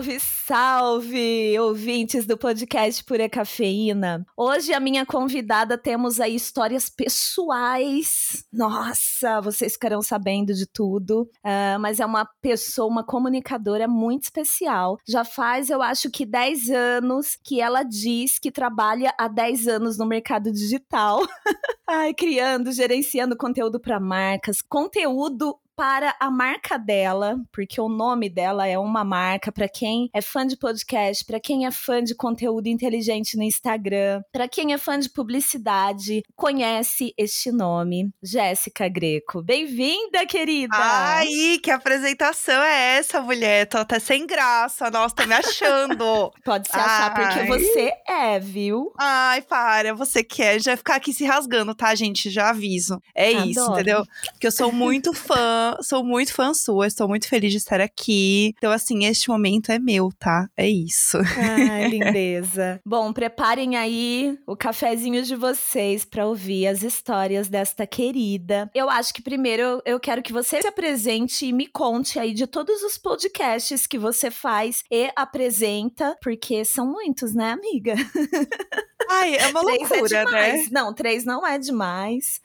Salve, 0.00 0.20
salve, 0.20 1.60
ouvintes 1.60 2.24
do 2.24 2.38
podcast 2.38 3.04
Pura 3.04 3.28
Cafeína. 3.28 4.24
Hoje 4.34 4.72
a 4.72 4.80
minha 4.80 5.04
convidada 5.04 5.76
temos 5.76 6.18
aí 6.18 6.34
histórias 6.34 6.88
pessoais. 6.88 8.46
Nossa, 8.50 9.42
vocês 9.42 9.74
ficarão 9.74 10.00
sabendo 10.00 10.54
de 10.54 10.66
tudo. 10.66 11.28
Uh, 11.44 11.78
mas 11.78 12.00
é 12.00 12.06
uma 12.06 12.24
pessoa, 12.40 12.88
uma 12.88 13.04
comunicadora 13.04 13.86
muito 13.86 14.22
especial. 14.22 14.96
Já 15.06 15.22
faz, 15.22 15.68
eu 15.68 15.82
acho 15.82 16.10
que 16.10 16.24
10 16.24 16.70
anos 16.70 17.36
que 17.44 17.60
ela 17.60 17.82
diz 17.82 18.38
que 18.38 18.50
trabalha 18.50 19.12
há 19.18 19.28
10 19.28 19.68
anos 19.68 19.98
no 19.98 20.06
mercado 20.06 20.50
digital. 20.50 21.20
Ai, 21.86 22.14
criando, 22.14 22.72
gerenciando 22.72 23.36
conteúdo 23.36 23.78
para 23.78 24.00
marcas, 24.00 24.62
conteúdo 24.62 25.58
para 25.80 26.14
a 26.20 26.30
marca 26.30 26.76
dela, 26.76 27.40
porque 27.50 27.80
o 27.80 27.88
nome 27.88 28.28
dela 28.28 28.66
é 28.66 28.78
uma 28.78 29.02
marca 29.02 29.50
para 29.50 29.66
quem 29.66 30.10
é 30.12 30.20
fã 30.20 30.46
de 30.46 30.54
podcast, 30.54 31.24
para 31.24 31.40
quem 31.40 31.64
é 31.64 31.70
fã 31.70 32.04
de 32.04 32.14
conteúdo 32.14 32.66
inteligente 32.66 33.34
no 33.34 33.42
Instagram, 33.42 34.22
para 34.30 34.46
quem 34.46 34.74
é 34.74 34.78
fã 34.78 34.98
de 34.98 35.08
publicidade, 35.08 36.22
conhece 36.36 37.14
este 37.16 37.50
nome, 37.50 38.10
Jéssica 38.22 38.90
Greco. 38.90 39.42
Bem-vinda, 39.42 40.26
querida! 40.26 40.76
Ai, 40.76 41.58
que 41.62 41.70
apresentação 41.70 42.62
é 42.62 42.98
essa, 42.98 43.22
mulher? 43.22 43.66
Tô 43.66 43.78
até 43.78 43.98
sem 43.98 44.26
graça. 44.26 44.90
Nossa, 44.90 45.14
tô 45.14 45.26
me 45.26 45.32
achando. 45.32 46.30
Pode 46.44 46.68
se 46.68 46.76
achar 46.76 47.14
Ai. 47.16 47.24
porque 47.24 47.46
você 47.46 47.90
é, 48.06 48.38
viu? 48.38 48.92
Ai, 48.98 49.40
para, 49.40 49.94
você 49.94 50.22
quer. 50.22 50.56
É. 50.56 50.58
Já 50.58 50.72
vai 50.72 50.76
ficar 50.76 50.96
aqui 50.96 51.14
se 51.14 51.24
rasgando, 51.24 51.74
tá, 51.74 51.94
gente? 51.94 52.28
Já 52.28 52.50
aviso. 52.50 53.00
É 53.14 53.30
Adoro. 53.30 53.48
isso, 53.48 53.72
entendeu? 53.72 54.04
Porque 54.32 54.46
eu 54.46 54.52
sou 54.52 54.70
muito 54.70 55.14
fã 55.14 55.69
sou 55.82 56.04
muito 56.04 56.32
fã 56.32 56.52
sua, 56.54 56.86
estou 56.86 57.08
muito 57.08 57.28
feliz 57.28 57.52
de 57.52 57.58
estar 57.58 57.80
aqui. 57.80 58.52
Então, 58.56 58.72
assim, 58.72 59.04
este 59.04 59.28
momento 59.28 59.70
é 59.70 59.78
meu, 59.78 60.10
tá? 60.18 60.48
É 60.56 60.68
isso. 60.68 61.18
Ai, 61.18 61.88
lindeza. 61.90 62.80
Bom, 62.84 63.12
preparem 63.12 63.76
aí 63.76 64.38
o 64.46 64.56
cafezinho 64.56 65.22
de 65.22 65.34
vocês 65.34 66.04
para 66.04 66.26
ouvir 66.26 66.66
as 66.66 66.82
histórias 66.82 67.48
desta 67.48 67.86
querida. 67.86 68.70
Eu 68.74 68.88
acho 68.88 69.12
que 69.12 69.22
primeiro 69.22 69.80
eu 69.84 69.98
quero 69.98 70.22
que 70.22 70.32
você 70.32 70.60
se 70.60 70.66
apresente 70.68 71.46
e 71.46 71.52
me 71.52 71.66
conte 71.66 72.18
aí 72.18 72.32
de 72.32 72.46
todos 72.46 72.82
os 72.82 72.96
podcasts 72.98 73.86
que 73.86 73.98
você 73.98 74.30
faz 74.30 74.82
e 74.90 75.10
apresenta, 75.16 76.16
porque 76.22 76.64
são 76.64 76.86
muitos, 76.86 77.34
né, 77.34 77.50
amiga? 77.52 77.94
Ai, 79.10 79.34
é 79.36 79.48
uma 79.48 79.64
três 79.64 79.90
é 79.90 79.94
loucura, 79.94 80.18
é 80.18 80.24
né? 80.24 80.66
Não, 80.70 80.94
três 80.94 81.24
não 81.24 81.44
é 81.44 81.58
demais. 81.58 82.40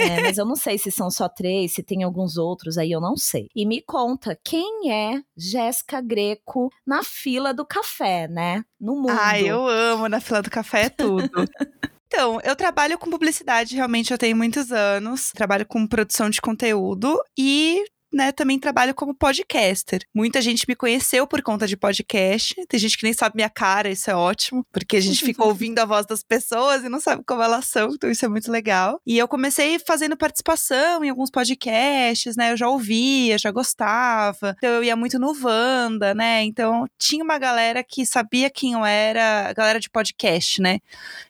é, 0.00 0.22
mas 0.22 0.38
eu 0.38 0.46
não 0.46 0.56
sei 0.56 0.78
se 0.78 0.90
são 0.90 1.10
só 1.10 1.28
três, 1.28 1.74
se 1.74 1.82
tem 1.82 2.02
alguns 2.02 2.38
outros 2.38 2.65
aí, 2.76 2.90
eu 2.90 3.00
não 3.00 3.16
sei. 3.16 3.48
E 3.54 3.64
me 3.64 3.80
conta, 3.80 4.38
quem 4.44 4.92
é 4.92 5.22
Jéssica 5.36 6.00
Greco 6.00 6.70
na 6.86 7.02
fila 7.02 7.54
do 7.54 7.64
café, 7.64 8.28
né? 8.28 8.64
No 8.80 8.96
mundo. 8.96 9.10
Ai, 9.10 9.48
eu 9.48 9.66
amo 9.66 10.08
na 10.08 10.20
fila 10.20 10.42
do 10.42 10.50
café 10.50 10.86
é 10.86 10.88
tudo. 10.88 11.30
Então, 12.08 12.40
eu 12.44 12.54
trabalho 12.54 12.96
com 12.96 13.10
publicidade, 13.10 13.74
realmente 13.74 14.12
eu 14.12 14.16
tenho 14.16 14.36
muitos 14.36 14.70
anos. 14.70 15.32
Trabalho 15.32 15.66
com 15.66 15.86
produção 15.86 16.30
de 16.30 16.40
conteúdo 16.40 17.20
e 17.36 17.84
né, 18.12 18.32
também 18.32 18.58
trabalho 18.58 18.94
como 18.94 19.14
podcaster. 19.14 20.06
Muita 20.14 20.40
gente 20.40 20.64
me 20.68 20.74
conheceu 20.74 21.26
por 21.26 21.42
conta 21.42 21.66
de 21.66 21.76
podcast. 21.76 22.54
Tem 22.68 22.80
gente 22.80 22.96
que 22.96 23.04
nem 23.04 23.12
sabe 23.12 23.36
minha 23.36 23.50
cara, 23.50 23.88
isso 23.88 24.10
é 24.10 24.14
ótimo, 24.14 24.64
porque 24.72 24.96
a 24.96 25.00
gente 25.00 25.24
fica 25.24 25.42
ouvindo 25.44 25.78
a 25.78 25.84
voz 25.84 26.06
das 26.06 26.22
pessoas 26.22 26.84
e 26.84 26.88
não 26.88 27.00
sabe 27.00 27.22
como 27.26 27.42
elas 27.42 27.66
são, 27.66 27.90
então 27.90 28.10
isso 28.10 28.24
é 28.24 28.28
muito 28.28 28.50
legal. 28.50 29.00
E 29.06 29.18
eu 29.18 29.28
comecei 29.28 29.78
fazendo 29.78 30.16
participação 30.16 31.04
em 31.04 31.10
alguns 31.10 31.30
podcasts, 31.30 32.36
né? 32.36 32.52
Eu 32.52 32.56
já 32.56 32.68
ouvia, 32.68 33.38
já 33.38 33.50
gostava. 33.50 34.54
Então 34.56 34.70
eu 34.70 34.84
ia 34.84 34.96
muito 34.96 35.18
no 35.18 35.36
Wanda, 35.42 36.14
né? 36.14 36.42
Então 36.44 36.86
tinha 36.98 37.22
uma 37.22 37.38
galera 37.38 37.82
que 37.82 38.06
sabia 38.06 38.50
quem 38.50 38.72
eu 38.72 38.84
era, 38.84 39.48
a 39.48 39.52
galera 39.52 39.80
de 39.80 39.90
podcast, 39.90 40.60
né? 40.60 40.80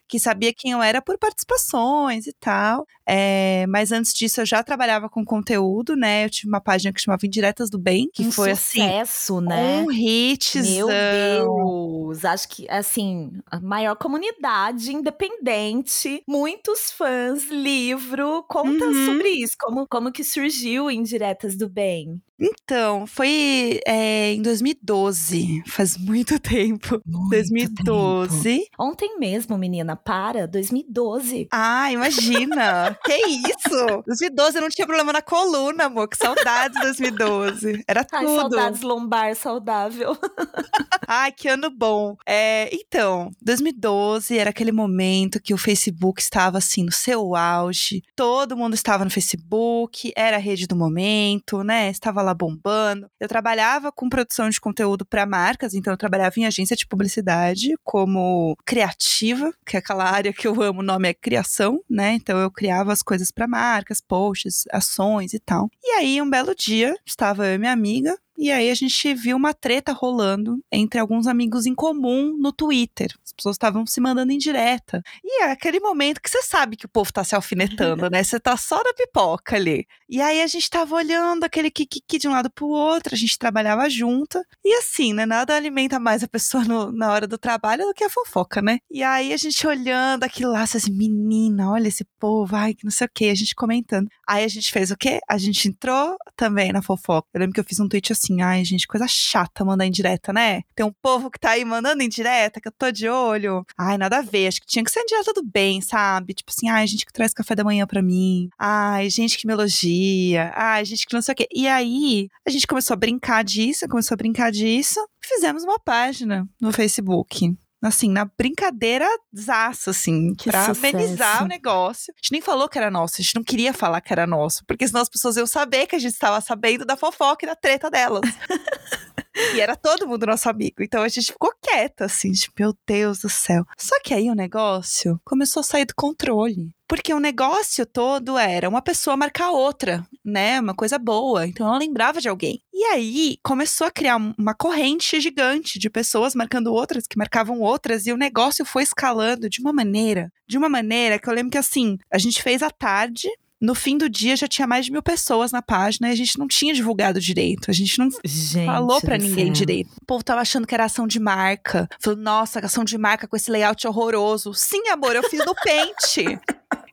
Que 0.08 0.18
sabia 0.18 0.52
quem 0.52 0.72
eu 0.72 0.82
era 0.82 1.02
por 1.02 1.18
participações 1.18 2.26
e 2.26 2.32
tal. 2.32 2.86
É, 3.06 3.66
mas 3.68 3.92
antes 3.92 4.12
disso, 4.12 4.40
eu 4.40 4.46
já 4.46 4.62
trabalhava 4.62 5.08
com 5.08 5.24
conteúdo, 5.24 5.94
né? 5.96 6.24
Eu 6.24 6.30
tive 6.30 6.48
uma 6.48 6.60
página 6.60 6.92
que 6.92 7.00
chamava 7.00 7.26
Indiretas 7.26 7.70
do 7.70 7.78
Bem, 7.78 8.08
que 8.12 8.24
um 8.24 8.32
foi 8.32 8.54
sucesso, 8.54 9.38
assim. 9.38 9.46
né? 9.46 9.82
Um 9.82 9.92
hitzão. 9.92 10.62
Meu 10.62 10.88
Deus! 10.88 12.24
Acho 12.24 12.48
que, 12.48 12.68
assim, 12.68 13.32
a 13.50 13.60
maior 13.60 13.96
comunidade 13.96 14.92
independente, 14.92 16.22
muitos 16.26 16.90
fãs, 16.90 17.44
livro. 17.50 18.44
Conta 18.48 18.86
uhum. 18.86 19.06
sobre 19.06 19.28
isso, 19.28 19.54
como, 19.58 19.86
como 19.86 20.12
que 20.12 20.24
surgiu 20.24 20.90
Indiretas 20.90 21.56
do 21.56 21.68
Bem. 21.68 22.20
Então, 22.38 23.06
foi 23.06 23.80
é, 23.86 24.32
em 24.32 24.42
2012, 24.42 25.62
faz 25.66 25.96
muito 25.98 26.38
tempo. 26.38 27.00
Muito 27.06 27.30
2012. 27.30 28.42
Tempo. 28.42 28.66
Ontem 28.78 29.18
mesmo, 29.18 29.56
menina, 29.56 29.96
para, 29.96 30.46
2012. 30.46 31.48
Ah, 31.50 31.90
imagina! 31.90 32.96
que 33.04 33.14
isso? 33.14 34.02
2012 34.06 34.56
eu 34.56 34.62
não 34.62 34.68
tinha 34.68 34.86
problema 34.86 35.12
na 35.12 35.22
coluna, 35.22 35.84
amor, 35.84 36.08
que 36.08 36.16
saudades 36.16 36.80
2012. 36.80 37.84
Era 37.88 38.04
tudo. 38.04 38.28
Ai, 38.28 38.36
saudades 38.36 38.80
lombar 38.82 39.34
saudável. 39.34 40.16
Ai, 41.06 41.32
que 41.32 41.48
ano 41.48 41.70
bom. 41.70 42.16
É, 42.26 42.68
então, 42.72 43.30
2012 43.40 44.36
era 44.36 44.50
aquele 44.50 44.72
momento 44.72 45.40
que 45.40 45.54
o 45.54 45.58
Facebook 45.58 46.20
estava 46.20 46.58
assim 46.58 46.84
no 46.84 46.92
seu 46.92 47.34
auge, 47.34 48.02
todo 48.14 48.56
mundo 48.56 48.74
estava 48.74 49.04
no 49.04 49.10
Facebook, 49.10 50.12
era 50.16 50.36
a 50.36 50.40
rede 50.40 50.66
do 50.66 50.76
momento, 50.76 51.62
né? 51.62 51.90
Estava 51.90 52.25
lá 52.26 52.34
bombando. 52.34 53.08
Eu 53.18 53.28
trabalhava 53.28 53.90
com 53.90 54.08
produção 54.08 54.50
de 54.50 54.60
conteúdo 54.60 55.06
para 55.06 55.24
marcas, 55.24 55.74
então 55.74 55.92
eu 55.92 55.96
trabalhava 55.96 56.34
em 56.38 56.46
agência 56.46 56.76
de 56.76 56.86
publicidade 56.86 57.74
como 57.82 58.56
criativa, 58.64 59.52
que 59.64 59.76
é 59.76 59.78
aquela 59.78 60.04
área 60.04 60.32
que 60.32 60.46
eu 60.46 60.60
amo, 60.60 60.80
o 60.80 60.84
nome 60.84 61.08
é 61.08 61.14
criação, 61.14 61.80
né? 61.88 62.14
Então 62.14 62.38
eu 62.38 62.50
criava 62.50 62.92
as 62.92 63.02
coisas 63.02 63.30
para 63.30 63.48
marcas, 63.48 64.00
posts, 64.00 64.64
ações 64.70 65.32
e 65.32 65.38
tal. 65.38 65.70
E 65.82 65.92
aí 65.92 66.20
um 66.20 66.28
belo 66.28 66.54
dia, 66.54 66.94
estava 67.04 67.46
eu 67.46 67.54
e 67.54 67.58
minha 67.58 67.72
amiga 67.72 68.16
e 68.36 68.52
aí 68.52 68.70
a 68.70 68.74
gente 68.74 69.14
viu 69.14 69.36
uma 69.36 69.54
treta 69.54 69.92
rolando 69.92 70.62
entre 70.70 71.00
alguns 71.00 71.26
amigos 71.26 71.66
em 71.66 71.74
comum 71.74 72.36
no 72.38 72.52
Twitter. 72.52 73.08
As 73.24 73.32
pessoas 73.32 73.54
estavam 73.54 73.86
se 73.86 74.00
mandando 74.00 74.32
em 74.32 74.38
direta. 74.38 75.02
E 75.24 75.42
é 75.42 75.50
aquele 75.50 75.80
momento 75.80 76.20
que 76.20 76.30
você 76.30 76.42
sabe 76.42 76.76
que 76.76 76.86
o 76.86 76.88
povo 76.88 77.12
tá 77.12 77.24
se 77.24 77.34
alfinetando, 77.34 78.08
né? 78.10 78.22
Você 78.22 78.38
tá 78.38 78.56
só 78.56 78.82
na 78.82 78.92
pipoca 78.92 79.56
ali. 79.56 79.86
E 80.08 80.20
aí 80.20 80.42
a 80.42 80.46
gente 80.46 80.68
tava 80.68 80.94
olhando 80.94 81.44
aquele 81.44 81.70
kikiki 81.70 82.18
de 82.18 82.28
um 82.28 82.32
lado 82.32 82.50
pro 82.50 82.66
outro, 82.66 83.14
a 83.14 83.18
gente 83.18 83.38
trabalhava 83.38 83.88
junto. 83.88 84.38
E 84.64 84.74
assim, 84.74 85.12
né? 85.12 85.24
Nada 85.24 85.54
alimenta 85.54 85.98
mais 85.98 86.22
a 86.22 86.28
pessoa 86.28 86.64
no, 86.64 86.92
na 86.92 87.12
hora 87.12 87.26
do 87.26 87.38
trabalho 87.38 87.86
do 87.86 87.94
que 87.94 88.04
a 88.04 88.10
fofoca, 88.10 88.60
né? 88.60 88.78
E 88.90 89.02
aí 89.02 89.32
a 89.32 89.36
gente 89.36 89.66
olhando 89.66 90.24
aquilo 90.24 90.52
lá, 90.52 90.62
assim, 90.62 90.92
menina, 90.92 91.70
olha 91.70 91.88
esse 91.88 92.04
povo, 92.18 92.54
ai, 92.54 92.74
que 92.74 92.84
não 92.84 92.90
sei 92.90 93.06
o 93.06 93.10
quê, 93.12 93.26
a 93.26 93.34
gente 93.34 93.54
comentando. 93.54 94.08
Aí 94.28 94.44
a 94.44 94.48
gente 94.48 94.72
fez 94.72 94.90
o 94.90 94.96
quê? 94.96 95.20
A 95.28 95.38
gente 95.38 95.68
entrou 95.68 96.16
também 96.36 96.72
na 96.72 96.82
fofoca. 96.82 97.28
Eu 97.32 97.40
lembro 97.40 97.54
que 97.54 97.60
eu 97.60 97.64
fiz 97.64 97.80
um 97.80 97.88
tweet 97.88 98.12
assim, 98.12 98.25
assim, 98.26 98.42
ai, 98.42 98.64
gente, 98.64 98.86
coisa 98.86 99.06
chata 99.06 99.64
mandar 99.64 99.86
indireta, 99.86 100.32
né? 100.32 100.62
Tem 100.74 100.84
um 100.84 100.92
povo 101.02 101.30
que 101.30 101.38
tá 101.38 101.50
aí 101.50 101.64
mandando 101.64 102.02
indireta, 102.02 102.60
que 102.60 102.68
eu 102.68 102.72
tô 102.72 102.90
de 102.90 103.08
olho. 103.08 103.64
Ai, 103.78 103.96
nada 103.96 104.18
a 104.18 104.22
ver, 104.22 104.48
acho 104.48 104.60
que 104.60 104.66
tinha 104.66 104.84
que 104.84 104.90
ser 104.90 105.00
indireta 105.00 105.32
do 105.32 105.44
bem, 105.44 105.80
sabe? 105.80 106.34
Tipo 106.34 106.50
assim, 106.50 106.68
ai, 106.68 106.86
gente 106.86 107.06
que 107.06 107.12
traz 107.12 107.32
café 107.32 107.54
da 107.54 107.64
manhã 107.64 107.86
pra 107.86 108.02
mim. 108.02 108.48
Ai, 108.58 109.08
gente 109.10 109.38
que 109.38 109.46
me 109.46 109.52
elogia. 109.52 110.52
Ai, 110.54 110.84
gente 110.84 111.06
que 111.06 111.14
não 111.14 111.22
sei 111.22 111.32
o 111.32 111.36
quê. 111.36 111.48
E 111.52 111.66
aí, 111.68 112.28
a 112.46 112.50
gente 112.50 112.66
começou 112.66 112.94
a 112.94 112.98
brincar 112.98 113.44
disso, 113.44 113.88
começou 113.88 114.14
a 114.14 114.18
brincar 114.18 114.50
disso. 114.50 115.00
Fizemos 115.20 115.64
uma 115.64 115.78
página 115.78 116.48
no 116.60 116.72
Facebook 116.72 117.56
assim, 117.82 118.10
na 118.10 118.24
brincadeira 118.24 119.06
zaça, 119.36 119.90
assim, 119.90 120.34
que 120.34 120.50
pra 120.50 120.66
sucesso. 120.66 120.96
amenizar 120.96 121.44
o 121.44 121.48
negócio. 121.48 122.12
A 122.14 122.18
gente 122.18 122.32
nem 122.32 122.40
falou 122.40 122.68
que 122.68 122.78
era 122.78 122.90
nosso, 122.90 123.16
a 123.18 123.22
gente 123.22 123.34
não 123.34 123.44
queria 123.44 123.72
falar 123.72 124.00
que 124.00 124.12
era 124.12 124.26
nosso, 124.26 124.64
porque 124.66 124.86
senão 124.86 125.00
as 125.00 125.08
pessoas 125.08 125.36
iam 125.36 125.46
saber 125.46 125.86
que 125.86 125.96
a 125.96 125.98
gente 125.98 126.12
estava 126.12 126.40
sabendo 126.40 126.84
da 126.84 126.96
fofoca 126.96 127.44
e 127.44 127.48
da 127.48 127.56
treta 127.56 127.90
delas. 127.90 128.22
E 129.54 129.60
era 129.60 129.76
todo 129.76 130.06
mundo 130.06 130.26
nosso 130.26 130.48
amigo. 130.48 130.82
Então 130.82 131.02
a 131.02 131.08
gente 131.08 131.32
ficou 131.32 131.52
quieta, 131.62 132.06
assim, 132.06 132.32
tipo, 132.32 132.54
meu 132.58 132.74
Deus 132.86 133.20
do 133.20 133.28
céu. 133.28 133.64
Só 133.76 134.00
que 134.00 134.14
aí 134.14 134.30
o 134.30 134.34
negócio 134.34 135.20
começou 135.24 135.60
a 135.60 135.64
sair 135.64 135.84
do 135.84 135.94
controle. 135.94 136.70
Porque 136.88 137.12
o 137.12 137.18
negócio 137.18 137.84
todo 137.84 138.38
era 138.38 138.68
uma 138.68 138.80
pessoa 138.80 139.16
marcar 139.16 139.50
outra, 139.50 140.06
né? 140.24 140.60
Uma 140.60 140.74
coisa 140.74 140.98
boa. 140.98 141.46
Então 141.46 141.66
ela 141.66 141.78
lembrava 141.78 142.20
de 142.20 142.28
alguém. 142.28 142.62
E 142.72 142.84
aí 142.84 143.38
começou 143.42 143.86
a 143.86 143.90
criar 143.90 144.16
uma 144.16 144.54
corrente 144.54 145.20
gigante 145.20 145.78
de 145.78 145.90
pessoas 145.90 146.34
marcando 146.34 146.72
outras, 146.72 147.06
que 147.06 147.18
marcavam 147.18 147.60
outras, 147.60 148.06
e 148.06 148.12
o 148.12 148.16
negócio 148.16 148.64
foi 148.64 148.84
escalando 148.84 149.48
de 149.48 149.60
uma 149.60 149.72
maneira, 149.72 150.30
de 150.46 150.56
uma 150.56 150.68
maneira 150.68 151.18
que 151.18 151.28
eu 151.28 151.34
lembro 151.34 151.50
que 151.50 151.58
assim, 151.58 151.98
a 152.10 152.18
gente 152.18 152.42
fez 152.42 152.62
à 152.62 152.70
tarde, 152.70 153.28
no 153.60 153.74
fim 153.74 153.96
do 153.96 154.08
dia 154.08 154.36
já 154.36 154.46
tinha 154.46 154.66
mais 154.66 154.86
de 154.86 154.92
mil 154.92 155.02
pessoas 155.02 155.50
na 155.50 155.62
página 155.62 156.08
e 156.08 156.12
a 156.12 156.14
gente 156.14 156.38
não 156.38 156.46
tinha 156.46 156.74
divulgado 156.74 157.20
direito. 157.20 157.70
A 157.70 157.74
gente 157.74 157.98
não 157.98 158.10
gente 158.24 158.66
falou 158.66 159.00
para 159.00 159.16
ninguém 159.16 159.46
céu. 159.46 159.54
direito. 159.54 159.90
O 160.00 160.04
povo 160.06 160.22
tava 160.22 160.40
achando 160.40 160.66
que 160.66 160.74
era 160.74 160.84
ação 160.84 161.06
de 161.06 161.18
marca. 161.18 161.88
Falou, 161.98 162.18
nossa, 162.18 162.60
ação 162.60 162.84
de 162.84 162.98
marca 162.98 163.26
com 163.26 163.36
esse 163.36 163.50
layout 163.50 163.86
horroroso. 163.86 164.52
Sim, 164.52 164.88
amor, 164.88 165.16
eu 165.16 165.22
fiz 165.22 165.44
no 165.44 165.54
pente. 165.64 166.38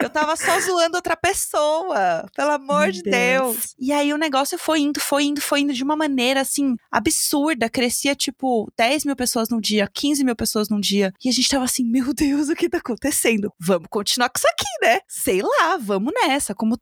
Eu 0.04 0.10
tava 0.10 0.36
só 0.36 0.60
zoando 0.60 0.96
outra 0.96 1.16
pessoa, 1.16 2.26
pelo 2.36 2.52
amor 2.52 2.84
Meu 2.84 2.92
de 2.92 3.02
Deus. 3.04 3.14
Deus. 3.14 3.76
E 3.80 3.92
aí 3.92 4.14
o 4.14 4.18
negócio 4.18 4.58
foi 4.58 4.82
indo, 4.82 5.00
foi 5.00 5.24
indo, 5.26 5.42
foi 5.42 5.62
indo 5.62 5.74
de 5.74 5.84
uma 5.84 5.96
maneira 5.96 6.42
assim 6.42 6.76
absurda. 6.92 7.70
Crescia 7.70 8.16
tipo 8.16 8.72
10 8.78 9.06
mil 9.06 9.16
pessoas 9.16 9.50
num 9.50 9.60
dia, 9.60 9.90
15 9.94 10.24
mil 10.24 10.36
pessoas 10.36 10.70
num 10.70 10.80
dia. 10.80 11.12
E 11.24 11.30
a 11.30 11.32
gente 11.32 11.50
tava 11.50 11.66
assim, 11.66 11.84
meu 11.86 12.14
Deus, 12.14 12.50
o 12.50 12.56
que 12.56 12.70
tá 12.70 12.78
acontecendo? 12.78 13.52
Vamos 13.60 13.88
continuar 13.90 14.30
com 14.30 14.38
isso 14.38 14.48
aqui, 14.48 14.86
né? 14.86 15.00
Sei 15.08 15.42
lá, 15.42 15.78
vamos 15.78 16.14
nessa. 16.14 16.54
Como 16.54 16.78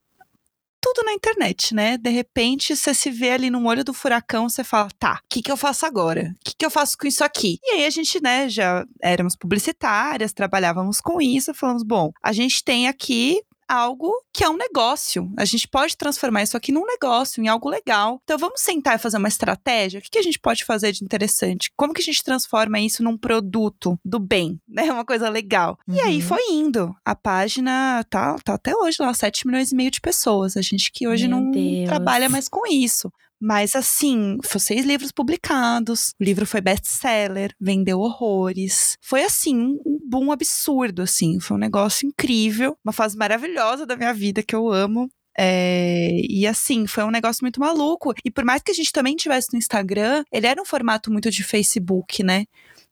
tudo 0.94 1.06
na 1.06 1.14
internet, 1.14 1.74
né? 1.74 1.98
De 1.98 2.10
repente, 2.10 2.76
você 2.76 2.94
se 2.94 3.10
vê 3.10 3.32
ali 3.32 3.50
no 3.50 3.66
olho 3.66 3.84
do 3.84 3.94
furacão, 3.94 4.50
você 4.50 4.64
fala, 4.64 4.90
tá, 5.00 5.20
o 5.24 5.28
que, 5.30 5.42
que 5.42 5.52
eu 5.52 5.58
faço 5.58 5.86
agora? 5.86 6.34
O 6.40 6.44
que, 6.44 6.56
que 6.58 6.66
eu 6.66 6.72
faço 6.72 6.98
com 6.98 7.08
isso 7.08 7.24
aqui? 7.24 7.60
E 7.64 7.72
aí 7.72 7.86
a 7.86 7.90
gente, 7.90 8.22
né, 8.22 8.50
já 8.50 8.86
éramos 9.02 9.36
publicitárias, 9.36 10.34
trabalhávamos 10.34 11.00
com 11.00 11.22
isso, 11.22 11.54
falamos, 11.54 11.84
bom, 11.84 12.12
a 12.22 12.34
gente 12.34 12.64
tem 12.64 12.88
aqui 12.88 13.42
algo 13.72 14.12
que 14.34 14.44
é 14.44 14.50
um 14.50 14.58
negócio. 14.58 15.32
A 15.38 15.46
gente 15.46 15.68
pode 15.68 15.96
transformar 15.96 16.44
isso 16.44 16.58
aqui 16.58 16.72
num 16.72 16.86
negócio, 16.86 17.42
em 17.44 17.48
algo 17.48 17.70
legal. 17.70 18.20
Então 18.24 18.38
vamos 18.38 18.62
sentar 18.62 18.96
e 18.96 19.00
fazer 19.00 19.18
uma 19.18 19.28
estratégia. 19.28 20.00
O 20.00 20.04
que, 20.04 20.10
que 20.10 20.20
a 20.20 20.24
gente 20.24 20.40
pode 20.40 20.66
fazer 20.66 20.92
de 20.92 21.04
interessante? 21.04 21.72
Como 21.78 21.94
que 21.94 22.02
a 22.02 22.06
gente 22.06 22.24
transforma 22.24 22.80
isso 22.80 23.04
num 23.04 23.18
produto 23.18 23.98
do 24.04 24.20
bem, 24.20 24.60
né? 24.68 24.92
Uma 24.92 25.06
coisa 25.06 25.30
legal. 25.30 25.78
E 25.88 26.00
aí 26.02 26.16
Uhum. 26.16 26.22
foi 26.22 26.42
indo. 26.52 26.96
A 27.06 27.16
página 27.16 28.04
tá, 28.10 28.36
tá 28.44 28.54
até 28.56 28.76
hoje 28.76 28.98
lá, 29.00 29.14
7 29.14 29.48
milhões 29.48 29.72
e 29.72 29.76
meio 29.76 29.92
de 29.92 30.02
pessoas. 30.02 30.58
A 30.58 30.62
gente 30.62 30.92
que 30.92 31.08
hoje 31.08 31.28
Meu 31.28 31.38
não 31.40 31.52
Deus. 31.52 31.88
trabalha 31.88 32.30
mais 32.30 32.48
com 32.50 32.68
isso. 32.68 33.12
Mas 33.42 33.76
assim, 33.76 34.38
foi 34.44 34.62
seis 34.62 34.86
livros 34.86 35.12
publicados, 35.12 36.14
o 36.20 36.24
livro 36.24 36.46
foi 36.46 36.62
best-seller, 36.62 37.56
vendeu 37.60 38.00
horrores. 38.00 38.98
Foi 39.02 39.24
assim, 39.24 39.80
um 39.84 40.00
boom 40.08 40.32
absurdo, 40.32 41.02
assim. 41.02 41.40
Foi 41.40 41.58
um 41.58 41.60
negócio 41.60 42.08
incrível, 42.08 42.78
uma 42.86 42.94
fase 42.94 43.18
maravilhosa 43.18 43.84
da 43.84 43.96
minha 43.96 44.14
vida 44.14 44.44
que 44.44 44.56
eu 44.56 44.72
amo. 44.72 45.10
É, 45.36 46.12
e 46.30 46.46
assim, 46.46 46.86
foi 46.86 47.04
um 47.04 47.10
negócio 47.10 47.44
muito 47.44 47.60
maluco. 47.60 48.14
E 48.24 48.30
por 48.30 48.46
mais 48.46 48.62
que 48.62 48.70
a 48.70 48.76
gente 48.76 48.92
também 48.92 49.16
tivesse 49.16 49.48
no 49.52 49.58
Instagram, 49.58 50.24
ele 50.32 50.46
era 50.46 50.62
um 50.62 50.66
formato 50.66 51.12
muito 51.12 51.32
de 51.32 51.44
Facebook, 51.44 52.22
né? 52.24 52.46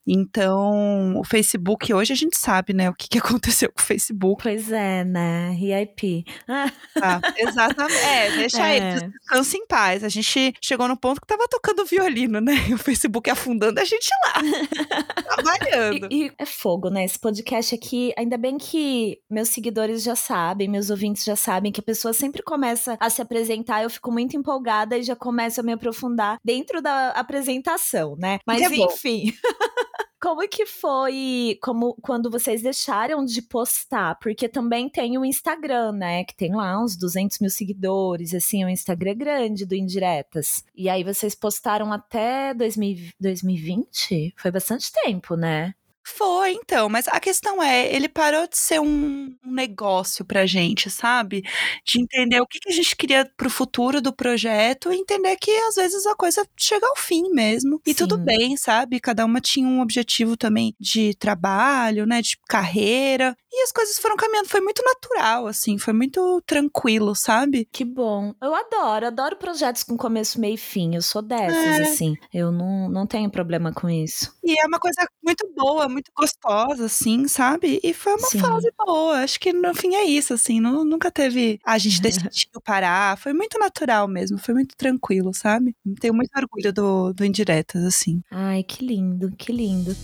Então, 0.07 1.17
o 1.19 1.23
Facebook 1.23 1.93
hoje 1.93 2.13
a 2.13 2.15
gente 2.15 2.37
sabe, 2.37 2.73
né, 2.73 2.89
o 2.89 2.93
que, 2.93 3.07
que 3.07 3.17
aconteceu 3.19 3.71
com 3.71 3.79
o 3.81 3.83
Facebook. 3.85 4.41
Pois 4.43 4.71
é, 4.71 5.03
né? 5.03 5.51
RIP. 5.51 6.25
Ah, 6.47 6.71
Tá, 6.93 7.21
exatamente. 7.37 7.99
É, 8.05 8.31
deixa 8.37 8.67
É. 8.67 8.77
eles 8.77 9.03
descansa 9.11 9.57
em 9.57 9.65
paz. 9.67 10.03
A 10.03 10.09
gente 10.09 10.53
chegou 10.61 10.87
no 10.87 10.97
ponto 10.97 11.21
que 11.21 11.27
tava 11.27 11.47
tocando 11.47 11.85
violino, 11.85 12.39
né? 12.41 12.53
E 12.69 12.73
o 12.73 12.77
Facebook 12.77 13.29
afundando 13.29 13.79
a 13.79 13.85
gente 13.85 14.09
lá. 14.25 14.33
trabalhando. 15.23 15.68
E, 15.93 16.25
e 16.25 16.31
é 16.37 16.45
fogo, 16.45 16.89
né? 16.89 17.05
Esse 17.05 17.19
podcast 17.19 17.75
aqui, 17.75 18.13
ainda 18.17 18.37
bem 18.37 18.57
que 18.57 19.19
meus 19.29 19.49
seguidores 19.49 20.03
já 20.03 20.15
sabem, 20.15 20.67
meus 20.67 20.89
ouvintes 20.89 21.23
já 21.23 21.35
sabem 21.35 21.71
que 21.71 21.79
a 21.79 21.83
pessoa 21.83 22.13
sempre 22.13 22.41
começa 22.41 22.97
a 22.99 23.09
se 23.09 23.21
apresentar, 23.21 23.83
eu 23.83 23.89
fico 23.89 24.11
muito 24.11 24.35
empolgada 24.35 24.97
e 24.97 25.03
já 25.03 25.15
começo 25.15 25.59
a 25.59 25.63
me 25.63 25.73
aprofundar 25.73 26.39
dentro 26.43 26.81
da 26.81 27.09
apresentação, 27.09 28.15
né? 28.17 28.39
Mas 28.45 28.61
É 28.61 28.65
enfim. 28.75 29.33
Como 30.21 30.45
que 30.49 30.65
foi 30.65 31.57
como 31.61 31.95
quando 32.01 32.29
vocês 32.29 32.61
deixaram 32.61 33.23
de 33.23 33.41
postar? 33.41 34.15
Porque 34.19 34.49
também 34.49 34.89
tem 34.89 35.17
o 35.17 35.23
Instagram, 35.23 35.93
né? 35.93 36.23
Que 36.25 36.35
tem 36.35 36.53
lá 36.53 36.81
uns 36.81 36.97
200 36.97 37.39
mil 37.39 37.49
seguidores, 37.49 38.33
assim, 38.33 38.65
o 38.65 38.69
Instagram 38.69 39.15
grande 39.15 39.65
do 39.65 39.75
Indiretas. 39.75 40.63
E 40.75 40.89
aí 40.89 41.03
vocês 41.03 41.33
postaram 41.33 41.93
até 41.93 42.53
2000 42.53 43.13
2020? 43.19 44.33
Foi 44.37 44.51
bastante 44.51 44.91
tempo, 44.91 45.35
né? 45.35 45.73
Foi, 46.15 46.53
então, 46.53 46.89
mas 46.89 47.07
a 47.07 47.19
questão 47.19 47.61
é, 47.61 47.93
ele 47.93 48.09
parou 48.09 48.47
de 48.47 48.57
ser 48.57 48.79
um, 48.81 49.33
um 49.45 49.51
negócio 49.53 50.25
pra 50.25 50.45
gente, 50.45 50.89
sabe? 50.89 51.43
De 51.85 52.01
entender 52.01 52.41
o 52.41 52.47
que, 52.47 52.59
que 52.59 52.69
a 52.69 52.73
gente 52.73 52.95
queria 52.95 53.29
pro 53.37 53.49
futuro 53.49 54.01
do 54.01 54.11
projeto 54.13 54.91
e 54.91 54.97
entender 54.97 55.35
que 55.37 55.51
às 55.51 55.75
vezes 55.75 56.05
a 56.05 56.15
coisa 56.15 56.45
chega 56.57 56.85
ao 56.87 56.95
fim 56.97 57.29
mesmo. 57.31 57.79
E 57.85 57.93
tudo 57.93 58.15
Sim. 58.17 58.23
bem, 58.25 58.57
sabe? 58.57 58.99
Cada 58.99 59.23
uma 59.23 59.39
tinha 59.39 59.67
um 59.67 59.81
objetivo 59.81 60.35
também 60.35 60.75
de 60.79 61.13
trabalho, 61.15 62.05
né? 62.05 62.21
De 62.21 62.37
carreira. 62.47 63.35
E 63.51 63.63
as 63.63 63.71
coisas 63.71 63.97
foram 63.97 64.15
caminhando. 64.15 64.47
Foi 64.47 64.61
muito 64.61 64.83
natural, 64.83 65.47
assim, 65.47 65.77
foi 65.77 65.91
muito 65.93 66.41
tranquilo, 66.45 67.15
sabe? 67.15 67.67
Que 67.71 67.83
bom. 67.83 68.33
Eu 68.41 68.53
adoro, 68.53 69.07
adoro 69.07 69.35
projetos 69.37 69.83
com 69.83 69.97
começo, 69.97 70.39
meio 70.39 70.53
e 70.53 70.57
fim. 70.57 70.95
Eu 70.95 71.01
sou 71.01 71.21
dessas, 71.21 71.79
É. 71.79 71.81
assim. 71.83 72.15
Eu 72.33 72.51
não, 72.51 72.87
não 72.89 73.07
tenho 73.07 73.29
problema 73.29 73.73
com 73.73 73.89
isso. 73.89 74.31
E 74.43 74.59
é 74.59 74.65
uma 74.67 74.79
coisa 74.79 75.07
muito 75.23 75.49
boa, 75.55 75.89
muito 75.89 76.11
gostosa, 76.15 76.85
assim, 76.85 77.27
sabe? 77.27 77.79
E 77.83 77.93
foi 77.93 78.13
uma 78.13 78.27
Sim. 78.27 78.39
fase 78.39 78.71
boa. 78.77 79.17
Acho 79.23 79.39
que 79.39 79.51
no 79.51 79.73
fim 79.73 79.95
é 79.95 80.03
isso, 80.05 80.33
assim. 80.33 80.59
nu- 80.59 80.85
nunca 80.85 81.09
teve. 81.11 81.59
A 81.65 81.77
gente 81.77 81.99
decidiu 82.31 82.61
parar. 82.63 83.17
Foi 83.17 83.33
muito 83.33 83.57
natural 83.57 84.07
mesmo. 84.07 84.37
Foi 84.37 84.53
muito 84.53 84.75
tranquilo, 84.77 85.33
sabe? 85.33 85.75
Tenho 85.99 86.13
muito 86.13 86.31
orgulho 86.37 86.71
do, 86.71 87.13
do 87.13 87.25
Indiretas, 87.25 87.83
assim. 87.83 88.21
Ai, 88.31 88.63
que 88.63 88.85
lindo, 88.85 89.31
que 89.35 89.51
lindo. 89.51 89.95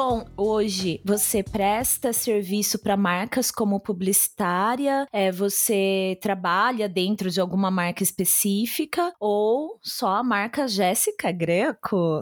Bom, 0.00 0.24
hoje 0.36 1.00
você 1.04 1.42
presta 1.42 2.12
serviço 2.12 2.78
para 2.78 2.96
marcas 2.96 3.50
como 3.50 3.80
publicitária? 3.80 5.08
É, 5.12 5.32
você 5.32 6.16
trabalha 6.22 6.88
dentro 6.88 7.28
de 7.32 7.40
alguma 7.40 7.68
marca 7.68 8.04
específica 8.04 9.12
ou 9.18 9.76
só 9.82 10.18
a 10.18 10.22
marca 10.22 10.68
Jéssica 10.68 11.32
Greco? 11.32 12.20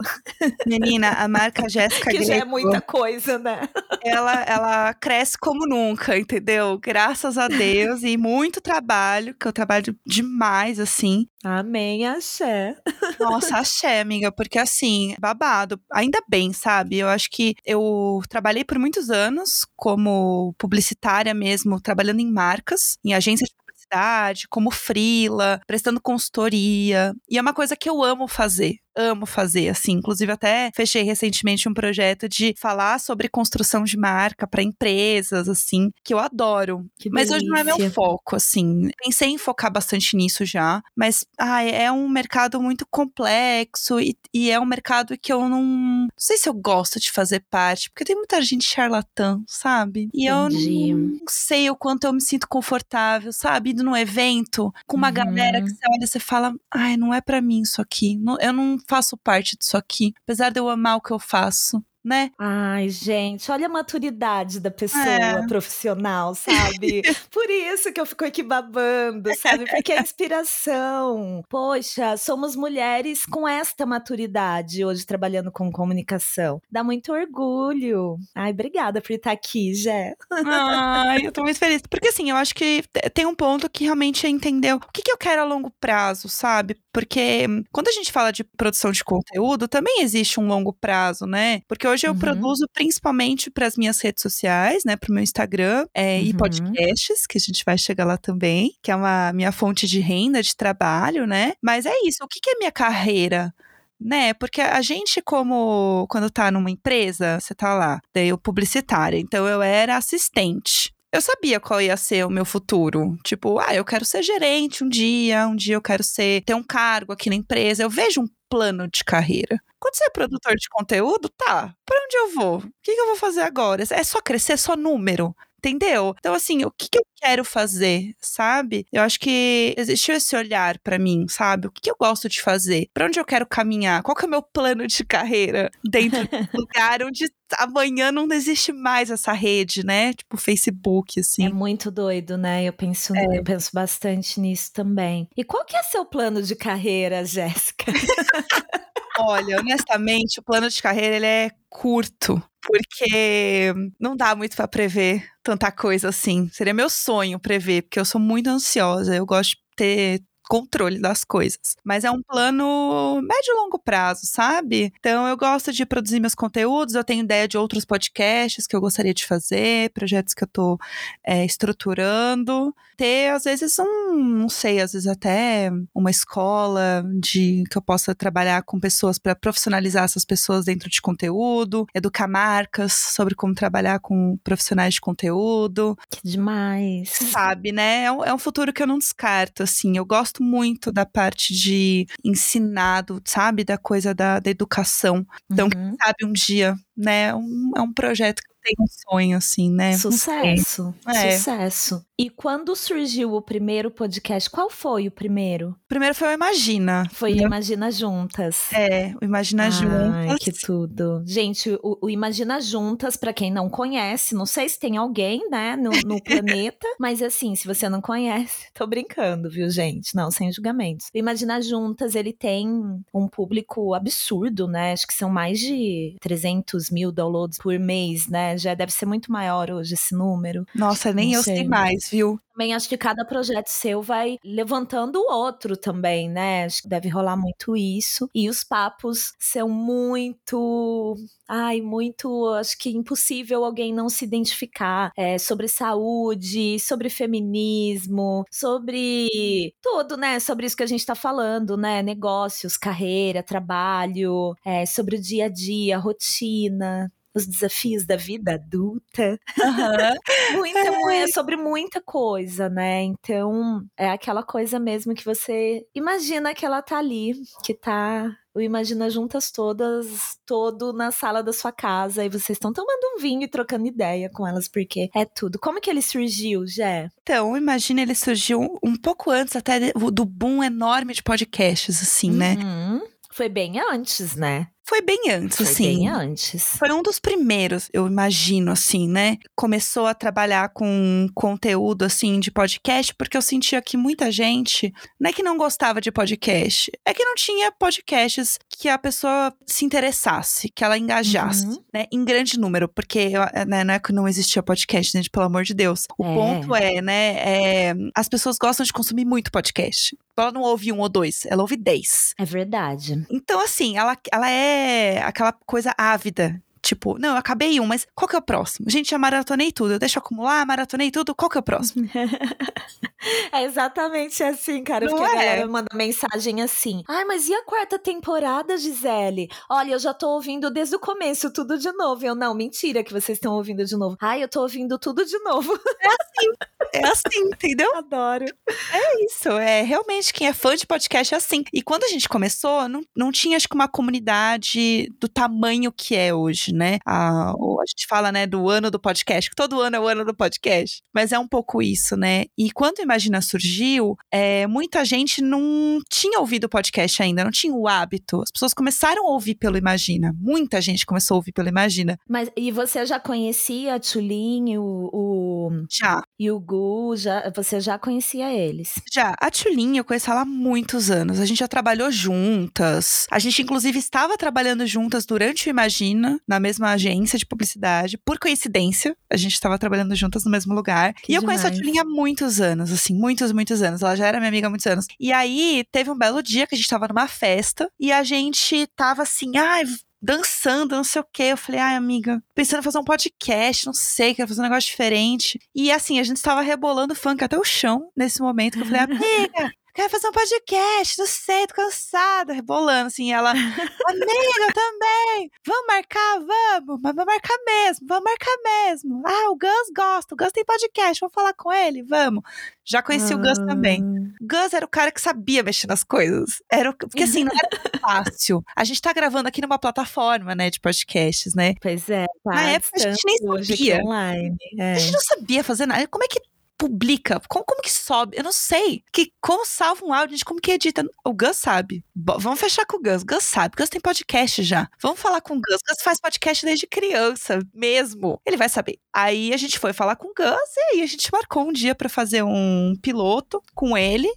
Menina, 0.65 1.11
a 1.11 1.27
marca 1.27 1.69
Jéssica 1.69 2.09
que 2.09 2.23
já 2.23 2.33
é 2.33 2.37
Greco, 2.37 2.49
muita 2.49 2.81
coisa, 2.81 3.37
né? 3.37 3.69
ela, 4.03 4.43
ela 4.43 4.93
cresce 4.95 5.37
como 5.37 5.67
nunca, 5.67 6.17
entendeu? 6.17 6.79
Graças 6.79 7.37
a 7.37 7.47
Deus 7.47 8.01
e 8.01 8.17
muito 8.17 8.59
trabalho, 8.59 9.35
que 9.35 9.47
eu 9.47 9.53
trabalho 9.53 9.95
demais, 10.03 10.79
assim. 10.79 11.27
Amém, 11.43 12.07
axé. 12.07 12.75
Nossa, 13.19 13.57
axé, 13.57 14.01
amiga, 14.01 14.31
porque 14.31 14.57
assim, 14.57 15.15
babado. 15.19 15.79
Ainda 15.93 16.19
bem, 16.27 16.51
sabe? 16.51 16.97
Eu 16.97 17.07
acho 17.07 17.29
que 17.29 17.55
eu 17.67 18.21
trabalhei 18.29 18.63
por 18.63 18.79
muitos 18.79 19.09
anos 19.09 19.65
como 19.75 20.55
publicitária 20.57 21.33
mesmo, 21.33 21.81
trabalhando 21.81 22.21
em 22.21 22.31
marcas, 22.31 22.97
em 23.03 23.13
agências 23.13 23.49
de 23.49 23.55
publicidade, 23.55 24.47
como 24.47 24.71
frila, 24.71 25.59
prestando 25.67 26.01
consultoria. 26.01 27.13
E 27.29 27.37
é 27.37 27.41
uma 27.41 27.53
coisa 27.53 27.75
que 27.75 27.89
eu 27.89 28.01
amo 28.01 28.27
fazer. 28.27 28.77
Amo 28.97 29.25
fazer, 29.25 29.69
assim. 29.69 29.93
Inclusive, 29.93 30.31
até 30.31 30.71
fechei 30.75 31.03
recentemente 31.03 31.69
um 31.69 31.73
projeto 31.73 32.27
de 32.27 32.53
falar 32.57 32.99
sobre 32.99 33.29
construção 33.29 33.83
de 33.83 33.97
marca 33.97 34.47
para 34.47 34.63
empresas, 34.63 35.47
assim, 35.47 35.91
que 36.03 36.13
eu 36.13 36.19
adoro. 36.19 36.85
Que 36.97 37.09
Mas 37.09 37.29
hoje 37.31 37.45
não 37.45 37.57
é 37.57 37.63
meu 37.63 37.77
foco, 37.91 38.35
assim. 38.35 38.89
Pensei 39.03 39.29
em 39.29 39.37
focar 39.37 39.71
bastante 39.71 40.15
nisso 40.15 40.45
já, 40.45 40.81
mas 40.95 41.25
ai, 41.39 41.69
é 41.69 41.91
um 41.91 42.07
mercado 42.09 42.59
muito 42.61 42.85
complexo 42.89 43.99
e, 43.99 44.17
e 44.33 44.49
é 44.51 44.59
um 44.59 44.65
mercado 44.65 45.17
que 45.17 45.31
eu 45.31 45.47
não, 45.47 45.63
não 45.63 46.07
sei 46.17 46.37
se 46.37 46.47
eu 46.49 46.53
gosto 46.53 46.99
de 46.99 47.11
fazer 47.11 47.43
parte, 47.49 47.89
porque 47.89 48.05
tem 48.05 48.15
muita 48.15 48.41
gente 48.41 48.63
charlatã, 48.65 49.39
sabe? 49.47 50.09
E 50.13 50.27
Entendi. 50.27 50.89
eu 50.91 50.97
não 50.97 51.17
sei 51.29 51.69
o 51.69 51.75
quanto 51.75 52.05
eu 52.05 52.13
me 52.13 52.21
sinto 52.21 52.47
confortável, 52.47 53.31
sabe? 53.33 53.71
Indo 53.71 53.83
num 53.83 53.95
evento 53.95 54.73
com 54.87 54.97
uma 54.97 55.07
Uhum. 55.07 55.13
galera 55.13 55.61
que 55.61 55.69
você 55.69 55.85
olha 55.89 56.03
e 56.03 56.07
você 56.07 56.19
fala, 56.19 56.53
ai, 56.73 56.97
não 56.97 57.13
é 57.13 57.21
pra 57.21 57.41
mim 57.41 57.61
isso 57.61 57.81
aqui. 57.81 58.19
Eu 58.39 58.53
não 58.53 58.77
faço 58.87 59.17
parte 59.17 59.57
disso 59.57 59.77
aqui, 59.77 60.13
apesar 60.23 60.49
de 60.49 60.59
eu 60.59 60.69
amar 60.69 60.97
o 60.97 61.01
que 61.01 61.11
eu 61.11 61.19
faço. 61.19 61.83
Né? 62.07 62.31
Ai, 62.39 62.87
gente, 62.87 63.51
olha 63.51 63.65
a 63.65 63.69
maturidade 63.69 64.61
da 64.61 64.71
pessoa 64.71 65.03
É. 65.03 65.45
profissional, 65.45 66.33
sabe? 66.79 67.01
Por 67.29 67.49
isso 67.49 67.91
que 67.91 67.99
eu 67.99 68.05
fico 68.05 68.23
aqui 68.23 68.41
babando, 68.41 69.29
sabe? 69.35 69.65
Porque 69.69 69.91
é 69.91 69.99
inspiração. 70.01 71.43
Poxa, 71.49 72.15
somos 72.15 72.55
mulheres 72.55 73.25
com 73.25 73.45
esta 73.45 73.85
maturidade 73.85 74.85
hoje 74.85 75.05
trabalhando 75.05 75.51
com 75.51 75.69
comunicação. 75.71 76.61
Dá 76.71 76.81
muito 76.83 77.11
orgulho. 77.11 78.17
Ai, 78.33 78.51
obrigada 78.51 79.01
por 79.01 79.11
estar 79.11 79.31
aqui, 79.31 79.73
Jé. 79.73 80.15
Ai, 80.31 81.25
eu 81.25 81.31
tô 81.31 81.43
muito 81.43 81.59
feliz. 81.59 81.81
Porque 81.89 82.07
assim, 82.07 82.29
eu 82.29 82.35
acho 82.37 82.55
que 82.55 82.83
te- 82.83 83.09
tem 83.09 83.25
um 83.25 83.35
ponto 83.35 83.69
que 83.69 83.83
realmente 83.83 84.25
é 84.25 84.29
entender 84.29 84.73
o 84.73 84.79
que, 84.79 85.01
que 85.01 85.11
eu 85.11 85.17
quero 85.17 85.41
a 85.41 85.45
longo 85.45 85.71
prazo, 85.79 86.29
sabe? 86.29 86.77
Porque 86.93 87.45
hum, 87.49 87.63
quando 87.71 87.89
a 87.89 87.91
gente 87.91 88.11
fala 88.11 88.31
de 88.31 88.43
produção 88.43 88.91
de 88.91 89.03
conteúdo, 89.03 89.67
também 89.67 90.01
existe 90.01 90.39
um 90.39 90.47
longo 90.47 90.71
prazo, 90.71 91.25
né? 91.25 91.61
Porque 91.67 91.87
hoje 91.87 91.96
eu 92.05 92.11
Uhum. 92.11 92.19
produzo 92.19 92.67
principalmente 92.73 93.49
para 93.49 93.65
as 93.65 93.75
minhas 93.77 93.99
redes 93.99 94.21
sociais, 94.21 94.83
né? 94.85 94.95
Pro 94.95 95.13
meu 95.13 95.23
Instagram 95.23 95.87
é, 95.93 96.21
e 96.21 96.31
Uhum. 96.31 96.37
podcasts, 96.37 97.25
que 97.25 97.37
a 97.37 97.41
gente 97.41 97.63
vai 97.65 97.77
chegar 97.77 98.05
lá 98.05 98.17
também, 98.17 98.73
que 98.83 98.91
é 98.91 98.95
uma 98.95 99.31
minha 99.33 99.51
fonte 99.51 99.87
de 99.87 99.99
renda, 99.99 100.43
de 100.43 100.55
trabalho, 100.55 101.25
né? 101.25 101.53
Mas 101.61 101.85
é 101.85 101.93
isso, 102.05 102.23
o 102.23 102.27
que, 102.27 102.39
que 102.39 102.49
é 102.51 102.57
minha 102.59 102.71
carreira? 102.71 103.53
Né? 103.99 104.31
Porque 104.35 104.61
a 104.61 104.79
gente, 104.83 105.21
como 105.23 106.05
quando 106.07 106.29
tá 106.29 106.51
numa 106.51 106.69
empresa, 106.69 107.39
você 107.39 107.55
tá 107.55 107.73
lá, 107.73 107.99
daí 108.13 108.27
eu 108.27 108.37
publicitária, 108.37 109.17
então 109.17 109.47
eu 109.47 109.59
era 109.63 109.97
assistente. 109.97 110.93
Eu 111.17 111.21
sabia 111.21 111.59
qual 111.59 111.81
ia 111.81 111.97
ser 111.97 112.25
o 112.25 112.29
meu 112.29 112.45
futuro. 112.45 113.17
Tipo, 113.23 113.59
ah, 113.59 113.73
eu 113.73 113.83
quero 113.83 114.05
ser 114.05 114.21
gerente 114.21 114.83
um 114.83 114.89
dia, 114.89 115.47
um 115.47 115.55
dia 115.55 115.75
eu 115.75 115.81
quero 115.81 116.03
ser 116.03 116.43
ter 116.43 116.53
um 116.53 116.63
cargo 116.63 117.11
aqui 117.11 117.29
na 117.29 117.35
empresa. 117.35 117.83
Eu 117.83 117.89
vejo 117.89 118.21
um 118.21 118.27
plano 118.49 118.87
de 118.87 119.03
carreira. 119.03 119.59
Quando 119.79 119.95
você 119.95 120.05
é 120.05 120.09
produtor 120.09 120.55
de 120.55 120.69
conteúdo, 120.69 121.29
tá, 121.29 121.73
para 121.85 122.03
onde 122.03 122.17
eu 122.17 122.33
vou? 122.33 122.57
O 122.57 122.71
que, 122.81 122.95
que 122.95 123.01
eu 123.01 123.07
vou 123.07 123.15
fazer 123.15 123.41
agora? 123.41 123.83
É 123.89 124.03
só 124.03 124.21
crescer, 124.21 124.53
é 124.53 124.57
só 124.57 124.75
número? 124.75 125.35
Entendeu? 125.67 126.15
Então, 126.17 126.33
assim, 126.33 126.63
o 126.63 126.71
que, 126.71 126.89
que 126.89 126.97
eu 126.97 127.05
quero 127.15 127.43
fazer, 127.43 128.13
sabe? 128.21 128.85
Eu 128.91 129.01
acho 129.01 129.19
que 129.19 129.73
existiu 129.77 130.15
esse 130.15 130.35
olhar 130.35 130.77
para 130.79 130.97
mim, 130.97 131.25
sabe? 131.27 131.67
O 131.67 131.71
que, 131.71 131.81
que 131.81 131.91
eu 131.91 131.95
gosto 131.99 132.29
de 132.29 132.41
fazer? 132.41 132.89
Para 132.93 133.05
onde 133.05 133.19
eu 133.19 133.25
quero 133.25 133.45
caminhar? 133.45 134.01
Qual 134.03 134.15
que 134.15 134.23
é 134.23 134.27
o 134.27 134.31
meu 134.31 134.41
plano 134.41 134.87
de 134.87 135.03
carreira 135.03 135.69
dentro 135.83 136.27
do 136.27 136.27
lugar 136.61 137.03
onde 137.03 137.25
amanhã 137.57 138.11
não 138.11 138.27
existe 138.31 138.71
mais 138.71 139.09
essa 139.09 139.31
rede, 139.33 139.85
né? 139.85 140.13
Tipo 140.13 140.37
Facebook, 140.37 141.19
assim. 141.19 141.45
É 141.45 141.49
muito 141.49 141.91
doido, 141.91 142.37
né? 142.37 142.63
Eu 142.63 142.73
penso, 142.73 143.15
é. 143.15 143.37
eu 143.37 143.43
penso 143.43 143.71
bastante 143.73 144.39
nisso 144.39 144.71
também. 144.73 145.27
E 145.35 145.43
qual 145.43 145.65
que 145.65 145.75
é 145.75 145.83
seu 145.83 146.05
plano 146.05 146.41
de 146.41 146.55
carreira, 146.55 147.25
Jéssica? 147.25 147.91
Olha, 149.19 149.59
honestamente, 149.59 150.39
o 150.39 150.43
plano 150.43 150.69
de 150.69 150.81
carreira 150.81 151.15
ele 151.15 151.25
é 151.25 151.51
curto, 151.69 152.41
porque 152.67 153.73
não 153.99 154.15
dá 154.17 154.35
muito 154.35 154.55
para 154.57 154.67
prever 154.67 155.25
tanta 155.43 155.71
coisa 155.71 156.09
assim. 156.09 156.49
Seria 156.53 156.73
meu 156.73 156.89
sonho 156.89 157.39
prever, 157.39 157.83
porque 157.83 157.99
eu 157.99 158.05
sou 158.05 158.19
muito 158.21 158.49
ansiosa, 158.49 159.15
eu 159.15 159.25
gosto 159.25 159.51
de 159.51 159.57
ter 159.77 160.21
controle 160.47 160.99
das 160.99 161.23
coisas. 161.23 161.75
Mas 161.83 162.03
é 162.03 162.11
um 162.11 162.21
plano 162.21 163.21
médio 163.21 163.53
e 163.53 163.55
longo 163.55 163.79
prazo, 163.79 164.21
sabe? 164.25 164.91
Então 164.99 165.27
eu 165.27 165.37
gosto 165.37 165.71
de 165.71 165.85
produzir 165.85 166.19
meus 166.19 166.35
conteúdos, 166.35 166.95
eu 166.95 167.03
tenho 167.03 167.23
ideia 167.23 167.47
de 167.47 167.57
outros 167.57 167.85
podcasts 167.85 168.65
que 168.65 168.75
eu 168.75 168.81
gostaria 168.81 169.13
de 169.13 169.25
fazer, 169.25 169.91
projetos 169.91 170.33
que 170.33 170.43
eu 170.43 170.47
tô 170.47 170.79
é, 171.23 171.45
estruturando. 171.45 172.73
Ter, 172.95 173.31
às 173.31 173.43
vezes, 173.43 173.77
um, 173.77 174.15
não 174.15 174.49
sei, 174.49 174.81
às 174.81 174.93
vezes 174.93 175.07
até 175.07 175.71
uma 175.93 176.09
escola 176.09 177.05
de 177.19 177.63
que 177.69 177.77
eu 177.77 177.81
possa 177.81 178.15
trabalhar 178.15 178.63
com 178.63 178.79
pessoas 178.79 179.19
para 179.19 179.35
profissionalizar 179.35 180.03
essas 180.03 180.25
pessoas 180.25 180.65
dentro 180.65 180.89
de 180.89 181.01
conteúdo, 181.01 181.85
educar 181.93 182.27
marcas 182.27 182.93
sobre 182.93 183.35
como 183.35 183.53
trabalhar 183.53 183.99
com 183.99 184.37
profissionais 184.43 184.95
de 184.95 185.01
conteúdo. 185.01 185.97
Que 186.09 186.21
demais. 186.23 187.09
Sabe, 187.09 187.71
né? 187.71 188.05
É 188.05 188.11
um, 188.11 188.23
é 188.23 188.33
um 188.33 188.39
futuro 188.39 188.73
que 188.73 188.81
eu 188.81 188.87
não 188.87 188.97
descarto, 188.97 189.63
assim. 189.63 189.97
Eu 189.97 190.05
gosto 190.05 190.36
gosto 190.37 190.43
muito 190.43 190.91
da 190.91 191.05
parte 191.05 191.53
de 191.53 192.07
ensinado, 192.23 193.21
sabe? 193.25 193.63
Da 193.63 193.77
coisa 193.77 194.13
da, 194.13 194.39
da 194.39 194.49
educação. 194.49 195.25
Então, 195.51 195.65
uhum. 195.65 195.71
quem 195.71 195.95
sabe 195.97 196.25
um 196.25 196.33
dia, 196.33 196.75
né? 196.95 197.33
Um, 197.33 197.71
é 197.75 197.81
um 197.81 197.93
projeto 197.93 198.41
que 198.41 198.53
tem 198.67 198.75
um 198.79 198.85
sonho, 198.87 199.37
assim, 199.37 199.71
né? 199.71 199.97
Sucesso. 199.97 200.93
É. 201.07 201.37
Sucesso. 201.37 202.05
E 202.19 202.29
quando 202.29 202.75
surgiu 202.75 203.33
o 203.33 203.41
primeiro 203.41 203.91
podcast, 203.91 204.49
qual 204.49 204.69
foi 204.69 205.07
o 205.07 205.11
primeiro? 205.11 205.69
O 205.69 205.87
primeiro 205.87 206.15
foi 206.15 206.29
o 206.29 206.31
Imagina. 206.31 207.07
Foi 207.13 207.33
o 207.33 207.41
Imagina 207.43 207.91
Juntas. 207.91 208.73
É, 208.73 209.13
o 209.21 209.23
Imagina 209.23 209.65
Ai, 209.65 209.71
Juntas. 209.71 210.39
que 210.39 210.51
tudo. 210.51 211.23
Gente, 211.25 211.69
o, 211.83 211.97
o 212.01 212.09
Imagina 212.09 212.59
Juntas, 212.59 213.15
para 213.15 213.31
quem 213.31 213.51
não 213.51 213.69
conhece, 213.69 214.33
não 214.35 214.45
sei 214.45 214.67
se 214.67 214.79
tem 214.79 214.97
alguém, 214.97 215.47
né, 215.49 215.75
no, 215.75 215.91
no 216.05 216.21
planeta, 216.23 216.87
mas 216.99 217.21
assim, 217.21 217.55
se 217.55 217.67
você 217.67 217.87
não 217.87 218.01
conhece, 218.01 218.65
tô 218.73 218.87
brincando, 218.87 219.49
viu, 219.49 219.69
gente? 219.69 220.15
Não, 220.15 220.31
sem 220.31 220.51
julgamentos. 220.51 221.07
O 221.13 221.17
Imagina 221.17 221.61
Juntas, 221.61 222.15
ele 222.15 222.33
tem 222.33 222.67
um 223.13 223.27
público 223.27 223.93
absurdo, 223.93 224.67
né? 224.67 224.93
Acho 224.93 225.05
que 225.05 225.13
são 225.13 225.29
mais 225.29 225.59
de 225.59 226.15
300 226.19 226.89
mil 226.89 227.11
downloads 227.11 227.59
por 227.59 227.77
mês, 227.77 228.27
né? 228.27 228.56
Já 228.57 228.73
deve 228.73 228.91
ser 228.91 229.05
muito 229.05 229.31
maior 229.31 229.71
hoje 229.71 229.93
esse 229.93 230.15
número. 230.15 230.65
Nossa, 230.73 231.13
nem 231.13 231.31
não 231.31 231.39
eu 231.39 231.43
sei 231.43 231.67
mais 231.67 232.07
viu? 232.09 232.39
Também 232.57 232.73
acho 232.73 232.89
que 232.89 232.97
cada 232.97 233.23
projeto 233.23 233.67
seu 233.67 234.01
vai 234.01 234.39
levantando 234.43 235.19
o 235.19 235.31
outro 235.31 235.77
também, 235.77 236.27
né? 236.27 236.65
Acho 236.65 236.81
que 236.81 236.89
deve 236.89 237.07
rolar 237.07 237.37
muito 237.37 237.77
isso. 237.77 238.27
E 238.33 238.49
os 238.49 238.63
papos 238.63 239.35
são 239.39 239.69
muito. 239.69 241.15
Ai, 241.47 241.81
muito. 241.81 242.47
Acho 242.55 242.75
que 242.79 242.89
impossível 242.89 243.63
alguém 243.63 243.93
não 243.93 244.09
se 244.09 244.25
identificar. 244.25 245.11
É, 245.15 245.37
sobre 245.37 245.67
saúde, 245.67 246.79
sobre 246.79 247.09
feminismo, 247.09 248.43
sobre 248.49 249.71
tudo, 249.79 250.17
né? 250.17 250.39
Sobre 250.39 250.65
isso 250.65 250.75
que 250.75 250.81
a 250.83 250.87
gente 250.87 251.05
tá 251.05 251.13
falando, 251.13 251.77
né? 251.77 252.01
Negócios, 252.01 252.75
carreira, 252.75 253.43
trabalho, 253.43 254.55
é, 254.65 254.83
sobre 254.87 255.17
o 255.17 255.21
dia 255.21 255.45
a 255.45 255.49
dia, 255.49 255.99
rotina 255.99 257.11
os 257.37 257.47
desafios 257.47 258.05
da 258.05 258.15
vida 258.15 258.53
adulta. 258.53 259.39
Uhum. 259.57 260.57
muita, 260.57 261.13
é. 261.13 261.27
sobre 261.27 261.55
muita 261.55 262.01
coisa, 262.01 262.69
né? 262.69 263.03
Então, 263.03 263.81
é 263.97 264.09
aquela 264.09 264.43
coisa 264.43 264.79
mesmo 264.79 265.13
que 265.13 265.25
você 265.25 265.85
imagina 265.93 266.53
que 266.53 266.65
ela 266.65 266.81
tá 266.81 266.97
ali, 266.97 267.33
que 267.63 267.73
tá 267.73 268.35
o 268.57 268.61
Imagina 268.61 269.07
Juntas 269.07 269.51
todas, 269.51 270.39
todo 270.43 270.91
na 270.91 271.11
sala 271.11 271.43
da 271.43 271.53
sua 271.53 271.71
casa, 271.71 272.25
e 272.25 272.29
vocês 272.29 272.55
estão 272.55 272.73
tomando 272.73 273.15
um 273.15 273.21
vinho 273.21 273.43
e 273.43 273.47
trocando 273.47 273.85
ideia 273.85 274.31
com 274.33 274.47
elas, 274.47 274.67
porque 274.67 275.09
é 275.15 275.25
tudo. 275.25 275.59
Como 275.59 275.79
que 275.79 275.89
ele 275.89 276.01
surgiu, 276.01 276.65
Jé? 276.65 277.09
Então, 277.21 277.55
Imagina 277.55 278.01
ele 278.01 278.15
surgiu 278.15 278.79
um 278.83 278.95
pouco 278.95 279.29
antes 279.29 279.55
até 279.55 279.91
do 279.93 280.25
boom 280.25 280.63
enorme 280.63 281.13
de 281.13 281.21
podcasts, 281.21 282.01
assim, 282.01 282.31
né? 282.31 282.55
uhum. 282.55 282.99
né? 282.99 283.01
Foi 283.31 283.47
bem 283.47 283.79
antes, 283.79 284.35
né? 284.35 284.67
Foi 284.87 285.01
bem 285.01 285.29
antes, 285.29 285.57
Foi 285.57 285.65
assim. 285.65 285.83
bem 285.83 286.07
antes. 286.07 286.77
Foi 286.77 286.89
um 286.93 287.03
dos 287.03 287.19
primeiros, 287.19 287.89
eu 287.91 288.07
imagino, 288.07 288.71
assim, 288.71 289.05
né? 289.09 289.37
Começou 289.53 290.05
a 290.05 290.13
trabalhar 290.13 290.69
com 290.69 291.27
conteúdo, 291.35 292.05
assim, 292.05 292.39
de 292.39 292.49
podcast, 292.49 293.13
porque 293.13 293.35
eu 293.35 293.41
sentia 293.41 293.81
que 293.81 293.97
muita 293.97 294.31
gente, 294.31 294.93
não 295.19 295.29
é 295.29 295.33
que 295.33 295.43
não 295.43 295.57
gostava 295.57 295.99
de 295.99 296.09
podcast, 296.09 296.89
é 297.05 297.13
que 297.13 297.25
não 297.25 297.35
tinha 297.35 297.69
podcasts 297.69 298.57
que 298.69 298.87
a 298.87 298.97
pessoa 298.97 299.53
se 299.65 299.83
interessasse, 299.83 300.69
que 300.69 300.85
ela 300.85 300.97
engajasse, 300.97 301.65
uhum. 301.65 301.83
né? 301.93 302.05
Em 302.09 302.23
grande 302.23 302.57
número, 302.57 302.87
porque 302.87 303.31
né, 303.67 303.83
não 303.83 303.93
é 303.93 303.99
que 303.99 304.13
não 304.13 304.25
existia 304.25 304.63
podcast, 304.63 305.11
gente, 305.11 305.29
pelo 305.29 305.47
amor 305.47 305.65
de 305.65 305.73
Deus. 305.73 306.05
O 306.17 306.23
é. 306.23 306.33
ponto 306.33 306.73
é, 306.73 307.01
né? 307.01 307.35
É, 307.39 307.93
as 308.15 308.29
pessoas 308.29 308.57
gostam 308.57 308.85
de 308.85 308.93
consumir 308.93 309.25
muito 309.25 309.51
podcast. 309.51 310.17
Ela 310.37 310.51
não 310.51 310.61
ouve 310.61 310.93
um 310.93 310.99
ou 310.99 311.09
dois, 311.09 311.45
ela 311.47 311.63
ouve 311.63 311.75
dez. 311.75 312.35
É 312.37 312.45
verdade. 312.45 313.25
Então, 313.29 313.59
assim, 313.59 313.97
ela, 313.97 314.15
ela 314.31 314.49
é 314.49 314.76
é 314.77 315.21
aquela 315.23 315.51
coisa 315.51 315.93
ávida 315.97 316.61
Tipo, 316.81 317.17
não, 317.17 317.29
eu 317.29 317.35
acabei 317.35 317.79
um, 317.79 317.85
mas 317.85 318.07
qual 318.13 318.27
que 318.27 318.35
é 318.35 318.39
o 318.39 318.41
próximo? 318.41 318.89
Gente, 318.89 319.11
já 319.11 319.17
maratonei 319.17 319.71
tudo. 319.71 319.93
Eu 319.93 319.99
deixo 319.99 320.19
acumular, 320.19 320.65
maratonei 320.65 321.11
tudo. 321.11 321.35
Qual 321.35 321.49
que 321.49 321.57
é 321.57 321.59
o 321.59 321.63
próximo? 321.63 322.09
é 323.51 323.63
exatamente 323.63 324.43
assim, 324.43 324.83
cara. 324.83 325.05
Não 325.05 325.17
porque 325.17 325.29
é? 325.29 325.31
a 325.31 325.35
galera 325.35 325.67
manda 325.67 325.87
mensagem 325.93 326.61
assim. 326.61 327.03
Ai, 327.07 327.25
mas 327.25 327.47
e 327.47 327.53
a 327.53 327.63
quarta 327.63 327.97
temporada, 327.97 328.77
Gisele? 328.77 329.49
Olha, 329.69 329.93
eu 329.93 329.99
já 329.99 330.13
tô 330.13 330.29
ouvindo 330.29 330.69
desde 330.69 330.95
o 330.95 330.99
começo 330.99 331.51
tudo 331.51 331.77
de 331.77 331.91
novo. 331.91 332.25
Eu, 332.25 332.35
não, 332.35 332.53
mentira 332.53 333.03
que 333.03 333.13
vocês 333.13 333.37
estão 333.37 333.53
ouvindo 333.55 333.83
de 333.85 333.95
novo. 333.95 334.17
Ai, 334.21 334.43
eu 334.43 334.47
tô 334.47 334.61
ouvindo 334.61 334.97
tudo 334.97 335.25
de 335.25 335.37
novo. 335.39 335.77
É 335.99 336.07
assim. 336.07 336.67
É 336.93 337.07
assim, 337.07 337.39
entendeu? 337.53 337.93
Adoro. 337.95 338.45
É 338.93 339.25
isso. 339.25 339.49
É 339.49 339.81
realmente 339.81 340.33
quem 340.33 340.47
é 340.47 340.53
fã 340.53 340.75
de 340.75 340.85
podcast 340.85 341.33
é 341.33 341.37
assim. 341.37 341.63
E 341.73 341.81
quando 341.81 342.03
a 342.03 342.07
gente 342.07 342.29
começou, 342.29 342.87
não, 342.87 343.01
não 343.15 343.31
tinha, 343.31 343.57
acho 343.57 343.67
que, 343.67 343.75
uma 343.75 343.87
comunidade 343.87 345.11
do 345.19 345.27
tamanho 345.27 345.91
que 345.91 346.15
é 346.15 346.33
hoje, 346.33 346.73
né? 346.77 346.99
A, 347.05 347.51
a 347.51 347.85
gente 347.87 348.05
fala, 348.07 348.31
né, 348.31 348.45
do 348.45 348.69
ano 348.69 348.89
do 348.89 348.99
podcast, 348.99 349.49
que 349.49 349.55
todo 349.55 349.81
ano 349.81 349.95
é 349.95 349.99
o 349.99 350.07
ano 350.07 350.23
do 350.23 350.35
podcast. 350.35 351.01
Mas 351.13 351.31
é 351.31 351.39
um 351.39 351.47
pouco 351.47 351.81
isso, 351.81 352.15
né? 352.15 352.45
E 352.57 352.71
quando 352.71 352.99
o 352.99 353.01
Imagina 353.01 353.41
surgiu, 353.41 354.15
é, 354.31 354.67
muita 354.67 355.03
gente 355.03 355.41
não 355.41 355.99
tinha 356.09 356.39
ouvido 356.39 356.69
podcast 356.69 357.21
ainda, 357.21 357.43
não 357.43 357.51
tinha 357.51 357.73
o 357.73 357.87
hábito. 357.87 358.41
As 358.41 358.51
pessoas 358.51 358.73
começaram 358.73 359.27
a 359.27 359.31
ouvir 359.31 359.55
pelo 359.55 359.77
Imagina. 359.77 360.33
Muita 360.39 360.79
gente 360.79 361.05
começou 361.05 361.35
a 361.35 361.37
ouvir 361.37 361.51
pelo 361.51 361.69
Imagina. 361.69 362.17
Mas 362.29 362.49
e 362.55 362.71
você 362.71 363.05
já 363.05 363.19
conhecia 363.19 363.95
a 363.95 363.99
Tulin, 363.99 364.77
o, 364.77 365.09
o. 365.13 365.71
Já. 365.89 366.21
E 366.39 366.51
o 366.51 366.59
Gu, 366.59 367.15
já, 367.15 367.51
você 367.55 367.79
já 367.79 367.97
conhecia 367.97 368.53
eles? 368.53 368.93
Já. 369.11 369.33
A 369.39 369.49
Tulin, 369.49 369.97
eu 369.97 370.03
conheço 370.03 370.29
ela 370.29 370.41
há 370.41 370.45
muitos 370.45 371.09
anos. 371.09 371.39
A 371.39 371.45
gente 371.45 371.59
já 371.59 371.67
trabalhou 371.67 372.11
juntas. 372.11 373.27
A 373.31 373.39
gente, 373.39 373.61
inclusive, 373.61 373.97
estava 373.97 374.37
trabalhando 374.37 374.85
juntas 374.85 375.25
durante 375.25 375.67
o 375.67 375.71
Imagina, 375.71 376.39
na 376.47 376.56
mesma 376.59 376.91
agência 376.91 377.37
de 377.37 377.45
publicidade. 377.45 378.17
Por 378.17 378.37
coincidência, 378.39 379.15
a 379.29 379.37
gente 379.37 379.53
estava 379.53 379.77
trabalhando 379.77 380.15
juntas 380.15 380.43
no 380.45 380.51
mesmo 380.51 380.73
lugar. 380.73 381.13
Que 381.13 381.31
e 381.31 381.35
eu 381.35 381.41
demais. 381.41 381.61
conheço 381.61 381.75
a 381.75 381.77
Tulinha 381.77 382.01
há 382.01 382.05
muitos 382.05 382.59
anos, 382.61 382.91
assim, 382.91 383.13
muitos, 383.13 383.51
muitos 383.51 383.81
anos. 383.81 384.01
Ela 384.01 384.15
já 384.15 384.27
era 384.27 384.39
minha 384.39 384.49
amiga 384.49 384.67
há 384.67 384.69
muitos 384.69 384.87
anos. 384.87 385.05
E 385.19 385.31
aí, 385.31 385.83
teve 385.91 386.09
um 386.09 386.17
belo 386.17 386.41
dia 386.41 386.67
que 386.67 386.75
a 386.75 386.77
gente 386.77 386.85
estava 386.85 387.07
numa 387.07 387.27
festa 387.27 387.89
e 387.99 388.11
a 388.11 388.23
gente 388.23 388.87
tava 388.95 389.23
assim, 389.23 389.57
ai, 389.57 389.83
ah, 389.83 390.07
dançando, 390.21 390.95
não 390.95 391.03
sei 391.03 391.21
o 391.21 391.27
quê. 391.31 391.43
Eu 391.43 391.57
falei, 391.57 391.79
ai, 391.79 391.95
amiga, 391.95 392.41
pensando 392.55 392.79
em 392.79 392.83
fazer 392.83 392.99
um 392.99 393.03
podcast, 393.03 393.85
não 393.85 393.93
sei, 393.93 394.33
quero 394.33 394.47
fazer 394.47 394.61
um 394.61 394.63
negócio 394.63 394.89
diferente. 394.89 395.59
E 395.73 395.91
assim, 395.91 396.19
a 396.19 396.23
gente 396.23 396.37
estava 396.37 396.61
rebolando 396.61 397.15
funk 397.15 397.43
até 397.43 397.57
o 397.57 397.63
chão 397.63 398.09
nesse 398.15 398.41
momento, 398.41 398.77
que 398.77 398.81
eu 398.81 398.85
falei, 398.85 399.01
amiga, 399.15 399.71
quero 399.97 400.11
fazer 400.11 400.27
um 400.27 400.31
podcast, 400.31 401.17
não 401.17 401.25
sei, 401.25 401.65
tô 401.65 401.73
cansada, 401.73 402.53
rebolando, 402.53 403.07
assim, 403.07 403.33
ela, 403.33 403.49
amiga, 403.49 404.73
também, 404.75 405.51
vamos 405.65 405.87
marcar, 405.87 406.39
vamos, 406.39 407.01
mas 407.01 407.15
vamos 407.15 407.33
marcar 407.33 407.57
mesmo, 407.65 408.07
vamos 408.07 408.23
marcar 408.23 408.57
mesmo. 408.63 409.23
Ah, 409.25 409.49
o 409.49 409.57
Gus 409.57 409.91
gosta, 409.95 410.35
o 410.35 410.37
Gus 410.37 410.51
tem 410.51 410.63
podcast, 410.63 411.19
vamos 411.19 411.33
falar 411.33 411.53
com 411.55 411.73
ele, 411.73 412.03
vamos. 412.03 412.43
Já 412.85 413.01
conheci 413.01 413.33
o 413.33 413.39
Gus 413.39 413.57
também. 413.57 414.03
Ah. 414.03 414.37
Gus 414.39 414.73
era 414.73 414.85
o 414.85 414.89
cara 414.89 415.11
que 415.11 415.19
sabia 415.19 415.63
mexer 415.63 415.87
nas 415.87 416.03
coisas. 416.03 416.61
Era 416.71 416.91
o... 416.91 416.93
Porque 416.93 417.23
assim, 417.23 417.43
não 417.43 417.51
era 417.51 417.69
fácil. 417.99 418.63
A 418.75 418.83
gente 418.83 419.01
tá 419.01 419.11
gravando 419.11 419.49
aqui 419.49 419.61
numa 419.61 419.79
plataforma, 419.79 420.53
né, 420.53 420.69
de 420.69 420.79
podcasts, 420.79 421.55
né? 421.55 421.73
Pois 421.81 422.07
é, 422.07 422.27
tá 422.43 422.51
Na 422.51 422.69
época 422.69 422.91
a 422.97 422.99
gente 422.99 423.25
nem 423.25 423.63
sabia. 423.63 424.03
online. 424.03 424.55
É. 424.77 424.93
A 424.93 424.99
gente 424.99 425.13
não 425.13 425.21
sabia 425.21 425.63
fazer 425.63 425.87
nada. 425.87 426.07
Como 426.07 426.23
é 426.23 426.27
que 426.27 426.39
publica? 426.77 427.41
Como, 427.49 427.65
como 427.65 427.81
que 427.81 427.91
sobe? 427.91 428.37
Eu 428.37 428.43
não 428.43 428.51
sei. 428.51 429.03
Que, 429.11 429.31
como 429.41 429.65
salva 429.65 430.05
um 430.05 430.13
áudio? 430.13 430.35
Gente, 430.37 430.45
como 430.45 430.61
que 430.61 430.71
edita? 430.71 431.03
O 431.25 431.33
Gus 431.33 431.57
sabe. 431.57 432.03
Bo- 432.15 432.37
vamos 432.39 432.59
fechar 432.59 432.85
com 432.85 432.97
o 432.97 433.01
Gus. 433.01 433.23
Gus 433.23 433.43
sabe. 433.43 433.75
Gus 433.77 433.89
tem 433.89 433.99
podcast 434.01 434.61
já. 434.63 434.87
Vamos 435.01 435.19
falar 435.19 435.41
com 435.41 435.55
o 435.55 435.61
Gus. 435.61 435.79
Gus 435.87 436.01
faz 436.03 436.19
podcast 436.19 436.65
desde 436.65 436.85
criança, 436.87 437.59
mesmo. 437.73 438.39
Ele 438.45 438.57
vai 438.57 438.69
saber. 438.69 438.99
Aí 439.13 439.53
a 439.53 439.57
gente 439.57 439.79
foi 439.79 439.93
falar 439.93 440.15
com 440.15 440.27
o 440.27 440.33
Gus 440.35 440.75
e 440.77 440.93
aí 440.95 441.01
a 441.01 441.07
gente 441.07 441.29
marcou 441.31 441.67
um 441.67 441.73
dia 441.73 441.95
pra 441.95 442.09
fazer 442.09 442.43
um 442.43 442.93
piloto 443.01 443.61
com 443.73 443.97
ele. 443.97 444.29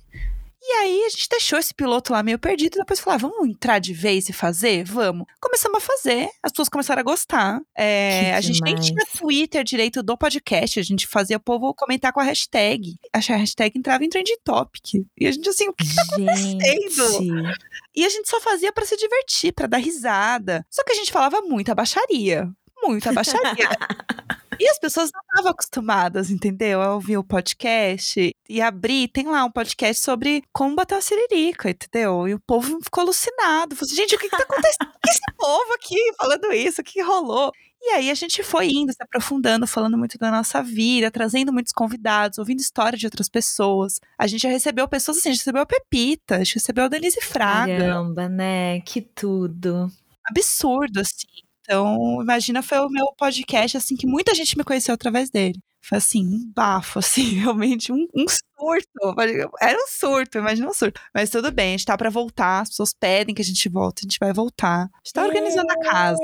E 0.63 0.73
aí 0.73 1.05
a 1.05 1.09
gente 1.09 1.27
deixou 1.29 1.59
esse 1.59 1.73
piloto 1.73 2.13
lá 2.13 2.23
meio 2.23 2.39
perdido. 2.39 2.77
E 2.77 2.79
depois 2.79 3.01
falou: 3.01 3.15
ah, 3.15 3.19
vamos 3.19 3.49
entrar 3.49 3.79
de 3.79 3.95
vez 3.95 4.29
e 4.29 4.33
fazer? 4.33 4.85
Vamos. 4.85 5.27
Começamos 5.41 5.79
a 5.79 5.81
fazer. 5.81 6.29
As 6.43 6.53
pessoas 6.53 6.69
começaram 6.69 7.01
a 7.01 7.05
gostar. 7.05 7.61
É, 7.77 8.35
a 8.35 8.41
gente 8.41 8.61
nem 8.63 8.75
tinha 8.75 9.05
Twitter 9.17 9.65
direito 9.65 10.03
do 10.03 10.19
podcast. 10.19 10.79
A 10.79 10.83
gente 10.83 11.07
fazia 11.07 11.39
o 11.39 11.41
povo 11.41 11.75
comentar 11.75 12.13
com 12.13 12.21
a 12.21 12.25
hashtag. 12.25 12.97
A 13.13 13.19
hashtag 13.19 13.79
entrava 13.79 14.05
em 14.05 14.09
trending 14.09 14.37
topic. 14.45 15.07
E 15.19 15.27
a 15.27 15.33
gente 15.33 15.49
assim, 15.49 15.69
o 15.69 15.73
que 15.73 15.85
tá 15.85 16.35
Gente, 16.35 17.61
e 17.95 18.05
a 18.05 18.09
gente 18.09 18.29
só 18.29 18.41
fazia 18.41 18.73
pra 18.73 18.85
se 18.85 18.97
divertir, 18.97 19.53
pra 19.53 19.67
dar 19.67 19.79
risada. 19.79 20.65
Só 20.71 20.85
que 20.85 20.93
a 20.93 20.95
gente 20.95 21.11
falava 21.11 21.41
muita 21.41 21.75
baixaria. 21.75 22.51
Muita 22.83 23.13
baixaria. 23.13 23.69
e 24.61 24.69
as 24.69 24.79
pessoas 24.79 25.11
não 25.11 25.21
estavam 25.23 25.51
acostumadas, 25.53 26.31
entendeu? 26.31 26.83
A 26.83 26.95
ouvir 26.95 27.17
o 27.17 27.25
podcast 27.25 28.31
e 28.47 28.61
abrir. 28.61 29.09
Tem 29.09 29.27
lá 29.27 29.43
um 29.43 29.51
podcast 29.51 30.03
sobre 30.03 30.45
como 30.53 30.77
bater 30.77 30.97
uma 30.97 31.01
siririca, 31.01 31.71
entendeu? 31.71 32.29
E 32.29 32.35
o 32.35 32.41
povo 32.41 32.79
ficou 32.85 33.01
alucinado. 33.01 33.75
Falou 33.75 33.87
assim, 33.87 33.97
gente, 33.97 34.15
o 34.15 34.19
que, 34.19 34.29
que 34.29 34.37
tá 34.37 34.43
acontecendo 34.43 34.93
com 34.93 35.01
esse 35.11 35.21
povo 35.35 35.73
aqui 35.73 35.97
falando 36.19 36.53
isso? 36.53 36.83
O 36.83 36.85
que 36.85 37.01
rolou? 37.01 37.51
E 37.83 37.93
aí 37.93 38.11
a 38.11 38.15
gente 38.15 38.43
foi 38.43 38.69
indo, 38.69 38.93
se 38.93 39.03
aprofundando, 39.03 39.67
falando 39.67 39.97
muito 39.97 40.19
da 40.19 40.31
nossa 40.31 40.63
vida, 40.63 41.11
trazendo 41.11 41.51
muitos 41.51 41.73
convidados, 41.73 42.39
ouvindo 42.39 42.61
história 42.61 42.99
de 42.99 43.07
outras 43.07 43.31
pessoas. 43.31 43.99
A 44.19 44.27
gente 44.27 44.43
já 44.43 44.51
recebeu 44.51 44.87
pessoas 44.87 45.17
assim, 45.17 45.31
a 45.31 45.33
gente 45.33 45.41
recebeu 45.41 45.63
a 45.63 45.67
Pepita, 45.67 46.37
a 46.37 46.39
gente 46.45 46.57
recebeu 46.57 46.85
a 46.85 46.89
Denise 46.89 47.23
Fraga. 47.23 47.79
caramba, 47.79 48.29
né? 48.29 48.81
Que 48.83 49.01
tudo. 49.01 49.91
Absurdo, 50.29 51.01
assim. 51.01 51.27
Então, 51.71 52.21
imagina, 52.21 52.63
foi 52.65 52.79
o 52.81 52.89
meu 52.89 53.07
podcast, 53.17 53.77
assim, 53.77 53.95
que 53.95 54.05
muita 54.05 54.35
gente 54.35 54.59
me 54.59 54.65
conheceu 54.65 54.93
através 54.93 55.31
dele. 55.31 55.61
Foi 55.81 55.99
assim, 55.99 56.27
um 56.27 56.53
bafo, 56.53 56.99
assim, 56.99 57.23
realmente, 57.37 57.93
um, 57.93 58.09
um 58.13 58.25
surto. 58.29 59.15
Era 59.61 59.79
um 59.79 59.87
surto, 59.89 60.39
imagina 60.39 60.69
um 60.69 60.75
surto. 60.75 61.01
Mas 61.15 61.31
tudo 61.31 61.53
bem, 61.53 61.69
a 61.69 61.77
gente 61.77 61.87
tá 61.87 61.97
pra 61.97 62.11
voltar, 62.11 62.63
as 62.63 62.71
pessoas 62.71 62.93
pedem 62.93 63.33
que 63.37 63.41
a 63.41 63.45
gente 63.45 63.69
volte, 63.69 64.01
a 64.01 64.03
gente 64.03 64.19
vai 64.19 64.33
voltar. 64.33 64.83
A 64.93 64.99
gente 65.05 65.13
tá 65.13 65.23
organizando 65.25 65.71
a 65.71 65.79
casa. 65.79 66.19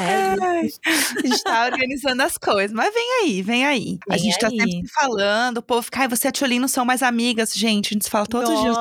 É, 0.00 0.36
Ai, 0.40 0.68
a 1.16 1.26
gente 1.26 1.42
tá 1.42 1.64
organizando 1.64 2.22
as 2.22 2.38
coisas, 2.38 2.70
mas 2.72 2.94
vem 2.94 3.10
aí, 3.24 3.42
vem 3.42 3.66
aí. 3.66 3.98
a 4.08 4.14
Vem 4.14 4.22
gente 4.22 4.38
tá 4.38 4.46
aí. 4.46 4.56
sempre 4.56 4.86
se 4.86 4.92
falando, 4.94 5.58
o 5.58 5.62
povo 5.62 5.82
fica, 5.82 6.02
ai, 6.02 6.08
você 6.08 6.28
e 6.28 6.30
a 6.30 6.32
Tchulin 6.32 6.60
não 6.60 6.68
são 6.68 6.84
mais 6.84 7.02
amigas, 7.02 7.52
gente. 7.52 7.88
A 7.88 7.94
gente 7.94 8.04
se 8.04 8.10
fala 8.10 8.24
todos 8.24 8.48
os 8.48 8.60
dias. 8.60 8.76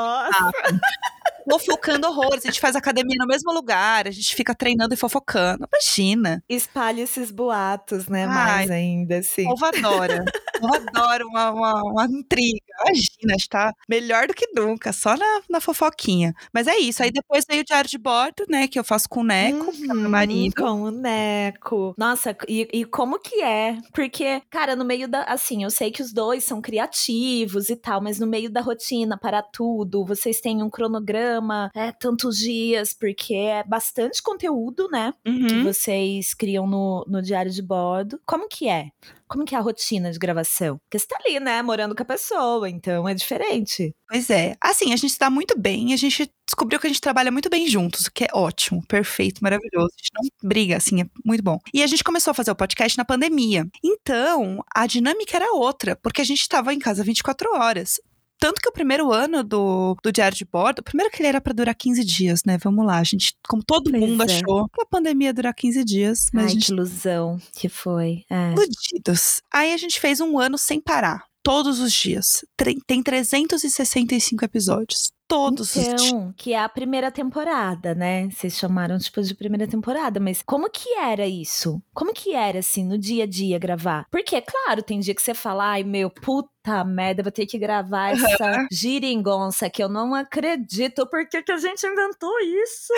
Fofocando 1.49 2.07
horrores, 2.07 2.43
a 2.45 2.47
gente 2.47 2.59
faz 2.59 2.75
academia 2.75 3.15
no 3.19 3.27
mesmo 3.27 3.51
lugar, 3.53 4.07
a 4.07 4.11
gente 4.11 4.35
fica 4.35 4.53
treinando 4.55 4.93
e 4.93 4.97
fofocando. 4.97 5.67
Imagina. 5.71 6.43
espalha 6.49 7.01
esses 7.01 7.31
boatos, 7.31 8.07
né? 8.07 8.25
Ai. 8.25 8.33
Mais 8.33 8.71
ainda, 8.71 9.17
assim. 9.19 9.45
O 9.45 9.49
povo 9.51 9.65
adora. 9.65 10.25
O 10.57 10.59
povo 10.59 10.75
adora 10.75 11.25
uma, 11.25 11.51
uma, 11.51 11.81
uma 11.83 12.05
intriga. 12.05 12.57
Imagina, 12.85 13.35
está 13.35 13.73
melhor 13.87 14.27
do 14.27 14.33
que 14.33 14.47
nunca, 14.55 14.91
só 14.93 15.15
na, 15.15 15.41
na 15.49 15.61
fofoquinha. 15.61 16.33
Mas 16.53 16.67
é 16.67 16.77
isso. 16.77 17.01
Aí 17.03 17.11
depois 17.11 17.45
veio 17.47 17.61
o 17.61 17.65
diário 17.65 17.89
de 17.89 17.97
bordo, 17.97 18.43
né? 18.49 18.67
Que 18.67 18.79
eu 18.79 18.83
faço 18.83 19.07
com 19.09 19.21
o 19.21 19.23
Neco, 19.23 19.71
é 19.71 19.93
meu 19.93 19.95
Uhum, 19.95 20.09
marido. 20.09 20.55
Com 20.55 20.81
o 20.83 20.91
Neco. 20.91 21.93
Nossa, 21.97 22.35
e, 22.47 22.67
e 22.71 22.85
como 22.85 23.19
que 23.19 23.41
é? 23.41 23.77
Porque, 23.93 24.41
cara, 24.49 24.75
no 24.75 24.85
meio 24.85 25.07
da. 25.07 25.23
Assim, 25.23 25.63
eu 25.63 25.69
sei 25.71 25.91
que 25.91 26.01
os 26.01 26.11
dois 26.13 26.43
são 26.43 26.61
criativos 26.61 27.69
e 27.69 27.75
tal, 27.75 28.01
mas 28.01 28.19
no 28.19 28.27
meio 28.27 28.49
da 28.49 28.61
rotina, 28.61 29.17
para 29.17 29.41
tudo, 29.41 30.05
vocês 30.05 30.39
têm 30.39 30.61
um 30.63 30.69
cronograma, 30.69 31.36
é 31.75 31.91
tantos 31.91 32.37
dias, 32.37 32.93
porque 32.93 33.33
é 33.33 33.63
bastante 33.63 34.21
conteúdo, 34.21 34.87
né? 34.89 35.13
Que 35.23 35.29
Uhum. 35.29 35.63
vocês 35.63 36.33
criam 36.33 36.67
no, 36.67 37.05
no 37.07 37.21
diário 37.21 37.51
de 37.51 37.61
bordo. 37.61 38.19
Como 38.25 38.47
que 38.47 38.67
é? 38.67 38.89
Como 39.27 39.43
que 39.43 39.53
é 39.55 39.57
a 39.57 39.61
rotina 39.61 40.09
de 40.11 40.17
gravação? 40.17 40.77
Porque 40.77 40.97
você 40.97 41.05
tá 41.05 41.17
ali, 41.25 41.37
né, 41.39 41.61
morando 41.61 41.93
com 41.93 42.01
a 42.01 42.05
pessoa, 42.05 42.69
então 42.69 43.07
é 43.09 43.13
diferente. 43.13 43.93
Pois 44.09 44.29
é. 44.29 44.55
Assim, 44.61 44.93
a 44.93 44.95
gente 44.95 45.19
dá 45.19 45.29
muito 45.29 45.59
bem. 45.59 45.93
A 45.93 45.97
gente 45.97 46.31
descobriu 46.45 46.79
que 46.79 46.87
a 46.87 46.89
gente 46.89 47.01
trabalha 47.01 47.29
muito 47.29 47.49
bem 47.49 47.67
juntos, 47.67 48.05
o 48.07 48.11
que 48.11 48.23
é 48.23 48.29
ótimo, 48.33 48.81
perfeito, 48.87 49.43
maravilhoso. 49.43 49.89
A 49.93 49.97
gente 50.01 50.11
não 50.13 50.49
briga, 50.49 50.77
assim, 50.77 51.01
é 51.01 51.05
muito 51.25 51.43
bom. 51.43 51.59
E 51.73 51.83
a 51.83 51.87
gente 51.87 52.05
começou 52.05 52.31
a 52.31 52.33
fazer 52.33 52.51
o 52.51 52.55
podcast 52.55 52.97
na 52.97 53.03
pandemia. 53.03 53.67
Então, 53.83 54.63
a 54.73 54.87
dinâmica 54.87 55.35
era 55.35 55.51
outra, 55.53 55.97
porque 55.97 56.21
a 56.21 56.25
gente 56.25 56.39
estava 56.39 56.73
em 56.73 56.79
casa 56.79 57.03
24 57.03 57.53
horas. 57.53 57.99
Tanto 58.39 58.61
que 58.61 58.69
o 58.69 58.71
primeiro 58.71 59.11
ano 59.11 59.43
do, 59.43 59.97
do 60.03 60.11
Diário 60.11 60.37
de 60.37 60.45
Bordo, 60.45 60.83
primeiro 60.83 61.11
que 61.11 61.21
ele 61.21 61.29
era 61.29 61.41
pra 61.41 61.53
durar 61.53 61.73
15 61.73 62.03
dias, 62.03 62.41
né? 62.45 62.57
Vamos 62.63 62.85
lá, 62.85 62.99
a 62.99 63.03
gente, 63.03 63.33
como 63.47 63.63
todo 63.63 63.89
Pois 63.89 64.01
mundo 64.01 64.21
é. 64.21 64.25
achou 64.25 64.69
que 64.69 64.81
a 64.81 64.85
pandemia 64.85 65.29
ia 65.29 65.33
durar 65.33 65.53
15 65.53 65.83
dias, 65.83 66.27
mas 66.33 66.45
Ai, 66.45 66.49
gente 66.51 66.67
que 66.67 66.71
ilusão 66.71 67.39
que 67.53 67.67
foi. 67.69 68.23
É. 68.29 68.51
iludidos. 68.51 69.41
Aí 69.51 69.73
a 69.73 69.77
gente 69.77 69.99
fez 69.99 70.19
um 70.19 70.37
ano 70.39 70.57
sem 70.57 70.79
parar. 70.79 71.25
Todos 71.43 71.79
os 71.79 71.93
dias. 71.93 72.43
Tem 72.85 73.01
365 73.01 74.43
episódios. 74.43 75.13
Todos 75.27 75.75
os. 75.75 75.87
Então, 75.87 76.33
que 76.37 76.53
é 76.53 76.59
a 76.59 76.69
primeira 76.69 77.11
temporada, 77.11 77.93
né? 77.93 78.29
Vocês 78.29 78.57
chamaram, 78.57 78.97
tipo, 78.97 79.21
de 79.21 79.35
primeira 79.35 79.67
temporada, 79.67 80.19
mas 80.19 80.41
como 80.41 80.69
que 80.69 80.93
era 80.93 81.27
isso? 81.27 81.81
Como 81.93 82.13
que 82.13 82.33
era, 82.33 82.59
assim, 82.59 82.85
no 82.85 82.97
dia 82.97 83.25
a 83.25 83.27
dia 83.27 83.59
gravar? 83.59 84.05
Porque, 84.09 84.41
claro, 84.41 84.81
tem 84.81 84.99
dia 84.99 85.13
que 85.13 85.21
você 85.21 85.33
fala, 85.33 85.71
ai, 85.71 85.83
meu, 85.83 86.09
puta 86.09 86.83
merda, 86.85 87.23
vou 87.23 87.31
ter 87.31 87.45
que 87.45 87.57
gravar 87.57 88.11
essa 88.11 88.67
giringonça 88.71 89.69
que 89.69 89.81
eu 89.81 89.89
não 89.89 90.13
acredito. 90.13 91.07
Por 91.07 91.27
que, 91.27 91.41
que 91.41 91.51
a 91.51 91.57
gente 91.57 91.85
inventou 91.85 92.39
isso? 92.39 92.93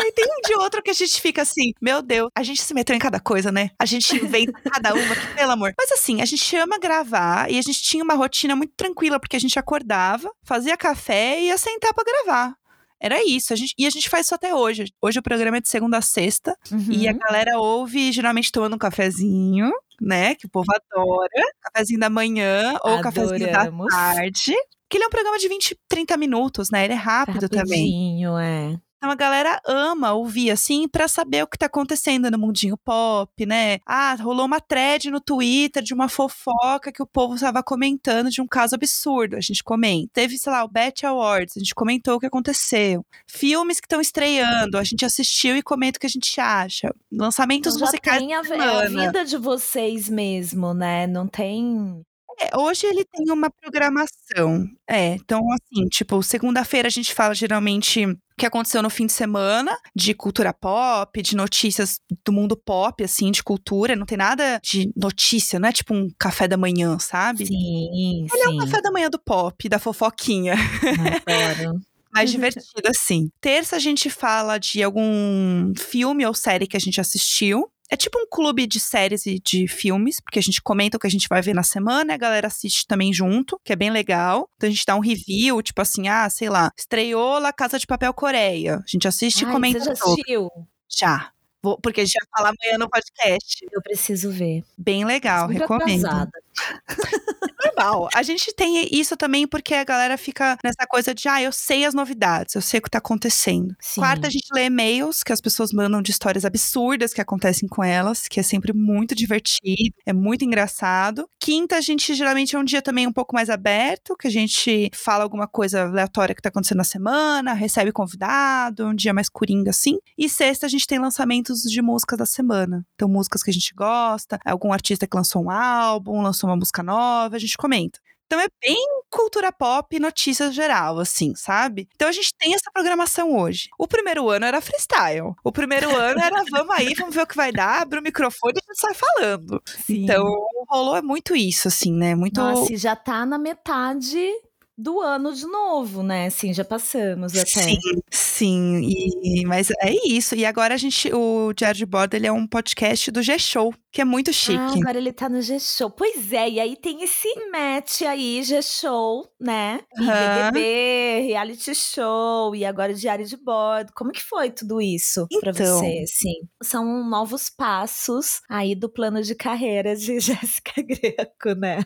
Ai, 0.00 0.12
tem 0.12 0.26
um 0.26 0.40
de 0.46 0.54
outro 0.56 0.82
que 0.82 0.90
a 0.90 0.94
gente 0.94 1.20
fica 1.20 1.42
assim, 1.42 1.72
meu 1.80 2.02
Deus, 2.02 2.28
a 2.34 2.42
gente 2.42 2.62
se 2.62 2.74
meteu 2.74 2.94
em 2.94 2.98
cada 2.98 3.20
coisa, 3.20 3.52
né? 3.52 3.70
A 3.78 3.84
gente 3.84 4.14
inventa 4.16 4.52
cada 4.64 4.94
uma, 4.94 5.14
que, 5.14 5.34
pelo 5.34 5.52
amor. 5.52 5.72
Mas 5.78 5.92
assim, 5.92 6.20
a 6.20 6.24
gente 6.24 6.56
ama 6.56 6.78
gravar 6.78 7.50
e 7.50 7.58
a 7.58 7.62
gente 7.62 7.82
tinha 7.82 8.02
uma 8.02 8.14
rotina 8.14 8.56
muito 8.56 8.72
tranquila, 8.76 9.20
porque 9.20 9.36
a 9.36 9.40
gente 9.40 9.58
acordava, 9.58 10.30
fazia 10.42 10.76
café 10.76 11.40
e 11.40 11.47
ia 11.48 11.58
sentar 11.58 11.92
pra 11.94 12.04
gravar. 12.04 12.54
Era 13.00 13.22
isso. 13.24 13.52
A 13.52 13.56
gente, 13.56 13.74
e 13.78 13.86
a 13.86 13.90
gente 13.90 14.08
faz 14.08 14.26
isso 14.26 14.34
até 14.34 14.52
hoje. 14.54 14.86
Hoje 15.00 15.18
o 15.20 15.22
programa 15.22 15.58
é 15.58 15.60
de 15.60 15.68
segunda 15.68 15.98
a 15.98 16.02
sexta. 16.02 16.56
E 16.90 17.06
a 17.08 17.12
Uhum. 17.12 17.18
galera 17.18 17.58
ouve 17.58 18.10
geralmente 18.10 18.50
tomando 18.50 18.74
um 18.74 18.78
cafezinho, 18.78 19.70
né? 20.00 20.34
Que 20.34 20.46
o 20.46 20.50
povo 20.50 20.66
adora. 20.74 21.44
Cafezinho 21.62 22.00
da 22.00 22.10
manhã 22.10 22.76
ou 22.82 23.00
cafezinho 23.00 23.38
da 23.52 23.60
Adoramos. 23.60 23.86
tarde. 23.94 24.52
Que 24.90 24.96
ele 24.96 25.04
é 25.04 25.06
um 25.06 25.10
programa 25.10 25.38
de 25.38 25.48
20, 25.48 25.78
30 25.88 26.16
minutos, 26.16 26.70
né? 26.70 26.84
Ele 26.86 26.94
é 26.94 26.96
rápido 26.96 27.48
também. 27.48 27.82
Rapidinho, 27.82 28.36
é. 28.38 28.76
Então 28.98 29.10
a 29.12 29.14
galera 29.14 29.60
ama 29.64 30.12
ouvir 30.12 30.50
assim 30.50 30.88
pra 30.88 31.06
saber 31.06 31.44
o 31.44 31.46
que 31.46 31.56
tá 31.56 31.66
acontecendo 31.66 32.28
no 32.32 32.38
mundinho 32.38 32.76
pop, 32.76 33.46
né? 33.46 33.78
Ah, 33.86 34.16
rolou 34.16 34.44
uma 34.44 34.60
thread 34.60 35.08
no 35.08 35.20
Twitter 35.20 35.82
de 35.84 35.94
uma 35.94 36.08
fofoca 36.08 36.90
que 36.90 37.00
o 37.00 37.06
povo 37.06 37.36
estava 37.36 37.62
comentando 37.62 38.28
de 38.28 38.42
um 38.42 38.46
caso 38.46 38.74
absurdo. 38.74 39.36
A 39.36 39.40
gente 39.40 39.62
comenta. 39.62 40.10
Teve, 40.12 40.36
sei 40.36 40.52
lá, 40.52 40.64
o 40.64 40.68
Bet 40.68 41.06
Awards, 41.06 41.56
a 41.56 41.60
gente 41.60 41.76
comentou 41.76 42.16
o 42.16 42.20
que 42.20 42.26
aconteceu. 42.26 43.06
Filmes 43.26 43.78
que 43.78 43.86
estão 43.86 44.00
estreando, 44.00 44.76
a 44.76 44.82
gente 44.82 45.04
assistiu 45.04 45.56
e 45.56 45.62
comenta 45.62 45.96
o 45.96 46.00
que 46.00 46.06
a 46.06 46.10
gente 46.10 46.40
acha. 46.40 46.92
Lançamentos 47.12 47.76
Então 47.76 47.86
musicais. 47.86 48.18
tem 48.18 48.34
a, 48.34 48.40
é 48.40 48.84
a 48.84 48.88
vida 48.88 49.24
de 49.24 49.36
vocês 49.36 50.08
mesmo, 50.08 50.74
né? 50.74 51.06
Não 51.06 51.28
tem. 51.28 52.02
É, 52.40 52.56
hoje 52.56 52.84
ele 52.86 53.04
tem 53.04 53.30
uma 53.32 53.48
programação. 53.48 54.68
É, 54.88 55.14
então 55.14 55.40
assim, 55.52 55.86
tipo, 55.88 56.20
segunda-feira 56.20 56.88
a 56.88 56.90
gente 56.90 57.14
fala 57.14 57.32
geralmente 57.34 58.04
que 58.38 58.46
aconteceu 58.46 58.82
no 58.82 58.88
fim 58.88 59.06
de 59.06 59.12
semana, 59.12 59.76
de 59.94 60.14
cultura 60.14 60.54
pop, 60.54 61.20
de 61.20 61.36
notícias 61.36 62.00
do 62.24 62.32
mundo 62.32 62.56
pop, 62.56 63.02
assim, 63.02 63.30
de 63.30 63.42
cultura. 63.42 63.96
Não 63.96 64.06
tem 64.06 64.16
nada 64.16 64.60
de 64.62 64.90
notícia, 64.96 65.58
não 65.58 65.68
é 65.68 65.72
tipo 65.72 65.92
um 65.92 66.08
café 66.18 66.48
da 66.48 66.56
manhã, 66.56 66.98
sabe? 66.98 67.46
Sim, 67.46 68.26
Ele 68.32 68.42
é 68.42 68.48
um 68.48 68.52
sim. 68.52 68.58
café 68.58 68.80
da 68.80 68.90
manhã 68.90 69.10
do 69.10 69.18
pop, 69.18 69.68
da 69.68 69.78
fofoquinha. 69.78 70.54
Adoro. 71.26 71.80
Mais 72.14 72.30
divertido, 72.32 72.88
assim. 72.88 73.28
Terça 73.40 73.76
a 73.76 73.78
gente 73.78 74.08
fala 74.08 74.56
de 74.56 74.82
algum 74.82 75.72
filme 75.76 76.24
ou 76.24 76.32
série 76.32 76.66
que 76.66 76.76
a 76.76 76.80
gente 76.80 77.00
assistiu. 77.00 77.68
É 77.90 77.96
tipo 77.96 78.18
um 78.18 78.26
clube 78.28 78.66
de 78.66 78.78
séries 78.78 79.26
e 79.26 79.38
de 79.38 79.66
filmes, 79.66 80.20
porque 80.20 80.38
a 80.38 80.42
gente 80.42 80.60
comenta 80.60 80.96
o 80.96 81.00
que 81.00 81.06
a 81.06 81.10
gente 81.10 81.28
vai 81.28 81.40
ver 81.40 81.54
na 81.54 81.62
semana, 81.62 82.14
a 82.14 82.18
galera 82.18 82.46
assiste 82.46 82.86
também 82.86 83.12
junto, 83.12 83.58
que 83.64 83.72
é 83.72 83.76
bem 83.76 83.90
legal. 83.90 84.48
Então 84.56 84.68
a 84.68 84.70
gente 84.70 84.84
dá 84.86 84.94
um 84.94 85.00
review, 85.00 85.62
tipo 85.62 85.80
assim, 85.80 86.08
ah, 86.08 86.28
sei 86.28 86.50
lá, 86.50 86.70
estreou 86.76 87.38
La 87.38 87.52
Casa 87.52 87.78
de 87.78 87.86
Papel 87.86 88.12
Coreia. 88.12 88.76
A 88.76 88.86
gente 88.86 89.08
assiste 89.08 89.44
Ai, 89.44 89.50
e 89.50 89.52
comenta 89.52 89.80
você 89.80 89.84
já 89.86 89.92
assistiu? 89.92 90.48
Já. 90.88 91.32
Vou, 91.62 91.78
porque 91.80 92.00
a 92.00 92.04
gente 92.04 92.18
vai 92.20 92.28
falar 92.36 92.54
amanhã 92.58 92.78
no 92.78 92.88
podcast. 92.88 93.66
Eu 93.70 93.82
preciso 93.82 94.30
ver. 94.30 94.62
Bem 94.76 95.04
legal, 95.04 95.48
Sempre 95.48 95.62
recomendo. 95.62 96.06
atrasada. 96.06 96.30
Normal. 97.76 98.08
A 98.14 98.22
gente 98.22 98.52
tem 98.54 98.88
isso 98.92 99.16
também 99.16 99.46
porque 99.46 99.74
a 99.74 99.84
galera 99.84 100.16
fica 100.16 100.56
nessa 100.64 100.86
coisa 100.88 101.14
de, 101.14 101.28
ah, 101.28 101.42
eu 101.42 101.52
sei 101.52 101.84
as 101.84 101.94
novidades, 101.94 102.54
eu 102.54 102.62
sei 102.62 102.78
o 102.78 102.82
que 102.82 102.90
tá 102.90 102.98
acontecendo. 102.98 103.74
Sim. 103.80 104.00
Quarta, 104.00 104.26
a 104.26 104.30
gente 104.30 104.46
lê 104.52 104.66
e-mails 104.66 105.22
que 105.22 105.32
as 105.32 105.40
pessoas 105.40 105.72
mandam 105.72 106.02
de 106.02 106.10
histórias 106.10 106.44
absurdas 106.44 107.12
que 107.12 107.20
acontecem 107.20 107.68
com 107.68 107.82
elas, 107.82 108.28
que 108.28 108.38
é 108.40 108.42
sempre 108.42 108.72
muito 108.72 109.14
divertido, 109.14 109.94
é 110.06 110.12
muito 110.12 110.44
engraçado. 110.44 111.28
Quinta, 111.40 111.76
a 111.76 111.80
gente 111.80 112.14
geralmente 112.14 112.54
é 112.54 112.58
um 112.58 112.64
dia 112.64 112.82
também 112.82 113.06
um 113.06 113.12
pouco 113.12 113.34
mais 113.34 113.50
aberto, 113.50 114.16
que 114.16 114.26
a 114.28 114.30
gente 114.30 114.90
fala 114.94 115.24
alguma 115.24 115.46
coisa 115.48 115.82
aleatória 115.82 116.34
que 116.34 116.42
tá 116.42 116.48
acontecendo 116.48 116.78
na 116.78 116.84
semana, 116.84 117.52
recebe 117.52 117.92
convidado, 117.92 118.86
um 118.86 118.94
dia 118.94 119.14
mais 119.14 119.28
coringa 119.28 119.70
assim. 119.70 119.98
E 120.16 120.28
sexta, 120.28 120.66
a 120.66 120.68
gente 120.68 120.86
tem 120.86 120.98
lançamentos 121.48 121.62
de 121.62 121.82
músicas 121.82 122.18
da 122.18 122.26
semana. 122.26 122.86
Então, 122.94 123.08
músicas 123.08 123.42
que 123.42 123.50
a 123.50 123.52
gente 123.52 123.72
gosta, 123.74 124.38
algum 124.44 124.72
artista 124.72 125.06
que 125.06 125.16
lançou 125.16 125.44
um 125.44 125.50
álbum, 125.50 126.20
lançou 126.20 126.48
uma 126.48 126.56
música 126.56 126.82
nova, 126.82 127.36
a 127.36 127.38
gente 127.38 127.56
comenta. 127.56 127.98
Então 128.26 128.38
é 128.38 128.46
bem 128.62 128.76
cultura 129.08 129.50
pop 129.50 129.96
e 129.96 129.98
notícias 129.98 130.54
geral, 130.54 130.98
assim, 130.98 131.34
sabe? 131.34 131.88
Então 131.94 132.06
a 132.06 132.12
gente 132.12 132.28
tem 132.38 132.54
essa 132.54 132.70
programação 132.70 133.34
hoje. 133.34 133.70
O 133.78 133.88
primeiro 133.88 134.28
ano 134.28 134.44
era 134.44 134.60
freestyle. 134.60 135.32
O 135.42 135.50
primeiro 135.50 135.88
ano 135.96 136.20
era 136.20 136.44
vamos 136.50 136.74
aí, 136.76 136.92
vamos 136.92 137.14
ver 137.14 137.22
o 137.22 137.26
que 137.26 137.34
vai 137.34 137.50
dar, 137.50 137.80
abre 137.80 137.98
o 137.98 138.02
microfone 138.02 138.52
e 138.54 138.58
a 138.58 138.66
gente 138.66 138.78
sai 138.78 138.92
falando. 138.92 139.62
Sim. 139.64 140.04
Então 140.04 140.26
rolou 140.68 141.02
muito 141.02 141.34
isso, 141.34 141.68
assim, 141.68 141.90
né? 141.90 142.14
Muito. 142.14 142.38
Nossa, 142.38 142.76
já 142.76 142.94
tá 142.94 143.24
na 143.24 143.38
metade 143.38 144.30
do 144.78 145.00
ano 145.00 145.34
de 145.34 145.44
novo, 145.44 146.04
né? 146.04 146.26
Assim, 146.26 146.54
já 146.54 146.64
passamos 146.64 147.36
até. 147.36 147.44
Sim, 147.46 147.78
sim. 148.08 148.80
E, 148.84 149.44
mas 149.44 149.70
é 149.82 149.92
isso. 150.06 150.36
E 150.36 150.46
agora 150.46 150.74
a 150.74 150.76
gente, 150.76 151.12
o 151.12 151.52
Diário 151.52 151.76
de 151.76 151.84
Bordo, 151.84 152.14
ele 152.14 152.28
é 152.28 152.32
um 152.32 152.46
podcast 152.46 153.10
do 153.10 153.20
G-Show, 153.20 153.74
que 153.90 154.00
é 154.00 154.04
muito 154.04 154.32
chique. 154.32 154.58
Ah, 154.58 154.74
agora 154.80 154.98
ele 154.98 155.12
tá 155.12 155.28
no 155.28 155.40
G-Show. 155.40 155.90
Pois 155.90 156.32
é, 156.32 156.48
e 156.50 156.60
aí 156.60 156.76
tem 156.76 157.02
esse 157.02 157.28
match 157.50 158.02
aí, 158.02 158.42
G-Show, 158.42 159.26
né? 159.40 159.80
E 159.98 160.02
Aham. 160.04 160.50
BBB, 160.52 161.20
reality 161.26 161.74
show, 161.74 162.54
e 162.54 162.64
agora 162.64 162.92
diário 162.94 163.24
de 163.24 163.36
bordo. 163.36 163.92
Como 163.94 164.12
que 164.12 164.22
foi 164.22 164.50
tudo 164.50 164.80
isso 164.80 165.26
pra 165.40 165.50
Então. 165.50 165.78
você, 165.78 166.00
assim? 166.04 166.34
São 166.62 166.84
novos 167.08 167.48
passos 167.50 168.40
aí 168.48 168.74
do 168.74 168.88
plano 168.90 169.22
de 169.22 169.34
carreira 169.34 169.96
de 169.96 170.18
Jéssica 170.20 170.82
Greco, 170.82 171.58
né? 171.58 171.82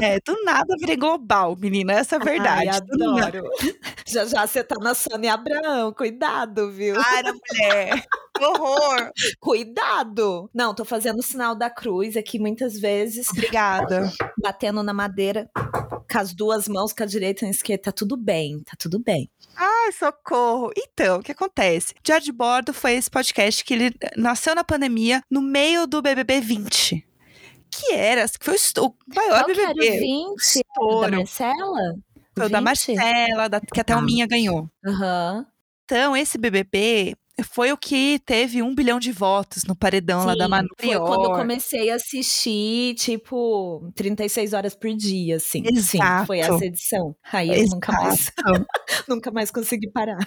É, 0.00 0.18
do 0.20 0.42
nada 0.44 0.74
virei 0.78 0.96
global, 0.96 1.56
menina. 1.56 1.92
Essa 1.94 2.16
é 2.16 2.20
a 2.20 2.24
verdade. 2.24 2.68
Ai, 2.68 2.76
adoro. 2.76 3.48
já 4.06 4.24
já 4.24 4.46
você 4.46 4.62
tá 4.64 4.76
na 4.80 4.94
Sônia 4.94 5.34
Abraão, 5.34 5.92
cuidado, 5.92 6.70
viu? 6.70 6.94
Para, 6.96 7.32
mulher. 7.32 8.04
Que 8.36 8.44
horror. 8.44 9.12
Cuidado! 9.38 10.50
Não, 10.52 10.74
tô 10.74 10.84
fazendo 10.84 11.13
o 11.18 11.22
sinal 11.22 11.54
da 11.54 11.68
cruz 11.70 12.16
aqui 12.16 12.38
muitas 12.38 12.78
vezes. 12.78 13.28
Obrigada. 13.30 14.12
batendo 14.40 14.82
na 14.82 14.92
madeira 14.92 15.48
com 15.54 16.18
as 16.18 16.32
duas 16.34 16.68
mãos, 16.68 16.92
com 16.92 17.02
a 17.02 17.06
direita 17.06 17.44
e 17.44 17.48
a 17.48 17.50
esquerda. 17.50 17.84
Tá 17.84 17.92
tudo 17.92 18.16
bem, 18.16 18.60
tá 18.64 18.72
tudo 18.78 18.98
bem. 18.98 19.30
Ai, 19.56 19.92
socorro. 19.92 20.70
Então, 20.76 21.18
o 21.18 21.22
que 21.22 21.32
acontece? 21.32 21.94
De 22.02 22.32
Bordo 22.32 22.72
foi 22.74 22.92
esse 22.94 23.10
podcast 23.10 23.64
que 23.64 23.74
ele 23.74 23.94
nasceu 24.16 24.54
na 24.54 24.64
pandemia, 24.64 25.22
no 25.30 25.40
meio 25.40 25.86
do 25.86 26.02
BBB 26.02 26.40
20. 26.40 27.06
Que 27.70 27.92
era, 27.94 28.26
que 28.28 28.44
foi 28.44 28.54
o 28.78 28.94
maior 29.14 29.44
Qual 29.44 29.54
que 29.54 29.60
era 29.60 29.70
o 29.70 29.74
BBB. 29.74 29.98
20? 29.98 30.60
Da. 31.02 31.10
Marcela? 31.16 31.94
Foi 32.36 32.46
o 32.46 32.48
da 32.48 32.58
20? 32.58 32.64
Marcela, 32.64 33.48
da- 33.48 33.60
que 33.60 33.80
até 33.80 33.96
o 33.96 34.02
Minha 34.02 34.26
ganhou. 34.26 34.68
Aham. 34.86 35.46
Então, 35.84 36.16
esse 36.16 36.38
BBB 36.38 37.16
foi 37.42 37.72
o 37.72 37.76
que 37.76 38.20
teve 38.20 38.62
um 38.62 38.74
bilhão 38.74 39.00
de 39.00 39.10
votos 39.10 39.64
no 39.64 39.74
paredão 39.74 40.24
lá 40.24 40.34
da 40.34 40.44
Sim, 40.44 40.50
Manu 40.50 40.68
Foi 40.78 40.98
quando 40.98 41.24
eu 41.24 41.32
comecei 41.32 41.90
a 41.90 41.96
assistir, 41.96 42.94
tipo, 42.94 43.90
36 43.94 44.52
horas 44.52 44.74
por 44.74 44.94
dia, 44.94 45.36
assim. 45.36 45.64
Sim, 45.80 45.98
foi 46.26 46.38
Exato. 46.38 46.54
essa 46.54 46.64
edição. 46.66 47.16
Aí 47.32 47.48
eu 47.48 47.66
nunca 47.68 47.92
mais, 47.92 48.32
Exato. 48.38 48.66
nunca 49.08 49.30
mais 49.32 49.50
consegui 49.50 49.90
parar. 49.90 50.18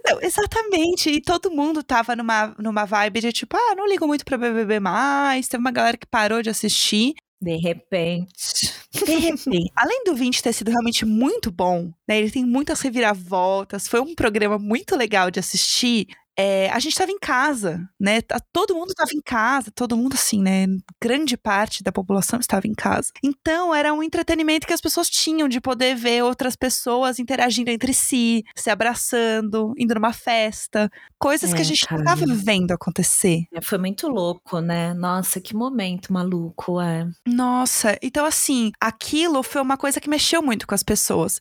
Então, 0.00 0.20
exatamente. 0.20 1.10
E 1.10 1.20
todo 1.20 1.50
mundo 1.50 1.82
tava 1.82 2.16
numa, 2.16 2.54
numa 2.58 2.84
vibe 2.84 3.20
de 3.20 3.32
tipo, 3.32 3.56
ah, 3.56 3.74
não 3.76 3.86
ligo 3.86 4.06
muito 4.06 4.24
pra 4.24 4.36
BBB 4.36 4.80
mais. 4.80 5.46
Teve 5.46 5.60
uma 5.60 5.70
galera 5.70 5.96
que 5.96 6.06
parou 6.06 6.42
de 6.42 6.50
assistir. 6.50 7.14
De 7.40 7.56
repente. 7.56 8.72
De 8.92 9.16
repente, 9.16 9.72
além 9.74 10.04
do 10.04 10.14
20 10.14 10.42
ter 10.42 10.52
sido 10.52 10.70
realmente 10.70 11.04
muito 11.04 11.50
bom, 11.50 11.90
né? 12.06 12.18
Ele 12.18 12.30
tem 12.30 12.44
muitas 12.44 12.80
reviravoltas. 12.80 13.88
Foi 13.88 14.00
um 14.00 14.14
programa 14.14 14.58
muito 14.58 14.94
legal 14.94 15.30
de 15.30 15.40
assistir. 15.40 16.06
É, 16.38 16.70
a 16.70 16.78
gente 16.78 16.96
tava 16.96 17.10
em 17.10 17.18
casa, 17.18 17.80
né? 18.00 18.22
tá- 18.22 18.40
Todo 18.52 18.74
mundo 18.74 18.94
tava 18.94 19.10
em 19.14 19.20
casa, 19.22 19.70
todo 19.74 19.96
mundo 19.96 20.14
assim, 20.14 20.40
né? 20.40 20.66
Grande 21.02 21.36
parte 21.36 21.82
da 21.82 21.92
população 21.92 22.40
estava 22.40 22.66
em 22.66 22.72
casa. 22.74 23.10
Então 23.22 23.74
era 23.74 23.92
um 23.92 24.02
entretenimento 24.02 24.66
que 24.66 24.72
as 24.72 24.80
pessoas 24.80 25.08
tinham 25.10 25.48
de 25.48 25.60
poder 25.60 25.94
ver 25.94 26.22
outras 26.24 26.56
pessoas 26.56 27.18
interagindo 27.18 27.70
entre 27.70 27.92
si, 27.92 28.42
se 28.56 28.70
abraçando, 28.70 29.74
indo 29.76 29.94
numa 29.94 30.12
festa, 30.12 30.90
coisas 31.18 31.50
que 31.52 31.58
a 31.58 31.62
É, 31.62 31.64
gente 31.64 31.82
não 31.90 31.98
cara. 31.98 32.04
tava 32.04 32.24
vendo 32.34 32.72
acontecer. 32.72 33.44
É, 33.52 33.60
Foi 33.60 33.78
muito 33.78 34.08
louco, 34.08 34.60
né? 34.60 34.94
Nossa, 34.94 35.40
que 35.40 35.54
momento 35.54 36.12
maluco, 36.12 36.80
é. 36.80 37.06
Nossa, 37.26 37.98
então 38.02 38.24
assim, 38.24 38.72
aquilo 38.80 39.42
foi 39.42 39.60
uma 39.60 39.76
coisa 39.76 40.00
que 40.00 40.08
mexeu 40.08 40.42
muito 40.42 40.66
com 40.66 40.74
as 40.74 40.82
pessoas. 40.82 41.38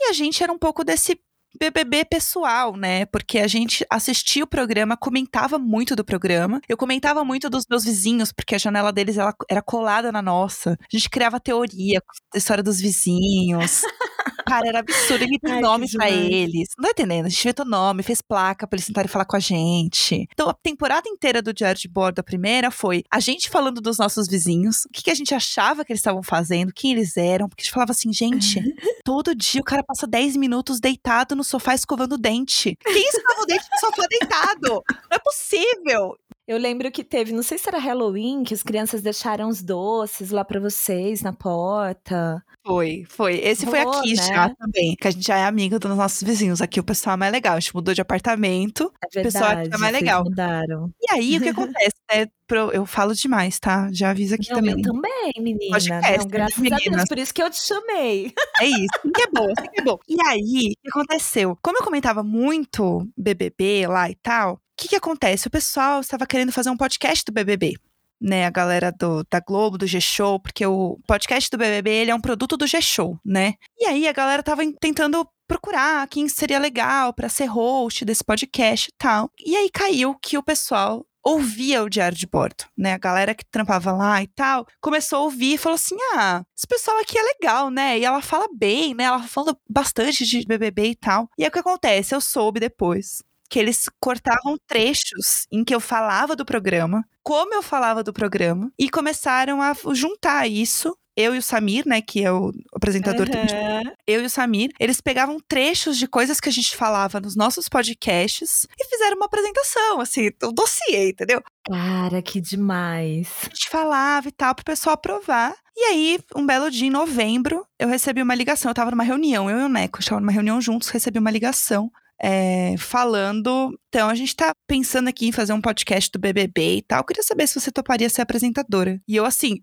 E 0.00 0.08
a 0.10 0.12
gente 0.12 0.42
era 0.42 0.52
um 0.52 0.58
pouco 0.58 0.84
desse 0.84 1.18
BBB 1.58 2.04
pessoal, 2.04 2.76
né? 2.76 3.06
Porque 3.06 3.38
a 3.38 3.46
gente 3.46 3.84
assistia 3.90 4.44
o 4.44 4.46
programa, 4.46 4.96
comentava 4.96 5.58
muito 5.58 5.94
do 5.94 6.04
programa. 6.04 6.60
Eu 6.68 6.76
comentava 6.76 7.24
muito 7.24 7.48
dos 7.48 7.64
meus 7.68 7.84
vizinhos, 7.84 8.32
porque 8.32 8.54
a 8.54 8.58
janela 8.58 8.92
deles 8.92 9.18
ela 9.18 9.34
era 9.50 9.62
colada 9.62 10.10
na 10.10 10.22
nossa. 10.22 10.72
A 10.80 10.96
gente 10.96 11.08
criava 11.08 11.40
teoria, 11.40 12.02
história 12.34 12.62
dos 12.62 12.80
vizinhos. 12.80 13.82
Cara, 14.46 14.68
era 14.68 14.80
absurdo. 14.80 15.26
Tem 15.26 15.38
que 15.38 15.60
nome 15.60 15.90
pra 15.90 16.10
eles. 16.10 16.68
Não 16.78 16.84
tá 16.84 16.90
entendendo? 16.90 17.26
A 17.26 17.28
gente 17.28 17.40
inventou 17.40 17.64
nome, 17.64 18.02
fez 18.02 18.20
placa 18.20 18.66
pra 18.66 18.76
eles 18.76 18.86
tentarem 18.86 19.08
falar 19.08 19.24
com 19.24 19.36
a 19.36 19.40
gente. 19.40 20.26
Então, 20.32 20.48
a 20.48 20.54
temporada 20.54 21.08
inteira 21.08 21.40
do 21.40 21.52
Diário 21.52 21.80
de 21.80 21.88
Bordo, 21.88 22.20
a 22.20 22.22
primeira, 22.22 22.70
foi 22.70 23.04
a 23.10 23.20
gente 23.20 23.48
falando 23.50 23.80
dos 23.80 23.98
nossos 23.98 24.26
vizinhos, 24.26 24.84
o 24.84 24.88
que, 24.92 25.02
que 25.02 25.10
a 25.10 25.14
gente 25.14 25.34
achava 25.34 25.84
que 25.84 25.92
eles 25.92 26.00
estavam 26.00 26.22
fazendo, 26.22 26.72
quem 26.72 26.92
eles 26.92 27.16
eram. 27.16 27.48
Porque 27.48 27.62
a 27.62 27.64
gente 27.64 27.74
falava 27.74 27.92
assim, 27.92 28.12
gente, 28.12 28.60
todo 29.04 29.34
dia 29.34 29.60
o 29.60 29.64
cara 29.64 29.82
passa 29.82 30.06
10 30.06 30.36
minutos 30.36 30.80
deitado 30.80 31.34
no 31.34 31.44
sofá 31.44 31.74
escovando 31.74 32.14
o 32.14 32.18
dente. 32.18 32.76
Quem 32.84 33.08
escova 33.08 33.42
o 33.42 33.46
dente 33.46 33.64
no 33.70 33.78
sofá 33.78 34.06
deitado? 34.08 34.82
Não 35.10 35.16
é 35.16 35.18
possível. 35.18 36.16
Eu 36.46 36.58
lembro 36.58 36.90
que 36.92 37.02
teve, 37.02 37.32
não 37.32 37.42
sei 37.42 37.56
se 37.56 37.66
era 37.68 37.78
Halloween, 37.78 38.44
que 38.44 38.52
as 38.52 38.62
crianças 38.62 39.00
deixaram 39.00 39.48
os 39.48 39.62
doces 39.62 40.30
lá 40.30 40.44
pra 40.44 40.60
vocês 40.60 41.22
na 41.22 41.32
porta. 41.32 42.44
Foi, 42.66 43.04
foi. 43.08 43.36
Esse 43.36 43.66
foi 43.66 43.80
aqui 43.80 44.14
né? 44.14 44.22
já 44.26 44.54
também. 44.54 44.94
Que 44.94 45.08
a 45.08 45.10
gente 45.10 45.26
já 45.26 45.36
é 45.36 45.44
amigo 45.44 45.78
dos 45.78 45.96
nossos 45.96 46.22
vizinhos. 46.22 46.62
Aqui 46.62 46.80
o 46.80 46.84
pessoal 46.84 47.14
é 47.14 47.16
mais 47.16 47.32
legal. 47.32 47.56
A 47.56 47.60
gente 47.60 47.74
mudou 47.74 47.94
de 47.94 48.00
apartamento. 48.00 48.92
É 49.02 49.22
pessoal 49.22 49.44
verdade, 49.48 49.64
fica 49.66 49.78
mais 49.78 49.92
legal. 49.92 50.24
mudaram. 50.24 50.90
E 51.00 51.12
aí, 51.14 51.36
o 51.36 51.40
que 51.40 51.48
acontece, 51.50 51.94
né? 52.10 52.26
Eu 52.72 52.84
falo 52.84 53.14
demais, 53.14 53.58
tá? 53.58 53.90
Já 53.92 54.10
aviso 54.10 54.34
aqui 54.34 54.50
Não, 54.50 54.56
também. 54.56 54.74
eu 54.76 54.82
também, 54.82 55.32
menina. 55.40 55.72
Podcast, 55.72 56.18
Não, 56.18 56.26
graças 56.26 56.58
a 56.58 56.60
meninas. 56.60 56.96
Deus, 56.96 57.04
por 57.08 57.18
isso 57.18 57.34
que 57.34 57.42
eu 57.42 57.50
te 57.50 57.58
chamei. 57.62 58.32
É 58.60 58.66
isso. 58.66 59.12
Que 59.12 59.22
é 59.22 59.26
bom, 59.26 59.52
que 59.52 59.80
é 59.80 59.84
bom. 59.84 59.98
E 60.08 60.16
aí, 60.28 60.72
o 60.78 60.82
que 60.82 60.88
aconteceu? 60.88 61.58
Como 61.60 61.76
eu 61.76 61.82
comentava 61.82 62.22
muito 62.22 63.04
BBB 63.18 63.88
lá 63.88 64.08
e 64.08 64.14
tal, 64.14 64.54
o 64.54 64.58
que 64.76 64.88
que 64.88 64.96
acontece? 64.96 65.46
O 65.46 65.50
pessoal 65.50 66.00
estava 66.00 66.26
querendo 66.26 66.52
fazer 66.52 66.70
um 66.70 66.76
podcast 66.76 67.24
do 67.24 67.32
BBB. 67.32 67.74
Né, 68.20 68.46
a 68.46 68.50
galera 68.50 68.90
do, 68.90 69.22
da 69.30 69.38
Globo, 69.40 69.76
do 69.76 69.86
G-Show, 69.86 70.40
porque 70.40 70.64
o 70.64 70.98
podcast 71.06 71.50
do 71.50 71.58
BBB 71.58 71.90
ele 71.90 72.10
é 72.10 72.14
um 72.14 72.20
produto 72.20 72.56
do 72.56 72.66
G-Show, 72.66 73.18
né? 73.24 73.54
E 73.76 73.84
aí 73.86 74.08
a 74.08 74.12
galera 74.12 74.42
tava 74.42 74.64
em- 74.64 74.72
tentando 74.72 75.28
procurar 75.46 76.06
quem 76.08 76.26
seria 76.28 76.58
legal 76.58 77.12
pra 77.12 77.28
ser 77.28 77.44
host 77.46 78.02
desse 78.04 78.24
podcast 78.24 78.88
e 78.88 78.94
tal. 78.96 79.30
E 79.44 79.54
aí 79.56 79.68
caiu 79.68 80.14
que 80.14 80.38
o 80.38 80.42
pessoal 80.42 81.04
ouvia 81.22 81.82
o 81.82 81.90
Diário 81.90 82.16
de 82.16 82.26
Bordo, 82.26 82.64
né? 82.78 82.94
A 82.94 82.98
galera 82.98 83.34
que 83.34 83.44
trampava 83.44 83.92
lá 83.92 84.22
e 84.22 84.26
tal, 84.28 84.66
começou 84.80 85.18
a 85.18 85.22
ouvir 85.22 85.54
e 85.54 85.58
falou 85.58 85.74
assim: 85.74 85.96
ah, 86.14 86.42
esse 86.56 86.66
pessoal 86.66 86.98
aqui 87.00 87.18
é 87.18 87.22
legal, 87.22 87.68
né? 87.68 87.98
E 87.98 88.04
ela 88.04 88.22
fala 88.22 88.46
bem, 88.54 88.94
né? 88.94 89.04
Ela 89.04 89.22
fala 89.24 89.54
bastante 89.68 90.24
de 90.24 90.46
BBB 90.46 90.90
e 90.90 90.94
tal. 90.96 91.28
E 91.36 91.42
aí 91.42 91.48
o 91.48 91.52
que 91.52 91.58
acontece? 91.58 92.14
Eu 92.14 92.20
soube 92.22 92.58
depois 92.60 93.22
que 93.48 93.58
eles 93.58 93.88
cortavam 94.00 94.56
trechos 94.66 95.46
em 95.52 95.64
que 95.64 95.74
eu 95.74 95.80
falava 95.80 96.34
do 96.34 96.44
programa, 96.44 97.04
como 97.22 97.54
eu 97.54 97.62
falava 97.62 98.02
do 98.02 98.12
programa, 98.12 98.70
e 98.78 98.88
começaram 98.90 99.62
a 99.62 99.74
juntar 99.92 100.46
isso 100.48 100.96
eu 101.16 101.34
e 101.34 101.38
o 101.38 101.42
Samir, 101.42 101.86
né, 101.86 102.00
que 102.00 102.24
é 102.24 102.32
o 102.32 102.52
apresentador 102.74 103.28
Uhum. 103.28 103.92
eu 104.06 104.22
e 104.22 104.26
o 104.26 104.30
Samir, 104.30 104.70
eles 104.80 105.00
pegavam 105.00 105.38
trechos 105.48 105.96
de 105.96 106.06
coisas 106.06 106.40
que 106.40 106.48
a 106.48 106.52
gente 106.52 106.76
falava 106.76 107.20
nos 107.20 107.36
nossos 107.36 107.68
podcasts 107.68 108.66
e 108.78 108.84
fizeram 108.86 109.16
uma 109.16 109.26
apresentação, 109.26 110.00
assim, 110.00 110.30
um 110.42 110.52
dossiê, 110.52 111.10
entendeu? 111.10 111.42
Cara, 111.66 112.20
que 112.20 112.40
demais. 112.40 113.28
A 113.46 113.48
gente 113.54 113.68
falava 113.70 114.28
e 114.28 114.32
tal 114.32 114.54
pro 114.54 114.64
pessoal 114.64 114.94
aprovar. 114.94 115.54
E 115.76 115.80
aí, 115.84 116.18
um 116.36 116.44
belo 116.44 116.70
dia, 116.70 116.86
em 116.86 116.90
novembro, 116.90 117.64
eu 117.78 117.88
recebi 117.88 118.22
uma 118.22 118.34
ligação. 118.34 118.70
Eu 118.70 118.74
tava 118.74 118.90
numa 118.90 119.02
reunião, 119.02 119.48
eu 119.48 119.60
e 119.60 119.64
o 119.64 119.68
Neco, 119.68 120.00
estava 120.00 120.20
numa 120.20 120.32
reunião 120.32 120.60
juntos, 120.60 120.88
recebi 120.88 121.18
uma 121.18 121.30
ligação. 121.30 121.90
É, 122.20 122.74
falando. 122.78 123.78
Então, 123.88 124.08
a 124.08 124.14
gente 124.14 124.34
tá 124.34 124.52
pensando 124.66 125.08
aqui 125.08 125.26
em 125.26 125.32
fazer 125.32 125.52
um 125.52 125.60
podcast 125.60 126.10
do 126.10 126.18
BBB 126.18 126.76
e 126.76 126.82
tal. 126.82 127.00
Eu 127.00 127.04
queria 127.04 127.22
saber 127.22 127.46
se 127.46 127.60
você 127.60 127.70
toparia 127.70 128.08
ser 128.08 128.22
apresentadora. 128.22 129.00
E 129.06 129.16
eu, 129.16 129.24
assim, 129.24 129.58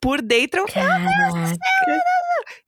por 0.00 0.20
dentro, 0.22 0.60
eu 0.60 0.66
Caraca. 0.66 1.56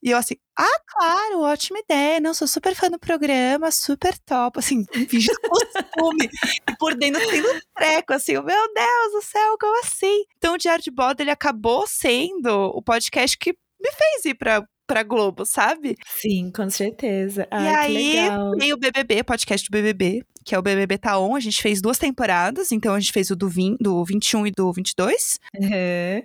E 0.02 0.10
eu 0.10 0.18
assim, 0.18 0.36
ah, 0.58 0.80
claro, 0.86 1.40
ótima 1.40 1.80
ideia. 1.80 2.20
Não, 2.20 2.32
sou 2.32 2.46
super 2.46 2.74
fã 2.74 2.88
do 2.88 2.98
programa, 2.98 3.70
super 3.70 4.16
top. 4.18 4.58
Assim, 4.58 4.84
fingindo 5.08 5.38
costume. 5.40 6.30
e 6.68 6.76
por 6.76 6.94
dentro 6.94 7.20
tendo 7.28 7.48
um 7.48 7.60
treco, 7.74 8.12
assim, 8.12 8.34
meu 8.34 8.44
Deus 8.44 9.12
do 9.12 9.22
céu, 9.22 9.56
como 9.58 9.80
assim? 9.80 10.24
Então 10.38 10.54
o 10.54 10.58
Diário 10.58 10.84
de 10.84 10.90
Bordo, 10.90 11.20
ele 11.20 11.30
acabou 11.30 11.86
sendo 11.86 12.70
o 12.74 12.82
podcast 12.82 13.36
que 13.36 13.52
me 13.80 13.90
fez 13.92 14.24
ir 14.26 14.34
pra, 14.34 14.66
pra 14.86 15.02
Globo, 15.02 15.44
sabe? 15.44 15.96
Sim, 16.06 16.50
com 16.54 16.68
certeza. 16.70 17.42
e 17.50 17.54
Ai, 17.54 17.90
que 17.90 17.96
aí 17.96 18.12
legal. 18.20 18.52
veio 18.58 18.74
o 18.76 18.78
BBB, 18.78 19.22
podcast 19.24 19.68
do 19.68 19.72
BBB, 19.72 20.22
que 20.44 20.54
é 20.54 20.58
o 20.58 20.62
BBB 20.62 20.96
Tá 20.96 21.18
On. 21.18 21.34
A 21.34 21.40
gente 21.40 21.60
fez 21.60 21.80
duas 21.82 21.98
temporadas, 21.98 22.70
então 22.72 22.94
a 22.94 23.00
gente 23.00 23.12
fez 23.12 23.30
o 23.30 23.36
do, 23.36 23.48
20, 23.48 23.78
do 23.80 24.04
21 24.04 24.46
e 24.46 24.50
do 24.52 24.72
22. 24.72 25.40
Uhum. 25.54 25.68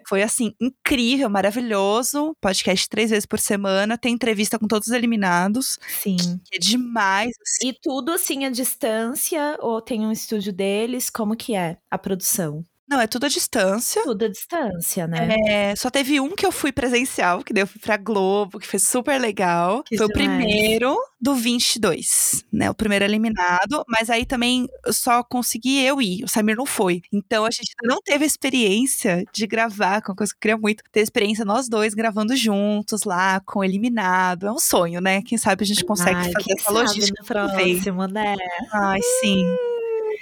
Foi 0.08 0.22
assim, 0.22 0.54
incrível, 0.62 1.30
maravilhoso. 1.30 2.36
Podcast 2.40 2.88
três 2.88 3.10
vezes 3.10 3.26
por 3.26 3.40
semana, 3.40 3.98
tem 3.98 4.14
entrevista 4.14 4.60
com 4.60 4.68
todos 4.68 4.88
os 4.88 4.94
eliminados. 4.94 5.80
Sim. 6.02 6.18
que 6.46 6.56
é 6.56 6.60
demais. 6.60 7.32
assim. 7.42 7.70
E 7.70 7.74
tudo 7.82 8.12
assim 8.12 8.46
à 8.46 8.50
distância 8.50 9.58
ou 9.60 9.82
tem 9.82 10.02
um 10.06 10.12
estúdio 10.12 10.54
deles? 10.54 11.10
Como 11.10 11.36
que 11.36 11.56
é 11.56 11.78
a 11.90 11.98
produção? 11.98 12.64
Não, 12.92 13.00
é 13.00 13.08
tudo 13.08 13.26
à 13.26 13.30
distância. 13.30 14.04
Tudo 14.04 14.26
à 14.26 14.28
distância, 14.28 15.08
né? 15.08 15.38
É, 15.48 15.76
só 15.78 15.90
teve 15.90 16.20
um 16.20 16.36
que 16.36 16.46
eu 16.46 16.52
fui 16.52 16.74
presencial, 16.74 17.42
que 17.42 17.54
daí 17.54 17.64
eu 17.64 17.68
fui 17.68 17.80
pra 17.80 17.96
Globo, 17.96 18.60
que 18.60 18.68
foi 18.68 18.80
super 18.80 19.18
legal. 19.18 19.82
Que 19.84 19.96
foi 19.96 20.08
o 20.08 20.10
demais. 20.10 20.46
primeiro 20.46 20.98
do 21.20 21.34
22, 21.34 22.44
né? 22.52 22.70
O 22.70 22.74
primeiro 22.74 23.06
eliminado. 23.06 23.86
Mas 23.88 24.10
aí 24.10 24.26
também 24.26 24.68
só 24.90 25.24
consegui 25.24 25.82
eu 25.82 26.02
ir, 26.02 26.26
o 26.26 26.28
Samir 26.28 26.58
não 26.58 26.66
foi. 26.66 27.02
Então 27.14 27.46
a 27.46 27.50
gente 27.50 27.72
não 27.82 28.02
teve 28.02 28.26
experiência 28.26 29.24
de 29.32 29.48
gravar, 29.48 30.02
com 30.02 30.12
uma 30.12 30.18
coisa 30.18 30.34
que 30.34 30.38
eu 30.40 30.42
queria 30.42 30.58
muito. 30.58 30.84
Ter 30.92 31.00
experiência 31.00 31.46
nós 31.46 31.70
dois 31.70 31.94
gravando 31.94 32.36
juntos 32.36 33.06
lá, 33.06 33.40
com 33.46 33.60
o 33.60 33.64
eliminado. 33.64 34.48
É 34.48 34.52
um 34.52 34.60
sonho, 34.60 35.00
né? 35.00 35.22
Quem 35.22 35.38
sabe 35.38 35.64
a 35.64 35.68
gente 35.68 35.86
consegue 35.86 36.18
Ai, 36.18 36.32
fazer 36.34 36.56
essa 36.60 36.72
logística 36.74 37.24
próximo, 37.24 38.06
né? 38.08 38.36
Ai, 38.74 39.00
sim. 39.22 39.46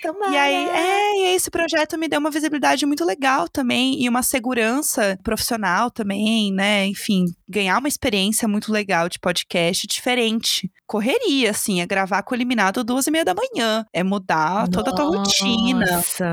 Tomara. 0.02 0.32
E 0.32 0.38
aí, 0.38 0.70
é, 0.70 1.36
esse 1.36 1.50
projeto 1.50 1.98
me 1.98 2.08
deu 2.08 2.20
uma 2.20 2.32
visibilidade 2.32 2.86
muito 2.86 3.06
legal 3.06 3.48
também 3.48 4.02
e 4.02 4.08
uma 4.08 4.24
segurança 4.24 5.18
profissional 5.24 5.92
também, 5.92 6.52
né? 6.52 6.86
Enfim, 6.88 7.26
ganhar 7.48 7.78
uma 7.78 7.88
experiência 7.88 8.48
muito 8.48 8.72
legal 8.72 9.10
de 9.10 9.20
podcast 9.20 9.88
diferente. 9.88 10.72
Correria, 10.86 11.52
assim, 11.52 11.82
é 11.82 11.86
gravar 11.86 12.24
com 12.24 12.34
o 12.34 12.38
eliminado 12.38 12.84
duas 12.84 13.08
e 13.08 13.12
meia 13.12 13.26
da 13.26 13.36
manhã. 13.36 13.86
É 13.94 14.04
mudar 14.04 14.68
toda 14.70 14.92
a 14.92 14.96
tua 14.96 15.18
rotina. 15.18 15.86
Nossa, 15.86 16.26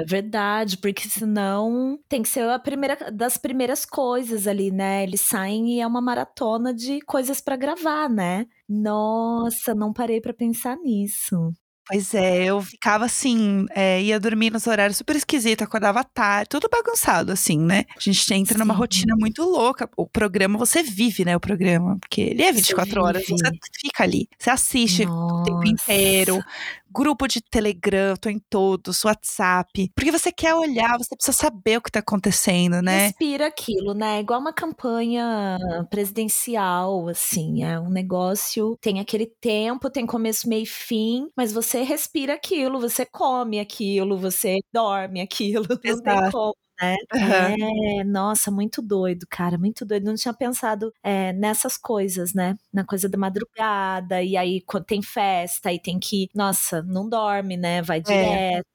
é 0.00 0.04
verdade, 0.04 0.78
porque 0.78 1.08
senão 1.08 1.98
tem 2.08 2.22
que 2.22 2.28
ser 2.28 2.48
a 2.48 2.58
primeira 2.58 2.96
das 3.12 3.36
primeiras 3.36 3.84
coisas 3.84 4.46
ali, 4.46 4.70
né? 4.70 5.02
Eles 5.02 5.20
saem 5.20 5.76
e 5.76 5.80
é 5.80 5.86
uma 5.86 6.00
maratona 6.00 6.72
de 6.72 7.00
coisas 7.00 7.40
pra 7.40 7.56
gravar, 7.56 8.08
né? 8.08 8.46
Nossa, 8.68 9.74
não 9.74 9.92
parei 9.92 10.20
pra 10.20 10.32
pensar 10.32 10.76
nisso. 10.76 11.52
Pois 11.86 12.14
é, 12.14 12.44
eu 12.44 12.62
ficava 12.62 13.04
assim, 13.04 13.66
é, 13.74 14.00
ia 14.02 14.18
dormir 14.18 14.50
nos 14.50 14.66
horários 14.66 14.96
super 14.96 15.16
esquisitos, 15.16 15.66
acordava 15.66 16.02
tarde, 16.02 16.48
tudo 16.48 16.66
bagunçado, 16.70 17.30
assim, 17.30 17.58
né? 17.58 17.84
A 17.94 18.00
gente 18.00 18.32
entra 18.32 18.58
numa 18.58 18.72
Sim. 18.72 18.80
rotina 18.80 19.14
muito 19.18 19.42
louca. 19.42 19.88
O 19.94 20.06
programa, 20.06 20.58
você 20.58 20.82
vive, 20.82 21.26
né? 21.26 21.36
O 21.36 21.40
programa, 21.40 21.98
porque 22.00 22.22
ele 22.22 22.42
é 22.42 22.50
24 22.52 23.02
horas, 23.02 23.22
vive. 23.26 23.38
você 23.38 23.50
fica 23.80 24.02
ali, 24.02 24.28
você 24.38 24.48
assiste 24.48 25.02
o 25.02 25.42
tempo 25.42 25.58
Nossa. 25.58 25.68
inteiro. 25.68 26.40
Grupo 26.94 27.26
de 27.26 27.40
Telegram, 27.40 28.14
tô 28.16 28.28
em 28.28 28.38
todos, 28.38 29.04
WhatsApp. 29.04 29.90
Porque 29.96 30.12
você 30.12 30.30
quer 30.30 30.54
olhar, 30.54 30.96
você 30.96 31.16
precisa 31.16 31.36
saber 31.36 31.78
o 31.78 31.82
que 31.82 31.90
tá 31.90 31.98
acontecendo, 31.98 32.80
né? 32.80 33.08
Respira 33.08 33.48
aquilo, 33.48 33.94
né? 33.94 34.20
Igual 34.20 34.40
uma 34.40 34.52
campanha 34.52 35.58
presidencial, 35.90 37.08
assim. 37.08 37.64
É 37.64 37.80
um 37.80 37.90
negócio, 37.90 38.76
tem 38.80 39.00
aquele 39.00 39.26
tempo, 39.26 39.90
tem 39.90 40.06
começo, 40.06 40.48
meio 40.48 40.62
e 40.62 40.66
fim, 40.66 41.28
mas 41.36 41.52
você 41.52 41.82
respira 41.82 42.34
aquilo, 42.34 42.80
você 42.80 43.04
come 43.04 43.58
aquilo, 43.58 44.16
você 44.16 44.58
dorme 44.72 45.20
aquilo. 45.20 45.64
Não 45.68 45.76
tem 45.76 45.90
Exato. 45.90 46.30
como. 46.30 46.63
Né? 46.80 46.96
Aham. 47.14 47.54
É, 48.00 48.04
nossa, 48.04 48.50
muito 48.50 48.82
doido, 48.82 49.26
cara, 49.30 49.56
muito 49.56 49.84
doido. 49.84 50.04
Não 50.04 50.14
tinha 50.16 50.34
pensado 50.34 50.92
é, 51.02 51.32
nessas 51.32 51.76
coisas, 51.76 52.34
né? 52.34 52.56
Na 52.72 52.84
coisa 52.84 53.08
da 53.08 53.16
madrugada, 53.18 54.22
e 54.22 54.36
aí 54.36 54.60
quando 54.62 54.84
tem 54.84 55.00
festa, 55.02 55.72
e 55.72 55.78
tem 55.80 55.98
que. 56.00 56.28
Nossa, 56.34 56.82
não 56.82 57.08
dorme, 57.08 57.56
né? 57.56 57.80
Vai 57.82 58.00
direto. 58.00 58.66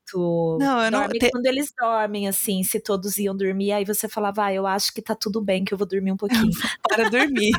É. 0.55 0.57
Não, 0.57 0.83
eu 0.85 0.91
não- 0.91 1.07
te- 1.09 1.29
quando 1.31 1.45
eles 1.45 1.71
dormem, 1.77 2.27
assim, 2.27 2.63
se 2.63 2.79
todos 2.79 3.17
iam 3.17 3.35
dormir, 3.35 3.71
aí 3.73 3.85
você 3.85 4.07
falava, 4.09 4.45
ah, 4.45 4.53
eu 4.53 4.65
acho 4.65 4.93
que 4.93 5.01
tá 5.01 5.15
tudo 5.15 5.41
bem, 5.41 5.63
que 5.63 5.73
eu 5.73 5.77
vou 5.77 5.87
dormir 5.87 6.11
um 6.11 6.17
pouquinho. 6.17 6.51
Para 6.89 7.05
dormir. 7.05 7.51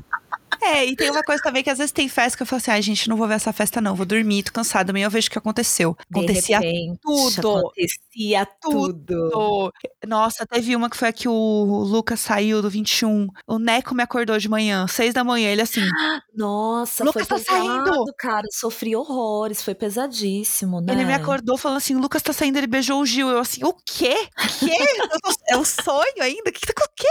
É, 0.62 0.84
e 0.84 0.96
tem 0.96 1.10
uma 1.10 1.22
coisa 1.22 1.42
também 1.42 1.62
que 1.62 1.70
às 1.70 1.78
vezes 1.78 1.92
tem 1.92 2.08
festa 2.08 2.36
que 2.36 2.42
eu 2.42 2.46
falo 2.46 2.58
assim, 2.58 2.70
ai 2.70 2.82
gente, 2.82 3.08
não 3.08 3.16
vou 3.16 3.26
ver 3.26 3.34
essa 3.34 3.52
festa 3.52 3.80
não, 3.80 3.94
vou 3.94 4.06
dormir, 4.06 4.42
tô 4.42 4.52
cansada, 4.52 4.92
amanhã 4.92 5.06
eu 5.06 5.10
vejo 5.10 5.28
o 5.28 5.30
que 5.30 5.38
aconteceu. 5.38 5.96
Acontecia 6.10 6.58
repente, 6.58 6.98
tudo. 7.02 7.56
Acontecia 7.58 8.46
tudo. 8.60 9.30
tudo. 9.30 9.72
Nossa, 10.06 10.46
teve 10.46 10.76
uma 10.76 10.90
que 10.90 10.96
foi 10.96 11.08
a 11.08 11.12
que 11.12 11.28
o 11.28 11.84
Lucas 11.86 12.20
saiu 12.20 12.60
do 12.62 12.68
21. 12.70 13.28
O 13.46 13.58
Neco 13.58 13.94
me 13.94 14.02
acordou 14.02 14.38
de 14.38 14.48
manhã, 14.48 14.86
seis 14.86 15.14
da 15.14 15.24
manhã, 15.24 15.50
ele 15.50 15.62
assim, 15.62 15.82
Nossa, 16.34 17.04
Lucas 17.04 17.26
foi 17.26 17.38
tá 17.38 17.44
saindo. 17.44 17.84
pesado, 17.84 18.14
cara. 18.18 18.46
Sofri 18.52 18.94
horrores, 18.94 19.62
foi 19.62 19.74
pesadíssimo, 19.74 20.80
né? 20.80 20.92
ele 20.92 21.04
me 21.04 21.14
acordou 21.14 21.56
falando 21.56 21.78
assim, 21.78 21.94
Lucas 21.94 22.22
tá 22.22 22.32
saindo, 22.32 22.58
ele 22.58 22.66
beijou 22.66 23.00
o 23.00 23.06
Gil. 23.06 23.28
Eu 23.28 23.38
assim, 23.38 23.64
o 23.64 23.72
quê? 23.72 24.28
O 24.38 24.66
quê? 24.66 24.76
É 25.48 25.56
um 25.56 25.64
sonho 25.64 26.22
ainda? 26.22 26.50
Que, 26.52 26.60
o 26.70 26.88
quê? 26.94 27.08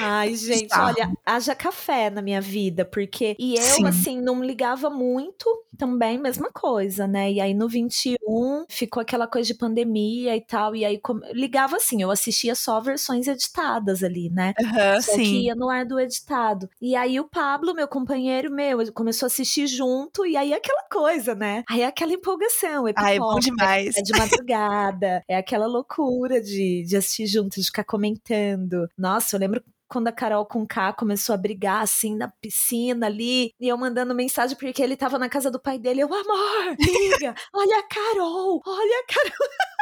Ai, 0.00 0.34
gente, 0.34 0.64
Bizarro. 0.64 0.88
olha, 0.88 1.12
haja 1.24 1.54
café 1.54 2.10
na 2.10 2.22
minha 2.22 2.40
vida, 2.40 2.83
porque. 2.84 3.36
E 3.38 3.54
eu, 3.56 3.62
Sim. 3.62 3.86
assim, 3.86 4.20
não 4.20 4.42
ligava 4.42 4.88
muito, 4.90 5.46
também, 5.76 6.18
mesma 6.18 6.50
coisa, 6.52 7.06
né? 7.06 7.30
E 7.32 7.40
aí 7.40 7.52
no 7.54 7.68
21 7.68 8.64
ficou 8.68 9.00
aquela 9.00 9.26
coisa 9.26 9.46
de 9.46 9.54
pandemia 9.54 10.36
e 10.36 10.40
tal. 10.40 10.74
E 10.74 10.84
aí 10.84 10.98
com- 10.98 11.20
ligava 11.32 11.76
assim, 11.76 12.00
eu 12.02 12.10
assistia 12.10 12.54
só 12.54 12.80
versões 12.80 13.26
editadas 13.26 14.02
ali, 14.02 14.30
né? 14.30 14.54
Aham, 14.60 15.00
Só 15.00 15.12
que 15.16 15.24
sim. 15.24 15.40
ia 15.42 15.54
no 15.54 15.68
ar 15.68 15.84
do 15.84 15.98
editado. 15.98 16.68
E 16.80 16.94
aí 16.96 17.18
o 17.20 17.28
Pablo, 17.28 17.74
meu 17.74 17.88
companheiro, 17.88 18.50
meu, 18.50 18.92
começou 18.92 19.26
a 19.26 19.28
assistir 19.28 19.66
junto, 19.66 20.24
e 20.26 20.36
aí 20.36 20.52
aquela 20.54 20.82
coisa, 20.90 21.34
né? 21.34 21.64
Aí 21.68 21.82
aquela 21.82 22.12
empolgação, 22.12 22.84
Ai, 22.96 23.16
é 23.16 23.18
bom 23.18 23.34
pipoca, 23.34 23.40
demais. 23.40 23.96
é 23.96 24.02
de 24.02 24.12
madrugada, 24.14 25.22
é 25.28 25.36
aquela 25.36 25.66
loucura 25.66 26.40
de, 26.40 26.84
de 26.84 26.96
assistir 26.96 27.26
junto, 27.26 27.60
de 27.60 27.66
ficar 27.66 27.84
comentando. 27.84 28.88
Nossa, 28.96 29.36
eu 29.36 29.40
lembro 29.40 29.62
quando 29.88 30.08
a 30.08 30.12
Carol 30.12 30.46
com 30.46 30.66
K 30.66 30.92
começou 30.92 31.34
a 31.34 31.38
brigar 31.38 31.82
assim 31.82 32.16
na 32.16 32.28
piscina 32.28 33.06
ali, 33.06 33.52
e 33.60 33.68
eu 33.68 33.76
mandando 33.76 34.14
mensagem 34.14 34.56
porque 34.56 34.82
ele 34.82 34.96
tava 34.96 35.18
na 35.18 35.28
casa 35.28 35.50
do 35.50 35.60
pai 35.60 35.78
dele, 35.78 36.02
eu, 36.02 36.06
amor, 36.06 36.76
liga, 36.78 37.34
olha 37.52 37.78
a 37.78 37.82
Carol, 37.82 38.62
olha 38.66 39.02
a 39.02 39.12
Carol. 39.12 39.48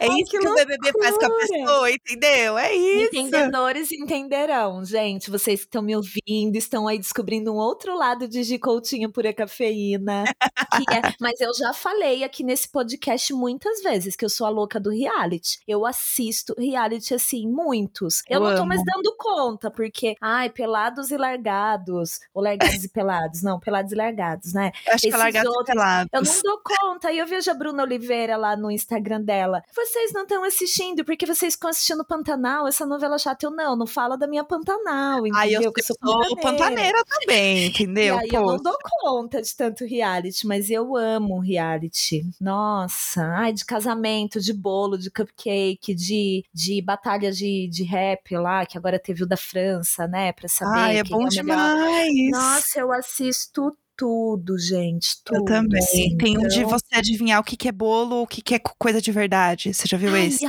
É 0.00 0.06
Ai, 0.08 0.20
isso 0.20 0.30
que 0.30 0.38
que, 0.38 0.48
o 0.48 0.54
BBB 0.54 0.92
faz 1.00 1.16
com 1.16 1.26
a 1.26 1.30
pessoa, 1.30 1.90
entendeu? 1.90 2.58
É 2.58 2.74
isso. 2.74 3.16
Entendedores 3.16 3.92
entenderão, 3.92 4.84
gente. 4.84 5.30
Vocês 5.30 5.60
que 5.60 5.66
estão 5.66 5.82
me 5.82 5.94
ouvindo, 5.96 6.56
estão 6.56 6.86
aí 6.88 6.98
descobrindo 6.98 7.52
um 7.52 7.56
outro 7.56 7.96
lado 7.96 8.28
de 8.28 8.42
Gicoutinho 8.42 9.10
pura 9.10 9.32
cafeína. 9.32 10.24
é- 10.24 10.34
mas 11.20 11.40
eu 11.40 11.52
já 11.54 11.72
falei 11.72 12.24
aqui 12.24 12.42
nesse 12.42 12.68
podcast 12.68 13.32
muitas 13.32 13.82
vezes 13.82 14.16
que 14.16 14.24
eu 14.24 14.28
sou 14.28 14.46
a 14.46 14.50
louca 14.50 14.78
do 14.78 14.90
reality. 14.90 15.58
Eu 15.66 15.86
assisto 15.86 16.54
reality, 16.58 17.14
assim, 17.14 17.48
muitos. 17.48 18.22
Eu, 18.28 18.38
Eu 18.38 18.40
não 18.40 18.54
tô 18.56 18.62
amo. 18.62 18.68
mais 18.68 18.82
dando 18.84 19.14
conta, 19.16 19.70
porque, 19.70 20.14
ai, 20.20 20.50
pelados 20.50 21.10
e 21.10 21.16
largados. 21.16 22.20
Ou 22.32 22.42
largados 22.42 22.84
e 22.84 22.88
pelados. 22.88 23.42
Não, 23.42 23.58
pelados 23.58 23.92
e 23.92 23.94
largados, 23.94 24.52
né? 24.52 24.72
Eu 24.86 24.94
acho 24.94 25.00
que 25.02 25.06
é 25.06 25.10
esses 25.10 25.18
largados 25.20 25.52
e 25.52 25.56
outros, 25.56 25.74
pelados. 25.74 26.10
Eu 26.12 26.22
não 26.22 26.42
dou 26.42 26.62
conta. 26.62 27.08
Aí 27.08 27.18
eu 27.18 27.26
vejo 27.26 27.50
a 27.50 27.54
Bruna 27.54 27.82
Oliveira 27.82 28.36
lá 28.36 28.56
no 28.56 28.70
Instagram 28.70 29.20
dela. 29.22 29.62
Vocês 29.74 30.12
não 30.12 30.22
estão 30.22 30.44
assistindo 30.44 31.04
porque 31.04 31.26
vocês 31.26 31.54
estão 31.54 31.70
assistindo 31.70 32.04
Pantanal, 32.04 32.66
essa 32.66 32.86
novela 32.86 33.18
chata. 33.18 33.46
Eu 33.46 33.50
não, 33.50 33.76
não 33.76 33.86
fala 33.86 34.16
da 34.16 34.26
minha 34.26 34.44
Pantanal, 34.44 35.26
entendeu? 35.26 35.40
Aí 35.40 35.52
eu, 35.52 35.62
eu 35.62 35.72
sou 35.82 35.96
pantaneira. 35.96 36.42
pantaneira 36.42 37.04
também, 37.04 37.66
entendeu? 37.66 38.16
E 38.16 38.20
aí 38.20 38.28
Pô. 38.28 38.36
eu 38.36 38.46
não 38.46 38.56
dou 38.56 38.76
conta 39.00 39.42
de 39.42 39.54
tanto 39.54 39.84
reality, 39.84 40.46
mas 40.46 40.70
eu 40.70 40.96
amo 40.96 41.40
reality. 41.40 42.24
Nossa, 42.40 43.22
ai, 43.36 43.52
de 43.52 43.64
casamento, 43.64 44.40
de 44.40 44.52
bolo, 44.52 44.96
de 44.96 45.10
cupcake, 45.10 45.94
de, 45.94 46.44
de 46.52 46.80
batalha 46.82 47.32
de, 47.32 47.68
de 47.68 47.84
rap 47.84 48.36
lá, 48.36 48.64
que 48.66 48.78
agora 48.78 48.98
teve 48.98 49.22
o 49.22 49.26
da 49.26 49.36
França, 49.36 50.06
né? 50.06 50.32
Pra 50.32 50.48
saber. 50.48 50.78
Ai, 50.78 50.98
é 50.98 51.04
bom 51.04 51.26
é 51.26 51.28
demais. 51.28 52.30
Nossa, 52.30 52.80
eu 52.80 52.92
assisto 52.92 53.76
tudo, 53.96 54.58
gente. 54.58 55.22
Tudo, 55.24 55.38
eu 55.38 55.44
também. 55.44 55.82
Assim, 55.82 56.16
Tem 56.16 56.32
então... 56.32 56.44
um 56.44 56.48
de 56.48 56.58
então 56.58 56.70
você 56.70 56.94
adivinhar 56.94 57.40
o 57.40 57.44
que, 57.44 57.56
que 57.56 57.68
é 57.68 57.72
bolo, 57.72 58.22
o 58.22 58.26
que, 58.26 58.42
que 58.42 58.54
é 58.54 58.58
coisa 58.58 59.00
de 59.00 59.12
verdade. 59.12 59.72
Você 59.72 59.86
já 59.86 59.96
viu 59.96 60.14
Ai, 60.14 60.26
esse? 60.26 60.44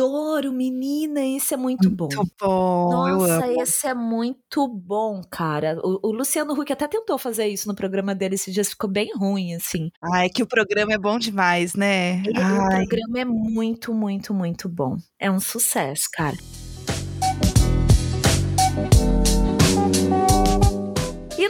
adoro, 0.00 0.52
menina, 0.52 1.20
esse 1.20 1.52
é 1.52 1.56
muito, 1.56 1.84
muito 1.84 1.96
bom. 1.96 2.08
Muito 2.16 2.34
bom, 2.40 2.90
Nossa, 2.90 3.52
esse 3.60 3.86
é 3.86 3.94
muito 3.94 4.66
bom, 4.66 5.20
cara. 5.30 5.78
O, 5.84 6.08
o, 6.08 6.12
Luciano 6.12 6.54
Huck 6.54 6.72
até 6.72 6.88
tentou 6.88 7.18
fazer 7.18 7.48
isso 7.48 7.68
no 7.68 7.74
programa 7.74 8.14
dele 8.14 8.34
esses 8.34 8.52
dias, 8.52 8.70
ficou 8.70 8.88
bem 8.88 9.10
ruim, 9.14 9.54
assim. 9.54 9.90
Ai, 10.02 10.26
é 10.26 10.28
que 10.28 10.42
o 10.42 10.46
programa 10.46 10.94
é 10.94 10.98
bom 10.98 11.18
demais, 11.18 11.74
né? 11.74 12.22
O 12.22 12.68
programa 12.68 13.20
é 13.20 13.24
muito, 13.24 13.92
muito, 13.92 14.32
muito 14.32 14.68
bom. 14.68 14.96
É 15.18 15.30
um 15.30 15.40
sucesso, 15.40 16.08
cara. 16.12 16.36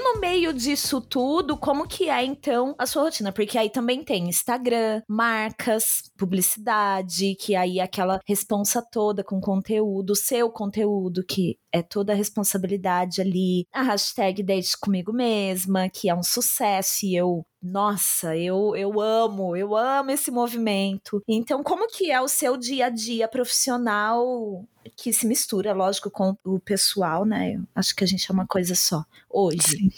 No 0.02 0.18
meio 0.18 0.54
disso 0.54 0.98
tudo, 0.98 1.58
como 1.58 1.86
que 1.86 2.08
é 2.08 2.24
então 2.24 2.74
a 2.78 2.86
sua 2.86 3.02
rotina? 3.02 3.30
Porque 3.30 3.58
aí 3.58 3.68
também 3.68 4.02
tem 4.02 4.28
Instagram, 4.28 5.02
marcas, 5.06 6.10
publicidade, 6.16 7.34
que 7.34 7.54
aí 7.54 7.78
é 7.78 7.82
aquela 7.82 8.18
responsa 8.26 8.82
toda 8.90 9.22
com 9.22 9.38
conteúdo, 9.40 10.16
seu 10.16 10.50
conteúdo, 10.50 11.22
que 11.28 11.58
é 11.72 11.83
toda 11.83 12.12
a 12.12 12.16
responsabilidade 12.16 13.20
ali. 13.20 13.66
A 13.72 13.83
hashtag 13.83 14.42
Date 14.42 14.76
Comigo 14.78 15.12
Mesma, 15.12 15.88
que 15.88 16.09
é 16.09 16.14
um 16.14 16.22
sucesso 16.22 17.06
e 17.06 17.14
eu 17.14 17.44
nossa, 17.62 18.35
eu, 18.38 18.74
eu 18.74 18.98
amo, 18.98 19.54
eu 19.54 19.76
amo 19.76 20.11
esse 20.11 20.30
movimento. 20.30 21.22
Então, 21.28 21.62
como 21.62 21.87
que 21.88 22.11
é 22.11 22.18
o 22.18 22.26
seu 22.26 22.56
dia 22.56 22.87
a 22.87 22.88
dia 22.88 23.28
profissional 23.28 24.64
que 24.96 25.12
se 25.12 25.26
mistura, 25.26 25.74
lógico, 25.74 26.11
com 26.11 26.35
o 26.42 26.59
pessoal, 26.59 27.26
né? 27.26 27.56
Eu 27.56 27.62
acho 27.74 27.94
que 27.94 28.02
a 28.02 28.06
gente 28.06 28.30
é 28.30 28.33
uma 28.33 28.46
coisa 28.46 28.74
só 28.74 29.04
hoje. 29.28 29.61
Sim. 29.61 29.90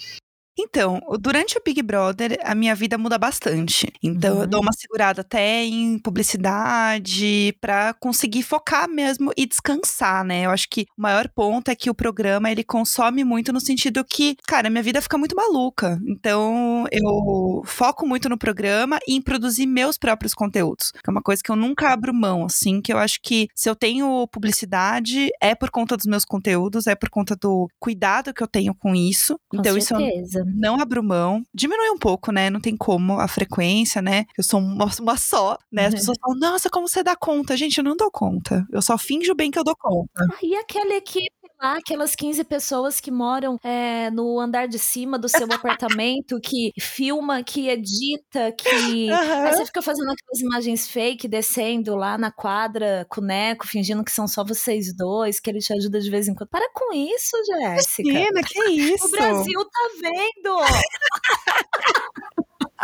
Então, 0.57 0.99
durante 1.19 1.57
o 1.57 1.61
Big 1.63 1.81
Brother, 1.81 2.37
a 2.43 2.53
minha 2.53 2.75
vida 2.75 2.97
muda 2.97 3.17
bastante. 3.17 3.91
Então, 4.01 4.35
uhum. 4.35 4.41
eu 4.41 4.47
dou 4.47 4.59
uhum. 4.59 4.67
uma 4.67 4.73
segurada 4.73 5.21
até 5.21 5.63
em 5.65 5.97
publicidade 5.97 7.55
para 7.59 7.93
conseguir 7.95 8.43
focar 8.43 8.87
mesmo 8.87 9.31
e 9.35 9.45
descansar, 9.45 10.23
né? 10.23 10.45
Eu 10.45 10.51
acho 10.51 10.67
que 10.69 10.85
o 10.97 11.01
maior 11.01 11.27
ponto 11.29 11.69
é 11.69 11.75
que 11.75 11.89
o 11.89 11.95
programa 11.95 12.51
ele 12.51 12.63
consome 12.63 13.23
muito 13.23 13.51
no 13.51 13.59
sentido 13.59 14.05
que, 14.05 14.35
cara, 14.47 14.69
minha 14.69 14.83
vida 14.83 15.01
fica 15.01 15.17
muito 15.17 15.35
maluca. 15.35 15.99
Então, 16.07 16.85
eu 16.91 17.63
foco 17.65 18.05
muito 18.07 18.29
no 18.29 18.37
programa 18.37 18.99
e 19.07 19.15
em 19.15 19.21
produzir 19.21 19.65
meus 19.65 19.97
próprios 19.97 20.33
conteúdos. 20.33 20.91
Que 20.91 21.09
é 21.09 21.11
uma 21.11 21.21
coisa 21.21 21.41
que 21.43 21.51
eu 21.51 21.55
nunca 21.55 21.89
abro 21.89 22.13
mão, 22.13 22.45
assim, 22.45 22.79
que 22.79 22.93
eu 22.93 22.97
acho 22.97 23.19
que 23.21 23.47
se 23.55 23.69
eu 23.69 23.75
tenho 23.75 24.27
publicidade, 24.27 25.29
é 25.41 25.55
por 25.55 25.71
conta 25.71 25.97
dos 25.97 26.05
meus 26.05 26.25
conteúdos, 26.25 26.85
é 26.85 26.95
por 26.95 27.09
conta 27.09 27.35
do 27.35 27.67
cuidado 27.79 28.33
que 28.33 28.43
eu 28.43 28.47
tenho 28.47 28.75
com 28.75 28.93
isso. 28.93 29.39
Com 29.49 29.57
então, 29.57 29.79
certeza. 29.79 30.39
isso 30.39 30.42
não 30.45 30.79
abro 30.79 31.03
mão. 31.03 31.43
Diminui 31.53 31.89
um 31.89 31.97
pouco, 31.97 32.31
né? 32.31 32.49
Não 32.49 32.59
tem 32.59 32.75
como 32.75 33.19
a 33.19 33.27
frequência, 33.27 34.01
né? 34.01 34.25
Eu 34.37 34.43
sou 34.43 34.59
uma, 34.59 34.85
uma 34.99 35.17
só, 35.17 35.57
né? 35.71 35.85
As 35.85 35.93
uhum. 35.93 35.99
pessoas 35.99 36.17
falam, 36.19 36.39
nossa, 36.39 36.69
como 36.69 36.87
você 36.87 37.03
dá 37.03 37.15
conta? 37.15 37.57
Gente, 37.57 37.77
eu 37.77 37.83
não 37.83 37.95
dou 37.95 38.11
conta. 38.11 38.65
Eu 38.71 38.81
só 38.81 38.97
finjo 38.97 39.35
bem 39.35 39.51
que 39.51 39.59
eu 39.59 39.63
dou 39.63 39.75
conta. 39.75 40.25
Ah, 40.31 40.37
e 40.41 40.55
aquela 40.55 40.95
equipe 40.95 41.31
lá, 41.63 41.77
aquelas 41.77 42.15
15 42.15 42.43
pessoas 42.43 42.99
que 42.99 43.09
moram 43.09 43.57
é, 43.63 44.11
no 44.11 44.39
andar 44.39 44.67
de 44.67 44.77
cima 44.77 45.17
do 45.17 45.29
seu 45.29 45.47
apartamento, 45.51 46.39
que 46.41 46.73
filma, 46.79 47.41
que 47.41 47.69
edita, 47.69 48.51
que. 48.51 48.73
Uhum. 49.13 49.45
Aí 49.45 49.53
você 49.53 49.65
fica 49.65 49.81
fazendo 49.81 50.11
aquelas 50.11 50.39
imagens 50.39 50.87
fake, 50.87 51.27
descendo 51.27 51.95
lá 51.95 52.17
na 52.17 52.31
quadra 52.31 53.05
com 53.09 53.21
o 53.21 53.23
Neco, 53.23 53.67
fingindo 53.67 54.03
que 54.03 54.11
são 54.11 54.27
só 54.27 54.43
vocês 54.43 54.93
dois, 54.95 55.39
que 55.39 55.49
ele 55.49 55.59
te 55.59 55.71
ajuda 55.73 55.99
de 55.99 56.09
vez 56.09 56.27
em 56.27 56.33
quando. 56.33 56.49
Para 56.49 56.67
com 56.73 56.93
isso, 56.93 57.37
Jéssica. 57.45 58.09
Que 58.43 58.63
isso? 58.69 59.07
O 59.07 59.11
Brasil 59.11 59.65
tá 59.65 59.89
vendo! 60.01 60.57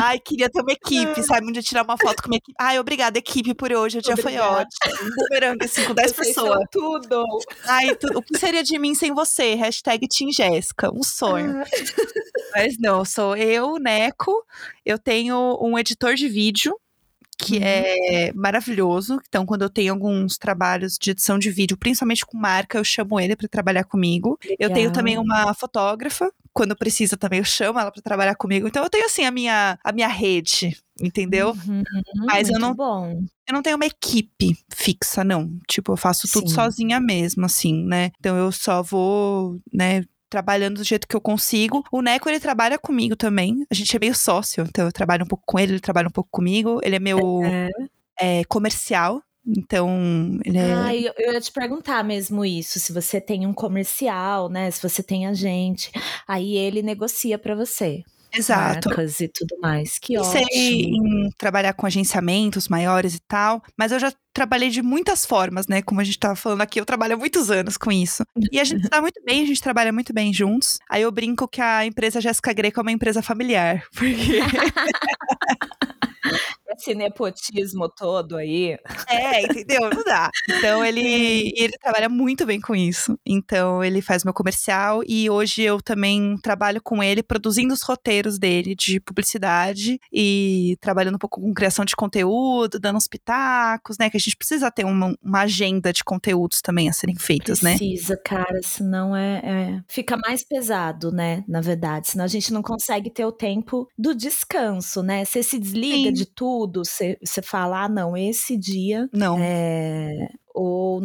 Ai, 0.01 0.17
queria 0.17 0.49
ter 0.49 0.61
uma 0.61 0.71
equipe, 0.71 1.21
sabe? 1.23 1.47
Um 1.47 1.51
dia 1.51 1.61
tirar 1.61 1.83
uma 1.83 1.97
foto 1.97 2.23
com 2.23 2.29
uma 2.29 2.37
equipe. 2.37 2.55
Ai, 2.57 2.79
obrigada, 2.79 3.17
equipe, 3.19 3.53
por 3.53 3.71
hoje. 3.73 3.97
O 3.97 4.01
dia 4.01 4.13
obrigada. 4.13 4.67
foi 4.79 4.91
ótimo. 4.93 5.11
Um 5.11 5.15
bumerangue, 5.15 5.65
assim, 5.65 5.83
com 5.83 5.93
10 5.93 6.11
Vocês 6.15 6.27
pessoas. 6.27 6.59
tudo. 6.71 7.25
Ai, 7.65 7.95
tu... 7.95 8.07
o 8.17 8.21
que 8.21 8.37
seria 8.37 8.63
de 8.63 8.79
mim 8.79 8.95
sem 8.95 9.13
você? 9.13 9.55
Hashtag 9.55 10.07
Team 10.07 10.31
Jéssica. 10.31 10.89
Um 10.93 11.03
sonho. 11.03 11.61
Ah. 11.61 11.65
Mas 12.55 12.77
não, 12.79 13.03
sou 13.03 13.35
eu, 13.35 13.77
Neco. 13.77 14.31
Eu 14.85 14.97
tenho 14.97 15.57
um 15.61 15.77
editor 15.77 16.15
de 16.15 16.29
vídeo 16.29 16.79
que 17.39 17.55
uhum. 17.55 17.63
é 17.63 18.31
maravilhoso. 18.33 19.19
Então, 19.27 19.45
quando 19.45 19.61
eu 19.61 19.69
tenho 19.69 19.93
alguns 19.93 20.37
trabalhos 20.37 20.97
de 20.99 21.11
edição 21.11 21.39
de 21.39 21.49
vídeo, 21.49 21.77
principalmente 21.77 22.25
com 22.25 22.37
marca, 22.37 22.77
eu 22.77 22.83
chamo 22.83 23.19
ele 23.19 23.35
para 23.35 23.47
trabalhar 23.47 23.85
comigo. 23.85 24.37
Legal. 24.43 24.57
Eu 24.59 24.73
tenho 24.73 24.91
também 24.91 25.17
uma 25.17 25.53
fotógrafa, 25.53 26.31
quando 26.53 26.75
precisa 26.75 27.15
também 27.15 27.39
eu 27.39 27.45
chamo 27.45 27.79
ela 27.79 27.91
para 27.91 28.01
trabalhar 28.01 28.35
comigo. 28.35 28.67
Então, 28.67 28.83
eu 28.83 28.89
tenho 28.89 29.05
assim 29.05 29.23
a 29.23 29.31
minha 29.31 29.79
a 29.81 29.91
minha 29.93 30.07
rede, 30.07 30.77
entendeu? 31.01 31.55
Uhum, 31.65 31.83
Mas 32.25 32.49
eu 32.49 32.59
não 32.59 32.75
bom. 32.75 33.23
Eu 33.47 33.53
não 33.53 33.61
tenho 33.61 33.77
uma 33.77 33.85
equipe 33.85 34.57
fixa, 34.73 35.23
não. 35.23 35.57
Tipo, 35.67 35.93
eu 35.93 35.97
faço 35.97 36.27
tudo 36.31 36.49
Sim. 36.49 36.55
sozinha 36.55 36.99
mesmo, 36.99 37.45
assim, 37.45 37.85
né? 37.85 38.11
Então 38.19 38.35
eu 38.37 38.51
só 38.51 38.83
vou, 38.83 39.59
né, 39.73 40.03
trabalhando 40.29 40.77
do 40.77 40.83
jeito 40.83 41.07
que 41.07 41.15
eu 41.15 41.21
consigo. 41.21 41.83
O 41.91 42.01
Neco, 42.01 42.29
ele 42.29 42.39
trabalha 42.39 42.77
comigo 42.77 43.15
também. 43.15 43.65
A 43.69 43.73
gente 43.73 43.95
é 43.95 43.99
meio 43.99 44.15
sócio, 44.15 44.65
então 44.67 44.85
eu 44.85 44.91
trabalho 44.91 45.23
um 45.25 45.27
pouco 45.27 45.43
com 45.45 45.59
ele, 45.59 45.73
ele 45.73 45.79
trabalha 45.79 46.07
um 46.07 46.11
pouco 46.11 46.29
comigo. 46.31 46.79
Ele 46.83 46.95
é 46.95 46.99
meu 46.99 47.41
é. 47.43 47.69
É, 48.19 48.43
comercial. 48.45 49.21
Então, 49.45 50.39
ele 50.45 50.57
é. 50.57 50.73
Ah, 50.73 50.95
eu, 50.95 51.13
eu 51.17 51.33
ia 51.33 51.41
te 51.41 51.51
perguntar 51.51 52.03
mesmo 52.03 52.45
isso, 52.45 52.79
se 52.79 52.93
você 52.93 53.19
tem 53.19 53.47
um 53.47 53.53
comercial, 53.53 54.49
né? 54.49 54.69
Se 54.69 54.81
você 54.81 55.01
tem 55.01 55.25
agente, 55.25 55.91
aí 56.27 56.55
ele 56.55 56.81
negocia 56.81 57.39
para 57.39 57.55
você. 57.55 58.03
Exato. 58.33 58.89
Marcas 58.89 59.19
e 59.19 59.27
tudo 59.27 59.57
mais. 59.59 59.97
Que 59.99 60.15
Pensei 60.15 60.43
ótimo. 60.43 61.07
em 61.07 61.29
trabalhar 61.37 61.73
com 61.73 61.85
agenciamentos 61.85 62.67
maiores 62.67 63.15
e 63.15 63.19
tal, 63.19 63.61
mas 63.77 63.91
eu 63.91 63.99
já 63.99 64.11
trabalhei 64.33 64.69
de 64.69 64.81
muitas 64.81 65.25
formas, 65.25 65.67
né? 65.67 65.81
Como 65.81 65.99
a 65.99 66.03
gente 66.03 66.19
tava 66.19 66.35
falando 66.35 66.61
aqui, 66.61 66.79
eu 66.79 66.85
trabalho 66.85 67.15
há 67.15 67.17
muitos 67.17 67.49
anos 67.49 67.77
com 67.77 67.91
isso. 67.91 68.23
E 68.51 68.59
a 68.59 68.63
gente 68.63 68.87
tá 68.89 69.01
muito 69.01 69.21
bem, 69.23 69.43
a 69.43 69.45
gente 69.45 69.61
trabalha 69.61 69.91
muito 69.91 70.13
bem 70.13 70.33
juntos. 70.33 70.79
Aí 70.89 71.01
eu 71.01 71.11
brinco 71.11 71.47
que 71.47 71.61
a 71.61 71.85
empresa 71.85 72.21
Jéssica 72.21 72.53
Greco 72.53 72.79
é 72.79 72.83
uma 72.83 72.91
empresa 72.91 73.21
familiar, 73.21 73.83
porque 73.93 74.39
esse 76.79 76.95
nepotismo 76.95 77.89
todo 77.89 78.37
aí. 78.37 78.77
É, 79.07 79.43
entendeu? 79.43 79.89
Não 79.93 80.03
dá. 80.03 80.29
Então 80.49 80.83
ele, 80.85 81.53
ele 81.55 81.73
trabalha 81.81 82.09
muito 82.09 82.45
bem 82.45 82.59
com 82.59 82.75
isso. 82.75 83.17
Então 83.25 83.83
ele 83.83 84.01
faz 84.01 84.23
meu 84.23 84.33
comercial 84.33 85.01
e 85.07 85.29
hoje 85.29 85.61
eu 85.61 85.81
também 85.81 86.37
trabalho 86.41 86.81
com 86.81 87.03
ele 87.03 87.21
produzindo 87.21 87.73
os 87.73 87.81
roteiros 87.81 88.39
dele 88.39 88.75
de 88.75 88.99
publicidade 88.99 89.99
e 90.11 90.77
trabalhando 90.79 91.15
um 91.15 91.19
pouco 91.19 91.41
com 91.41 91.53
criação 91.53 91.83
de 91.83 91.95
conteúdo, 91.95 92.79
dando 92.79 92.97
uns 92.97 93.07
pitacos, 93.07 93.97
né? 93.97 94.09
Que 94.09 94.17
a 94.17 94.19
gente 94.19 94.37
precisa 94.37 94.71
ter 94.71 94.85
uma, 94.85 95.15
uma 95.21 95.41
agenda 95.41 95.91
de 95.91 96.03
conteúdos 96.03 96.61
também 96.61 96.89
a 96.89 96.93
serem 96.93 97.15
feitos, 97.15 97.59
precisa, 97.59 97.69
né? 97.69 97.77
Precisa, 97.77 98.17
cara, 98.17 98.59
senão 98.63 99.15
é, 99.15 99.41
é, 99.43 99.83
fica 99.87 100.17
mais 100.17 100.43
pesado, 100.43 101.11
né? 101.11 101.43
Na 101.47 101.61
verdade, 101.61 102.09
senão 102.09 102.25
a 102.25 102.27
gente 102.27 102.53
não 102.53 102.61
consegue 102.61 103.09
ter 103.09 103.25
o 103.25 103.31
tempo 103.31 103.87
do 103.97 104.15
descanso, 104.15 105.03
né? 105.03 105.25
Você 105.25 105.43
se 105.43 105.59
desliga 105.59 106.08
Sim. 106.09 106.13
de 106.13 106.25
tudo 106.25 106.49
tudo, 106.69 106.83
você 106.83 107.41
fala, 107.41 107.83
ah, 107.83 107.89
não, 107.89 108.15
esse 108.15 108.57
dia. 108.57 109.09
Não. 109.13 109.37
É, 109.39 110.29
ou 110.53 111.01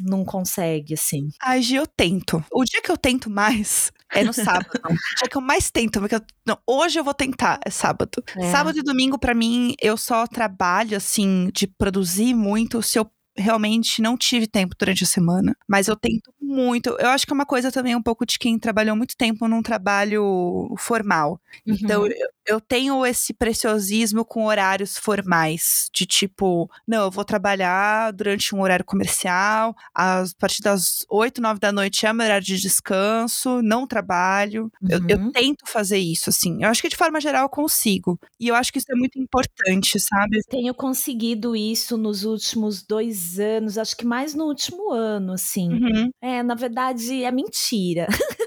não 0.00 0.24
consegue, 0.24 0.94
assim? 0.94 1.28
Ai, 1.42 1.62
Gi, 1.62 1.76
eu 1.76 1.86
tento. 1.86 2.44
O 2.52 2.64
dia 2.64 2.80
que 2.80 2.90
eu 2.90 2.96
tento 2.96 3.28
mais 3.28 3.92
é 4.12 4.22
no 4.22 4.32
sábado. 4.32 4.68
o 4.84 5.18
dia 5.18 5.28
que 5.30 5.36
eu 5.36 5.40
mais 5.40 5.70
tento, 5.70 6.00
porque 6.00 6.14
eu, 6.14 6.20
não, 6.46 6.58
hoje 6.66 6.98
eu 6.98 7.04
vou 7.04 7.14
tentar, 7.14 7.58
é 7.64 7.70
sábado. 7.70 8.22
É. 8.36 8.50
Sábado 8.50 8.78
e 8.78 8.82
domingo, 8.82 9.18
para 9.18 9.34
mim, 9.34 9.74
eu 9.80 9.96
só 9.96 10.26
trabalho, 10.26 10.96
assim, 10.96 11.50
de 11.52 11.66
produzir 11.66 12.34
muito 12.34 12.82
se 12.82 12.98
eu 12.98 13.10
realmente 13.36 14.00
não 14.00 14.16
tive 14.16 14.46
tempo 14.46 14.76
durante 14.78 15.02
a 15.02 15.06
semana, 15.06 15.56
mas 15.68 15.88
eu 15.88 15.96
tento 15.96 16.32
muito. 16.44 16.96
Eu 16.98 17.08
acho 17.08 17.26
que 17.26 17.32
é 17.32 17.34
uma 17.34 17.46
coisa 17.46 17.72
também 17.72 17.96
um 17.96 18.02
pouco 18.02 18.26
de 18.26 18.38
quem 18.38 18.58
trabalhou 18.58 18.96
muito 18.96 19.16
tempo 19.16 19.48
num 19.48 19.62
trabalho 19.62 20.74
formal. 20.78 21.40
Então, 21.66 22.02
uhum. 22.02 22.06
Então, 22.08 22.28
eu 22.46 22.60
tenho 22.60 23.04
esse 23.06 23.32
preciosismo 23.32 24.24
com 24.24 24.46
horários 24.46 24.98
formais, 24.98 25.88
de 25.92 26.04
tipo, 26.04 26.70
não, 26.86 27.04
eu 27.04 27.10
vou 27.10 27.24
trabalhar 27.24 28.12
durante 28.12 28.54
um 28.54 28.60
horário 28.60 28.84
comercial, 28.84 29.74
a 29.94 30.24
partir 30.38 30.62
das 30.62 31.04
8, 31.08 31.40
9 31.40 31.58
da 31.58 31.72
noite 31.72 32.06
é 32.06 32.12
meu 32.12 32.24
horário 32.24 32.44
de 32.44 32.60
descanso, 32.60 33.62
não 33.62 33.86
trabalho. 33.86 34.70
Uhum. 34.82 34.88
Eu, 34.90 35.00
eu, 35.08 35.18
uhum. 35.18 35.32
tento 35.32 35.66
fazer 35.66 35.98
isso, 35.98 36.28
assim. 36.28 36.62
Eu 36.62 36.68
acho 36.68 36.82
que 36.82 36.88
de 36.88 36.96
forma 36.96 37.20
geral 37.20 37.44
eu 37.44 37.48
consigo. 37.48 38.18
E 38.38 38.48
eu 38.48 38.54
acho 38.54 38.72
que 38.72 38.78
isso 38.78 38.92
é 38.92 38.94
muito 38.94 39.18
importante, 39.18 39.98
sabe? 39.98 40.40
Tenho 40.48 40.74
conseguido 40.74 41.56
isso 41.56 41.96
nos 41.96 42.24
últimos 42.24 42.82
dois 42.82 43.38
anos, 43.38 43.78
acho 43.78 43.96
que 43.96 44.04
mais 44.04 44.34
no 44.34 44.44
último 44.44 44.92
ano, 44.92 45.32
assim. 45.32 45.68
Uhum. 45.68 46.10
É, 46.20 46.33
na 46.42 46.54
verdade, 46.54 47.24
é 47.24 47.30
mentira. 47.30 48.06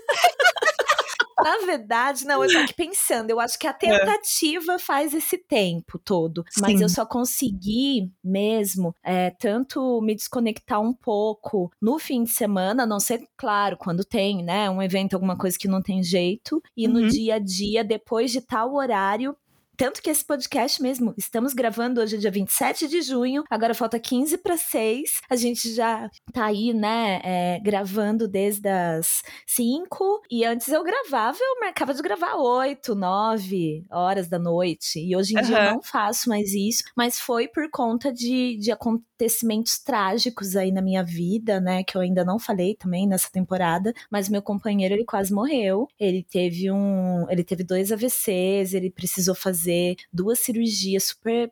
Na 1.47 1.65
verdade, 1.65 2.25
não, 2.25 2.43
eu 2.43 2.51
tô 2.51 2.57
aqui 2.57 2.73
pensando. 2.73 3.29
Eu 3.29 3.39
acho 3.39 3.57
que 3.57 3.67
a 3.67 3.69
é. 3.69 3.73
tentativa 3.73 4.73
é. 4.73 4.79
faz 4.79 5.13
esse 5.13 5.37
tempo 5.37 5.99
todo. 5.99 6.43
Sim. 6.49 6.61
Mas 6.61 6.81
eu 6.81 6.89
só 6.89 7.05
consegui 7.05 8.11
mesmo 8.23 8.93
é, 9.03 9.29
tanto 9.29 10.01
me 10.01 10.15
desconectar 10.15 10.81
um 10.81 10.93
pouco 10.93 11.71
no 11.81 11.99
fim 11.99 12.23
de 12.23 12.31
semana, 12.31 12.83
a 12.83 12.87
não 12.87 12.99
ser, 12.99 13.25
claro, 13.37 13.77
quando 13.77 14.03
tem, 14.03 14.43
né? 14.43 14.69
Um 14.69 14.81
evento, 14.81 15.13
alguma 15.13 15.37
coisa 15.37 15.57
que 15.57 15.67
não 15.67 15.81
tem 15.81 16.03
jeito. 16.03 16.61
E 16.75 16.87
uhum. 16.87 16.93
no 16.93 17.07
dia 17.07 17.35
a 17.35 17.39
dia, 17.39 17.83
depois 17.83 18.31
de 18.31 18.41
tal 18.41 18.73
horário, 18.73 19.35
tanto 19.77 20.01
que 20.01 20.09
esse 20.09 20.25
podcast 20.25 20.81
mesmo, 20.81 21.13
estamos 21.15 21.53
gravando 21.53 22.01
hoje, 22.01 22.17
dia 22.17 22.31
27 22.31 22.87
de 22.87 22.99
junho, 23.03 23.43
agora 23.47 23.75
falta 23.75 23.99
15 23.99 24.39
para 24.39 24.57
6. 24.57 25.21
A 25.29 25.35
gente 25.35 25.71
já 25.71 26.09
tá 26.33 26.45
aí, 26.45 26.73
né, 26.73 27.21
é, 27.23 27.59
gravando 27.63 28.27
desde 28.27 28.67
as 28.67 29.21
5. 29.45 30.23
E 30.31 30.43
antes 30.43 30.67
eu 30.69 30.83
gravava, 30.83 31.37
eu 31.39 31.59
marcava 31.61 31.93
de 31.93 32.01
gravar 32.01 32.35
8, 32.35 32.95
9 32.95 33.85
horas 33.91 34.27
da 34.27 34.39
noite. 34.39 34.99
E 34.99 35.15
hoje 35.15 35.35
em 35.35 35.37
uhum. 35.37 35.43
dia 35.43 35.57
eu 35.57 35.73
não 35.75 35.81
faço 35.83 36.27
mais 36.27 36.53
isso, 36.53 36.83
mas 36.95 37.19
foi 37.19 37.47
por 37.47 37.69
conta 37.69 38.11
de, 38.11 38.57
de 38.57 38.71
acontecimentos 38.71 39.77
trágicos 39.77 40.55
aí 40.55 40.71
na 40.71 40.81
minha 40.81 41.03
vida, 41.03 41.59
né, 41.59 41.83
que 41.83 41.95
eu 41.95 42.01
ainda 42.01 42.25
não 42.25 42.39
falei 42.39 42.73
também 42.73 43.07
nessa 43.07 43.29
temporada. 43.31 43.93
Mas 44.09 44.27
meu 44.27 44.41
companheiro, 44.41 44.95
ele 44.95 45.05
quase 45.05 45.31
morreu. 45.31 45.87
Ele 45.99 46.23
teve 46.23 46.71
um. 46.71 47.29
Ele 47.29 47.43
teve 47.43 47.63
dois 47.63 47.91
AVCs, 47.91 48.73
ele 48.73 48.89
precisou 48.89 49.35
fazer 49.35 49.66
fazer 49.67 49.97
duas 50.11 50.39
cirurgias 50.39 51.03
super 51.03 51.51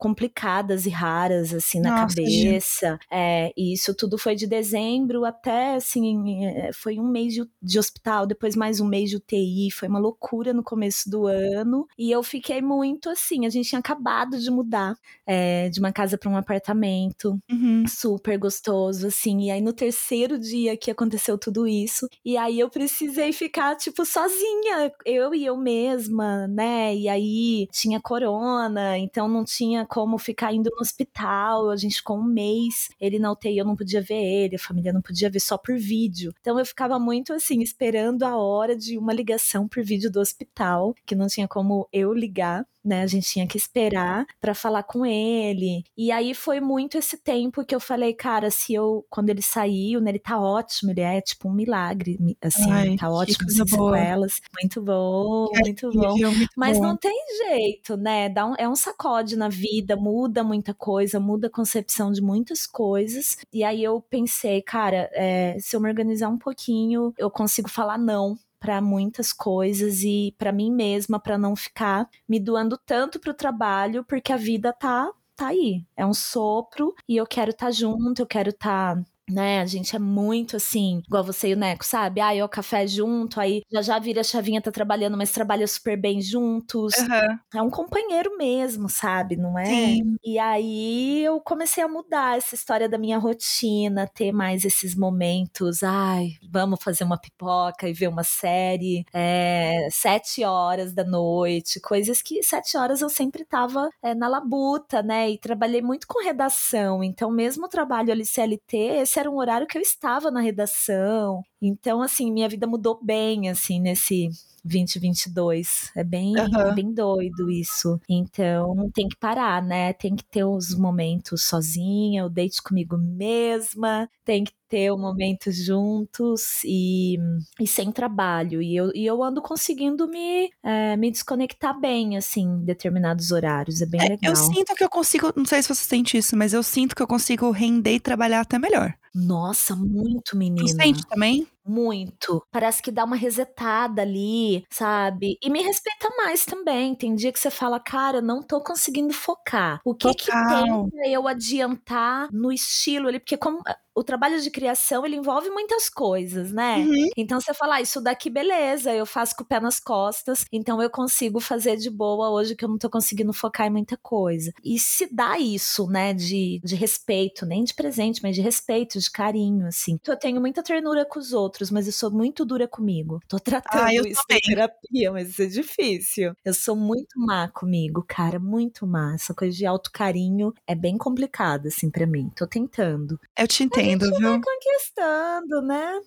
complicadas 0.00 0.86
e 0.86 0.88
raras, 0.88 1.52
assim, 1.52 1.78
na 1.78 1.90
Nossa, 1.90 2.16
cabeça. 2.16 2.98
É, 3.10 3.52
e 3.54 3.74
isso 3.74 3.94
tudo 3.94 4.16
foi 4.16 4.34
de 4.34 4.46
dezembro 4.46 5.26
até, 5.26 5.74
assim, 5.74 6.42
é, 6.46 6.72
foi 6.72 6.98
um 6.98 7.06
mês 7.06 7.34
de, 7.34 7.46
de, 7.62 7.78
hospital, 7.78 8.26
depois 8.26 8.56
mais 8.56 8.80
um 8.80 8.86
mês 8.86 9.10
de 9.10 9.16
UTI. 9.16 9.70
Foi 9.70 9.88
uma 9.88 9.98
loucura 9.98 10.54
no 10.54 10.64
começo 10.64 11.10
do 11.10 11.26
ano. 11.26 11.86
E 11.98 12.10
eu 12.10 12.22
fiquei 12.22 12.62
muito 12.62 13.10
assim, 13.10 13.44
a 13.44 13.50
gente 13.50 13.68
tinha 13.68 13.78
acabado 13.78 14.38
de 14.38 14.50
mudar 14.50 14.96
é, 15.26 15.68
de 15.68 15.78
uma 15.78 15.92
casa 15.92 16.16
para 16.16 16.30
um 16.30 16.36
apartamento. 16.36 17.38
Uhum. 17.50 17.84
Super 17.86 18.38
gostoso, 18.38 19.06
assim. 19.06 19.42
E 19.42 19.50
aí 19.50 19.60
no 19.60 19.74
terceiro 19.74 20.38
dia 20.38 20.78
que 20.78 20.90
aconteceu 20.90 21.36
tudo 21.36 21.68
isso, 21.68 22.08
e 22.24 22.38
aí 22.38 22.58
eu 22.58 22.70
precisei 22.70 23.34
ficar, 23.34 23.76
tipo, 23.76 24.02
sozinha, 24.06 24.90
eu 25.04 25.34
e 25.34 25.44
eu 25.44 25.58
mesma, 25.58 26.48
né? 26.48 26.96
E 26.96 27.06
aí 27.06 27.68
tinha 27.70 28.00
corona, 28.00 28.96
então 28.96 29.28
não 29.28 29.44
tinha 29.44 29.89
como 29.90 30.16
ficar 30.18 30.54
indo 30.54 30.70
no 30.72 30.80
hospital. 30.80 31.68
A 31.68 31.76
gente 31.76 31.96
ficou 31.96 32.16
um 32.18 32.24
mês, 32.24 32.88
ele 33.00 33.18
na 33.18 33.32
UTI, 33.32 33.58
eu 33.58 33.64
não 33.64 33.74
podia 33.74 34.00
ver 34.00 34.14
ele, 34.22 34.54
a 34.54 34.58
família 34.58 34.92
não 34.92 35.02
podia 35.02 35.28
ver 35.28 35.40
só 35.40 35.58
por 35.58 35.76
vídeo. 35.76 36.32
Então 36.40 36.58
eu 36.58 36.64
ficava 36.64 36.98
muito 36.98 37.32
assim, 37.32 37.60
esperando 37.60 38.22
a 38.22 38.36
hora 38.36 38.76
de 38.76 38.96
uma 38.96 39.12
ligação 39.12 39.66
por 39.66 39.82
vídeo 39.82 40.10
do 40.10 40.20
hospital, 40.20 40.94
que 41.04 41.16
não 41.16 41.26
tinha 41.26 41.48
como 41.48 41.88
eu 41.92 42.14
ligar 42.14 42.64
né? 42.84 43.02
A 43.02 43.06
gente 43.06 43.28
tinha 43.28 43.46
que 43.46 43.56
esperar 43.56 44.26
para 44.40 44.54
falar 44.54 44.82
com 44.82 45.04
ele. 45.04 45.84
E 45.96 46.10
aí 46.10 46.34
foi 46.34 46.60
muito 46.60 46.96
esse 46.96 47.16
tempo 47.16 47.64
que 47.64 47.74
eu 47.74 47.80
falei, 47.80 48.14
cara, 48.14 48.50
se 48.50 48.74
eu 48.74 49.04
quando 49.08 49.30
ele 49.30 49.42
saiu, 49.42 50.00
né, 50.00 50.10
ele 50.10 50.18
tá 50.18 50.40
ótimo, 50.40 50.90
ele 50.90 51.00
é 51.00 51.20
tipo 51.20 51.48
um 51.48 51.52
milagre, 51.52 52.18
assim, 52.42 52.70
Ai, 52.70 52.96
tá 52.96 53.10
ótimo 53.10 53.50
sem 53.50 53.66
sequelas. 53.66 54.40
Muito 54.60 54.82
bom, 54.82 55.48
que 55.48 55.60
muito 55.60 55.90
bom. 55.90 56.16
Muito 56.16 56.48
Mas 56.56 56.78
bom. 56.78 56.84
não 56.84 56.96
tem 56.96 57.16
jeito, 57.48 57.96
né? 57.96 58.28
Dá 58.28 58.46
um, 58.46 58.54
é 58.58 58.68
um 58.68 58.76
sacode 58.76 59.36
na 59.36 59.48
vida, 59.48 59.96
muda 59.96 60.42
muita 60.42 60.74
coisa, 60.74 61.20
muda 61.20 61.46
a 61.48 61.50
concepção 61.50 62.10
de 62.12 62.20
muitas 62.20 62.66
coisas. 62.66 63.36
E 63.52 63.62
aí 63.64 63.82
eu 63.82 64.00
pensei, 64.00 64.62
cara, 64.62 65.10
é, 65.12 65.56
se 65.58 65.76
eu 65.76 65.80
me 65.80 65.88
organizar 65.88 66.28
um 66.28 66.38
pouquinho, 66.38 67.12
eu 67.18 67.30
consigo 67.30 67.68
falar 67.68 67.98
não 67.98 68.38
para 68.60 68.80
muitas 68.80 69.32
coisas 69.32 70.02
e 70.02 70.34
para 70.38 70.52
mim 70.52 70.70
mesma 70.70 71.18
para 71.18 71.38
não 71.38 71.56
ficar 71.56 72.08
me 72.28 72.38
doando 72.38 72.78
tanto 72.78 73.18
para 73.18 73.30
o 73.30 73.34
trabalho 73.34 74.04
porque 74.04 74.32
a 74.32 74.36
vida 74.36 74.72
tá 74.72 75.10
tá 75.34 75.48
aí. 75.48 75.86
É 75.96 76.04
um 76.04 76.12
sopro 76.12 76.94
e 77.08 77.16
eu 77.16 77.26
quero 77.26 77.50
estar 77.50 77.66
tá 77.66 77.72
junto 77.72 78.20
eu 78.20 78.26
quero 78.26 78.50
estar 78.50 78.96
tá 78.96 79.04
né? 79.30 79.60
A 79.60 79.66
gente 79.66 79.94
é 79.94 79.98
muito 79.98 80.56
assim, 80.56 81.02
igual 81.06 81.24
você 81.24 81.48
e 81.48 81.54
o 81.54 81.56
Neco, 81.56 81.84
sabe? 81.84 82.20
Ah, 82.20 82.44
o 82.44 82.48
café 82.48 82.86
junto, 82.86 83.40
aí 83.40 83.62
já 83.70 83.82
já 83.82 83.98
vira 83.98 84.20
a 84.20 84.24
chavinha, 84.24 84.60
tá 84.60 84.70
trabalhando, 84.70 85.16
mas 85.16 85.32
trabalha 85.32 85.66
super 85.66 86.00
bem 86.00 86.20
juntos. 86.20 86.94
Uhum. 86.96 87.38
É 87.54 87.62
um 87.62 87.70
companheiro 87.70 88.36
mesmo, 88.36 88.88
sabe? 88.88 89.36
Não 89.36 89.58
é? 89.58 89.66
Sim. 89.66 90.16
E 90.24 90.38
aí 90.38 91.24
eu 91.24 91.40
comecei 91.40 91.82
a 91.82 91.88
mudar 91.88 92.38
essa 92.38 92.54
história 92.54 92.88
da 92.88 92.98
minha 92.98 93.18
rotina, 93.18 94.06
ter 94.06 94.32
mais 94.32 94.64
esses 94.64 94.94
momentos. 94.94 95.82
Ai, 95.82 96.30
vamos 96.50 96.82
fazer 96.82 97.04
uma 97.04 97.18
pipoca 97.18 97.88
e 97.88 97.92
ver 97.92 98.08
uma 98.08 98.24
série. 98.24 99.04
É, 99.12 99.88
sete 99.90 100.44
horas 100.44 100.92
da 100.92 101.04
noite, 101.04 101.80
coisas 101.80 102.22
que 102.22 102.42
sete 102.42 102.76
horas 102.76 103.00
eu 103.00 103.08
sempre 103.08 103.44
tava 103.44 103.88
é, 104.02 104.14
na 104.14 104.28
labuta, 104.28 105.02
né? 105.02 105.30
E 105.30 105.38
trabalhei 105.38 105.82
muito 105.82 106.06
com 106.06 106.22
redação. 106.24 107.02
Então, 107.04 107.30
mesmo 107.30 107.66
o 107.66 107.68
trabalho 107.68 108.10
ali 108.12 108.24
CLT, 108.24 108.76
esse 109.02 109.19
era 109.20 109.30
um 109.30 109.36
horário 109.36 109.66
que 109.66 109.78
eu 109.78 109.82
estava 109.82 110.30
na 110.30 110.40
redação. 110.40 111.42
Então, 111.60 112.02
assim, 112.02 112.32
minha 112.32 112.48
vida 112.48 112.66
mudou 112.66 112.98
bem, 113.02 113.48
assim, 113.48 113.80
nesse 113.80 114.30
2022. 114.64 115.90
É 115.94 116.04
bem, 116.04 116.34
uhum. 116.38 116.60
é 116.60 116.74
bem 116.74 116.92
doido 116.92 117.50
isso. 117.50 118.00
Então, 118.08 118.90
tem 118.94 119.08
que 119.08 119.16
parar, 119.16 119.62
né? 119.62 119.92
Tem 119.92 120.14
que 120.14 120.24
ter 120.24 120.44
os 120.44 120.74
momentos 120.74 121.42
sozinha, 121.42 122.26
o 122.26 122.30
date 122.30 122.62
comigo 122.62 122.96
mesma, 122.96 124.08
tem 124.24 124.44
que 124.44 124.52
ter 124.68 124.90
o 124.92 124.96
momento 124.96 125.50
juntos 125.50 126.62
e, 126.64 127.18
e 127.60 127.66
sem 127.66 127.90
trabalho. 127.90 128.62
E 128.62 128.76
eu, 128.76 128.90
e 128.94 129.04
eu 129.04 129.22
ando 129.22 129.42
conseguindo 129.42 130.06
me, 130.06 130.48
é, 130.62 130.96
me 130.96 131.10
desconectar 131.10 131.78
bem, 131.78 132.16
assim, 132.16 132.42
em 132.42 132.64
determinados 132.64 133.32
horários. 133.32 133.82
É 133.82 133.86
bem 133.86 134.00
é, 134.00 134.08
legal. 134.10 134.30
Eu 134.30 134.36
sinto 134.36 134.74
que 134.74 134.84
eu 134.84 134.88
consigo, 134.88 135.32
não 135.36 135.44
sei 135.44 135.62
se 135.62 135.68
você 135.68 135.84
sente 135.84 136.16
isso, 136.16 136.36
mas 136.36 136.52
eu 136.52 136.62
sinto 136.62 136.94
que 136.94 137.02
eu 137.02 137.08
consigo 137.08 137.50
render 137.50 137.94
e 137.94 138.00
trabalhar 138.00 138.40
até 138.40 138.58
melhor. 138.58 138.94
Nossa, 139.14 139.74
muito, 139.74 140.36
menina. 140.36 140.66
Tu 140.66 140.68
sente 140.68 141.06
também? 141.06 141.46
Muito. 141.66 142.42
Parece 142.50 142.82
que 142.82 142.90
dá 142.90 143.04
uma 143.04 143.16
resetada 143.16 144.02
ali, 144.02 144.64
sabe? 144.70 145.36
E 145.42 145.50
me 145.50 145.62
respeita 145.62 146.08
mais 146.16 146.44
também. 146.44 146.94
Tem 146.94 147.14
dia 147.14 147.32
que 147.32 147.38
você 147.38 147.50
fala, 147.50 147.80
cara, 147.80 148.20
não 148.20 148.42
tô 148.42 148.60
conseguindo 148.60 149.12
focar. 149.12 149.80
O 149.84 149.94
que 149.94 150.08
Total. 150.08 150.14
que 150.16 150.64
tem 150.64 150.90
pra 150.90 151.08
eu 151.08 151.28
adiantar 151.28 152.28
no 152.32 152.52
estilo 152.52 153.08
ali? 153.08 153.18
Porque 153.18 153.36
como 153.36 153.62
o 153.94 154.04
trabalho 154.04 154.40
de 154.40 154.50
criação 154.50 155.04
ele 155.04 155.16
envolve 155.16 155.50
muitas 155.50 155.88
coisas, 155.88 156.52
né? 156.52 156.78
Uhum. 156.78 157.08
Então 157.16 157.40
você 157.40 157.52
fala, 157.52 157.76
ah, 157.76 157.80
isso 157.80 158.00
daqui 158.00 158.30
beleza, 158.30 158.92
eu 158.92 159.04
faço 159.04 159.34
com 159.36 159.42
o 159.42 159.46
pé 159.46 159.60
nas 159.60 159.80
costas, 159.80 160.44
então 160.52 160.80
eu 160.80 160.88
consigo 160.88 161.40
fazer 161.40 161.76
de 161.76 161.90
boa 161.90 162.30
hoje 162.30 162.54
que 162.54 162.64
eu 162.64 162.68
não 162.68 162.78
tô 162.78 162.88
conseguindo 162.88 163.32
focar 163.32 163.66
em 163.66 163.70
muita 163.70 163.96
coisa. 163.96 164.52
E 164.64 164.78
se 164.78 165.12
dá 165.12 165.38
isso, 165.38 165.86
né, 165.86 166.14
de, 166.14 166.60
de 166.64 166.74
respeito, 166.74 167.44
nem 167.44 167.64
de 167.64 167.74
presente, 167.74 168.22
mas 168.22 168.34
de 168.34 168.40
respeito, 168.40 168.98
de 168.98 169.10
carinho, 169.10 169.66
assim. 169.66 169.98
Eu 170.06 170.16
tenho 170.16 170.40
muita 170.40 170.62
ternura 170.62 171.04
com 171.04 171.18
os 171.18 171.32
outros, 171.32 171.70
mas 171.70 171.86
eu 171.86 171.92
sou 171.92 172.10
muito 172.10 172.44
dura 172.44 172.68
comigo. 172.68 173.20
Tô 173.28 173.38
tratando 173.38 173.82
ah, 173.82 173.94
isso 173.94 174.22
em 174.30 174.40
terapia, 174.40 175.12
mas 175.12 175.30
isso 175.30 175.42
é 175.42 175.46
difícil. 175.46 176.32
Eu 176.44 176.54
sou 176.54 176.76
muito 176.76 177.18
má 177.18 177.48
comigo, 177.48 178.04
cara, 178.06 178.38
muito 178.38 178.86
má. 178.86 179.14
Essa 179.14 179.34
coisa 179.34 179.56
de 179.56 179.66
alto 179.66 179.90
carinho 179.92 180.54
é 180.66 180.74
bem 180.74 180.96
complicada, 180.96 181.68
assim, 181.68 181.90
para 181.90 182.06
mim. 182.06 182.30
Tô 182.36 182.46
tentando. 182.46 183.18
Eu 183.36 183.48
te 183.48 183.64
entendo 183.64 183.89
entendo, 183.92 184.04
a 184.04 184.06
gente 184.08 184.18
viu? 184.18 184.30
vai 184.30 184.40
conquistando, 184.40 185.62
né? 185.62 186.00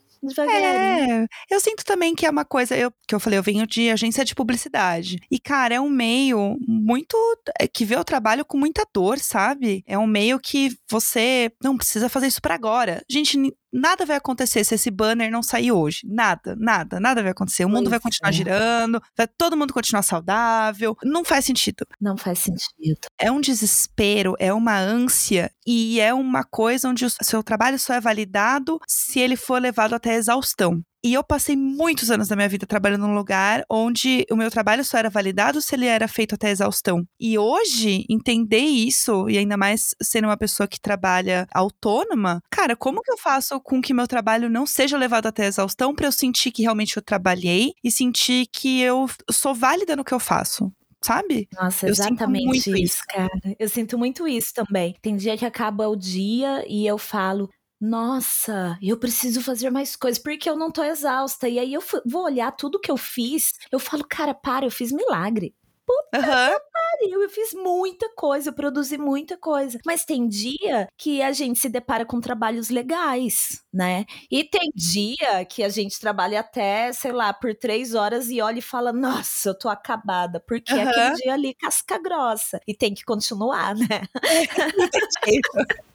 É, 0.50 1.26
eu 1.50 1.60
sinto 1.60 1.84
também 1.84 2.16
que 2.16 2.26
é 2.26 2.30
uma 2.30 2.46
coisa, 2.46 2.78
eu, 2.78 2.92
que 3.06 3.14
eu 3.14 3.20
falei, 3.20 3.38
eu 3.38 3.44
venho 3.44 3.68
de 3.68 3.90
agência 3.90 4.24
de 4.24 4.34
publicidade. 4.34 5.18
E, 5.30 5.38
cara, 5.38 5.76
é 5.76 5.82
um 5.82 5.90
meio 5.90 6.58
muito. 6.66 7.18
É, 7.60 7.68
que 7.68 7.84
vê 7.84 7.98
o 7.98 8.06
trabalho 8.06 8.46
com 8.46 8.58
muita 8.58 8.88
dor, 8.94 9.20
sabe? 9.20 9.84
É 9.86 9.98
um 9.98 10.08
meio 10.08 10.40
que 10.40 10.78
você 10.90 11.52
não 11.62 11.76
precisa 11.76 12.08
fazer 12.08 12.28
isso 12.28 12.42
para 12.42 12.56
agora. 12.56 13.04
Gente, 13.10 13.38
nada 13.74 14.06
vai 14.06 14.18
acontecer 14.18 14.64
se 14.64 14.76
esse 14.76 14.92
banner 14.92 15.32
não 15.32 15.42
sair 15.42 15.72
hoje. 15.72 16.02
Nada, 16.06 16.56
nada, 16.56 17.00
nada 17.00 17.22
vai 17.22 17.32
acontecer. 17.32 17.66
O 17.66 17.70
mundo 17.70 17.90
vai 17.90 18.00
continuar 18.00 18.30
é. 18.30 18.34
girando, 18.34 19.02
vai 19.18 19.28
todo 19.28 19.58
mundo 19.58 19.74
continuar 19.74 20.04
saudável. 20.04 20.96
Não 21.04 21.26
faz 21.26 21.46
sentido. 21.46 21.86
Não 22.00 22.16
faz 22.16 22.40
sentido. 22.40 23.08
É 23.20 23.32
um 23.32 23.42
desespero, 23.42 24.36
é 24.40 24.54
uma 24.54 24.78
ânsia 24.78 25.52
e 25.66 26.00
é 26.00 26.14
uma 26.14 26.44
coisa 26.44 26.88
onde 26.88 27.06
o 27.06 27.10
seu 27.10 27.42
trabalho 27.42 27.80
só 27.80 27.96
é 27.96 28.00
validado 28.00 28.80
se 28.88 29.20
ele 29.20 29.36
for 29.36 29.60
levado 29.60 29.94
até 29.96 30.12
a 30.12 30.18
exaustão. 30.18 30.84
E 31.06 31.14
eu 31.14 31.24
passei 31.24 31.56
muitos 31.56 32.10
anos 32.10 32.30
da 32.30 32.36
minha 32.36 32.48
vida 32.48 32.66
trabalhando 32.66 33.06
num 33.06 33.16
lugar 33.16 33.66
onde 33.70 34.26
o 34.32 34.38
meu 34.38 34.50
trabalho 34.50 34.86
só 34.86 34.98
era 34.98 35.10
validado 35.10 35.62
se 35.62 35.76
ele 35.76 35.86
era 35.86 36.08
feito 36.08 36.36
até 36.36 36.50
exaustão. 36.50 37.06
E 37.20 37.38
hoje, 37.38 38.06
entender 38.10 38.60
isso, 38.60 39.30
e 39.30 39.38
ainda 39.38 39.58
mais 39.58 39.94
sendo 40.02 40.28
uma 40.28 40.38
pessoa 40.38 40.66
que 40.66 40.80
trabalha 40.80 41.46
autônoma, 41.54 42.42
cara, 42.50 42.74
como 42.74 43.02
que 43.02 43.12
eu 43.12 43.18
faço 43.18 43.60
com 43.60 43.82
que 43.82 43.94
meu 43.94 44.08
trabalho 44.08 44.50
não 44.50 44.66
seja 44.66 44.98
levado 44.98 45.28
até 45.28 45.46
exaustão 45.46 45.94
para 45.94 46.08
eu 46.08 46.12
sentir 46.12 46.52
que 46.52 46.62
realmente 46.62 46.96
eu 46.96 47.04
trabalhei 47.04 47.74
e 47.84 47.92
sentir 47.92 48.48
que 48.52 48.80
eu 48.80 49.06
sou 49.30 49.54
válida 49.54 49.98
no 49.98 50.06
que 50.06 50.14
eu 50.14 50.20
faço? 50.20 50.72
sabe? 51.04 51.50
Nossa, 51.54 51.88
exatamente 51.90 52.58
isso, 52.58 52.78
isso, 52.78 53.04
cara. 53.10 53.30
Eu 53.60 53.68
sinto 53.68 53.98
muito 53.98 54.26
isso 54.26 54.54
também. 54.54 54.96
Tem 55.02 55.18
dia 55.18 55.38
que 55.38 55.46
acaba 55.46 55.88
o 55.90 55.98
dia 55.98 56.64
e 56.66 56.88
eu 56.88 56.98
falo, 56.98 57.50
nossa, 57.84 58.78
eu 58.82 58.98
preciso 58.98 59.42
fazer 59.42 59.70
mais 59.70 59.94
coisas, 59.94 60.18
porque 60.18 60.50
eu 60.50 60.56
não 60.56 60.72
tô 60.72 60.82
exausta. 60.82 61.50
E 61.50 61.60
aí 61.60 61.74
eu 61.74 61.84
vou 62.06 62.24
olhar 62.24 62.50
tudo 62.54 62.80
que 62.80 62.90
eu 62.90 62.96
fiz, 62.96 63.52
eu 63.70 63.78
falo, 63.78 64.06
cara, 64.08 64.34
para, 64.34 64.66
eu 64.66 64.72
fiz 64.72 64.90
milagre. 64.90 65.54
Puta 65.86 66.18
uhum. 66.18 66.58
pariu, 66.72 67.22
eu 67.24 67.30
fiz 67.30 67.54
muita 67.54 68.10
coisa, 68.16 68.50
eu 68.50 68.54
produzi 68.54 68.98
muita 68.98 69.36
coisa. 69.36 69.80
Mas 69.86 70.06
tem 70.06 70.30
dia 70.30 70.88
que 70.98 71.22
a 71.22 71.34
gente 71.34 71.60
se 71.60 71.68
depara 71.68 72.06
com 72.06 72.22
trabalhos 72.22 72.70
legais, 72.70 73.62
né? 73.74 74.06
E 74.32 74.46
tem 74.46 74.72
dia 74.74 75.44
que 75.44 75.62
a 75.62 75.68
gente 75.68 76.00
trabalha 76.00 76.40
até, 76.40 76.94
sei 76.94 77.12
lá, 77.12 77.34
por 77.34 77.54
três 77.54 77.94
horas 77.94 78.30
e 78.30 78.40
olha 78.40 78.60
e 78.60 78.62
fala, 78.62 78.94
nossa, 78.94 79.50
eu 79.50 79.60
tô 79.60 79.68
acabada, 79.68 80.42
porque 80.48 80.74
uhum. 80.74 80.88
aquele 80.88 81.16
dia 81.16 81.34
ali 81.34 81.54
casca 81.54 82.00
grossa. 82.02 82.62
E 82.66 82.74
tem 82.74 82.94
que 82.94 83.04
continuar, 83.04 83.76
né? 83.76 84.08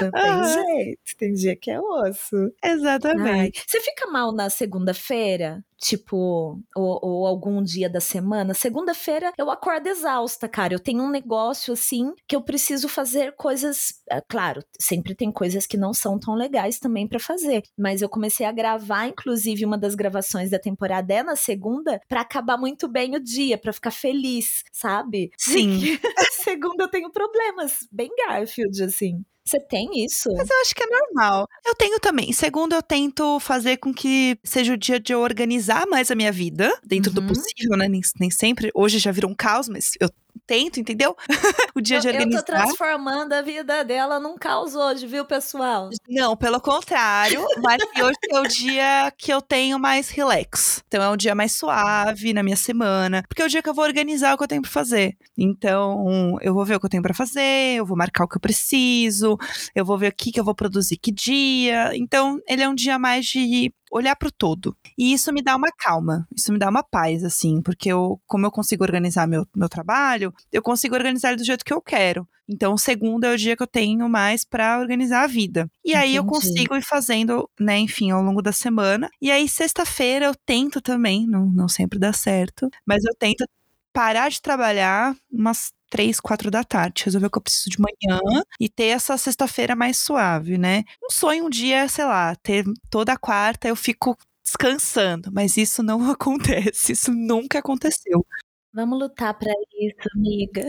Não 0.00 0.10
tem 0.12 0.44
jeito, 0.44 1.16
tem 1.16 1.32
dia 1.32 1.56
que 1.56 1.70
é 1.70 1.80
osso. 1.80 2.52
Exatamente. 2.62 3.58
Ai, 3.58 3.64
você 3.66 3.80
fica 3.80 4.06
mal 4.06 4.32
na 4.32 4.50
segunda-feira? 4.50 5.62
Tipo, 5.80 6.60
ou, 6.74 6.98
ou, 7.02 7.26
algum 7.26 7.62
dia 7.62 7.88
da 7.88 8.00
semana? 8.00 8.52
Segunda-feira 8.52 9.32
eu 9.38 9.48
acordo 9.48 9.86
exausta, 9.86 10.48
cara. 10.48 10.74
Eu 10.74 10.80
tenho 10.80 11.02
um 11.02 11.10
negócio 11.10 11.72
assim 11.72 12.12
que 12.26 12.34
eu 12.34 12.42
preciso 12.42 12.88
fazer 12.88 13.36
coisas. 13.36 14.00
É, 14.10 14.20
claro, 14.20 14.60
sempre 14.78 15.14
tem 15.14 15.30
coisas 15.30 15.66
que 15.66 15.76
não 15.76 15.94
são 15.94 16.18
tão 16.18 16.34
legais 16.34 16.80
também 16.80 17.06
para 17.06 17.20
fazer. 17.20 17.62
Mas 17.78 18.02
eu 18.02 18.08
comecei 18.08 18.44
a 18.44 18.50
gravar, 18.50 19.06
inclusive, 19.06 19.64
uma 19.64 19.78
das 19.78 19.94
gravações 19.94 20.50
da 20.50 20.58
temporada 20.58 21.14
é 21.14 21.22
na 21.22 21.36
segunda, 21.36 22.00
para 22.08 22.22
acabar 22.22 22.58
muito 22.58 22.88
bem 22.88 23.14
o 23.14 23.20
dia, 23.20 23.56
para 23.56 23.72
ficar 23.72 23.92
feliz, 23.92 24.64
sabe? 24.72 25.30
Sim. 25.38 25.78
segunda 26.42 26.84
eu 26.84 26.88
tenho 26.88 27.10
problemas, 27.10 27.86
bem 27.92 28.10
Garfield, 28.26 28.82
assim. 28.82 29.24
Você 29.48 29.60
tem 29.60 30.04
isso? 30.04 30.28
Mas 30.36 30.50
eu 30.50 30.60
acho 30.60 30.74
que 30.74 30.82
é 30.82 30.86
normal. 30.86 31.48
Eu 31.66 31.74
tenho 31.74 31.98
também. 31.98 32.32
Segundo, 32.32 32.74
eu 32.74 32.82
tento 32.82 33.40
fazer 33.40 33.78
com 33.78 33.94
que 33.94 34.38
seja 34.44 34.74
o 34.74 34.76
dia 34.76 35.00
de 35.00 35.12
eu 35.12 35.20
organizar 35.20 35.86
mais 35.86 36.10
a 36.10 36.14
minha 36.14 36.30
vida, 36.30 36.70
dentro 36.84 37.10
uhum. 37.10 37.14
do 37.14 37.34
possível, 37.34 37.76
né? 37.76 37.88
Nem, 37.88 38.02
nem 38.20 38.30
sempre. 38.30 38.70
Hoje 38.74 38.98
já 38.98 39.10
virou 39.10 39.30
um 39.30 39.34
caos, 39.34 39.68
mas 39.68 39.92
eu 39.98 40.10
tento, 40.48 40.80
entendeu? 40.80 41.14
o 41.76 41.80
dia 41.80 41.98
eu, 41.98 42.00
de 42.00 42.08
organizar. 42.08 42.38
Eu 42.38 42.44
tô 42.44 42.52
transformando 42.52 43.34
a 43.34 43.42
vida 43.42 43.84
dela 43.84 44.18
num 44.18 44.36
caos 44.36 44.74
hoje, 44.74 45.06
viu, 45.06 45.26
pessoal? 45.26 45.90
Não, 46.08 46.34
pelo 46.34 46.58
contrário, 46.58 47.46
mas 47.62 47.82
hoje 48.02 48.18
é 48.30 48.40
o 48.40 48.48
dia 48.48 49.12
que 49.16 49.30
eu 49.30 49.42
tenho 49.42 49.78
mais 49.78 50.08
relax. 50.08 50.82
Então 50.88 51.02
é 51.02 51.10
um 51.10 51.16
dia 51.16 51.34
mais 51.34 51.52
suave 51.52 52.32
na 52.32 52.42
minha 52.42 52.56
semana, 52.56 53.22
porque 53.28 53.42
é 53.42 53.44
o 53.44 53.48
dia 53.48 53.62
que 53.62 53.68
eu 53.68 53.74
vou 53.74 53.84
organizar 53.84 54.34
o 54.34 54.38
que 54.38 54.44
eu 54.44 54.48
tenho 54.48 54.62
pra 54.62 54.70
fazer. 54.70 55.16
Então, 55.36 56.38
eu 56.40 56.54
vou 56.54 56.64
ver 56.64 56.76
o 56.76 56.80
que 56.80 56.86
eu 56.86 56.90
tenho 56.90 57.02
para 57.02 57.14
fazer, 57.14 57.76
eu 57.76 57.84
vou 57.84 57.96
marcar 57.96 58.24
o 58.24 58.28
que 58.28 58.36
eu 58.36 58.40
preciso, 58.40 59.36
eu 59.74 59.84
vou 59.84 59.98
ver 59.98 60.08
o 60.08 60.16
que, 60.16 60.32
que 60.32 60.40
eu 60.40 60.44
vou 60.44 60.54
produzir 60.54 60.96
que 60.96 61.12
dia. 61.12 61.90
Então, 61.94 62.40
ele 62.48 62.62
é 62.62 62.68
um 62.68 62.74
dia 62.74 62.98
mais 62.98 63.26
de 63.26 63.72
olhar 63.90 64.16
para 64.16 64.28
o 64.28 64.32
todo. 64.32 64.76
E 64.96 65.12
isso 65.12 65.32
me 65.32 65.42
dá 65.42 65.56
uma 65.56 65.70
calma, 65.76 66.26
isso 66.34 66.52
me 66.52 66.58
dá 66.58 66.68
uma 66.68 66.82
paz, 66.82 67.24
assim, 67.24 67.60
porque 67.62 67.90
eu, 67.90 68.20
como 68.26 68.46
eu 68.46 68.50
consigo 68.50 68.84
organizar 68.84 69.26
meu, 69.26 69.46
meu 69.54 69.68
trabalho, 69.68 70.32
eu 70.52 70.62
consigo 70.62 70.94
organizar 70.94 71.28
ele 71.28 71.38
do 71.38 71.44
jeito 71.44 71.64
que 71.64 71.72
eu 71.72 71.80
quero. 71.80 72.28
Então, 72.48 72.72
o 72.72 72.78
segundo 72.78 73.24
é 73.24 73.34
o 73.34 73.36
dia 73.36 73.54
que 73.54 73.62
eu 73.62 73.66
tenho 73.66 74.08
mais 74.08 74.42
para 74.42 74.80
organizar 74.80 75.24
a 75.24 75.26
vida. 75.26 75.70
E 75.84 75.90
Entendi. 75.90 76.04
aí 76.04 76.16
eu 76.16 76.24
consigo 76.24 76.74
ir 76.74 76.82
fazendo, 76.82 77.48
né, 77.60 77.78
enfim, 77.78 78.10
ao 78.10 78.22
longo 78.22 78.40
da 78.40 78.52
semana. 78.52 79.10
E 79.20 79.30
aí, 79.30 79.46
sexta-feira, 79.46 80.26
eu 80.26 80.34
tento 80.34 80.80
também, 80.80 81.26
não, 81.26 81.44
não 81.44 81.68
sempre 81.68 81.98
dá 81.98 82.10
certo, 82.12 82.70
mas 82.86 83.04
eu 83.04 83.14
tento 83.18 83.44
parar 83.92 84.30
de 84.30 84.40
trabalhar 84.40 85.16
umas 85.30 85.72
três, 85.90 86.20
quatro 86.20 86.50
da 86.50 86.62
tarde, 86.62 87.04
resolver 87.04 87.26
o 87.26 87.30
que 87.30 87.38
eu 87.38 87.42
preciso 87.42 87.70
de 87.70 87.78
manhã 87.80 88.20
e 88.60 88.68
ter 88.68 88.88
essa 88.88 89.16
sexta-feira 89.16 89.74
mais 89.74 89.98
suave, 89.98 90.58
né? 90.58 90.84
Um 91.02 91.10
sonho 91.10 91.46
um 91.46 91.50
dia, 91.50 91.88
sei 91.88 92.04
lá, 92.04 92.34
ter 92.36 92.64
toda 92.90 93.16
quarta 93.16 93.68
eu 93.68 93.76
fico 93.76 94.16
descansando, 94.44 95.30
mas 95.32 95.56
isso 95.56 95.82
não 95.82 95.98
acontece, 96.10 96.92
isso 96.92 97.12
nunca 97.12 97.58
aconteceu. 97.58 98.24
Vamos 98.72 98.98
lutar 98.98 99.36
para 99.36 99.50
isso, 99.80 100.08
amiga. 100.14 100.68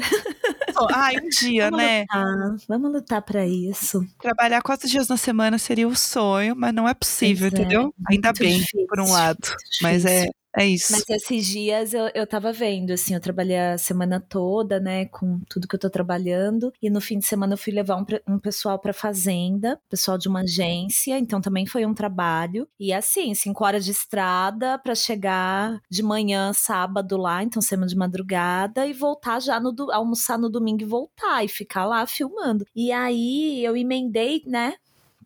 Ai, 0.91 1.17
um 1.17 1.27
dia, 1.29 1.65
Vamos 1.65 1.85
né? 1.85 2.01
Lutar. 2.01 2.55
Vamos 2.67 2.91
lutar 2.91 3.21
para 3.21 3.45
isso. 3.45 4.05
Trabalhar 4.21 4.61
quatro 4.61 4.87
dias 4.87 5.07
na 5.09 5.17
semana 5.17 5.57
seria 5.57 5.87
o 5.87 5.91
um 5.91 5.95
sonho, 5.95 6.55
mas 6.55 6.73
não 6.73 6.87
é 6.87 6.93
possível, 6.93 7.49
pois 7.51 7.59
é, 7.59 7.63
entendeu? 7.63 7.93
É, 8.09 8.13
Ainda 8.13 8.31
bem, 8.33 8.57
difícil, 8.57 8.87
por 8.87 9.01
um 9.01 9.11
lado. 9.11 9.39
Mas 9.81 10.05
é, 10.05 10.27
é 10.57 10.65
isso. 10.67 10.91
Mas 10.93 11.03
esses 11.09 11.45
dias 11.45 11.93
eu, 11.93 12.09
eu 12.15 12.25
tava 12.25 12.51
vendo, 12.51 12.91
assim, 12.91 13.13
eu 13.13 13.19
trabalhei 13.19 13.57
a 13.57 13.77
semana 13.77 14.19
toda, 14.19 14.79
né, 14.79 15.05
com 15.05 15.39
tudo 15.49 15.67
que 15.67 15.75
eu 15.75 15.79
tô 15.79 15.89
trabalhando. 15.89 16.73
E 16.81 16.89
no 16.89 16.99
fim 16.99 17.19
de 17.19 17.25
semana 17.25 17.53
eu 17.53 17.57
fui 17.57 17.71
levar 17.71 17.97
um, 17.97 18.05
um 18.27 18.39
pessoal 18.39 18.79
pra 18.79 18.91
fazenda, 18.91 19.79
pessoal 19.89 20.17
de 20.17 20.27
uma 20.27 20.41
agência, 20.41 21.17
então 21.19 21.39
também 21.39 21.65
foi 21.67 21.85
um 21.85 21.93
trabalho. 21.93 22.67
E 22.79 22.91
assim, 22.91 23.33
cinco 23.35 23.63
horas 23.63 23.85
de 23.85 23.91
estrada 23.91 24.77
para 24.79 24.95
chegar 24.95 25.79
de 25.89 26.01
manhã, 26.01 26.51
sábado 26.53 27.15
lá, 27.17 27.43
então 27.43 27.61
semana 27.61 27.87
de 27.87 27.95
madrugada, 27.95 28.87
e 28.87 28.93
voltar 28.93 29.39
já 29.39 29.59
no 29.59 29.73
almoçar 29.91 30.37
no 30.37 30.49
domingo 30.49 30.81
e 30.81 30.85
voltar, 30.85 31.43
e 31.43 31.47
ficar 31.47 31.85
lá 31.85 32.05
filmando. 32.07 32.65
E 32.75 32.91
aí 32.91 33.63
eu 33.63 33.77
emendei, 33.77 34.43
né, 34.47 34.73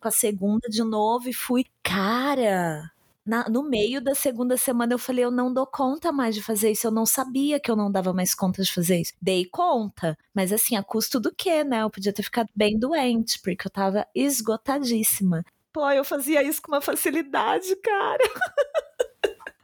com 0.00 0.08
a 0.08 0.10
segunda 0.10 0.68
de 0.68 0.82
novo 0.84 1.28
e 1.28 1.32
fui, 1.32 1.64
cara 1.82 2.93
na, 3.24 3.48
no 3.48 3.62
meio 3.62 4.00
da 4.00 4.14
segunda 4.14 4.56
semana 4.56 4.94
eu 4.94 4.98
falei, 4.98 5.24
eu 5.24 5.30
não 5.30 5.52
dou 5.52 5.66
conta 5.66 6.12
mais 6.12 6.34
de 6.34 6.42
fazer 6.42 6.70
isso. 6.70 6.86
Eu 6.86 6.90
não 6.90 7.06
sabia 7.06 7.58
que 7.58 7.70
eu 7.70 7.76
não 7.76 7.90
dava 7.90 8.12
mais 8.12 8.34
conta 8.34 8.62
de 8.62 8.72
fazer 8.72 9.00
isso. 9.00 9.12
Dei 9.20 9.46
conta, 9.46 10.16
mas 10.34 10.52
assim, 10.52 10.76
a 10.76 10.82
custo 10.82 11.18
do 11.18 11.34
quê, 11.34 11.64
né? 11.64 11.82
Eu 11.82 11.90
podia 11.90 12.12
ter 12.12 12.22
ficado 12.22 12.48
bem 12.54 12.78
doente, 12.78 13.40
porque 13.40 13.66
eu 13.66 13.70
tava 13.70 14.06
esgotadíssima. 14.14 15.44
Pô, 15.72 15.90
eu 15.90 16.04
fazia 16.04 16.42
isso 16.42 16.62
com 16.62 16.72
uma 16.72 16.80
facilidade, 16.80 17.74
cara. 17.76 18.22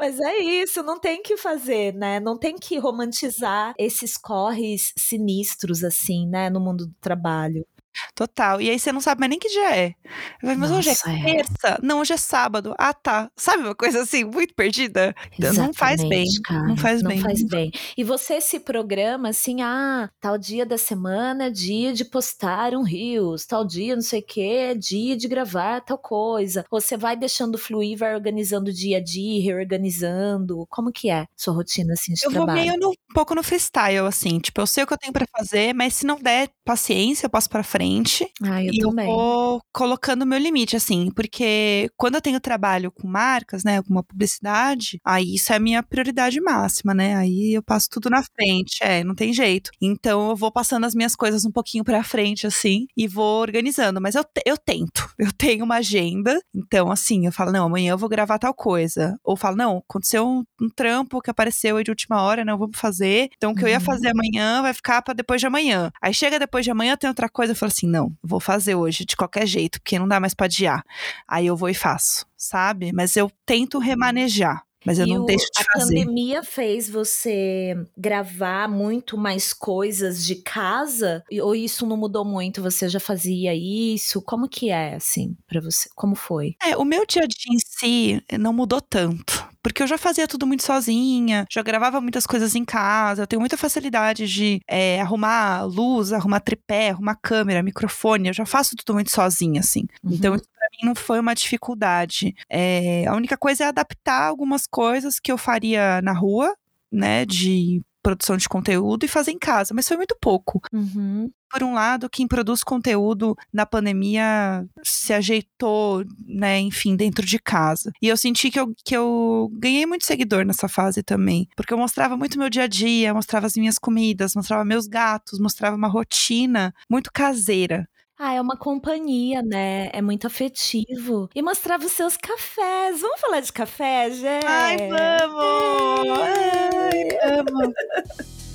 Mas 0.00 0.18
é 0.18 0.38
isso, 0.38 0.82
não 0.82 0.98
tem 0.98 1.22
que 1.22 1.36
fazer, 1.36 1.92
né? 1.94 2.18
Não 2.18 2.38
tem 2.38 2.56
que 2.56 2.78
romantizar 2.78 3.74
esses 3.78 4.16
corres 4.16 4.94
sinistros, 4.96 5.84
assim, 5.84 6.26
né, 6.26 6.48
no 6.48 6.58
mundo 6.58 6.86
do 6.86 6.94
trabalho. 7.02 7.66
Total. 8.14 8.60
E 8.60 8.70
aí 8.70 8.78
você 8.78 8.92
não 8.92 9.00
sabe 9.00 9.20
mais 9.20 9.30
nem 9.30 9.38
que 9.38 9.48
dia 9.48 9.76
é. 9.76 9.94
Mas 10.42 10.58
Nossa, 10.58 10.74
hoje 10.74 10.90
é 10.90 10.94
terça. 10.94 11.68
É. 11.68 11.78
Não, 11.82 12.00
hoje 12.00 12.12
é 12.12 12.16
sábado. 12.16 12.74
Ah, 12.78 12.92
tá. 12.92 13.30
Sabe 13.36 13.62
uma 13.62 13.74
coisa 13.74 14.02
assim, 14.02 14.24
muito 14.24 14.54
perdida? 14.54 15.14
Exatamente, 15.38 15.66
não 15.66 15.74
faz 15.74 16.04
bem. 16.04 16.26
Cara, 16.44 16.62
não 16.66 16.76
faz 16.76 17.02
não 17.02 17.08
bem. 17.08 17.18
Não 17.18 17.24
faz 17.24 17.42
bem. 17.42 17.72
E 17.96 18.04
você 18.04 18.40
se 18.40 18.60
programa 18.60 19.30
assim, 19.30 19.62
ah, 19.62 20.10
tal 20.20 20.38
dia 20.38 20.64
da 20.64 20.78
semana 20.78 21.46
é 21.46 21.50
dia 21.50 21.92
de 21.92 22.04
postar 22.04 22.74
um 22.74 22.82
rios, 22.82 23.46
tal 23.46 23.64
dia 23.64 23.94
não 23.94 24.02
sei 24.02 24.20
o 24.20 24.24
que, 24.24 24.40
é 24.40 24.74
dia 24.74 25.16
de 25.16 25.28
gravar 25.28 25.80
tal 25.80 25.98
coisa. 25.98 26.64
Você 26.70 26.96
vai 26.96 27.16
deixando 27.16 27.58
fluir, 27.58 27.98
vai 27.98 28.14
organizando 28.14 28.72
dia 28.72 28.98
a 28.98 29.02
dia, 29.02 29.42
reorganizando. 29.42 30.66
Como 30.68 30.92
que 30.92 31.10
é 31.10 31.26
sua 31.36 31.54
rotina 31.54 31.94
assim 31.94 32.12
de 32.12 32.24
eu 32.24 32.30
trabalho? 32.30 32.58
Eu 32.58 32.64
vou 32.64 32.64
meio 32.64 32.80
no, 32.80 32.90
um 32.90 33.14
pouco 33.14 33.34
no 33.34 33.42
freestyle, 33.42 34.06
assim. 34.06 34.38
Tipo, 34.38 34.60
eu 34.60 34.66
sei 34.66 34.84
o 34.84 34.86
que 34.86 34.92
eu 34.92 34.98
tenho 34.98 35.12
para 35.12 35.26
fazer, 35.36 35.74
mas 35.74 35.94
se 35.94 36.06
não 36.06 36.20
der 36.20 36.50
paciência, 36.64 37.26
eu 37.26 37.30
passo 37.30 37.48
pra 37.48 37.62
frente 37.62 37.79
frente. 37.80 38.30
Ah, 38.42 38.62
eu 38.62 38.72
e 38.72 38.78
também. 38.78 39.08
eu 39.08 39.14
vou 39.14 39.62
colocando 39.72 40.22
o 40.22 40.26
meu 40.26 40.38
limite, 40.38 40.76
assim, 40.76 41.10
porque 41.10 41.90
quando 41.96 42.16
eu 42.16 42.20
tenho 42.20 42.38
trabalho 42.38 42.92
com 42.92 43.08
marcas, 43.08 43.64
né, 43.64 43.82
com 43.82 43.90
uma 43.90 44.02
publicidade, 44.02 45.00
aí 45.04 45.34
isso 45.34 45.52
é 45.52 45.56
a 45.56 45.60
minha 45.60 45.82
prioridade 45.82 46.40
máxima, 46.40 46.92
né? 46.92 47.16
Aí 47.16 47.54
eu 47.54 47.62
passo 47.62 47.88
tudo 47.90 48.10
na 48.10 48.22
frente, 48.22 48.78
é, 48.82 49.02
não 49.02 49.14
tem 49.14 49.32
jeito. 49.32 49.70
Então 49.80 50.30
eu 50.30 50.36
vou 50.36 50.52
passando 50.52 50.84
as 50.84 50.94
minhas 50.94 51.16
coisas 51.16 51.44
um 51.44 51.50
pouquinho 51.50 51.82
pra 51.82 52.04
frente, 52.04 52.46
assim, 52.46 52.86
e 52.96 53.08
vou 53.08 53.40
organizando. 53.40 54.00
Mas 54.00 54.14
eu, 54.14 54.24
eu 54.44 54.58
tento, 54.58 55.08
eu 55.18 55.32
tenho 55.32 55.64
uma 55.64 55.76
agenda, 55.76 56.38
então 56.54 56.90
assim, 56.90 57.24
eu 57.24 57.32
falo, 57.32 57.50
não, 57.50 57.66
amanhã 57.66 57.92
eu 57.92 57.98
vou 57.98 58.08
gravar 58.08 58.38
tal 58.38 58.52
coisa. 58.52 59.16
Ou 59.24 59.36
falo, 59.36 59.56
não, 59.56 59.78
aconteceu 59.78 60.26
um, 60.26 60.44
um 60.60 60.68
trampo 60.68 61.20
que 61.20 61.30
apareceu 61.30 61.76
aí 61.78 61.84
de 61.84 61.90
última 61.90 62.22
hora, 62.22 62.44
não 62.44 62.58
vamos 62.58 62.78
fazer. 62.78 63.30
Então 63.36 63.52
o 63.52 63.54
que 63.54 63.64
eu 63.64 63.68
ia 63.68 63.78
uhum. 63.78 63.84
fazer 63.84 64.08
amanhã 64.08 64.60
vai 64.60 64.74
ficar 64.74 65.00
para 65.00 65.14
depois 65.14 65.40
de 65.40 65.46
amanhã. 65.46 65.90
Aí 66.02 66.12
chega 66.12 66.38
depois 66.38 66.64
de 66.64 66.70
amanhã, 66.70 66.96
tem 66.96 67.08
outra 67.08 67.28
coisa, 67.28 67.52
eu 67.52 67.56
falo 67.56 67.69
assim, 67.70 67.88
não, 67.88 68.12
vou 68.22 68.40
fazer 68.40 68.74
hoje 68.74 69.04
de 69.04 69.16
qualquer 69.16 69.46
jeito, 69.46 69.80
porque 69.80 69.98
não 69.98 70.08
dá 70.08 70.20
mais 70.20 70.34
para 70.34 70.46
adiar. 70.46 70.84
Aí 71.26 71.46
eu 71.46 71.56
vou 71.56 71.68
e 71.68 71.74
faço, 71.74 72.26
sabe? 72.36 72.92
Mas 72.92 73.16
eu 73.16 73.30
tento 73.46 73.78
remanejar. 73.78 74.62
Mas 74.84 74.98
eu 74.98 75.06
e 75.06 75.10
não 75.12 75.22
o, 75.22 75.26
deixo 75.26 75.44
de 75.44 75.60
a 75.60 75.64
fazer. 75.72 75.98
A 75.98 76.04
pandemia 76.04 76.42
fez 76.42 76.88
você 76.88 77.76
gravar 77.96 78.68
muito 78.68 79.18
mais 79.18 79.52
coisas 79.52 80.24
de 80.24 80.36
casa? 80.36 81.22
Ou 81.42 81.54
isso 81.54 81.86
não 81.86 81.96
mudou 81.96 82.24
muito? 82.24 82.62
Você 82.62 82.88
já 82.88 82.98
fazia 82.98 83.54
isso? 83.54 84.22
Como 84.22 84.48
que 84.48 84.70
é, 84.70 84.94
assim, 84.94 85.36
para 85.46 85.60
você? 85.60 85.88
Como 85.94 86.14
foi? 86.14 86.54
É, 86.62 86.76
o 86.76 86.84
meu 86.84 87.04
dia 87.06 87.24
a 87.24 87.26
dia 87.26 87.54
em 87.54 87.58
si 87.58 88.22
não 88.38 88.52
mudou 88.52 88.80
tanto. 88.80 89.39
Porque 89.62 89.82
eu 89.82 89.86
já 89.86 89.98
fazia 89.98 90.26
tudo 90.26 90.46
muito 90.46 90.64
sozinha, 90.64 91.46
já 91.50 91.62
gravava 91.62 92.00
muitas 92.00 92.26
coisas 92.26 92.54
em 92.54 92.64
casa, 92.64 93.22
eu 93.22 93.26
tenho 93.26 93.40
muita 93.40 93.56
facilidade 93.56 94.26
de 94.26 94.60
é, 94.66 95.00
arrumar 95.00 95.64
luz, 95.64 96.12
arrumar 96.12 96.40
tripé, 96.40 96.90
arrumar 96.90 97.16
câmera, 97.22 97.62
microfone, 97.62 98.28
eu 98.28 98.34
já 98.34 98.46
faço 98.46 98.74
tudo 98.76 98.94
muito 98.94 99.10
sozinha, 99.10 99.60
assim. 99.60 99.86
Uhum. 100.02 100.12
Então, 100.14 100.34
isso 100.34 100.44
pra 100.44 100.68
mim 100.72 100.86
não 100.86 100.94
foi 100.94 101.20
uma 101.20 101.34
dificuldade. 101.34 102.34
É, 102.48 103.06
a 103.06 103.14
única 103.14 103.36
coisa 103.36 103.64
é 103.64 103.66
adaptar 103.66 104.22
algumas 104.22 104.66
coisas 104.66 105.20
que 105.20 105.30
eu 105.30 105.38
faria 105.38 106.00
na 106.02 106.12
rua, 106.12 106.54
né, 106.90 107.24
de 107.24 107.82
produção 108.02 108.36
de 108.36 108.48
conteúdo 108.48 109.04
e 109.04 109.08
fazer 109.08 109.30
em 109.30 109.38
casa, 109.38 109.74
mas 109.74 109.86
foi 109.86 109.96
muito 109.96 110.16
pouco. 110.20 110.60
Uhum. 110.72 111.30
Por 111.50 111.64
um 111.64 111.74
lado, 111.74 112.08
quem 112.08 112.28
produz 112.28 112.62
conteúdo 112.62 113.36
na 113.52 113.66
pandemia 113.66 114.64
se 114.84 115.12
ajeitou, 115.12 116.04
né, 116.24 116.60
enfim, 116.60 116.94
dentro 116.94 117.26
de 117.26 117.38
casa. 117.40 117.90
E 118.00 118.08
eu 118.08 118.16
senti 118.16 118.50
que 118.50 118.60
eu, 118.60 118.72
que 118.84 118.96
eu 118.96 119.50
ganhei 119.54 119.84
muito 119.84 120.06
seguidor 120.06 120.44
nessa 120.44 120.68
fase 120.68 121.02
também, 121.02 121.48
porque 121.56 121.74
eu 121.74 121.78
mostrava 121.78 122.16
muito 122.16 122.38
meu 122.38 122.48
dia 122.48 122.64
a 122.64 122.68
dia, 122.68 123.12
mostrava 123.12 123.46
as 123.46 123.56
minhas 123.56 123.78
comidas, 123.78 124.34
mostrava 124.36 124.64
meus 124.64 124.86
gatos, 124.86 125.40
mostrava 125.40 125.76
uma 125.76 125.88
rotina 125.88 126.72
muito 126.88 127.10
caseira. 127.12 127.88
Ah, 128.22 128.34
é 128.34 128.40
uma 128.40 128.54
companhia, 128.54 129.40
né? 129.40 129.88
É 129.94 130.02
muito 130.02 130.26
afetivo. 130.26 131.30
E 131.34 131.40
mostrava 131.40 131.86
os 131.86 131.92
seus 131.92 132.18
cafés. 132.18 133.00
Vamos 133.00 133.18
falar 133.18 133.40
de 133.40 133.50
café, 133.50 134.10
Gé? 134.10 134.40
Ai, 134.44 134.76
vamos! 134.76 136.18
Ai, 136.18 137.08
amo! 137.38 137.72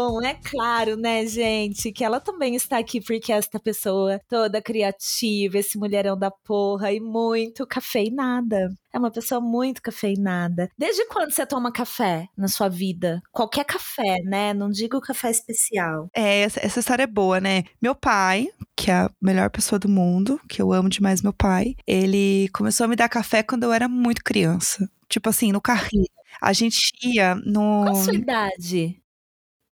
Bom, 0.00 0.22
é 0.22 0.34
claro, 0.34 0.96
né, 0.96 1.26
gente, 1.26 1.90
que 1.90 2.04
ela 2.04 2.20
também 2.20 2.54
está 2.54 2.78
aqui 2.78 3.00
porque 3.00 3.32
esta 3.32 3.58
pessoa 3.58 4.20
toda 4.28 4.62
criativa, 4.62 5.58
esse 5.58 5.76
mulherão 5.76 6.16
da 6.16 6.30
porra 6.30 6.92
e 6.92 7.00
muito 7.00 7.66
cafeinada. 7.66 8.72
É 8.92 8.98
uma 8.98 9.10
pessoa 9.10 9.40
muito 9.40 9.82
cafeinada. 9.82 10.70
Desde 10.78 11.04
quando 11.06 11.32
você 11.32 11.44
toma 11.44 11.72
café 11.72 12.28
na 12.36 12.46
sua 12.46 12.68
vida? 12.68 13.20
Qualquer 13.32 13.64
café, 13.64 14.18
né? 14.22 14.54
Não 14.54 14.70
digo 14.70 15.00
café 15.00 15.32
especial. 15.32 16.08
É, 16.14 16.42
essa, 16.42 16.64
essa 16.64 16.78
história 16.78 17.02
é 17.02 17.06
boa, 17.08 17.40
né? 17.40 17.64
Meu 17.82 17.92
pai, 17.96 18.46
que 18.76 18.92
é 18.92 18.94
a 18.94 19.10
melhor 19.20 19.50
pessoa 19.50 19.80
do 19.80 19.88
mundo, 19.88 20.40
que 20.48 20.62
eu 20.62 20.72
amo 20.72 20.88
demais 20.88 21.22
meu 21.22 21.32
pai, 21.32 21.74
ele 21.84 22.48
começou 22.54 22.84
a 22.84 22.88
me 22.88 22.94
dar 22.94 23.08
café 23.08 23.42
quando 23.42 23.64
eu 23.64 23.72
era 23.72 23.88
muito 23.88 24.22
criança. 24.22 24.88
Tipo 25.08 25.28
assim, 25.28 25.50
no 25.50 25.60
carrinho. 25.60 26.06
A 26.40 26.52
gente 26.52 26.92
ia 27.02 27.34
no. 27.34 27.82
Qual 27.82 27.96
a 27.96 28.04
sua 28.04 28.14
idade? 28.14 29.02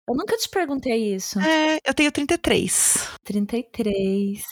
Eu 0.08 0.14
nunca 0.14 0.36
te 0.36 0.48
perguntei 0.48 1.14
isso. 1.14 1.40
É, 1.40 1.78
eu 1.84 1.92
tenho 1.92 2.12
33. 2.12 3.08
33. 3.24 4.42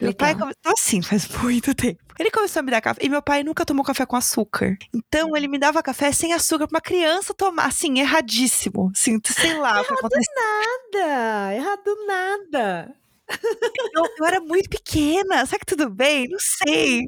Meu 0.00 0.08
Legal. 0.08 0.14
pai 0.14 0.34
começou 0.34 0.72
assim, 0.72 1.02
faz 1.02 1.28
muito 1.42 1.74
tempo. 1.74 2.02
Ele 2.18 2.30
começou 2.30 2.60
a 2.60 2.62
me 2.62 2.70
dar 2.70 2.80
café. 2.80 3.00
E 3.04 3.08
meu 3.08 3.22
pai 3.22 3.44
nunca 3.44 3.66
tomou 3.66 3.84
café 3.84 4.06
com 4.06 4.16
açúcar. 4.16 4.76
Então 4.94 5.36
ele 5.36 5.46
me 5.46 5.58
dava 5.58 5.82
café 5.82 6.10
sem 6.10 6.32
açúcar 6.32 6.66
pra 6.66 6.76
uma 6.76 6.80
criança 6.80 7.34
tomar. 7.34 7.66
Assim, 7.66 7.98
erradíssimo. 8.00 8.90
Assim, 8.96 9.20
sei 9.24 9.54
lá 9.58 9.80
Errado 9.80 10.08
nada. 10.34 11.54
Errado 11.54 12.06
nada. 12.06 12.94
Eu, 13.94 14.04
eu 14.18 14.26
era 14.26 14.40
muito 14.40 14.70
pequena. 14.70 15.44
Será 15.44 15.58
que 15.58 15.66
tudo 15.66 15.90
bem? 15.90 16.26
Não 16.28 16.38
sei. 16.40 17.04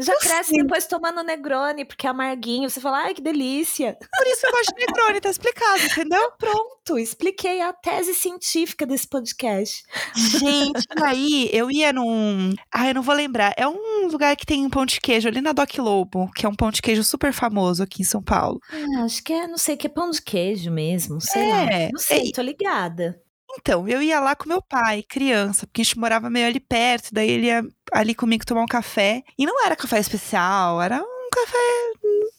Já 0.00 0.16
cresce 0.16 0.52
depois 0.52 0.86
tomando 0.86 1.22
Negroni, 1.22 1.84
porque 1.84 2.06
é 2.06 2.10
amarguinho. 2.10 2.68
Você 2.68 2.80
fala, 2.80 3.04
ai, 3.04 3.14
que 3.14 3.22
delícia. 3.22 3.96
Por 4.16 4.26
isso 4.26 4.46
eu 4.46 4.52
gosto 4.52 4.74
de 4.74 4.86
Negroni, 4.86 5.20
tá 5.20 5.30
explicado, 5.30 5.82
entendeu? 5.82 6.32
Pronto, 6.38 6.98
expliquei 6.98 7.60
a 7.60 7.72
tese 7.72 8.14
científica 8.14 8.86
desse 8.86 9.06
podcast. 9.08 9.82
Gente, 10.14 10.86
aí 11.02 11.48
eu 11.52 11.70
ia 11.70 11.92
num. 11.92 12.54
Ah, 12.72 12.88
eu 12.88 12.94
não 12.94 13.02
vou 13.02 13.14
lembrar. 13.14 13.54
É 13.56 13.66
um 13.66 14.08
lugar 14.08 14.36
que 14.36 14.46
tem 14.46 14.64
um 14.64 14.70
pão 14.70 14.84
de 14.84 15.00
queijo 15.00 15.28
ali 15.28 15.40
na 15.40 15.52
Doc 15.52 15.76
Lobo, 15.78 16.30
que 16.34 16.46
é 16.46 16.48
um 16.48 16.54
pão 16.54 16.70
de 16.70 16.82
queijo 16.82 17.04
super 17.04 17.32
famoso 17.32 17.82
aqui 17.82 18.02
em 18.02 18.06
São 18.06 18.22
Paulo. 18.22 18.60
Ah, 18.70 19.04
acho 19.04 19.22
que 19.22 19.32
é, 19.32 19.46
não 19.46 19.58
sei, 19.58 19.76
que 19.76 19.86
é 19.86 19.90
pão 19.90 20.10
de 20.10 20.20
queijo 20.20 20.70
mesmo. 20.70 21.20
Sei 21.20 21.42
é, 21.42 21.48
lá. 21.48 21.66
Não 21.92 22.00
sei, 22.00 22.28
é, 22.28 22.32
tô 22.32 22.42
ligada. 22.42 23.20
Então, 23.58 23.86
eu 23.88 24.02
ia 24.02 24.20
lá 24.20 24.34
com 24.34 24.48
meu 24.48 24.62
pai, 24.62 25.02
criança, 25.02 25.66
porque 25.66 25.82
a 25.82 25.84
gente 25.84 25.98
morava 25.98 26.30
meio 26.30 26.46
ali 26.46 26.60
perto, 26.60 27.12
daí 27.12 27.30
ele 27.30 27.46
ia 27.46 27.62
ali 27.92 28.14
comigo 28.14 28.46
tomar 28.46 28.62
um 28.62 28.66
café. 28.66 29.22
E 29.38 29.44
não 29.44 29.64
era 29.64 29.76
café 29.76 29.98
especial, 29.98 30.80
era 30.80 31.00
um 31.02 31.28
café, 31.30 31.58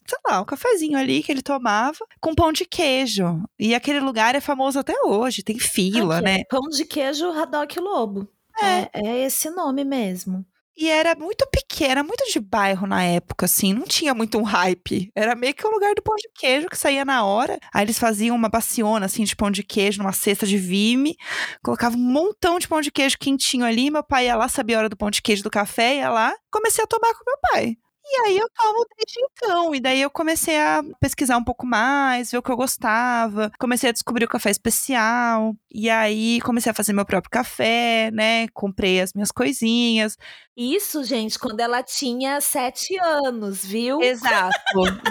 sei 0.07 0.20
lá, 0.28 0.41
um 0.41 0.45
cafezinho 0.45 0.97
ali 0.97 1.22
que 1.22 1.32
ele 1.32 1.41
tomava 1.41 2.05
com 2.20 2.34
pão 2.34 2.51
de 2.51 2.66
queijo. 2.66 3.43
E 3.59 3.76
aquele 3.76 3.99
lugar 3.99 4.36
é 4.36 4.41
famoso 4.41 4.80
até 4.80 4.95
hoje, 5.03 5.43
tem 5.43 5.59
fila, 5.59 6.18
Aqui, 6.18 6.26
né? 6.26 6.39
É 6.41 6.45
pão 6.45 6.68
de 6.70 6.86
queijo 6.86 7.30
Haddock 7.32 7.80
Lobo. 7.80 8.28
É. 8.61 8.82
é, 8.93 9.07
é 9.07 9.26
esse 9.26 9.49
nome 9.49 9.84
mesmo. 9.84 10.45
E 10.76 10.89
era 10.89 11.13
muito 11.15 11.47
pequeno, 11.51 11.91
era 11.91 12.03
muito 12.03 12.26
de 12.32 12.39
bairro 12.39 12.88
na 12.88 13.03
época, 13.03 13.45
assim, 13.45 13.74
não 13.74 13.84
tinha 13.84 14.11
muito 14.13 14.39
um 14.39 14.43
hype. 14.43 15.11
Era 15.15 15.36
meio 15.36 15.53
que 15.53 15.65
o 15.65 15.69
lugar 15.69 15.93
do 15.93 16.01
pão 16.01 16.15
de 16.15 16.28
queijo 16.34 16.67
que 16.67 16.78
saía 16.78 17.05
na 17.05 17.24
hora. 17.24 17.59
Aí 17.71 17.86
eles 17.86 17.99
faziam 17.99 18.36
uma 18.36 18.49
baciona, 18.49 19.05
assim, 19.05 19.24
de 19.24 19.36
pão 19.36 19.51
de 19.51 19.63
queijo 19.63 19.99
numa 19.99 20.11
cesta 20.11 20.47
de 20.47 20.57
vime, 20.57 21.15
colocavam 21.63 21.99
um 21.99 22.03
montão 22.03 22.57
de 22.57 22.67
pão 22.67 22.82
de 22.82 22.91
queijo 22.91 23.17
quentinho 23.19 23.65
ali. 23.65 23.91
Meu 23.91 24.03
pai 24.03 24.26
ia 24.26 24.36
lá, 24.36 24.47
sabia 24.47 24.78
a 24.78 24.80
hora 24.80 24.89
do 24.89 24.97
pão 24.97 25.11
de 25.11 25.21
queijo 25.21 25.43
do 25.43 25.51
café, 25.51 25.97
ia 25.97 26.09
lá, 26.09 26.34
comecei 26.51 26.84
a 26.84 26.88
tomar 26.88 27.13
com 27.13 27.24
meu 27.26 27.38
pai. 27.51 27.78
E 28.06 28.22
aí 28.28 28.38
eu 28.38 28.47
tomo 28.49 28.86
desde 28.97 29.20
então. 29.22 29.74
E 29.76 29.80
daí 29.80 30.01
eu 30.01 30.10
comecei 30.10 30.58
a 30.60 30.84
pesquisar 30.99 31.38
um 31.38 31.43
pouco 31.43 31.66
mais, 31.66 32.32
ver 32.32 32.38
o 32.38 32.43
que 32.43 32.51
eu 32.51 32.58
gostava. 32.58 33.51
Comecei 33.58 33.89
a 33.89 33.93
descobrir 33.93 34.26
o 34.26 34.30
café 34.30 34.51
especial. 34.51 35.56
E 35.74 35.89
aí 35.89 36.41
comecei 36.41 36.72
a 36.72 36.76
fazer 36.76 36.93
meu 36.93 37.06
próprio 37.06 37.32
café, 37.32 38.12
né? 38.12 38.47
Comprei 38.49 38.99
as 39.01 39.14
minhas 39.14 39.32
coisinhas. 39.32 40.18
Isso, 40.56 41.04
gente, 41.04 41.39
quando 41.39 41.60
ela 41.62 41.82
tinha 41.82 42.39
sete 42.41 42.97
anos, 42.99 43.64
viu? 43.66 44.01
Exato. 44.01 44.54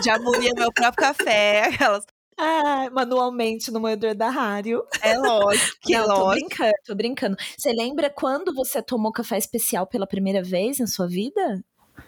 Já 0.04 0.18
moía 0.18 0.52
meu 0.54 0.70
próprio 0.72 1.08
café. 1.08 1.62
Aquelas. 1.82 2.04
Ah, 2.38 2.88
manualmente 2.90 3.70
no 3.70 3.78
moedor 3.78 4.14
da 4.14 4.28
rádio. 4.30 4.82
É 5.00 5.16
lógico, 5.16 5.76
que 5.82 5.92
Não, 5.96 6.06
lógico. 6.06 6.24
tô 6.24 6.30
brincando, 6.34 6.74
tô 6.86 6.94
brincando. 6.94 7.36
Você 7.56 7.72
lembra 7.72 8.10
quando 8.10 8.54
você 8.54 8.82
tomou 8.82 9.12
café 9.12 9.38
especial 9.38 9.86
pela 9.86 10.06
primeira 10.06 10.42
vez 10.42 10.78
na 10.78 10.86
sua 10.86 11.06
vida? 11.06 11.62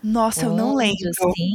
Nossa, 0.05 0.45
eu 0.45 0.55
não 0.55 0.75
lembro. 0.75 1.09
assim? 1.09 1.55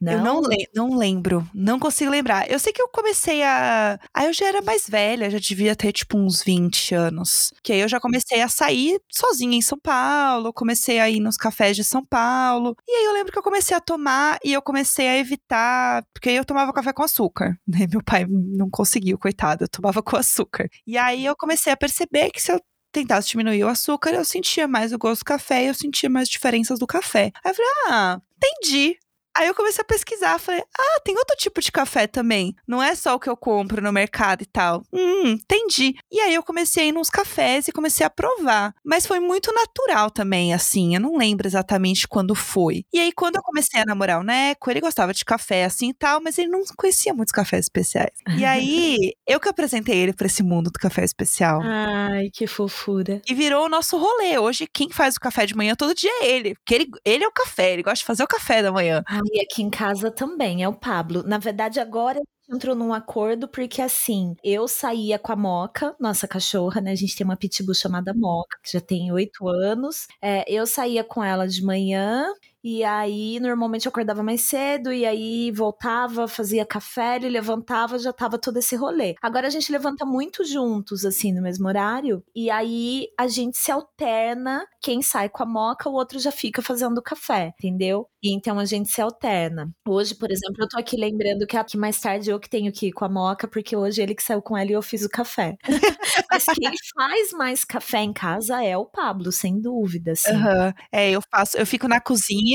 Não? 0.00 0.12
Eu 0.14 0.20
não, 0.22 0.40
le 0.40 0.68
não 0.74 0.96
lembro, 0.96 1.46
não 1.52 1.78
consigo 1.78 2.10
lembrar. 2.10 2.50
Eu 2.50 2.58
sei 2.58 2.72
que 2.72 2.80
eu 2.80 2.88
comecei 2.88 3.42
a. 3.42 4.00
Aí 4.14 4.28
eu 4.28 4.32
já 4.32 4.46
era 4.46 4.62
mais 4.62 4.88
velha, 4.88 5.28
já 5.28 5.38
devia 5.38 5.76
ter 5.76 5.92
tipo 5.92 6.16
uns 6.16 6.42
20 6.42 6.94
anos. 6.94 7.52
Que 7.62 7.74
aí 7.74 7.80
eu 7.80 7.88
já 7.88 8.00
comecei 8.00 8.40
a 8.40 8.48
sair 8.48 8.98
sozinha 9.12 9.58
em 9.58 9.60
São 9.60 9.78
Paulo, 9.78 10.54
comecei 10.54 10.98
a 11.00 11.10
ir 11.10 11.20
nos 11.20 11.36
cafés 11.36 11.76
de 11.76 11.84
São 11.84 12.02
Paulo. 12.02 12.74
E 12.88 12.90
aí 12.90 13.04
eu 13.04 13.12
lembro 13.12 13.30
que 13.30 13.38
eu 13.38 13.42
comecei 13.42 13.76
a 13.76 13.80
tomar 13.80 14.38
e 14.42 14.54
eu 14.54 14.62
comecei 14.62 15.06
a 15.06 15.18
evitar, 15.18 16.02
porque 16.14 16.30
aí 16.30 16.36
eu 16.36 16.46
tomava 16.46 16.72
café 16.72 16.94
com 16.94 17.02
açúcar. 17.02 17.58
Né? 17.68 17.86
Meu 17.90 18.02
pai 18.02 18.24
não 18.26 18.70
conseguiu, 18.70 19.18
coitado, 19.18 19.64
eu 19.64 19.68
tomava 19.68 20.02
com 20.02 20.16
açúcar. 20.16 20.66
E 20.86 20.96
aí 20.96 21.26
eu 21.26 21.36
comecei 21.36 21.70
a 21.70 21.76
perceber 21.76 22.30
que 22.30 22.40
se 22.40 22.50
eu 22.52 22.60
tentasse 22.92 23.28
diminuir 23.28 23.64
o 23.64 23.68
açúcar, 23.68 24.12
eu 24.12 24.24
sentia 24.24 24.66
mais 24.66 24.92
o 24.92 24.98
gosto 24.98 25.20
do 25.20 25.24
café 25.24 25.64
e 25.64 25.68
eu 25.68 25.74
sentia 25.74 26.08
mais 26.10 26.28
diferenças 26.28 26.78
do 26.78 26.86
café. 26.86 27.32
Aí 27.44 27.50
eu 27.50 27.54
falei, 27.54 27.70
ah, 27.88 28.20
entendi. 28.36 28.98
Aí 29.36 29.46
eu 29.46 29.54
comecei 29.54 29.82
a 29.82 29.84
pesquisar, 29.84 30.38
falei, 30.38 30.62
ah, 30.78 31.00
tem 31.04 31.16
outro 31.16 31.36
tipo 31.36 31.60
de 31.60 31.70
café 31.70 32.06
também. 32.06 32.54
Não 32.66 32.82
é 32.82 32.94
só 32.94 33.14
o 33.14 33.20
que 33.20 33.28
eu 33.28 33.36
compro 33.36 33.82
no 33.82 33.92
mercado 33.92 34.42
e 34.42 34.46
tal. 34.46 34.82
Hum, 34.92 35.32
entendi. 35.32 35.94
E 36.10 36.20
aí 36.20 36.34
eu 36.34 36.42
comecei 36.42 36.84
a 36.84 36.86
ir 36.86 36.92
nos 36.92 37.08
cafés 37.10 37.68
e 37.68 37.72
comecei 37.72 38.04
a 38.04 38.10
provar. 38.10 38.74
Mas 38.84 39.06
foi 39.06 39.20
muito 39.20 39.52
natural 39.52 40.10
também, 40.10 40.52
assim. 40.52 40.94
Eu 40.94 41.00
não 41.00 41.16
lembro 41.16 41.46
exatamente 41.46 42.08
quando 42.08 42.34
foi. 42.34 42.84
E 42.92 42.98
aí, 42.98 43.12
quando 43.12 43.36
eu 43.36 43.42
comecei 43.42 43.80
a 43.80 43.84
namorar 43.84 44.20
o 44.20 44.24
Neco, 44.24 44.70
ele 44.70 44.80
gostava 44.80 45.14
de 45.14 45.24
café 45.24 45.64
assim 45.64 45.90
e 45.90 45.94
tal, 45.94 46.20
mas 46.20 46.38
ele 46.38 46.48
não 46.48 46.62
conhecia 46.76 47.14
muitos 47.14 47.32
cafés 47.32 47.66
especiais. 47.66 48.12
E 48.36 48.44
aí, 48.44 49.12
eu 49.26 49.38
que 49.40 49.48
apresentei 49.48 49.96
ele 49.96 50.12
pra 50.12 50.26
esse 50.26 50.42
mundo 50.42 50.70
do 50.70 50.78
café 50.78 51.04
especial. 51.04 51.60
Ai, 51.62 52.30
que 52.32 52.46
fofura. 52.46 53.20
E 53.28 53.34
virou 53.34 53.66
o 53.66 53.68
nosso 53.68 53.96
rolê. 53.96 54.38
Hoje, 54.38 54.66
quem 54.72 54.90
faz 54.90 55.16
o 55.16 55.20
café 55.20 55.46
de 55.46 55.56
manhã 55.56 55.74
todo 55.74 55.94
dia 55.94 56.10
é 56.22 56.30
ele. 56.30 56.54
Porque 56.54 56.74
ele, 56.74 56.90
ele 57.04 57.24
é 57.24 57.28
o 57.28 57.32
café, 57.32 57.72
ele 57.72 57.82
gosta 57.82 57.98
de 57.98 58.04
fazer 58.04 58.22
o 58.22 58.28
café 58.28 58.62
da 58.62 58.72
manhã. 58.72 59.02
E 59.32 59.40
aqui 59.40 59.62
em 59.62 59.70
casa 59.70 60.10
também, 60.10 60.62
é 60.62 60.68
o 60.68 60.74
Pablo. 60.74 61.22
Na 61.22 61.38
verdade, 61.38 61.78
agora 61.78 62.20
entrou 62.52 62.74
num 62.74 62.92
acordo, 62.92 63.46
porque 63.46 63.80
assim, 63.80 64.34
eu 64.42 64.66
saía 64.66 65.18
com 65.20 65.30
a 65.32 65.36
Moca, 65.36 65.94
nossa 66.00 66.26
cachorra, 66.26 66.80
né? 66.80 66.90
A 66.90 66.96
gente 66.96 67.14
tem 67.16 67.24
uma 67.24 67.36
pitbull 67.36 67.74
chamada 67.74 68.12
Moca, 68.12 68.58
que 68.62 68.72
já 68.72 68.80
tem 68.80 69.12
oito 69.12 69.48
anos. 69.48 70.08
É, 70.20 70.44
eu 70.52 70.66
saía 70.66 71.04
com 71.04 71.22
ela 71.22 71.46
de 71.46 71.62
manhã 71.64 72.26
E 72.62 72.84
aí, 72.84 73.40
normalmente 73.40 73.86
eu 73.86 73.90
acordava 73.90 74.22
mais 74.22 74.42
cedo, 74.42 74.92
e 74.92 75.06
aí 75.06 75.50
voltava, 75.50 76.28
fazia 76.28 76.64
café, 76.66 77.16
ele 77.16 77.28
levantava, 77.28 77.98
já 77.98 78.12
tava 78.12 78.38
todo 78.38 78.58
esse 78.58 78.76
rolê. 78.76 79.14
Agora 79.22 79.46
a 79.46 79.50
gente 79.50 79.72
levanta 79.72 80.04
muito 80.04 80.44
juntos, 80.44 81.04
assim, 81.04 81.32
no 81.32 81.42
mesmo 81.42 81.66
horário, 81.68 82.22
e 82.34 82.50
aí 82.50 83.08
a 83.18 83.26
gente 83.28 83.56
se 83.58 83.70
alterna. 83.72 84.64
Quem 84.82 85.02
sai 85.02 85.28
com 85.28 85.42
a 85.42 85.46
moca, 85.46 85.88
o 85.88 85.94
outro 85.94 86.18
já 86.18 86.30
fica 86.32 86.60
fazendo 86.62 87.02
café, 87.02 87.54
entendeu? 87.58 88.06
E 88.22 88.34
então 88.34 88.58
a 88.58 88.64
gente 88.66 88.90
se 88.90 89.00
alterna. 89.00 89.70
Hoje, 89.88 90.14
por 90.14 90.30
exemplo, 90.30 90.56
eu 90.62 90.68
tô 90.68 90.78
aqui 90.78 90.96
lembrando 90.96 91.46
que, 91.46 91.62
que 91.64 91.78
mais 91.78 91.98
tarde 91.98 92.30
eu 92.30 92.38
que 92.38 92.50
tenho 92.50 92.70
que 92.70 92.88
ir 92.88 92.92
com 92.92 93.04
a 93.04 93.08
moca, 93.08 93.48
porque 93.48 93.74
hoje 93.74 94.02
ele 94.02 94.14
que 94.14 94.22
saiu 94.22 94.42
com 94.42 94.56
ela 94.56 94.70
e 94.70 94.74
eu 94.74 94.82
fiz 94.82 95.02
o 95.04 95.08
café. 95.08 95.56
Mas 96.30 96.44
quem 96.44 96.70
faz 96.94 97.32
mais 97.32 97.64
café 97.64 98.00
em 98.00 98.12
casa 98.12 98.62
é 98.62 98.76
o 98.76 98.84
Pablo, 98.84 99.32
sem 99.32 99.60
dúvida. 99.60 100.12
Assim. 100.12 100.32
Uhum. 100.32 100.72
É, 100.92 101.10
eu 101.10 101.22
faço, 101.30 101.56
eu 101.56 101.66
fico 101.66 101.88
na 101.88 102.00
cozinha, 102.00 102.49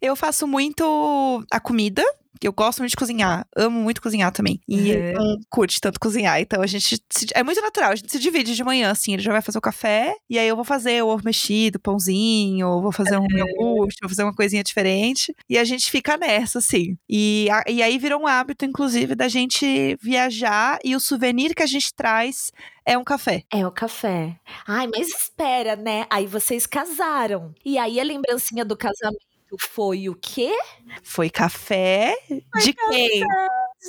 eu 0.00 0.16
faço 0.16 0.46
muito 0.46 1.44
a 1.50 1.60
comida, 1.60 2.04
eu 2.42 2.52
gosto 2.52 2.80
muito 2.80 2.90
de 2.90 2.96
cozinhar, 2.96 3.46
amo 3.56 3.80
muito 3.80 4.02
cozinhar 4.02 4.30
também. 4.32 4.60
E 4.68 4.76
uhum. 4.76 4.86
ele 4.86 5.12
não 5.12 5.40
curte 5.48 5.80
tanto 5.80 5.98
cozinhar. 5.98 6.40
Então 6.40 6.62
a 6.62 6.66
gente. 6.66 7.00
Se, 7.10 7.26
é 7.34 7.42
muito 7.42 7.60
natural, 7.60 7.92
a 7.92 7.96
gente 7.96 8.10
se 8.10 8.18
divide 8.18 8.54
de 8.54 8.64
manhã, 8.64 8.90
assim. 8.90 9.14
Ele 9.14 9.22
já 9.22 9.32
vai 9.32 9.42
fazer 9.42 9.58
o 9.58 9.62
café, 9.62 10.14
e 10.28 10.38
aí 10.38 10.46
eu 10.48 10.56
vou 10.56 10.64
fazer 10.64 11.02
o 11.02 11.08
ovo 11.08 11.22
mexido, 11.24 11.80
pãozinho, 11.80 12.80
vou 12.80 12.92
fazer 12.92 13.18
um 13.18 13.26
iogurte, 13.30 13.98
vou 14.00 14.08
fazer 14.08 14.22
uma 14.22 14.34
coisinha 14.34 14.62
diferente. 14.62 15.34
E 15.48 15.58
a 15.58 15.64
gente 15.64 15.90
fica 15.90 16.16
nessa, 16.16 16.58
assim. 16.58 16.96
E, 17.08 17.48
a, 17.50 17.64
e 17.68 17.82
aí 17.82 17.98
virou 17.98 18.20
um 18.20 18.26
hábito, 18.26 18.64
inclusive, 18.64 19.14
da 19.14 19.28
gente 19.28 19.96
viajar 20.02 20.78
e 20.84 20.94
o 20.94 21.00
souvenir 21.00 21.54
que 21.54 21.62
a 21.62 21.66
gente 21.66 21.94
traz 21.94 22.50
é 22.84 22.96
um 22.96 23.04
café. 23.04 23.44
É 23.52 23.66
o 23.66 23.70
café. 23.70 24.36
Ai, 24.66 24.86
mas 24.86 25.08
espera, 25.08 25.74
né? 25.74 26.06
Aí 26.10 26.26
vocês 26.26 26.66
casaram. 26.66 27.54
E 27.64 27.78
aí 27.78 27.98
a 27.98 28.04
lembrancinha 28.04 28.64
do 28.64 28.76
casamento 28.76 29.35
foi 29.58 30.08
o 30.08 30.14
quê? 30.14 30.52
Foi 31.02 31.30
café 31.30 32.14
foi 32.28 32.62
de 32.62 32.72
café. 32.72 32.90
quem? 32.90 33.24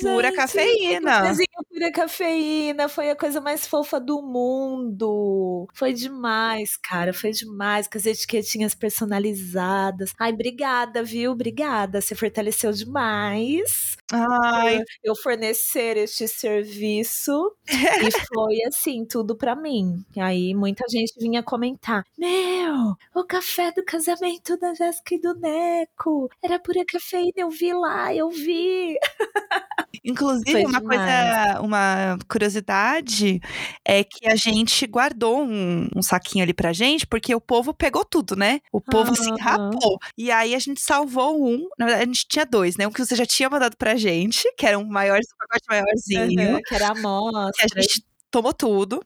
Pura 0.00 0.32
cafeína. 0.32 1.34
Pura 1.70 1.92
cafeína. 1.92 2.88
Foi 2.88 3.10
a 3.10 3.16
coisa 3.16 3.40
mais 3.40 3.66
fofa 3.66 3.98
do 3.98 4.22
mundo. 4.22 5.66
Foi 5.74 5.92
demais, 5.92 6.76
cara. 6.76 7.12
Foi 7.12 7.30
demais. 7.30 7.88
Com 7.88 7.98
as 7.98 8.06
etiquetinhas 8.06 8.74
personalizadas. 8.74 10.12
Ai, 10.18 10.32
obrigada, 10.32 11.02
viu? 11.02 11.32
Obrigada. 11.32 12.00
Você 12.00 12.14
fortaleceu 12.14 12.72
demais. 12.72 13.96
Ai. 14.12 14.80
Eu 15.02 15.14
fornecer 15.16 15.96
este 15.96 16.28
serviço. 16.28 17.52
e 17.68 17.68
foi 18.32 18.62
assim, 18.66 19.04
tudo 19.04 19.36
para 19.36 19.56
mim. 19.56 20.04
E 20.14 20.20
aí 20.20 20.54
muita 20.54 20.84
gente 20.88 21.14
vinha 21.18 21.42
comentar: 21.42 22.04
Meu, 22.16 22.94
o 23.14 23.24
café 23.24 23.72
do 23.72 23.84
casamento 23.84 24.56
da 24.58 24.74
Jéssica 24.74 25.14
e 25.14 25.20
do 25.20 25.34
Neco 25.34 26.30
era 26.42 26.58
pura 26.58 26.84
cafeína. 26.86 27.32
Eu 27.36 27.50
vi 27.50 27.72
lá, 27.72 28.14
eu 28.14 28.30
vi. 28.30 28.96
Inclusive, 30.08 30.50
Foi 30.52 30.64
uma 30.64 30.80
demais. 30.80 30.98
coisa, 30.98 31.60
uma 31.60 32.18
curiosidade 32.26 33.40
é 33.84 34.02
que 34.02 34.26
a 34.26 34.34
gente 34.34 34.86
guardou 34.86 35.42
um, 35.42 35.86
um, 35.94 36.00
saquinho 36.00 36.42
ali 36.42 36.54
pra 36.54 36.72
gente, 36.72 37.06
porque 37.06 37.34
o 37.34 37.40
povo 37.40 37.74
pegou 37.74 38.06
tudo, 38.06 38.34
né? 38.34 38.60
O 38.72 38.80
povo 38.80 39.14
se 39.14 39.30
rapou. 39.38 39.98
E 40.16 40.30
aí 40.30 40.54
a 40.54 40.58
gente 40.58 40.80
salvou 40.80 41.46
um, 41.46 41.68
na 41.78 41.84
verdade 41.84 42.04
a 42.04 42.06
gente 42.06 42.26
tinha 42.26 42.46
dois, 42.46 42.78
né? 42.78 42.86
Um 42.86 42.90
que 42.90 43.04
você 43.04 43.14
já 43.14 43.26
tinha 43.26 43.50
mandado 43.50 43.76
pra 43.76 43.96
gente, 43.96 44.50
que 44.56 44.64
era 44.64 44.78
um 44.78 44.86
maior, 44.86 45.18
um 45.18 45.46
pacote 45.46 45.66
maiorzinho. 45.68 46.54
Uhum, 46.54 46.60
que 46.66 46.74
era 46.74 46.88
a 46.88 46.92
amostra. 46.92 47.66
Que 47.68 47.78
a 47.78 47.82
gente 47.82 48.02
tomou 48.30 48.54
tudo. 48.54 49.04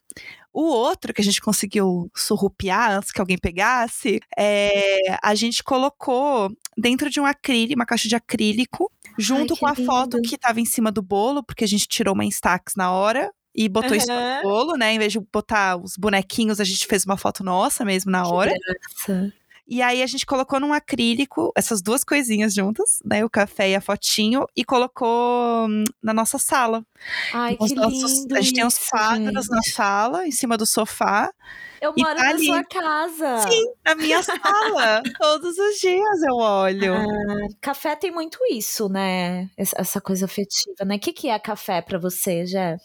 O 0.53 0.62
outro 0.64 1.12
que 1.12 1.20
a 1.20 1.24
gente 1.24 1.40
conseguiu 1.40 2.11
surrupiar 2.14 2.92
antes 2.92 3.11
que 3.11 3.20
alguém 3.20 3.38
pegasse, 3.38 4.20
é, 4.38 5.16
a 5.22 5.34
gente 5.34 5.64
colocou 5.64 6.48
dentro 6.76 7.11
de 7.11 7.18
um 7.18 7.26
acrílico, 7.26 7.80
uma 7.80 7.86
caixa 7.86 8.07
de 8.07 8.14
acrílico, 8.14 8.92
junto 9.18 9.54
Ai, 9.54 9.60
com 9.60 9.66
a 9.66 9.72
lindo. 9.72 9.86
foto 9.86 10.22
que 10.22 10.34
estava 10.34 10.60
em 10.60 10.64
cima 10.64 10.90
do 10.90 11.02
bolo, 11.02 11.42
porque 11.42 11.64
a 11.64 11.68
gente 11.68 11.86
tirou 11.86 12.14
uma 12.14 12.24
Instax 12.24 12.74
na 12.76 12.90
hora 12.90 13.30
e 13.54 13.68
botou 13.68 13.90
uhum. 13.90 13.96
isso 13.96 14.08
no 14.08 14.42
bolo, 14.42 14.76
né? 14.76 14.94
Em 14.94 14.98
vez 14.98 15.12
de 15.12 15.20
botar 15.20 15.76
os 15.76 15.96
bonequinhos, 15.96 16.60
a 16.60 16.64
gente 16.64 16.86
fez 16.86 17.04
uma 17.04 17.16
foto 17.16 17.44
nossa 17.44 17.84
mesmo 17.84 18.10
na 18.10 18.26
hora. 18.26 18.52
Que 18.52 18.58
graça. 18.58 19.32
E 19.66 19.80
aí 19.80 20.02
a 20.02 20.06
gente 20.06 20.26
colocou 20.26 20.58
num 20.58 20.72
acrílico 20.72 21.52
essas 21.56 21.80
duas 21.80 22.02
coisinhas 22.02 22.52
juntas, 22.52 22.98
né? 23.04 23.24
O 23.24 23.30
café 23.30 23.70
e 23.70 23.74
a 23.74 23.80
fotinho, 23.80 24.44
e 24.56 24.64
colocou 24.64 25.66
hum, 25.68 25.84
na 26.02 26.12
nossa 26.12 26.38
sala. 26.38 26.84
Ai, 27.32 27.54
então, 27.54 27.66
que 27.68 27.74
nossos, 27.74 28.22
lindo. 28.22 28.36
A 28.36 28.40
gente 28.40 28.54
tem 28.54 28.66
uns 28.66 28.78
quadros 28.78 29.48
na 29.48 29.62
sala, 29.62 30.26
em 30.26 30.32
cima 30.32 30.56
do 30.56 30.66
sofá. 30.66 31.32
Eu 31.80 31.92
moro 31.96 32.16
tá 32.16 32.22
na 32.22 32.30
ali. 32.30 32.46
sua 32.46 32.64
casa. 32.64 33.38
Sim, 33.48 33.72
na 33.84 33.94
minha 33.94 34.22
sala. 34.22 35.02
Todos 35.18 35.58
os 35.58 35.80
dias 35.80 36.22
eu 36.22 36.36
olho. 36.36 36.94
Ah, 36.94 37.48
café 37.60 37.96
tem 37.96 38.10
muito 38.10 38.38
isso, 38.50 38.88
né? 38.88 39.48
Essa 39.56 40.00
coisa 40.00 40.26
afetiva, 40.26 40.84
né? 40.84 40.96
O 40.96 41.00
que, 41.00 41.12
que 41.12 41.28
é 41.28 41.38
café 41.38 41.80
para 41.80 41.98
você, 41.98 42.46
Jé? 42.46 42.76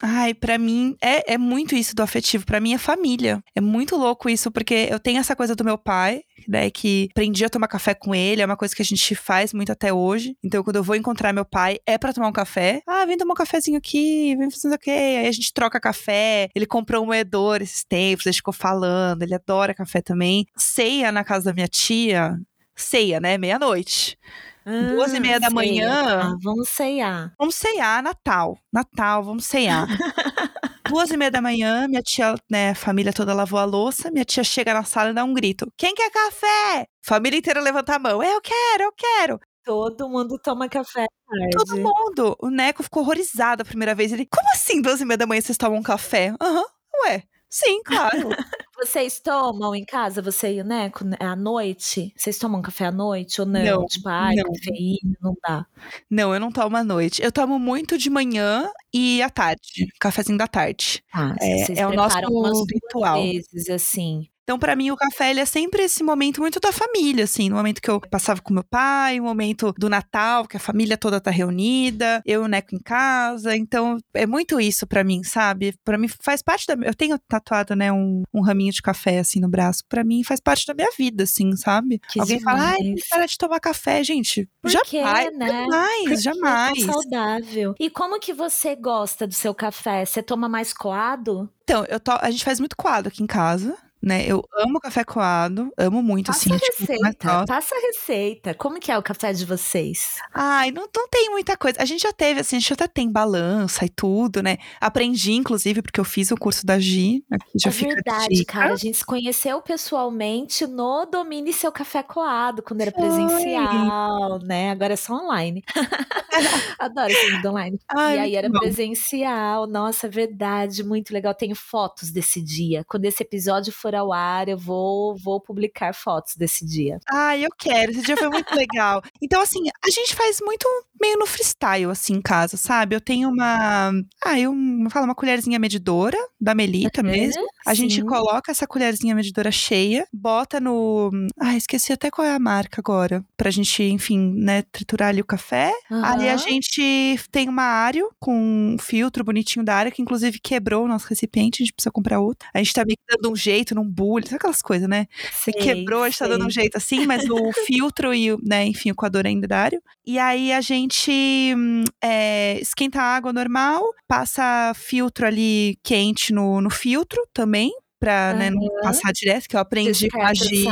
Ai, 0.00 0.34
para 0.34 0.58
mim 0.58 0.94
é, 1.02 1.34
é 1.34 1.38
muito 1.38 1.74
isso 1.74 1.94
do 1.94 2.02
afetivo. 2.02 2.44
para 2.44 2.60
mim 2.60 2.74
é 2.74 2.78
família. 2.78 3.42
É 3.54 3.60
muito 3.60 3.96
louco 3.96 4.28
isso, 4.28 4.50
porque 4.50 4.88
eu 4.90 5.00
tenho 5.00 5.18
essa 5.18 5.34
coisa 5.34 5.56
do 5.56 5.64
meu 5.64 5.78
pai, 5.78 6.22
né? 6.46 6.70
Que 6.70 7.08
aprendi 7.12 7.44
a 7.44 7.48
tomar 7.48 7.68
café 7.68 7.94
com 7.94 8.14
ele, 8.14 8.42
é 8.42 8.46
uma 8.46 8.56
coisa 8.56 8.74
que 8.74 8.82
a 8.82 8.84
gente 8.84 9.14
faz 9.14 9.54
muito 9.54 9.72
até 9.72 9.92
hoje. 9.92 10.36
Então, 10.44 10.62
quando 10.62 10.76
eu 10.76 10.82
vou 10.82 10.96
encontrar 10.96 11.32
meu 11.32 11.44
pai, 11.44 11.78
é 11.86 11.96
para 11.96 12.12
tomar 12.12 12.28
um 12.28 12.32
café. 12.32 12.82
Ah, 12.86 13.06
vem 13.06 13.16
tomar 13.16 13.32
um 13.32 13.36
cafezinho 13.36 13.78
aqui, 13.78 14.36
vem 14.36 14.50
fazer 14.50 14.74
o 14.74 14.78
quê? 14.78 14.90
Aí 14.90 15.26
a 15.28 15.32
gente 15.32 15.52
troca 15.52 15.80
café. 15.80 16.48
Ele 16.54 16.66
comprou 16.66 17.02
um 17.02 17.06
moedor 17.06 17.62
esses 17.62 17.82
tempos, 17.84 18.26
a 18.26 18.30
gente 18.30 18.38
ficou 18.40 18.54
falando, 18.54 19.22
ele 19.22 19.34
adora 19.34 19.74
café 19.74 20.02
também. 20.02 20.46
Ceia 20.56 21.10
na 21.10 21.24
casa 21.24 21.46
da 21.46 21.54
minha 21.54 21.68
tia, 21.68 22.38
ceia, 22.74 23.18
né? 23.18 23.38
Meia-noite. 23.38 24.18
Ah, 24.66 24.88
Duas 24.94 25.14
e 25.14 25.20
meia 25.20 25.38
da 25.38 25.48
manhã. 25.48 26.20
Ah, 26.22 26.36
vamos 26.42 26.68
ceiar. 26.68 27.32
Vamos 27.38 27.54
ceiar, 27.54 28.02
Natal. 28.02 28.58
Natal, 28.72 29.22
vamos 29.22 29.44
ceiar. 29.44 29.86
Duas 30.90 31.10
e 31.10 31.16
meia 31.16 31.30
da 31.30 31.40
manhã, 31.40 31.86
minha 31.88 32.02
tia, 32.02 32.34
né, 32.50 32.74
família 32.74 33.12
toda 33.12 33.32
lavou 33.32 33.58
a 33.58 33.64
louça, 33.64 34.10
minha 34.10 34.24
tia 34.24 34.42
chega 34.44 34.74
na 34.74 34.84
sala 34.84 35.10
e 35.10 35.14
dá 35.14 35.24
um 35.24 35.34
grito. 35.34 35.66
Quem 35.76 35.94
quer 35.94 36.10
café? 36.10 36.86
Família 37.04 37.38
inteira 37.38 37.60
levanta 37.60 37.94
a 37.94 37.98
mão. 37.98 38.22
Eu 38.22 38.40
quero, 38.40 38.82
eu 38.84 38.92
quero. 38.92 39.40
Todo 39.64 40.08
mundo 40.08 40.38
toma 40.38 40.68
café. 40.68 41.06
Tarde. 41.28 41.50
Todo 41.56 41.76
mundo. 41.76 42.36
O 42.40 42.50
Neco 42.50 42.82
ficou 42.84 43.02
horrorizado 43.02 43.62
a 43.62 43.64
primeira 43.64 43.94
vez. 43.94 44.12
Ele, 44.12 44.26
como 44.26 44.48
assim, 44.52 44.80
duas 44.80 45.00
e 45.00 45.04
meia 45.04 45.18
da 45.18 45.26
manhã 45.26 45.40
vocês 45.40 45.58
tomam 45.58 45.82
café? 45.82 46.32
Aham, 46.40 46.58
uhum. 46.58 46.64
ué. 47.06 47.24
Sim, 47.48 47.82
claro. 47.84 48.28
Vocês 48.78 49.18
tomam 49.20 49.74
em 49.74 49.86
casa, 49.86 50.20
você 50.20 50.52
e 50.52 50.60
o 50.60 50.64
Neco, 50.64 51.02
né, 51.02 51.16
à 51.18 51.34
noite? 51.34 52.12
Vocês 52.14 52.38
tomam 52.38 52.60
café 52.60 52.84
à 52.84 52.92
noite 52.92 53.40
ou 53.40 53.46
não? 53.46 53.64
não 53.64 53.86
tipo, 53.86 54.06
ai, 54.06 54.34
não. 54.34 54.52
cafeína, 54.52 55.16
não 55.22 55.34
dá. 55.42 55.66
Não, 56.10 56.34
eu 56.34 56.38
não 56.38 56.52
tomo 56.52 56.76
à 56.76 56.84
noite. 56.84 57.22
Eu 57.22 57.32
tomo 57.32 57.58
muito 57.58 57.96
de 57.96 58.10
manhã 58.10 58.70
e 58.92 59.22
à 59.22 59.30
tarde. 59.30 59.88
Cafezinho 59.98 60.36
da 60.36 60.46
tarde. 60.46 61.02
Ah, 61.10 61.34
é, 61.40 61.80
é 61.80 61.86
o 61.86 61.94
nosso 61.94 62.66
ritual. 62.70 63.22
vezes, 63.22 63.70
assim. 63.70 64.28
Então, 64.46 64.60
para 64.60 64.76
mim, 64.76 64.92
o 64.92 64.96
café 64.96 65.30
ele 65.30 65.40
é 65.40 65.44
sempre 65.44 65.82
esse 65.82 66.04
momento 66.04 66.40
muito 66.40 66.60
da 66.60 66.70
família, 66.70 67.24
assim, 67.24 67.48
no 67.48 67.56
momento 67.56 67.82
que 67.82 67.90
eu 67.90 68.00
passava 68.00 68.40
com 68.40 68.54
meu 68.54 68.62
pai, 68.62 69.18
o 69.18 69.24
momento 69.24 69.74
do 69.76 69.88
Natal, 69.88 70.46
que 70.46 70.56
a 70.56 70.60
família 70.60 70.96
toda 70.96 71.20
tá 71.20 71.32
reunida, 71.32 72.22
eu 72.24 72.42
e 72.42 72.44
o 72.44 72.48
Neco 72.48 72.72
em 72.72 72.78
casa. 72.78 73.56
Então, 73.56 73.98
é 74.14 74.24
muito 74.24 74.60
isso 74.60 74.86
para 74.86 75.02
mim, 75.02 75.24
sabe? 75.24 75.74
Para 75.84 75.98
mim 75.98 76.06
faz 76.22 76.42
parte 76.42 76.64
da. 76.64 76.74
Eu 76.86 76.94
tenho 76.94 77.18
tatuado, 77.28 77.74
né, 77.74 77.90
um, 77.92 78.22
um 78.32 78.40
raminho 78.40 78.72
de 78.72 78.80
café, 78.80 79.18
assim, 79.18 79.40
no 79.40 79.48
braço. 79.48 79.82
para 79.88 80.04
mim 80.04 80.22
faz 80.22 80.38
parte 80.38 80.64
da 80.64 80.74
minha 80.74 80.90
vida, 80.96 81.24
assim, 81.24 81.56
sabe? 81.56 82.00
Que 82.08 82.20
Alguém 82.20 82.38
demais. 82.38 82.56
fala, 82.56 82.70
ai, 82.70 82.94
para 83.10 83.26
de 83.26 83.36
tomar 83.36 83.58
café, 83.58 84.04
gente. 84.04 84.48
Por 84.62 84.70
jamais, 84.70 85.28
quê, 85.28 85.30
né? 85.32 85.48
jamais, 85.48 86.02
Porque 86.02 86.16
jamais. 86.18 86.78
É 86.78 86.92
saudável. 86.92 87.74
E 87.80 87.90
como 87.90 88.20
que 88.20 88.32
você 88.32 88.76
gosta 88.76 89.26
do 89.26 89.34
seu 89.34 89.52
café? 89.52 90.04
Você 90.04 90.22
toma 90.22 90.48
mais 90.48 90.72
coado? 90.72 91.50
Então, 91.64 91.84
eu 91.86 91.98
to... 91.98 92.12
a 92.20 92.30
gente 92.30 92.44
faz 92.44 92.60
muito 92.60 92.76
coado 92.76 93.08
aqui 93.08 93.24
em 93.24 93.26
casa 93.26 93.76
né? 94.06 94.24
Eu 94.24 94.48
amo 94.56 94.78
café 94.78 95.02
coado, 95.02 95.68
amo 95.76 96.00
muito, 96.00 96.28
passa 96.28 96.38
assim. 96.38 96.50
Passa 96.50 96.64
a 96.64 96.70
tipo, 96.70 96.92
receita, 96.92 97.44
passa 97.44 97.74
a 97.74 97.80
receita. 97.80 98.54
Como 98.54 98.78
que 98.78 98.92
é 98.92 98.96
o 98.96 99.02
café 99.02 99.32
de 99.32 99.44
vocês? 99.44 100.14
Ai, 100.32 100.70
não, 100.70 100.88
não 100.94 101.08
tem 101.08 101.28
muita 101.28 101.56
coisa. 101.56 101.82
A 101.82 101.84
gente 101.84 102.02
já 102.02 102.12
teve, 102.12 102.38
assim, 102.38 102.54
a 102.54 102.60
gente 102.60 102.72
até 102.72 102.86
tem 102.86 103.10
balança 103.10 103.84
e 103.84 103.88
tudo, 103.88 104.44
né? 104.44 104.58
Aprendi, 104.80 105.32
inclusive, 105.32 105.82
porque 105.82 105.98
eu 105.98 106.04
fiz 106.04 106.30
o 106.30 106.36
curso 106.36 106.64
da 106.64 106.78
Gi. 106.78 107.24
Aqui 107.28 107.58
já 107.60 107.70
é 107.70 107.72
fica 107.72 107.94
verdade, 107.94 108.44
cara. 108.44 108.74
A 108.74 108.76
gente 108.76 108.96
se 108.96 109.04
conheceu 109.04 109.60
pessoalmente 109.60 110.68
no 110.68 111.04
Domine 111.06 111.52
Seu 111.52 111.72
Café 111.72 112.04
Coado, 112.04 112.62
quando 112.62 112.82
era 112.82 112.92
Foi. 112.92 113.02
presencial, 113.02 114.38
né? 114.38 114.70
Agora 114.70 114.92
é 114.92 114.96
só 114.96 115.14
online. 115.14 115.64
Adoro 116.78 117.10
esse 117.10 117.32
mundo 117.32 117.48
online. 117.48 117.80
Ai, 117.88 118.16
e 118.16 118.20
aí 118.20 118.36
era 118.36 118.48
bom. 118.48 118.60
presencial. 118.60 119.66
Nossa, 119.66 120.08
verdade, 120.08 120.84
muito 120.84 121.12
legal. 121.12 121.34
Tenho 121.34 121.56
fotos 121.56 122.12
desse 122.12 122.40
dia. 122.40 122.84
Quando 122.86 123.04
esse 123.06 123.20
episódio 123.24 123.72
for 123.72 123.95
ao 123.96 124.12
ar, 124.12 124.48
eu 124.48 124.58
vou, 124.58 125.16
vou 125.16 125.40
publicar 125.40 125.94
fotos 125.94 126.34
desse 126.36 126.64
dia. 126.64 126.98
Ah, 127.10 127.36
eu 127.36 127.50
quero. 127.58 127.92
Esse 127.92 128.02
dia 128.02 128.16
foi 128.16 128.28
muito 128.28 128.54
legal. 128.54 129.02
Então, 129.20 129.40
assim, 129.40 129.64
a 129.84 129.90
gente 129.90 130.14
faz 130.14 130.38
muito 130.40 130.66
meio 131.00 131.18
no 131.18 131.26
freestyle, 131.26 131.90
assim, 131.90 132.14
em 132.14 132.22
casa, 132.22 132.56
sabe? 132.56 132.94
Eu 132.94 133.00
tenho 133.00 133.28
uma. 133.28 133.92
Ah, 134.24 134.38
eu 134.38 134.52
falo 134.90 135.04
uma 135.04 135.14
colherzinha 135.14 135.58
medidora 135.58 136.16
da 136.40 136.54
Melita 136.54 137.02
uhum, 137.02 137.10
mesmo. 137.10 137.42
A 137.66 137.74
sim. 137.74 137.82
gente 137.82 138.02
coloca 138.04 138.50
essa 138.50 138.66
colherzinha 138.66 139.14
medidora 139.14 139.50
cheia, 139.50 140.06
bota 140.12 140.60
no. 140.60 141.10
Ah, 141.38 141.56
esqueci 141.56 141.92
até 141.92 142.10
qual 142.10 142.26
é 142.26 142.34
a 142.34 142.38
marca 142.38 142.80
agora. 142.80 143.24
Pra 143.36 143.50
gente, 143.50 143.82
enfim, 143.82 144.34
né, 144.36 144.62
triturar 144.62 145.10
ali 145.10 145.20
o 145.20 145.24
café. 145.26 145.72
Uhum. 145.90 146.04
Ali 146.04 146.28
a 146.28 146.36
gente 146.36 147.16
tem 147.30 147.48
uma 147.48 147.64
área 147.64 148.06
com 148.18 148.34
um 148.36 148.78
filtro 148.78 149.24
bonitinho 149.24 149.64
da 149.64 149.74
área, 149.74 149.92
que 149.92 150.02
inclusive 150.02 150.38
quebrou 150.40 150.84
o 150.84 150.88
nosso 150.88 151.08
recipiente, 151.08 151.62
a 151.62 151.64
gente 151.64 151.74
precisa 151.74 151.92
comprar 151.92 152.20
outro. 152.20 152.48
A 152.52 152.58
gente 152.58 152.72
tá 152.72 152.84
meio 152.84 152.96
que 152.96 153.16
dando 153.16 153.32
um 153.32 153.36
jeito 153.36 153.74
num 153.74 153.85
bullying, 153.86 154.26
sabe 154.26 154.36
aquelas 154.36 154.62
coisas, 154.62 154.88
né? 154.88 155.06
Você 155.32 155.52
quebrou, 155.52 156.02
a 156.02 156.08
gente 156.08 156.18
tá 156.18 156.28
dando 156.28 156.46
um 156.46 156.50
jeito 156.50 156.76
assim, 156.76 157.06
mas 157.06 157.28
o 157.28 157.52
filtro 157.66 158.12
e, 158.12 158.36
né, 158.42 158.66
enfim, 158.66 158.90
o 158.90 158.94
coador 158.94 159.26
ainda 159.26 159.46
da 159.46 159.58
área. 159.58 159.80
E 160.04 160.18
aí 160.18 160.52
a 160.52 160.60
gente 160.60 161.54
é, 162.02 162.60
esquenta 162.60 163.00
a 163.00 163.16
água 163.16 163.32
normal, 163.32 163.82
passa 164.06 164.72
filtro 164.74 165.26
ali 165.26 165.78
quente 165.82 166.32
no, 166.32 166.60
no 166.60 166.70
filtro 166.70 167.22
também, 167.32 167.72
pra 167.98 168.32
uhum. 168.32 168.38
né, 168.38 168.50
não 168.50 168.68
passar 168.82 169.12
direto, 169.12 169.48
que 169.48 169.56
eu 169.56 169.60
aprendi 169.60 170.08
com 170.08 170.22
a 170.22 170.34
Gi. 170.34 170.66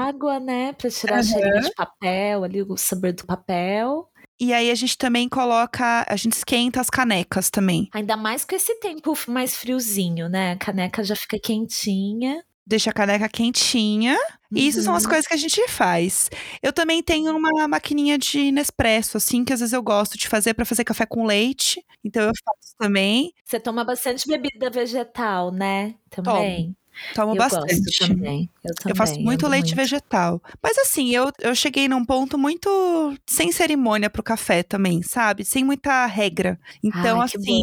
água, 0.00 0.40
né, 0.40 0.72
pra 0.72 0.90
tirar 0.90 1.22
uhum. 1.22 1.56
a 1.56 1.60
de 1.60 1.74
papel, 1.74 2.44
ali 2.44 2.62
o 2.62 2.76
sabor 2.76 3.12
do 3.12 3.26
papel. 3.26 4.10
E 4.40 4.54
aí 4.54 4.70
a 4.70 4.74
gente 4.74 4.96
também 4.96 5.28
coloca, 5.28 6.06
a 6.08 6.16
gente 6.16 6.32
esquenta 6.32 6.80
as 6.80 6.88
canecas 6.88 7.50
também. 7.50 7.90
Ainda 7.92 8.16
mais 8.16 8.42
com 8.42 8.54
esse 8.54 8.74
tempo 8.80 9.12
mais 9.28 9.54
friozinho, 9.54 10.30
né? 10.30 10.52
A 10.52 10.56
caneca 10.56 11.04
já 11.04 11.14
fica 11.14 11.38
quentinha 11.38 12.42
deixa 12.70 12.90
a 12.90 12.92
caneca 12.92 13.28
quentinha. 13.28 14.14
Uhum. 14.14 14.58
E 14.58 14.68
isso 14.68 14.82
são 14.82 14.94
as 14.94 15.02
uhum. 15.02 15.10
coisas 15.10 15.26
que 15.26 15.34
a 15.34 15.36
gente 15.36 15.66
faz. 15.68 16.30
Eu 16.62 16.72
também 16.72 17.02
tenho 17.02 17.36
uma 17.36 17.68
maquininha 17.68 18.16
de 18.16 18.50
Nespresso, 18.52 19.16
assim, 19.16 19.44
que 19.44 19.52
às 19.52 19.60
vezes 19.60 19.72
eu 19.72 19.82
gosto 19.82 20.16
de 20.16 20.28
fazer 20.28 20.54
para 20.54 20.64
fazer 20.64 20.84
café 20.84 21.04
com 21.04 21.26
leite. 21.26 21.84
Então 22.04 22.22
eu 22.22 22.32
faço 22.44 22.74
também. 22.78 23.32
Você 23.44 23.60
toma 23.60 23.84
bastante 23.84 24.26
bebida 24.26 24.70
vegetal, 24.70 25.50
né? 25.50 25.96
Também. 26.08 26.64
Tomo. 26.64 26.76
Tomo 27.14 27.32
eu 27.32 27.36
bastante. 27.36 27.98
Também. 27.98 28.50
Eu, 28.64 28.74
também. 28.74 28.90
eu 28.90 28.96
faço 28.96 29.20
muito 29.20 29.46
leite 29.46 29.74
muito. 29.74 29.76
vegetal. 29.76 30.42
Mas 30.62 30.78
assim, 30.78 31.10
eu, 31.14 31.30
eu 31.40 31.54
cheguei 31.54 31.88
num 31.88 32.04
ponto 32.04 32.38
muito 32.38 33.16
sem 33.26 33.52
cerimônia 33.52 34.10
pro 34.10 34.22
café 34.22 34.62
também, 34.62 35.02
sabe? 35.02 35.44
Sem 35.44 35.64
muita 35.64 36.06
regra. 36.06 36.58
Então, 36.82 37.20
Ai, 37.20 37.26
assim, 37.26 37.62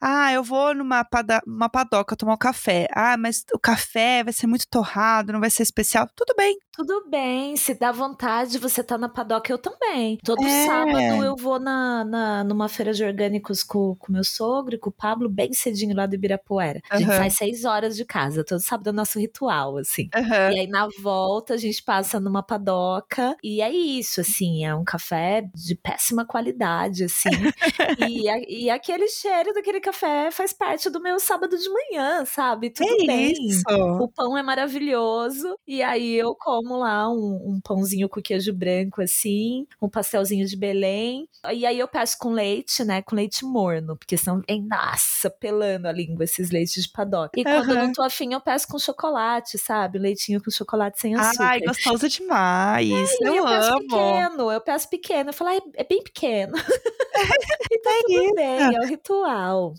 ah, 0.00 0.32
eu 0.32 0.42
vou 0.42 0.74
numa 0.74 1.04
pada 1.04 1.40
uma 1.46 1.68
padoca 1.68 2.16
tomar 2.16 2.34
um 2.34 2.38
café. 2.38 2.86
Ah, 2.92 3.16
mas 3.16 3.44
o 3.52 3.58
café 3.58 4.22
vai 4.22 4.32
ser 4.32 4.46
muito 4.46 4.66
torrado, 4.68 5.32
não 5.32 5.40
vai 5.40 5.50
ser 5.50 5.62
especial. 5.62 6.08
Tudo 6.14 6.34
bem. 6.36 6.56
Tudo 6.76 7.04
bem, 7.08 7.56
se 7.56 7.72
dá 7.72 7.92
vontade, 7.92 8.58
você 8.58 8.82
tá 8.82 8.98
na 8.98 9.08
padoca, 9.08 9.52
eu 9.52 9.58
também. 9.58 10.18
Todo 10.24 10.44
é. 10.44 10.66
sábado 10.66 11.24
eu 11.24 11.36
vou 11.36 11.60
na, 11.60 12.04
na, 12.04 12.42
numa 12.42 12.68
feira 12.68 12.92
de 12.92 13.04
orgânicos 13.04 13.62
com, 13.62 13.94
com 13.94 14.12
meu 14.12 14.24
sogro 14.24 14.74
e 14.74 14.78
com 14.78 14.90
o 14.90 14.92
Pablo, 14.92 15.28
bem 15.28 15.52
cedinho 15.52 15.94
lá 15.94 16.04
do 16.04 16.16
Ibirapuera. 16.16 16.80
A 16.90 16.98
gente 16.98 17.10
uhum. 17.10 17.16
sai 17.16 17.30
seis 17.30 17.64
horas 17.64 17.94
de 17.94 18.04
casa, 18.04 18.44
todo 18.44 18.58
sábado 18.58 18.88
é 18.88 18.92
nosso 18.92 19.20
ritual, 19.20 19.78
assim. 19.78 20.08
Uhum. 20.16 20.52
E 20.52 20.58
aí 20.60 20.66
na 20.66 20.88
volta 21.00 21.54
a 21.54 21.56
gente 21.56 21.80
passa 21.80 22.18
numa 22.18 22.42
padoca 22.42 23.36
e 23.40 23.62
é 23.62 23.70
isso, 23.70 24.20
assim, 24.20 24.64
é 24.64 24.74
um 24.74 24.84
café 24.84 25.48
de 25.54 25.76
péssima 25.76 26.26
qualidade, 26.26 27.04
assim. 27.04 27.28
e, 28.08 28.28
a, 28.28 28.36
e 28.48 28.68
aquele 28.68 29.06
cheiro 29.06 29.52
daquele 29.52 29.80
café 29.80 30.32
faz 30.32 30.52
parte 30.52 30.90
do 30.90 31.00
meu 31.00 31.20
sábado 31.20 31.56
de 31.56 31.68
manhã, 31.68 32.24
sabe? 32.24 32.70
Tudo 32.70 33.02
é 33.02 33.06
bem. 33.06 33.32
Isso. 33.32 33.62
O 34.00 34.08
pão 34.08 34.36
é 34.36 34.42
maravilhoso 34.42 35.56
e 35.64 35.80
aí 35.80 36.16
eu 36.16 36.34
como 36.34 36.63
lá 36.72 37.08
um, 37.10 37.54
um 37.54 37.60
pãozinho 37.60 38.08
com 38.08 38.20
queijo 38.20 38.52
branco, 38.52 39.02
assim, 39.02 39.66
um 39.80 39.88
pastelzinho 39.88 40.46
de 40.46 40.56
Belém. 40.56 41.28
E 41.52 41.66
aí 41.66 41.78
eu 41.78 41.88
peço 41.88 42.16
com 42.18 42.32
leite, 42.32 42.84
né? 42.84 43.02
Com 43.02 43.16
leite 43.16 43.44
morno, 43.44 43.96
porque 43.96 44.16
senão, 44.16 44.42
é, 44.48 44.56
nossa, 44.56 45.30
pelando 45.30 45.88
a 45.88 45.92
língua 45.92 46.24
esses 46.24 46.50
leites 46.50 46.84
de 46.84 46.90
padoca. 46.90 47.38
E 47.38 47.44
quando 47.44 47.68
uhum. 47.68 47.74
eu 47.74 47.86
não 47.86 47.92
tô 47.92 48.02
afim, 48.02 48.32
eu 48.32 48.40
peço 48.40 48.66
com 48.68 48.78
chocolate, 48.78 49.58
sabe? 49.58 49.98
Leitinho 49.98 50.42
com 50.42 50.50
chocolate 50.50 51.00
sem 51.00 51.14
açúcar. 51.14 51.44
Ai, 51.44 51.60
gostoso 51.60 52.08
demais. 52.08 52.90
É, 52.90 53.28
eu, 53.28 53.34
eu 53.34 53.44
peço 53.44 53.72
amo. 53.72 53.80
pequeno, 53.80 54.52
eu 54.52 54.60
peço 54.60 54.88
pequeno. 54.88 55.30
Eu 55.30 55.34
falo, 55.34 55.50
ah, 55.50 55.70
é, 55.74 55.84
bem 55.84 56.02
pequeno. 56.02 56.54
e 57.70 57.78
tá 57.80 57.90
é 57.90 58.02
tudo 58.02 58.24
isso. 58.24 58.34
bem, 58.34 58.76
é 58.76 58.80
o 58.80 58.86
ritual 58.86 59.74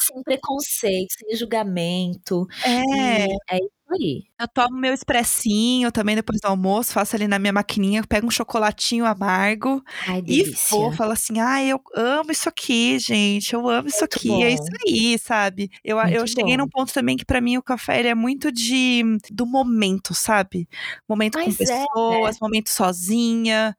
sem 0.00 0.22
preconceito, 0.22 1.12
sem 1.18 1.36
julgamento. 1.36 2.46
É. 2.64 3.26
E 3.26 3.32
é 3.50 3.58
aí. 3.94 4.24
Eu 4.38 4.48
tomo 4.48 4.76
meu 4.76 4.92
expressinho 4.94 5.90
também 5.90 6.14
depois 6.14 6.40
do 6.40 6.46
almoço, 6.46 6.92
faço 6.92 7.16
ali 7.16 7.26
na 7.26 7.38
minha 7.38 7.52
maquininha, 7.52 8.02
pego 8.06 8.26
um 8.26 8.30
chocolatinho 8.30 9.04
amargo 9.04 9.82
Ai, 10.06 10.22
e 10.26 10.44
vou, 10.70 10.92
falo 10.92 11.12
assim, 11.12 11.40
ai, 11.40 11.68
eu 11.68 11.80
amo 11.94 12.30
isso 12.30 12.48
aqui, 12.48 12.98
gente, 12.98 13.52
eu 13.52 13.68
amo 13.68 13.88
isso 13.88 14.04
aqui, 14.04 14.28
bom. 14.28 14.42
é 14.42 14.50
isso 14.50 14.68
aí, 14.86 15.18
sabe? 15.18 15.70
Eu, 15.84 15.98
eu 15.98 16.26
cheguei 16.26 16.56
num 16.56 16.68
ponto 16.68 16.92
também 16.92 17.16
que 17.16 17.24
para 17.24 17.40
mim 17.40 17.56
o 17.56 17.62
café 17.62 17.98
ele 17.98 18.08
é 18.08 18.14
muito 18.14 18.52
de 18.52 19.02
do 19.30 19.46
momento, 19.46 20.14
sabe? 20.14 20.68
Momento 21.08 21.36
Mas 21.36 21.56
com 21.56 21.64
é, 21.64 21.66
pessoas, 21.66 22.36
é. 22.36 22.38
momento 22.40 22.70
sozinha. 22.70 23.76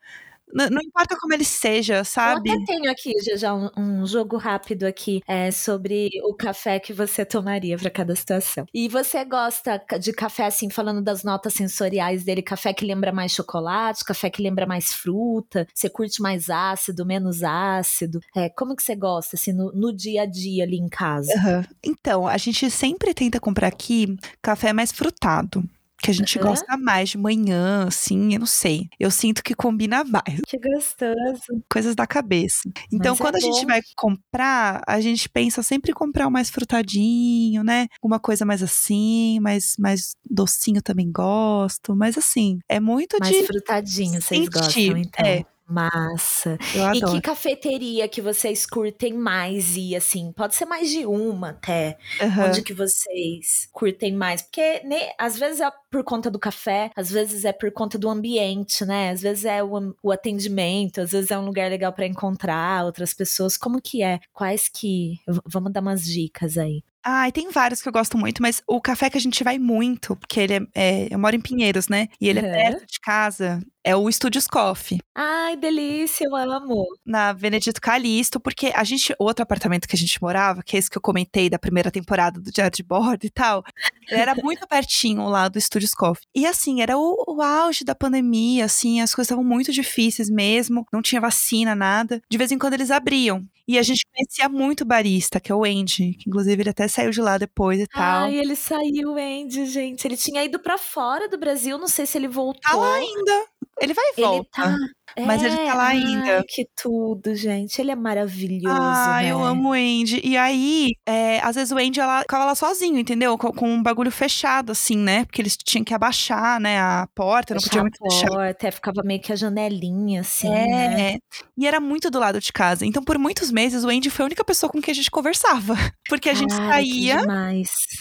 Não, 0.54 0.82
importa 0.82 1.16
como 1.20 1.34
ele 1.34 1.46
seja, 1.46 2.04
sabe? 2.04 2.50
Eu 2.50 2.56
até 2.56 2.66
tenho 2.66 2.92
aqui 2.92 3.14
já 3.38 3.54
um, 3.54 3.70
um 3.78 4.06
jogo 4.06 4.38
rápido 4.38 4.84
aqui 4.84 5.22
é, 5.28 5.52
sobre 5.52 6.10
o 6.24 6.34
café 6.34 6.80
que 6.80 6.92
você 6.92 7.24
tomaria 7.24 7.78
para 7.78 7.90
cada 7.90 8.16
situação. 8.16 8.66
E 8.74 8.88
você 8.88 9.24
gosta 9.24 9.82
de 10.00 10.12
café 10.12 10.46
assim, 10.46 10.70
falando 10.70 11.02
das 11.02 11.24
notas 11.24 11.54
sensoriais 11.54 12.24
dele, 12.24 12.42
café 12.42 12.74
que 12.74 12.86
lembra 12.86 13.12
mais 13.12 13.32
chocolate, 13.32 14.04
café 14.04 14.30
que 14.30 14.42
lembra 14.42 14.66
mais 14.66 14.92
fruta? 14.94 15.68
Você 15.74 15.90
curte 15.90 16.22
mais 16.22 16.50
ácido, 16.50 17.06
menos 17.06 17.44
ácido? 17.44 18.20
É, 18.36 18.50
como 18.50 18.76
que 18.76 18.84
você 18.84 18.96
gosta 18.96 19.36
assim 19.36 19.54
no, 19.54 19.72
no 19.72 19.96
dia 19.96 20.24
a 20.24 20.26
dia 20.26 20.64
ali 20.64 20.78
em 20.78 20.90
casa? 20.90 21.32
Uhum. 21.34 21.64
Então, 21.84 22.28
a 22.28 22.38
gente 22.38 22.70
sempre 22.72 23.14
tenta 23.14 23.40
comprar 23.40 23.68
aqui 23.68 24.18
café 24.42 24.74
mais 24.74 24.92
frutado 24.92 25.64
que 26.02 26.12
a 26.12 26.14
gente 26.14 26.38
uhum. 26.38 26.46
gosta 26.46 26.78
mais 26.78 27.10
de 27.10 27.18
manhã, 27.18 27.86
assim, 27.88 28.34
eu 28.34 28.40
não 28.40 28.48
sei. 28.48 28.88
Eu 29.00 29.12
sinto 29.12 29.44
que 29.44 29.54
combina 29.54 30.04
mais. 30.04 30.40
Que 30.48 30.58
gostoso. 30.58 31.64
Coisas 31.72 31.96
da 31.96 32.08
cabeça. 32.08 32.70
Então, 32.92 33.12
Mas 33.12 33.20
é 33.20 33.24
quando 33.24 33.36
é 33.36 33.38
a 33.38 33.42
gente 33.42 33.66
vai 33.66 33.82
comprar, 33.96 34.82
a 34.88 35.02
gente 35.02 35.30
pensa 35.30 35.62
sempre 35.62 35.92
em 35.92 35.94
comprar 35.94 36.28
o 36.28 36.32
mais 36.32 36.50
frutadinho, 36.50 37.64
né? 37.64 37.88
Uma 38.02 38.20
coisa 38.20 38.46
mais 38.46 38.64
assim, 38.64 39.40
mais, 39.40 39.76
mais 39.78 40.16
docinho 40.30 40.82
também 40.82 41.12
gosto. 41.12 41.96
Mas 41.96 42.18
assim, 42.18 42.60
é 42.70 42.80
muito 42.80 43.18
mais 43.20 43.32
de. 43.32 43.38
Mais 43.38 43.48
frutadinho, 43.48 44.22
vocês 44.22 44.50
gostam, 44.50 44.98
então. 44.98 45.26
É. 45.26 45.46
Massa. 45.70 46.58
Eu 46.74 46.86
adoro. 46.86 46.98
E 46.98 47.02
que 47.16 47.22
cafeteria 47.22 48.08
que 48.08 48.22
vocês 48.22 48.66
curtem 48.66 49.14
mais 49.14 49.76
e 49.76 49.96
assim, 49.96 50.32
pode 50.32 50.56
ser 50.56 50.66
mais 50.66 50.90
de 50.90 51.06
uma 51.06 51.50
até, 51.50 51.98
uhum. 52.22 52.46
onde 52.46 52.62
que 52.62 52.74
vocês 52.74 53.70
curtem 53.72 54.14
mais, 54.14 54.42
porque 54.42 54.82
né, 54.84 55.12
às 55.18 55.38
vezes 55.38 55.62
é 55.62 55.70
por 55.92 56.04
conta 56.04 56.32
do 56.32 56.40
café, 56.40 56.92
às 56.96 57.12
vezes 57.12 57.46
é 57.46 57.52
por 57.52 57.72
conta 57.72 57.98
do 57.98 58.10
ambiente, 58.10 58.86
né? 58.86 59.12
Às 59.12 59.22
vezes 59.22 59.46
é 59.46 59.64
o, 59.64 59.96
o 60.02 60.12
atendimento, 60.12 61.02
às 61.02 61.12
vezes 61.12 61.32
é 61.32 61.38
um 61.38 61.46
lugar 61.46 61.70
legal 61.70 61.94
para 61.94 62.06
encontrar 62.06 62.86
outras 62.86 63.14
pessoas. 63.14 63.58
Como 63.58 63.82
que 63.82 64.02
é? 64.02 64.20
Quais 64.34 64.68
que 64.68 65.20
vamos 65.46 65.72
dar 65.72 65.82
umas 65.82 66.04
dicas 66.04 66.58
aí? 66.58 66.84
Ah, 67.04 67.32
tem 67.32 67.50
vários 67.50 67.82
que 67.82 67.88
eu 67.88 67.94
gosto 67.94 68.18
muito, 68.18 68.42
mas 68.42 68.62
o 68.68 68.82
café 68.82 69.10
que 69.10 69.18
a 69.18 69.22
gente 69.22 69.44
vai 69.44 69.58
muito, 69.58 70.16
porque 70.18 70.40
ele 70.40 70.54
é, 70.54 70.62
é 70.76 71.08
eu 71.14 71.18
moro 71.18 71.36
em 71.36 71.42
Pinheiros, 71.42 71.88
né? 71.88 72.08
E 72.20 72.28
ele 72.28 72.42
uhum. 72.42 72.46
é 72.46 72.72
perto 72.72 72.86
de 72.86 73.00
casa, 73.00 73.62
é 73.90 73.96
o 73.96 74.08
Estúdios 74.08 74.46
Coffee. 74.46 75.00
Ai, 75.16 75.58
delícia, 75.58 76.24
eu 76.24 76.36
amo. 76.36 76.86
Na 77.04 77.34
Benedito 77.34 77.82
Calixto, 77.82 78.40
porque 78.40 78.72
a 78.76 78.84
gente, 78.84 79.16
outro 79.18 79.42
apartamento 79.42 79.88
que 79.88 79.96
a 79.96 79.98
gente 79.98 80.22
morava, 80.22 80.62
que 80.62 80.76
é 80.76 80.80
esse 80.80 80.92
que 80.92 80.98
eu 80.98 81.02
comentei 81.02 81.50
da 81.50 81.58
primeira 81.58 81.90
temporada 81.90 82.40
do 82.40 82.52
Diário 82.52 82.76
de 82.76 82.84
Bordo 82.84 83.26
e 83.26 83.32
tal, 83.32 83.64
era 84.08 84.36
muito 84.36 84.66
pertinho 84.70 85.28
lá 85.28 85.48
do 85.48 85.58
Estúdios 85.58 85.96
Coffee. 85.96 86.28
E 86.36 86.46
assim, 86.46 86.84
era 86.84 87.00
o, 87.00 87.24
o 87.28 87.42
auge 87.42 87.84
da 87.84 87.96
pandemia, 87.96 88.66
assim, 88.66 89.02
as 89.02 89.16
coisas 89.16 89.28
estavam 89.28 89.44
muito 89.44 89.72
difíceis 89.72 90.30
mesmo, 90.30 90.86
não 90.94 91.02
tinha 91.02 91.20
vacina, 91.20 91.74
nada. 91.74 92.22
De 92.30 92.38
vez 92.38 92.52
em 92.52 92.60
quando 92.60 92.76
eles 92.76 92.92
abriam. 92.92 93.44
E 93.68 93.78
a 93.78 93.84
gente 93.84 94.04
conhecia 94.12 94.50
muito 94.50 94.82
o 94.82 94.86
barista, 94.86 95.40
que 95.40 95.52
é 95.52 95.56
o 95.56 95.64
Andy, 95.64 96.16
que 96.16 96.28
inclusive 96.28 96.60
ele 96.60 96.72
até 96.72 96.88
saiu 96.88 97.12
de 97.12 97.22
lá 97.22 97.38
depois 97.38 97.80
e 97.80 97.86
tal. 97.86 98.24
Ai, 98.24 98.36
ele 98.36 98.56
saiu, 98.56 99.16
Andy, 99.16 99.68
gente. 99.68 100.08
Ele 100.08 100.18
tinha 100.18 100.44
ido 100.44 100.58
para 100.58 100.76
fora 100.76 101.30
do 101.30 101.38
Brasil, 101.38 101.78
não 101.78 101.88
sei 101.88 102.08
se 102.08 102.18
ele 102.18 102.28
voltou. 102.28 102.62
Tá 102.62 102.76
lá 102.76 102.96
ainda. 102.96 103.46
Ele 103.82 103.94
vai 103.94 104.06
e 104.18 104.22
volta. 104.22 104.62
Ele 104.62 104.78
tá... 104.78 104.78
Mas 105.26 105.44
ele 105.44 105.56
tá 105.58 105.74
lá 105.74 105.88
ainda. 105.88 106.38
Ai, 106.38 106.44
que 106.48 106.66
tudo, 106.82 107.36
gente. 107.36 107.80
Ele 107.82 107.92
é 107.92 107.96
maravilhoso, 107.96 108.76
Ah, 108.78 109.20
né? 109.22 109.32
eu 109.32 109.44
amo 109.44 109.70
o 109.70 109.74
Andy. 109.74 110.22
E 110.24 110.38
aí, 110.38 110.92
é, 111.06 111.40
às 111.42 111.56
vezes 111.56 111.72
o 111.72 111.78
Andy 111.78 112.00
ela, 112.00 112.22
ficava 112.22 112.46
lá 112.46 112.56
sozinho, 112.56 112.98
entendeu? 113.00 113.38
Com, 113.38 113.52
com 113.52 113.70
um 113.70 113.82
bagulho 113.84 114.12
fechado, 114.12 114.72
assim, 114.72 114.98
né? 114.98 115.26
Porque 115.26 115.42
eles 115.42 115.58
tinham 115.58 115.84
que 115.84 115.94
abaixar, 115.94 116.60
né? 116.60 116.80
A 116.80 117.08
porta, 117.16 117.54
não 117.54 117.62
podia 117.62 117.70
Fechar 117.72 117.82
muito 117.82 117.98
a 118.26 118.28
porta, 118.36 118.68
aí 118.68 118.72
ficava 118.72 119.02
meio 119.04 119.20
que 119.22 119.32
a 119.34 119.36
janelinha, 119.36 120.22
assim, 120.22 120.50
né? 120.50 121.12
É, 121.14 121.18
e 121.58 121.68
era 121.68 121.80
muito 121.80 122.10
do 122.10 122.20
lado 122.20 122.40
de 122.40 122.52
casa. 122.54 122.86
Então, 122.86 123.04
por 123.04 123.18
muitos 123.18 123.52
meses, 123.52 123.84
o 123.84 123.90
Andy 123.90 124.10
foi 124.10 124.24
a 124.24 124.28
única 124.28 124.44
pessoa 124.44 124.70
com 124.72 124.82
quem 124.82 124.92
a 124.92 124.96
gente 124.96 125.12
conversava. 125.12 125.76
Porque 126.10 126.30
a 126.30 126.34
gente 126.34 126.50
que 126.50 126.56
saía 126.56 127.22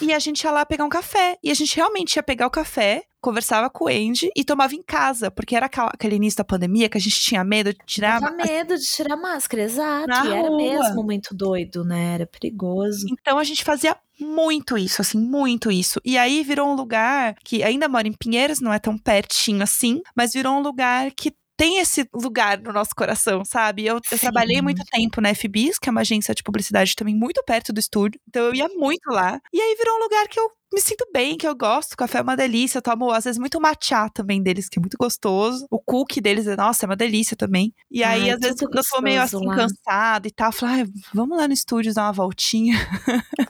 e 0.00 0.12
a 0.12 0.18
gente 0.18 0.42
ia 0.42 0.50
lá 0.50 0.64
pegar 0.64 0.84
um 0.84 0.88
café. 0.88 1.36
E 1.42 1.50
a 1.50 1.54
gente 1.54 1.76
realmente 1.76 2.16
ia 2.16 2.22
pegar 2.22 2.46
o 2.46 2.50
café, 2.50 3.02
conversava 3.20 3.68
com 3.68 3.84
o 3.84 3.88
Andy 3.88 4.30
e 4.36 4.44
tomava 4.44 4.74
em 4.74 4.82
casa. 4.82 5.30
Porque 5.30 5.54
era 5.56 5.66
aquela- 5.66 5.90
aquele 5.92 6.16
início 6.16 6.38
da 6.38 6.44
pandemia 6.44 6.88
que 6.88 6.96
a 6.98 7.00
gente 7.00 7.20
tinha 7.20 7.42
medo 7.42 7.72
de 7.72 7.78
tirar. 7.86 8.20
Tava 8.20 8.36
medo 8.36 8.76
de 8.76 8.84
tirar 8.84 9.16
máscara, 9.16 9.62
exato. 9.62 10.08
Na 10.08 10.26
e 10.26 10.32
era 10.32 10.48
rua. 10.48 10.56
mesmo 10.56 11.02
muito 11.02 11.34
doido, 11.34 11.84
né? 11.84 12.14
Era 12.14 12.26
perigoso. 12.26 13.06
Então 13.10 13.38
a 13.38 13.44
gente 13.44 13.64
fazia 13.64 13.96
muito 14.20 14.76
isso, 14.76 15.00
assim, 15.00 15.18
muito 15.18 15.70
isso. 15.70 16.00
E 16.04 16.18
aí 16.18 16.42
virou 16.42 16.68
um 16.68 16.74
lugar 16.74 17.36
que 17.44 17.62
ainda 17.62 17.88
mora 17.88 18.08
em 18.08 18.12
Pinheiros, 18.12 18.60
não 18.60 18.72
é 18.72 18.78
tão 18.78 18.98
pertinho 18.98 19.62
assim, 19.62 20.02
mas 20.14 20.32
virou 20.32 20.54
um 20.54 20.60
lugar 20.60 21.10
que 21.12 21.32
tem 21.56 21.80
esse 21.80 22.08
lugar 22.14 22.60
no 22.60 22.72
nosso 22.72 22.94
coração, 22.94 23.44
sabe? 23.44 23.84
Eu, 23.84 23.96
eu 24.12 24.18
trabalhei 24.18 24.62
muito 24.62 24.84
tempo 24.84 25.20
na 25.20 25.34
FBIS, 25.34 25.76
que 25.76 25.88
é 25.88 25.90
uma 25.90 26.02
agência 26.02 26.32
de 26.32 26.42
publicidade 26.42 26.94
também 26.94 27.16
muito 27.16 27.42
perto 27.44 27.72
do 27.72 27.80
estúdio. 27.80 28.20
Então 28.28 28.44
eu 28.44 28.54
ia 28.54 28.68
muito 28.68 29.10
lá. 29.10 29.40
E 29.52 29.60
aí 29.60 29.74
virou 29.74 29.96
um 29.96 30.02
lugar 30.02 30.28
que 30.28 30.38
eu 30.38 30.48
me 30.72 30.80
sinto 30.80 31.06
bem, 31.12 31.36
que 31.36 31.46
eu 31.46 31.54
gosto. 31.56 31.92
O 31.94 31.96
café 31.96 32.18
é 32.18 32.22
uma 32.22 32.36
delícia. 32.36 32.78
Eu 32.78 32.82
tomo, 32.82 33.10
às 33.10 33.24
vezes, 33.24 33.38
muito 33.38 33.60
matcha 33.60 34.08
também 34.10 34.42
deles, 34.42 34.68
que 34.68 34.78
é 34.78 34.80
muito 34.80 34.96
gostoso. 34.98 35.66
O 35.70 35.78
cookie 35.78 36.20
deles, 36.20 36.46
é- 36.46 36.56
nossa, 36.56 36.84
é 36.84 36.88
uma 36.88 36.96
delícia 36.96 37.36
também. 37.36 37.72
E 37.90 38.04
aí, 38.04 38.24
Ai, 38.24 38.30
às 38.30 38.40
vezes, 38.40 38.60
quando 38.60 38.76
eu 38.78 38.82
tô 38.84 39.00
meio 39.00 39.20
assim, 39.22 39.46
lá. 39.46 39.56
cansada 39.56 40.28
e 40.28 40.30
tal, 40.30 40.48
eu 40.48 40.52
falo, 40.52 40.72
ai, 40.72 40.86
vamos 41.14 41.36
lá 41.38 41.46
no 41.48 41.54
estúdio 41.54 41.94
dar 41.94 42.04
uma 42.04 42.12
voltinha. 42.12 42.76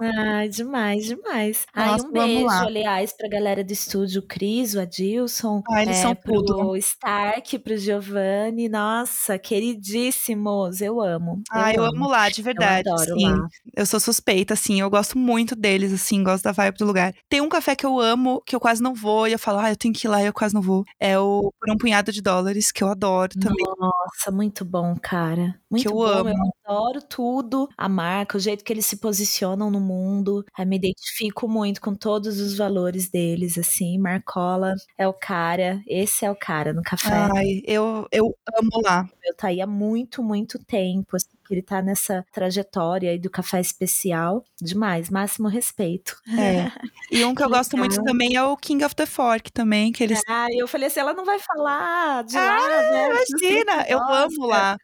Ai, 0.00 0.48
demais, 0.48 1.04
demais. 1.06 1.66
Ai, 1.74 1.88
Nossa, 1.92 2.06
um 2.06 2.12
beijo, 2.12 2.44
lá. 2.44 2.62
aliás, 2.64 3.12
pra 3.16 3.28
galera 3.28 3.64
do 3.64 3.72
estúdio, 3.72 4.20
o 4.20 4.26
Cris, 4.26 4.74
o 4.74 4.80
Adilson. 4.80 5.62
Ah, 5.70 5.82
eles 5.82 5.96
é, 5.98 6.02
são 6.02 6.14
pro 6.14 6.42
tudo. 6.44 6.76
Stark, 6.76 7.58
pro 7.58 7.76
Giovanni. 7.76 8.68
Nossa, 8.68 9.38
queridíssimos. 9.38 10.80
Eu 10.80 11.00
amo. 11.00 11.42
Ah, 11.50 11.72
eu 11.72 11.84
amo 11.84 12.08
lá, 12.08 12.28
de 12.28 12.42
verdade. 12.42 12.88
Eu 12.88 12.94
adoro 12.94 13.12
assim. 13.14 13.24
lá. 13.26 13.48
Eu 13.76 13.86
sou 13.86 14.00
suspeita, 14.00 14.54
assim, 14.54 14.80
eu 14.80 14.90
gosto 14.90 15.18
muito 15.18 15.54
deles, 15.56 15.92
assim, 15.92 16.22
gosto 16.22 16.44
da 16.44 16.52
vibe 16.52 16.78
do 16.78 16.86
lugar. 16.86 17.07
Tem 17.28 17.40
um 17.40 17.48
café 17.48 17.74
que 17.74 17.86
eu 17.86 18.00
amo, 18.00 18.42
que 18.46 18.54
eu 18.54 18.60
quase 18.60 18.82
não 18.82 18.94
vou, 18.94 19.26
e 19.26 19.32
eu 19.32 19.38
falo, 19.38 19.58
ah, 19.58 19.70
eu 19.70 19.76
tenho 19.76 19.94
que 19.94 20.06
ir 20.06 20.10
lá 20.10 20.22
e 20.22 20.26
eu 20.26 20.32
quase 20.32 20.54
não 20.54 20.62
vou. 20.62 20.84
É 20.98 21.18
o 21.18 21.52
Por 21.58 21.70
um 21.70 21.76
Punhado 21.76 22.12
de 22.12 22.20
Dólares, 22.20 22.72
que 22.72 22.82
eu 22.82 22.88
adoro 22.88 23.32
também. 23.38 23.64
Nossa, 23.78 24.30
muito 24.30 24.64
bom, 24.64 24.96
cara. 25.00 25.58
Muito 25.70 25.88
eu 25.88 25.94
bom. 25.94 26.02
amo. 26.04 26.28
Eu 26.28 26.34
adoro 26.68 27.00
tudo. 27.00 27.68
A 27.76 27.88
marca, 27.88 28.36
o 28.36 28.40
jeito 28.40 28.62
que 28.62 28.72
eles 28.72 28.84
se 28.84 28.98
posicionam 28.98 29.70
no 29.70 29.80
mundo. 29.80 30.44
Eu 30.58 30.66
me 30.66 30.76
identifico 30.76 31.48
muito 31.48 31.80
com 31.80 31.94
todos 31.94 32.38
os 32.38 32.56
valores 32.56 33.08
deles, 33.08 33.56
assim. 33.56 33.98
Marcola 33.98 34.74
é 34.96 35.08
o 35.08 35.14
cara. 35.14 35.80
Esse 35.86 36.26
é 36.26 36.30
o 36.30 36.36
cara 36.36 36.72
no 36.72 36.82
café. 36.82 37.28
Ai, 37.34 37.62
eu, 37.64 38.06
eu 38.12 38.36
amo 38.54 38.82
lá. 38.84 39.08
Eu 39.24 39.34
tá 39.34 39.48
aí 39.48 39.60
há 39.60 39.66
muito, 39.66 40.22
muito 40.22 40.58
tempo. 40.58 41.16
assim, 41.16 41.28
que 41.48 41.54
ele 41.54 41.62
tá 41.62 41.80
nessa 41.80 42.24
trajetória 42.30 43.10
aí 43.10 43.18
do 43.18 43.30
café 43.30 43.58
especial. 43.60 44.44
Demais, 44.60 45.08
máximo 45.08 45.48
respeito. 45.48 46.16
É. 46.38 46.70
E 47.10 47.24
um 47.24 47.34
que, 47.34 47.42
eu 47.42 47.48
gosto 47.48 47.76
muito 47.76 48.02
também 48.04 48.36
é 48.36 48.42
o 48.42 48.56
King 48.56 48.84
of 48.84 48.94
the 48.94 49.06
Fork 49.06 49.50
também, 49.50 49.90
que 49.90 50.04
eles. 50.04 50.20
Ah, 50.28 50.46
eu 50.52 50.68
falei 50.68 50.88
assim, 50.88 51.00
ela 51.00 51.14
não 51.14 51.24
vai 51.24 51.38
falar 51.38 52.24
de 52.24 52.36
Ah, 52.36 52.40
lá, 52.40 52.68
né? 52.68 53.08
Imagina, 53.08 53.86
eu 53.88 53.98
amo 53.98 54.46
lá. 54.46 54.76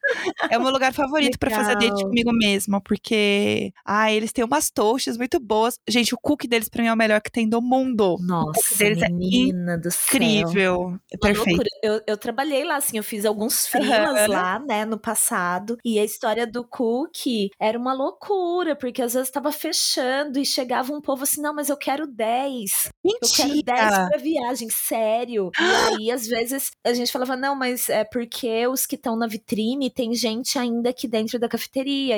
É 0.50 0.56
o 0.56 0.62
meu 0.62 0.70
lugar 0.70 0.92
favorito 0.94 1.38
pra 1.38 1.50
fazer 1.50 1.73
date 1.74 2.04
comigo 2.04 2.32
mesma, 2.32 2.80
porque 2.80 3.72
ah, 3.84 4.12
eles 4.12 4.32
têm 4.32 4.44
umas 4.44 4.70
toasts 4.70 5.16
muito 5.16 5.38
boas. 5.40 5.78
Gente, 5.88 6.14
o 6.14 6.18
cookie 6.18 6.48
deles 6.48 6.68
pra 6.68 6.82
mim 6.82 6.88
é 6.88 6.92
o 6.92 6.96
melhor 6.96 7.20
que 7.20 7.30
tem 7.30 7.48
do 7.48 7.60
mundo. 7.60 8.16
Nossa, 8.20 8.76
deles 8.76 9.02
é 9.02 9.08
menina 9.08 9.76
do 9.78 9.90
céu. 9.90 10.00
Incrível, 10.08 10.98
é 11.12 11.16
perfeito. 11.16 11.62
Eu, 11.82 12.00
eu 12.06 12.16
trabalhei 12.16 12.64
lá, 12.64 12.76
assim, 12.76 12.96
eu 12.96 13.02
fiz 13.02 13.24
alguns 13.24 13.66
freelas 13.66 14.20
Aham. 14.20 14.28
lá, 14.28 14.58
né, 14.58 14.84
no 14.84 14.98
passado. 14.98 15.76
E 15.84 15.98
a 15.98 16.04
história 16.04 16.46
do 16.46 16.64
cookie 16.64 17.50
era 17.60 17.78
uma 17.78 17.92
loucura, 17.92 18.76
porque 18.76 19.02
às 19.02 19.14
vezes 19.14 19.30
tava 19.30 19.52
fechando 19.52 20.38
e 20.38 20.44
chegava 20.44 20.92
um 20.92 21.00
povo 21.00 21.22
assim, 21.24 21.40
não, 21.40 21.54
mas 21.54 21.68
eu 21.68 21.76
quero 21.76 22.06
10. 22.06 22.88
Eu 23.04 23.28
quero 23.34 23.48
10 23.48 23.62
Mentira! 23.64 24.08
pra 24.08 24.18
viagem, 24.18 24.68
sério. 24.70 25.50
E 25.60 25.74
aí, 25.74 26.10
às 26.10 26.26
vezes, 26.26 26.70
a 26.84 26.92
gente 26.92 27.12
falava, 27.12 27.36
não, 27.36 27.54
mas 27.54 27.88
é 27.88 28.04
porque 28.04 28.66
os 28.66 28.86
que 28.86 28.96
estão 28.96 29.16
na 29.16 29.26
vitrine 29.26 29.90
tem 29.90 30.14
gente 30.14 30.58
ainda 30.58 30.90
aqui 30.90 31.06
dentro 31.06 31.38
da 31.38 31.48
cafeteria 31.48 31.63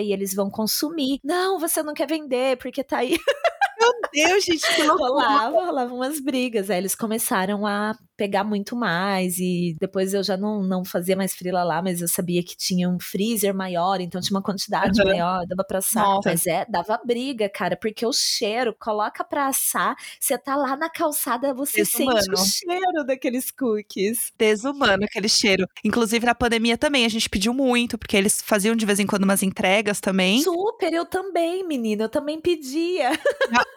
e 0.01 0.13
eles 0.13 0.35
vão 0.35 0.51
consumir. 0.51 1.21
Não, 1.25 1.59
você 1.59 1.83
não 1.83 1.95
quer 1.95 2.07
vender, 2.07 2.57
porque 2.59 2.83
tá 2.85 2.99
aí. 2.99 3.19
Meu 3.79 3.93
Deus, 4.13 4.45
gente, 4.45 4.75
que 4.75 4.83
loucura. 4.85 5.11
rolava, 5.11 5.51
rolava 5.65 5.95
umas 5.95 6.21
brigas. 6.21 6.71
Aí 6.71 6.79
eles 6.79 6.95
começaram 6.95 7.67
a 7.67 7.97
pegar 8.17 8.45
muito 8.45 8.75
mais 8.75 9.39
e 9.39 9.77
depois 9.79 10.15
eu 10.15 10.23
já 10.23 10.37
não, 10.37 10.63
não 10.63 10.85
fazia 10.85 11.15
mais 11.15 11.35
frila 11.35 11.63
lá, 11.63 11.83
mas 11.83 12.01
eu 12.01 12.09
sabia 12.09 12.43
que 12.43 12.57
tinha 12.57 12.89
um 12.89 12.99
freezer 12.99 13.55
maior, 13.55 14.01
então 14.01 14.21
tinha 14.21 14.37
uma 14.37 14.43
quantidade 14.43 15.01
Aham. 15.01 15.11
maior, 15.11 15.47
dava 15.47 15.65
pra 15.65 15.79
assar. 15.79 16.05
Nossa. 16.05 16.31
Mas 16.31 16.47
é, 16.47 16.65
dava 16.69 16.99
briga, 17.05 17.49
cara, 17.49 17.77
porque 17.77 18.07
o 18.07 18.13
cheiro, 18.13 18.75
coloca 18.79 19.23
pra 19.23 19.49
assar, 19.49 19.95
você 20.19 20.39
tá 20.39 20.57
lá 20.57 20.77
na 20.77 20.89
calçada, 20.89 21.53
você 21.53 21.85
sente 21.85 22.11
o 22.11 22.15
Desumano. 22.15 22.47
cheiro 22.47 23.05
daqueles 23.07 23.51
cookies. 23.51 24.33
Desumano 24.39 25.05
aquele 25.05 25.29
cheiro. 25.29 25.69
Inclusive 25.85 26.25
na 26.25 26.35
pandemia 26.35 26.79
também, 26.79 27.05
a 27.05 27.09
gente 27.09 27.29
pediu 27.29 27.53
muito, 27.53 27.99
porque 27.99 28.17
eles 28.17 28.41
faziam 28.43 28.75
de 28.75 28.87
vez 28.87 28.99
em 28.99 29.07
quando 29.07 29.25
umas 29.25 29.43
entregas 29.43 30.01
também. 30.01 30.43
Super, 30.43 30.93
eu 30.93 31.05
também, 31.05 31.67
menina, 31.67 32.05
eu 32.05 32.09
também 32.09 32.41
pedia. 32.41 33.11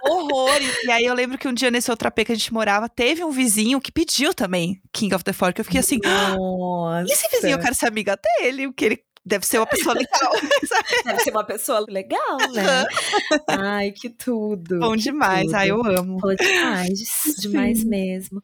Horrores. 0.04 0.84
E 0.84 0.92
aí 0.92 1.04
eu 1.04 1.14
lembro 1.14 1.38
que 1.38 1.48
um 1.48 1.54
dia 1.54 1.70
nesse 1.70 1.92
outro 1.92 2.08
AP 2.08 2.26
que 2.26 2.32
a 2.32 2.36
gente 2.36 2.54
morava, 2.54 2.88
teve 2.88 3.24
um 3.24 3.32
vizinho 3.32 3.82
que 3.82 3.92
pediu 3.92 4.29
também 4.34 4.82
King 4.92 5.14
of 5.14 5.24
the 5.24 5.34
Fork. 5.34 5.60
Eu 5.60 5.66
fiquei 5.66 5.80
assim, 5.80 6.00
Nossa. 6.04 7.08
e 7.08 7.12
esse 7.12 7.28
vizinho 7.30 7.54
eu 7.54 7.60
quero 7.60 7.76
ser 7.76 7.88
amiga 7.88 8.18
dele, 8.18 8.68
porque 8.68 8.86
ele 8.86 9.04
deve 9.26 9.46
ser 9.46 9.60
uma 9.60 9.68
pessoa 9.68 9.94
legal. 9.94 10.32
sabe? 10.68 11.04
Deve 11.06 11.20
ser 11.20 11.32
uma 11.32 11.44
pessoa 11.44 11.86
legal, 11.88 12.38
né? 12.54 12.86
Ai, 13.48 13.92
que 13.92 14.10
tudo. 14.10 14.80
Bom 14.80 14.94
que 14.94 15.04
demais. 15.04 15.46
tudo. 15.46 15.56
Ai, 15.56 15.72
eu 15.72 15.84
amo. 15.86 16.18
Pô, 16.20 16.34
demais, 16.34 17.00
demais 17.40 17.84
mesmo. 17.86 18.42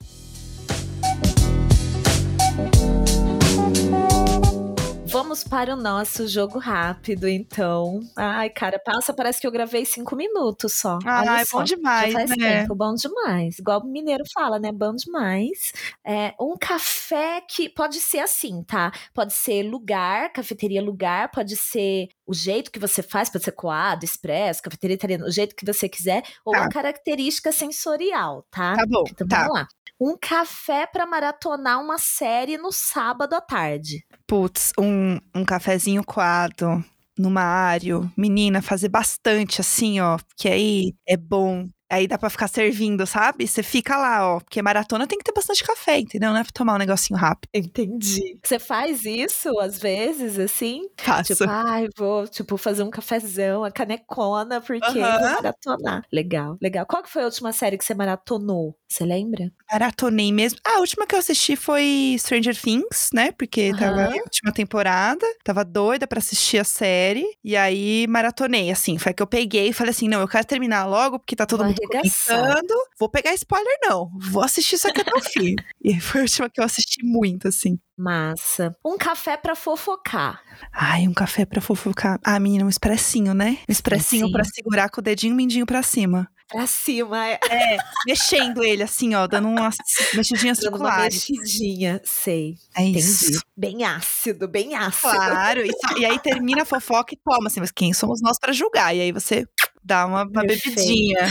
Vamos 5.16 5.46
para 5.46 5.74
o 5.74 5.78
nosso 5.78 6.28
jogo 6.28 6.60
rápido, 6.60 7.26
então. 7.26 8.02
Ai, 8.18 8.50
cara, 8.50 8.78
passa, 8.78 9.14
parece 9.14 9.40
que 9.40 9.48
eu 9.48 9.52
gravei 9.52 9.86
cinco 9.86 10.14
minutos 10.14 10.74
só. 10.74 11.00
Olha 11.06 11.32
Ai, 11.32 11.46
só. 11.46 11.60
bom 11.60 11.64
demais, 11.64 12.12
Já 12.12 12.20
faz 12.20 12.30
né? 12.32 12.36
tempo, 12.60 12.76
bom 12.76 12.94
demais. 12.94 13.58
Igual 13.58 13.80
o 13.80 13.88
mineiro 13.88 14.26
fala, 14.34 14.60
né? 14.60 14.74
Bom 14.74 14.94
demais. 14.94 15.72
É, 16.06 16.34
um 16.38 16.58
café 16.60 17.40
que 17.48 17.70
pode 17.70 18.02
ser 18.02 18.20
assim, 18.20 18.62
tá? 18.64 18.92
Pode 19.14 19.32
ser 19.32 19.64
lugar, 19.64 20.34
cafeteria 20.34 20.82
lugar, 20.82 21.32
pode 21.32 21.56
ser 21.56 22.10
o 22.28 22.34
jeito 22.34 22.70
que 22.70 22.78
você 22.78 23.02
faz, 23.02 23.30
pode 23.30 23.46
ser 23.46 23.54
coado, 23.54 24.04
expresso, 24.04 24.62
cafeteria 24.62 24.96
italiana, 24.96 25.26
o 25.28 25.32
jeito 25.32 25.56
que 25.56 25.66
você 25.66 25.88
quiser, 25.88 26.24
ou 26.44 26.52
Tá. 26.52 26.66
a 26.66 26.70
característica 26.70 27.54
sensorial, 27.54 28.46
tá? 28.52 28.76
Tá 28.76 28.86
bom, 28.86 29.06
Então 29.10 29.26
tá. 29.26 29.44
vamos 29.44 29.54
lá. 29.62 29.68
Um 30.00 30.18
café 30.22 30.86
para 30.86 31.06
maratonar 31.06 31.82
uma 31.82 31.98
série 31.98 32.58
no 32.58 32.72
sábado 32.72 33.34
à 33.34 33.42
tarde. 33.42 34.06
Putz, 34.28 34.74
um, 34.78 35.18
um 35.34 35.46
cafezinho 35.46 36.04
coado 36.04 36.84
numa 37.18 37.42
área, 37.42 38.02
menina, 38.18 38.62
fazer 38.62 38.90
bastante 38.90 39.62
assim, 39.62 40.02
ó, 40.02 40.18
que 40.36 40.50
aí 40.50 40.94
é 41.08 41.16
bom. 41.16 41.70
Aí 41.90 42.08
dá 42.08 42.18
pra 42.18 42.30
ficar 42.30 42.48
servindo, 42.48 43.06
sabe? 43.06 43.48
Você 43.48 43.62
fica 43.62 43.96
lá, 43.96 44.36
ó, 44.36 44.40
porque 44.40 44.62
maratona 44.62 45.06
tem 45.06 45.18
que 45.18 45.24
ter 45.24 45.34
bastante 45.34 45.64
café, 45.64 46.00
entendeu? 46.00 46.32
Não 46.32 46.38
é 46.40 46.44
pra 46.44 46.52
tomar 46.52 46.76
um 46.76 46.80
negocinho 46.80 47.20
rápido. 47.20 47.50
Entendi. 47.54 48.40
Você 48.44 48.58
faz 48.60 49.06
isso 49.06 49.58
às 49.60 49.80
vezes, 49.80 50.40
assim? 50.40 50.82
Faço. 51.00 51.36
Tipo, 51.36 51.50
ai, 51.50 51.88
vou, 51.98 52.28
tipo, 52.28 52.58
fazer 52.58 52.84
um 52.84 52.90
cafezão, 52.90 53.64
a 53.64 53.72
canecona, 53.72 54.60
porque 54.62 54.84
Aham. 55.00 55.20
vou 55.20 55.32
maratonar. 55.32 56.04
Legal, 56.12 56.58
legal. 56.62 56.86
Qual 56.86 57.04
que 57.04 57.10
foi 57.10 57.22
a 57.22 57.26
última 57.26 57.52
série 57.54 57.78
que 57.78 57.86
você 57.86 57.94
maratonou? 57.94 58.76
Você 58.88 59.04
lembra? 59.06 59.52
Maratonei 59.72 60.32
mesmo. 60.32 60.60
Ah, 60.66 60.78
a 60.78 60.80
última 60.80 61.06
que 61.06 61.16
eu 61.16 61.20
assisti 61.20 61.56
foi 61.56 62.16
Stranger 62.20 62.56
Things, 62.60 63.10
né? 63.14 63.32
Porque 63.32 63.74
tava 63.74 63.92
Aham. 63.92 64.10
na 64.10 64.22
última 64.24 64.52
temporada. 64.52 65.26
Tava 65.44 65.64
doida 65.66 66.08
pra 66.08 66.20
assistir 66.20 66.58
a 66.60 66.64
série. 66.64 67.26
E 67.44 67.56
aí 67.56 68.06
maratonei, 68.08 68.72
assim. 68.72 68.98
Foi 68.98 69.14
que 69.14 69.22
eu 69.22 69.28
peguei 69.28 69.70
e 69.70 69.74
falei 69.74 69.92
assim: 69.92 70.08
não, 70.08 70.22
eu 70.22 70.28
quero 70.28 70.46
terminar 70.46 70.86
logo, 70.86 71.20
porque 71.20 71.36
tá 71.36 71.46
todo 71.46 71.64
mundo 71.66 71.75
comentando. 71.76 72.74
Vou 73.00 73.10
pegar 73.10 73.34
spoiler, 73.34 73.78
não. 73.84 74.10
Vou 74.32 74.44
assistir 74.44 74.76
isso 74.76 74.88
aqui 74.88 75.02
até 75.02 75.14
o 75.16 75.22
fim. 75.22 75.56
E 75.84 76.00
foi 76.00 76.22
a 76.22 76.24
última 76.24 76.50
que 76.50 76.60
eu 76.60 76.66
assisti 76.66 77.04
muito, 77.04 77.48
assim. 77.48 77.78
Massa. 77.98 78.76
Um 78.86 78.98
café 78.98 79.38
pra 79.38 79.56
fofocar. 79.56 80.42
Ai, 80.74 81.08
um 81.08 81.14
café 81.14 81.46
pra 81.46 81.62
fofocar. 81.62 82.20
Ah, 82.24 82.40
menina, 82.40 82.66
um 82.66 82.70
expressinho, 82.70 83.34
né? 83.34 83.58
Um 83.68 83.72
expressinho 83.72 84.32
pra 84.32 84.44
segurar 84.44 84.90
com 84.90 85.00
o 85.00 85.04
dedinho 85.04 85.36
mindinho 85.36 85.66
pra 85.66 85.82
cima. 85.84 86.28
Pra 86.48 86.68
cima, 86.68 87.28
é. 87.28 87.40
É, 87.50 87.78
mexendo 88.06 88.64
ele 88.64 88.84
assim, 88.84 89.16
ó, 89.16 89.26
dando 89.26 89.48
umas 89.48 89.78
mexidinhas 90.14 90.60
Dando 90.60 90.76
uma 90.78 90.90
circulares. 90.92 91.28
mexidinha, 91.30 92.00
sei. 92.04 92.56
É 92.78 92.84
Entendi. 92.84 93.00
isso. 93.00 93.42
Bem 93.58 93.84
ácido, 93.84 94.48
bem 94.48 94.76
ácido. 94.76 95.12
Claro, 95.12 95.66
e, 95.66 95.72
e 96.00 96.06
aí 96.06 96.20
termina 96.20 96.62
a 96.62 96.66
fofoca 96.66 97.16
e 97.16 97.18
toma, 97.18 97.48
assim, 97.48 97.60
mas 97.62 97.72
quem 97.72 97.94
somos 97.94 98.22
nós 98.22 98.38
pra 98.40 98.54
julgar? 98.54 98.96
E 98.96 99.02
aí 99.02 99.12
você 99.12 99.48
dá 99.86 100.06
uma, 100.06 100.24
uma 100.24 100.42
bebidinha. 100.42 101.28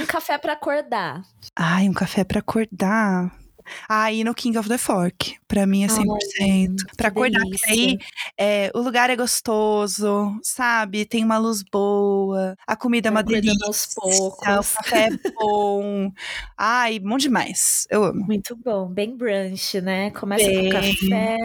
Um 0.00 0.06
café 0.06 0.36
pra 0.38 0.54
acordar. 0.54 1.22
Ai, 1.54 1.88
um 1.88 1.92
café 1.92 2.24
pra 2.24 2.40
acordar. 2.40 3.30
Aí 3.88 4.24
no 4.24 4.34
King 4.34 4.56
of 4.58 4.68
the 4.68 4.78
Fork, 4.78 5.36
pra 5.48 5.66
mim 5.66 5.84
é 5.84 5.88
100%. 5.88 6.76
pra 6.96 7.10
que 7.10 7.18
acordar, 7.18 7.40
porque 7.42 7.70
aí 7.70 7.98
é, 8.38 8.70
o 8.74 8.80
lugar 8.80 9.10
é 9.10 9.16
gostoso, 9.16 10.38
sabe? 10.42 11.04
Tem 11.04 11.24
uma 11.24 11.38
luz 11.38 11.62
boa, 11.62 12.56
a 12.66 12.76
comida 12.76 13.08
é 13.08 13.10
uma 13.10 13.22
Vai 13.22 13.40
delícia. 13.40 13.66
aos 13.66 13.84
O 13.96 14.00
poucos. 14.00 14.44
café 14.44 15.08
é 15.08 15.30
bom. 15.32 16.10
Ai, 16.56 16.98
bom 16.98 17.16
demais. 17.16 17.86
Eu 17.90 18.04
amo. 18.04 18.24
Muito 18.26 18.56
bom, 18.56 18.86
bem 18.88 19.16
brunch, 19.16 19.80
né? 19.80 20.10
Começa 20.10 20.44
Bem, 20.46 20.64
com 20.70 20.80
café, 20.80 21.36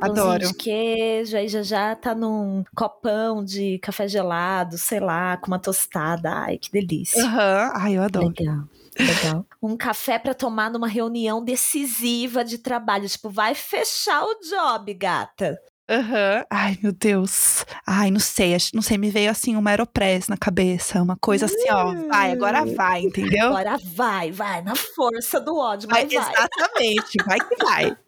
Adoro. 0.00 0.48
de 0.48 0.54
queijo, 0.54 1.36
aí 1.36 1.48
já 1.48 1.62
já 1.62 1.94
tá 1.96 2.14
num 2.14 2.64
copão 2.74 3.44
de 3.44 3.78
café 3.80 4.08
gelado, 4.08 4.78
sei 4.78 5.00
lá, 5.00 5.36
com 5.36 5.48
uma 5.48 5.58
tostada. 5.58 6.30
Ai, 6.32 6.58
que 6.58 6.70
delícia. 6.70 7.22
Aham. 7.24 7.72
Ai, 7.74 7.96
eu 7.96 8.02
adoro. 8.02 8.28
Legal. 8.38 8.64
Legal. 8.98 9.46
Um 9.62 9.76
café 9.76 10.18
pra 10.18 10.34
tomar 10.34 10.70
numa 10.70 10.86
reunião 10.88 11.42
decisiva 11.44 12.44
de 12.44 12.58
trabalho. 12.58 13.08
Tipo, 13.08 13.28
vai 13.28 13.54
fechar 13.54 14.22
o 14.24 14.38
job, 14.40 14.94
gata. 14.94 15.58
Aham. 15.90 16.44
Ai, 16.50 16.78
meu 16.82 16.92
Deus. 16.92 17.64
Ai, 17.86 18.10
não 18.10 18.20
sei. 18.20 18.54
acho- 18.54 18.70
Não 18.74 18.82
sei, 18.82 18.98
me 18.98 19.10
veio 19.10 19.30
assim 19.30 19.56
uma 19.56 19.70
Aeropress 19.70 20.28
na 20.28 20.36
cabeça. 20.36 21.02
Uma 21.02 21.16
coisa 21.16 21.46
assim, 21.46 21.64
ó. 21.70 21.94
Vai, 22.08 22.30
agora 22.32 22.64
vai, 22.66 23.00
entendeu? 23.02 23.46
Agora 23.48 23.78
vai, 23.94 24.30
vai, 24.30 24.62
na 24.62 24.76
força 24.76 25.40
do 25.40 25.56
ódio, 25.56 25.88
vai. 25.88 26.02
exatamente, 26.04 27.16
vai 27.26 27.38
que 27.40 27.56
vai. 27.64 27.96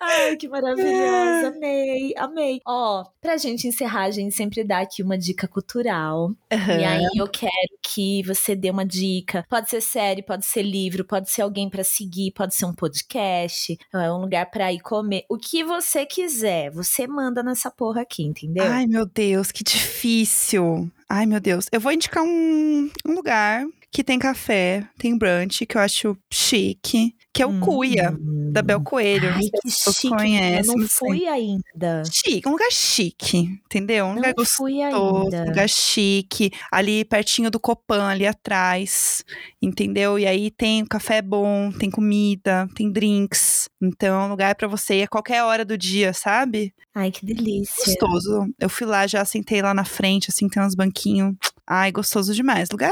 Ai, 0.00 0.36
que 0.36 0.48
maravilhosa. 0.48 1.48
Amei, 1.48 2.14
amei. 2.16 2.60
Ó, 2.66 3.04
pra 3.20 3.36
gente 3.36 3.66
encerrar, 3.66 4.04
a 4.04 4.10
gente 4.10 4.34
sempre 4.34 4.62
dá 4.64 4.80
aqui 4.80 5.02
uma 5.02 5.18
dica 5.18 5.48
cultural. 5.48 6.32
E 6.50 6.84
aí 6.84 7.06
eu 7.16 7.28
quero 7.28 7.78
que 7.82 8.22
você 8.22 8.54
dê 8.54 8.70
uma 8.70 8.86
dica. 8.86 9.44
Pode 9.48 9.68
ser 9.68 9.80
série, 9.80 10.22
pode 10.22 10.46
ser 10.46 10.62
livro, 10.62 11.04
pode 11.04 11.30
ser 11.30 11.42
alguém 11.42 11.68
pra 11.68 11.82
seguir, 11.82 12.32
pode 12.32 12.54
ser 12.54 12.66
um 12.66 12.74
podcast, 12.74 13.76
é 13.92 14.12
um 14.12 14.20
lugar 14.20 14.50
pra 14.50 14.72
ir 14.72 14.80
comer. 14.80 15.24
O 15.28 15.36
que 15.36 15.64
você 15.64 16.06
quiser, 16.06 16.70
você 16.70 17.06
manda 17.06 17.42
nessa 17.42 17.70
porra 17.70 18.02
aqui, 18.02 18.22
entendeu? 18.22 18.64
Ai, 18.64 18.86
meu 18.86 19.06
Deus, 19.06 19.50
que 19.50 19.64
difícil. 19.64 20.90
Ai, 21.08 21.26
meu 21.26 21.40
Deus. 21.40 21.66
Eu 21.72 21.80
vou 21.80 21.92
indicar 21.92 22.22
um, 22.22 22.90
um 23.06 23.12
lugar 23.12 23.64
que 23.90 24.04
tem 24.04 24.18
café, 24.18 24.86
tem 24.98 25.16
brunch, 25.16 25.64
que 25.64 25.76
eu 25.76 25.80
acho 25.80 26.16
chique, 26.30 27.14
que 27.32 27.42
é 27.42 27.46
o 27.46 27.60
Cuia, 27.60 28.16
da 28.52 28.62
Bel 28.62 28.80
Coelho. 28.80 29.28
Hum. 29.30 29.34
Ai, 29.36 29.42
sei 29.42 29.50
que 29.52 29.70
chique. 29.70 30.08
conhecem, 30.08 30.72
Eu 30.74 30.80
não 30.80 30.88
fui 30.88 31.26
ainda. 31.26 32.02
Chique, 32.10 32.48
um 32.48 32.52
lugar 32.52 32.70
chique, 32.72 33.38
entendeu? 33.66 34.06
Um 34.06 34.14
lugar 34.14 34.34
Não 34.36 34.44
fui 34.44 34.72
gostoso, 34.80 35.24
ainda. 35.26 35.42
um 35.42 35.46
lugar 35.46 35.68
chique, 35.68 36.50
ali 36.72 37.04
pertinho 37.04 37.50
do 37.50 37.60
Copan, 37.60 38.08
ali 38.08 38.26
atrás, 38.26 39.24
entendeu? 39.62 40.18
E 40.18 40.26
aí 40.26 40.50
tem 40.50 40.84
café 40.84 41.22
bom, 41.22 41.70
tem 41.70 41.90
comida, 41.90 42.68
tem 42.74 42.90
drinks. 42.90 43.68
Então, 43.80 44.20
é 44.20 44.24
um 44.24 44.28
lugar 44.30 44.54
pra 44.56 44.66
você 44.66 44.96
ir 44.96 45.02
a 45.04 45.08
qualquer 45.08 45.42
hora 45.44 45.64
do 45.64 45.78
dia, 45.78 46.12
sabe? 46.12 46.74
Ai, 46.94 47.12
que 47.12 47.24
delícia. 47.24 47.84
Gostoso. 47.86 48.46
Eu 48.58 48.68
fui 48.68 48.86
lá, 48.86 49.06
já 49.06 49.24
sentei 49.24 49.62
lá 49.62 49.72
na 49.72 49.84
frente, 49.84 50.30
assim, 50.30 50.48
tem 50.48 50.60
uns 50.62 50.74
banquinhos. 50.74 51.34
Ai, 51.64 51.92
gostoso 51.92 52.34
demais. 52.34 52.68
Lugar 52.72 52.90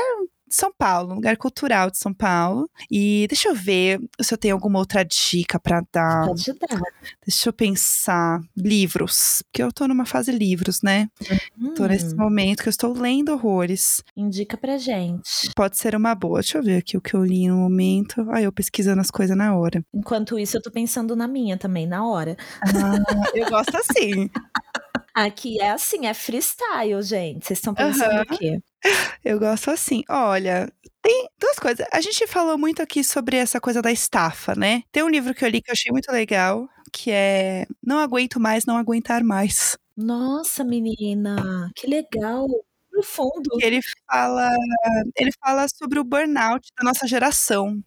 São 0.48 0.72
Paulo, 0.76 1.12
um 1.12 1.14
lugar 1.16 1.36
cultural 1.36 1.90
de 1.90 1.98
São 1.98 2.12
Paulo. 2.14 2.68
E 2.90 3.26
deixa 3.28 3.48
eu 3.48 3.54
ver 3.54 4.00
se 4.20 4.32
eu 4.32 4.38
tenho 4.38 4.54
alguma 4.54 4.78
outra 4.78 5.04
dica 5.04 5.58
pra 5.58 5.82
dar. 5.92 6.26
Pode 6.26 6.52
dar. 6.58 6.80
Deixa 7.26 7.48
eu 7.48 7.52
pensar. 7.52 8.40
Livros. 8.56 9.42
Porque 9.46 9.62
eu 9.62 9.72
tô 9.72 9.86
numa 9.88 10.04
fase 10.06 10.30
livros, 10.32 10.82
né? 10.82 11.08
Tô 11.76 11.86
nesse 11.86 12.14
Hum, 12.14 12.18
momento 12.18 12.62
que 12.62 12.68
eu 12.68 12.70
estou 12.70 12.92
lendo 12.92 13.32
horrores. 13.32 14.02
indica 14.16 14.56
pra 14.56 14.78
gente. 14.78 15.50
Pode 15.54 15.76
ser 15.76 15.94
uma 15.94 16.14
boa. 16.14 16.40
Deixa 16.40 16.58
eu 16.58 16.62
ver 16.62 16.76
aqui 16.78 16.96
o 16.96 17.00
que 17.00 17.14
eu 17.14 17.24
li 17.24 17.48
no 17.48 17.56
momento. 17.56 18.26
Ai, 18.30 18.46
eu 18.46 18.52
pesquisando 18.52 19.00
as 19.00 19.10
coisas 19.10 19.36
na 19.36 19.56
hora. 19.56 19.84
Enquanto 19.92 20.38
isso, 20.38 20.56
eu 20.56 20.62
tô 20.62 20.70
pensando 20.70 21.14
na 21.16 21.26
minha 21.28 21.56
também, 21.56 21.86
na 21.86 22.06
hora. 22.06 22.36
Ah, 22.62 23.30
eu 23.34 23.48
gosto 23.50 23.76
assim. 23.76 24.30
Aqui 25.16 25.58
é 25.58 25.70
assim, 25.70 26.04
é 26.04 26.12
freestyle, 26.12 27.02
gente. 27.02 27.46
Vocês 27.46 27.58
estão 27.58 27.72
pensando 27.72 28.12
Aham. 28.12 28.22
o 28.30 28.36
quê? 28.36 28.60
Eu 29.24 29.38
gosto 29.38 29.70
assim. 29.70 30.02
Olha, 30.10 30.70
tem 31.00 31.26
duas 31.40 31.58
coisas. 31.58 31.86
A 31.90 32.02
gente 32.02 32.26
falou 32.26 32.58
muito 32.58 32.82
aqui 32.82 33.02
sobre 33.02 33.38
essa 33.38 33.58
coisa 33.58 33.80
da 33.80 33.90
estafa, 33.90 34.54
né? 34.54 34.82
Tem 34.92 35.02
um 35.02 35.08
livro 35.08 35.34
que 35.34 35.42
eu 35.42 35.48
li 35.48 35.62
que 35.62 35.70
eu 35.70 35.72
achei 35.72 35.90
muito 35.90 36.12
legal, 36.12 36.68
que 36.92 37.10
é 37.10 37.64
Não 37.82 37.98
Aguento 37.98 38.38
Mais, 38.38 38.66
Não 38.66 38.76
Aguentar 38.76 39.24
Mais. 39.24 39.78
Nossa, 39.96 40.62
menina, 40.62 41.70
que 41.74 41.86
legal. 41.86 42.46
Profundo. 42.90 43.50
Ele 43.60 43.80
fala, 44.10 44.50
ele 45.16 45.30
fala 45.42 45.66
sobre 45.68 45.98
o 45.98 46.04
burnout 46.04 46.68
da 46.78 46.84
nossa 46.84 47.06
geração. 47.06 47.82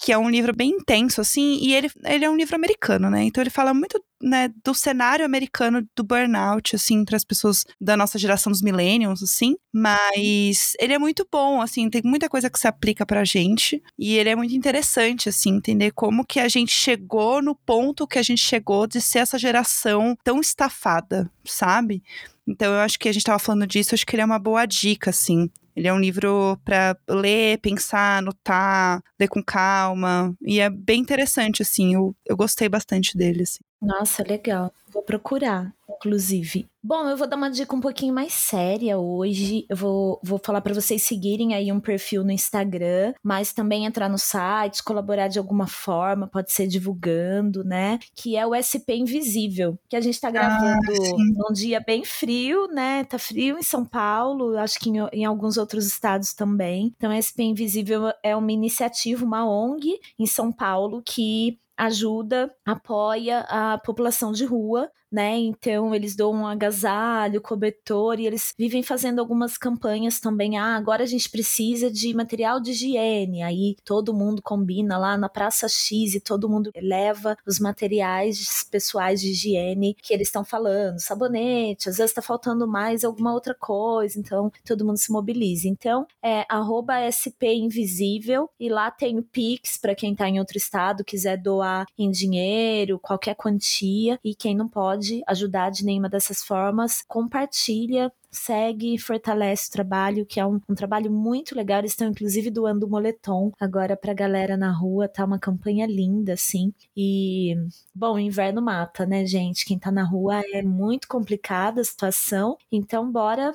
Que 0.00 0.12
é 0.12 0.18
um 0.18 0.30
livro 0.30 0.54
bem 0.54 0.70
intenso, 0.70 1.20
assim, 1.20 1.58
e 1.60 1.74
ele, 1.74 1.90
ele 2.04 2.24
é 2.24 2.30
um 2.30 2.36
livro 2.36 2.54
americano, 2.54 3.10
né? 3.10 3.24
Então 3.24 3.42
ele 3.42 3.50
fala 3.50 3.74
muito 3.74 4.00
né, 4.22 4.48
do 4.64 4.74
cenário 4.74 5.24
americano 5.24 5.86
do 5.96 6.04
burnout, 6.04 6.76
assim, 6.76 7.04
para 7.04 7.16
as 7.16 7.24
pessoas 7.24 7.64
da 7.80 7.96
nossa 7.96 8.18
geração 8.18 8.50
dos 8.50 8.62
millennials, 8.62 9.22
assim. 9.22 9.56
Mas 9.72 10.74
ele 10.80 10.92
é 10.92 10.98
muito 10.98 11.26
bom, 11.30 11.60
assim, 11.60 11.88
tem 11.90 12.02
muita 12.04 12.28
coisa 12.28 12.48
que 12.48 12.58
se 12.58 12.68
aplica 12.68 13.04
pra 13.04 13.24
gente. 13.24 13.82
E 13.98 14.16
ele 14.16 14.30
é 14.30 14.36
muito 14.36 14.54
interessante, 14.54 15.28
assim, 15.28 15.56
entender 15.56 15.90
como 15.92 16.24
que 16.24 16.40
a 16.40 16.48
gente 16.48 16.72
chegou 16.72 17.42
no 17.42 17.54
ponto 17.54 18.06
que 18.06 18.18
a 18.18 18.22
gente 18.22 18.42
chegou 18.42 18.86
de 18.86 19.00
ser 19.00 19.20
essa 19.20 19.38
geração 19.38 20.16
tão 20.22 20.40
estafada, 20.40 21.30
sabe? 21.44 22.02
Então 22.46 22.72
eu 22.72 22.80
acho 22.80 22.98
que 22.98 23.08
a 23.08 23.12
gente 23.12 23.24
tava 23.24 23.38
falando 23.38 23.66
disso, 23.66 23.94
acho 23.94 24.06
que 24.06 24.14
ele 24.14 24.22
é 24.22 24.24
uma 24.24 24.38
boa 24.38 24.64
dica, 24.64 25.10
assim. 25.10 25.50
Ele 25.78 25.86
é 25.86 25.92
um 25.92 26.00
livro 26.00 26.58
para 26.64 26.96
ler, 27.08 27.58
pensar, 27.60 28.18
anotar, 28.18 29.00
ler 29.20 29.28
com 29.28 29.40
calma. 29.42 30.34
E 30.42 30.58
é 30.58 30.68
bem 30.68 31.00
interessante, 31.00 31.62
assim. 31.62 31.94
Eu, 31.94 32.16
eu 32.26 32.36
gostei 32.36 32.68
bastante 32.68 33.16
dele, 33.16 33.44
assim. 33.44 33.60
Nossa, 33.80 34.24
legal. 34.26 34.72
Vou 34.92 35.02
procurar, 35.02 35.72
inclusive. 35.88 36.66
Bom, 36.82 37.08
eu 37.08 37.16
vou 37.16 37.28
dar 37.28 37.36
uma 37.36 37.50
dica 37.50 37.76
um 37.76 37.80
pouquinho 37.80 38.12
mais 38.12 38.32
séria 38.32 38.98
hoje. 38.98 39.66
Eu 39.68 39.76
vou, 39.76 40.20
vou 40.22 40.40
falar 40.42 40.60
para 40.60 40.74
vocês 40.74 41.02
seguirem 41.02 41.54
aí 41.54 41.70
um 41.70 41.78
perfil 41.78 42.24
no 42.24 42.32
Instagram, 42.32 43.12
mas 43.22 43.52
também 43.52 43.84
entrar 43.84 44.08
no 44.08 44.18
site, 44.18 44.82
colaborar 44.82 45.28
de 45.28 45.38
alguma 45.38 45.66
forma, 45.66 46.26
pode 46.26 46.50
ser 46.50 46.66
divulgando, 46.66 47.62
né? 47.62 47.98
Que 48.16 48.36
é 48.36 48.46
o 48.46 48.54
SP 48.54 48.96
Invisível, 48.96 49.78
que 49.88 49.96
a 49.96 50.00
gente 50.00 50.20
tá 50.20 50.30
gravando 50.30 50.96
sim. 50.96 51.16
num 51.36 51.52
dia 51.52 51.78
bem 51.78 52.04
frio, 52.04 52.66
né? 52.68 53.04
Tá 53.04 53.18
frio 53.18 53.58
em 53.58 53.62
São 53.62 53.84
Paulo, 53.84 54.56
acho 54.56 54.80
que 54.80 54.88
em, 54.90 54.98
em 55.12 55.24
alguns 55.24 55.56
outros 55.56 55.86
estados 55.86 56.32
também. 56.32 56.92
Então, 56.96 57.12
SP 57.12 57.44
Invisível 57.44 58.12
é 58.22 58.34
uma 58.34 58.50
iniciativa, 58.50 59.24
uma 59.24 59.46
ONG 59.48 60.00
em 60.18 60.26
São 60.26 60.50
Paulo 60.50 61.02
que 61.04 61.58
ajuda, 61.78 62.50
apoia 62.66 63.40
a 63.48 63.78
população 63.78 64.32
de 64.32 64.44
rua, 64.44 64.90
né? 65.10 65.36
Então 65.36 65.94
eles 65.94 66.14
dão 66.14 66.32
um 66.32 66.46
agasalho, 66.46 67.40
cobertor 67.40 68.20
e 68.20 68.26
eles 68.26 68.52
vivem 68.58 68.82
fazendo 68.82 69.18
algumas 69.18 69.56
campanhas 69.56 70.20
também. 70.20 70.58
Ah, 70.58 70.76
agora 70.76 71.02
a 71.02 71.06
gente 71.06 71.30
precisa 71.30 71.90
de 71.90 72.14
material 72.14 72.60
de 72.60 72.70
higiene. 72.72 73.42
Aí 73.42 73.76
todo 73.84 74.14
mundo 74.14 74.42
combina 74.42 74.98
lá 74.98 75.16
na 75.16 75.28
Praça 75.28 75.68
X 75.68 76.14
e 76.14 76.20
todo 76.20 76.48
mundo 76.48 76.70
leva 76.76 77.36
os 77.46 77.58
materiais 77.58 78.64
pessoais 78.70 79.20
de 79.20 79.30
higiene 79.30 79.96
que 80.02 80.12
eles 80.12 80.28
estão 80.28 80.44
falando, 80.44 80.98
sabonete, 81.00 81.88
às 81.88 81.96
vezes 81.96 82.12
tá 82.12 82.22
faltando 82.22 82.66
mais 82.66 83.04
alguma 83.04 83.32
outra 83.32 83.54
coisa, 83.54 84.18
então 84.18 84.50
todo 84.66 84.84
mundo 84.84 84.98
se 84.98 85.10
mobiliza. 85.10 85.68
Então 85.68 86.06
é 86.22 86.44
arroba 86.48 87.00
SP 87.08 87.48
Invisível 87.48 88.48
e 88.60 88.68
lá 88.68 88.90
tem 88.90 89.18
o 89.18 89.22
Pix 89.22 89.78
para 89.78 89.94
quem 89.94 90.14
tá 90.14 90.28
em 90.28 90.38
outro 90.38 90.58
estado, 90.58 91.04
quiser 91.04 91.36
doar 91.36 91.86
em 91.98 92.10
dinheiro, 92.10 92.98
qualquer 92.98 93.34
quantia 93.34 94.18
e 94.22 94.34
quem 94.34 94.54
não 94.54 94.68
pode 94.68 94.97
ajudar 95.26 95.70
de 95.70 95.84
nenhuma 95.84 96.08
dessas 96.08 96.42
formas, 96.42 97.02
compartilha, 97.06 98.12
segue 98.30 98.98
fortalece 98.98 99.68
o 99.68 99.72
trabalho, 99.72 100.26
que 100.26 100.38
é 100.38 100.46
um, 100.46 100.60
um 100.68 100.74
trabalho 100.74 101.10
muito 101.10 101.54
legal. 101.54 101.78
Eles 101.78 101.92
estão, 101.92 102.08
inclusive, 102.08 102.50
doando 102.50 102.88
moletom 102.88 103.52
agora 103.60 103.96
pra 103.96 104.12
galera 104.12 104.56
na 104.56 104.70
rua. 104.70 105.08
Tá 105.08 105.24
uma 105.24 105.38
campanha 105.38 105.86
linda, 105.86 106.34
assim. 106.34 106.72
E, 106.96 107.54
bom, 107.94 108.18
inverno 108.18 108.62
mata, 108.62 109.06
né, 109.06 109.24
gente? 109.26 109.64
Quem 109.64 109.78
tá 109.78 109.90
na 109.90 110.04
rua 110.04 110.42
é 110.52 110.62
muito 110.62 111.08
complicada 111.08 111.80
a 111.80 111.84
situação. 111.84 112.56
Então, 112.70 113.10
bora 113.10 113.52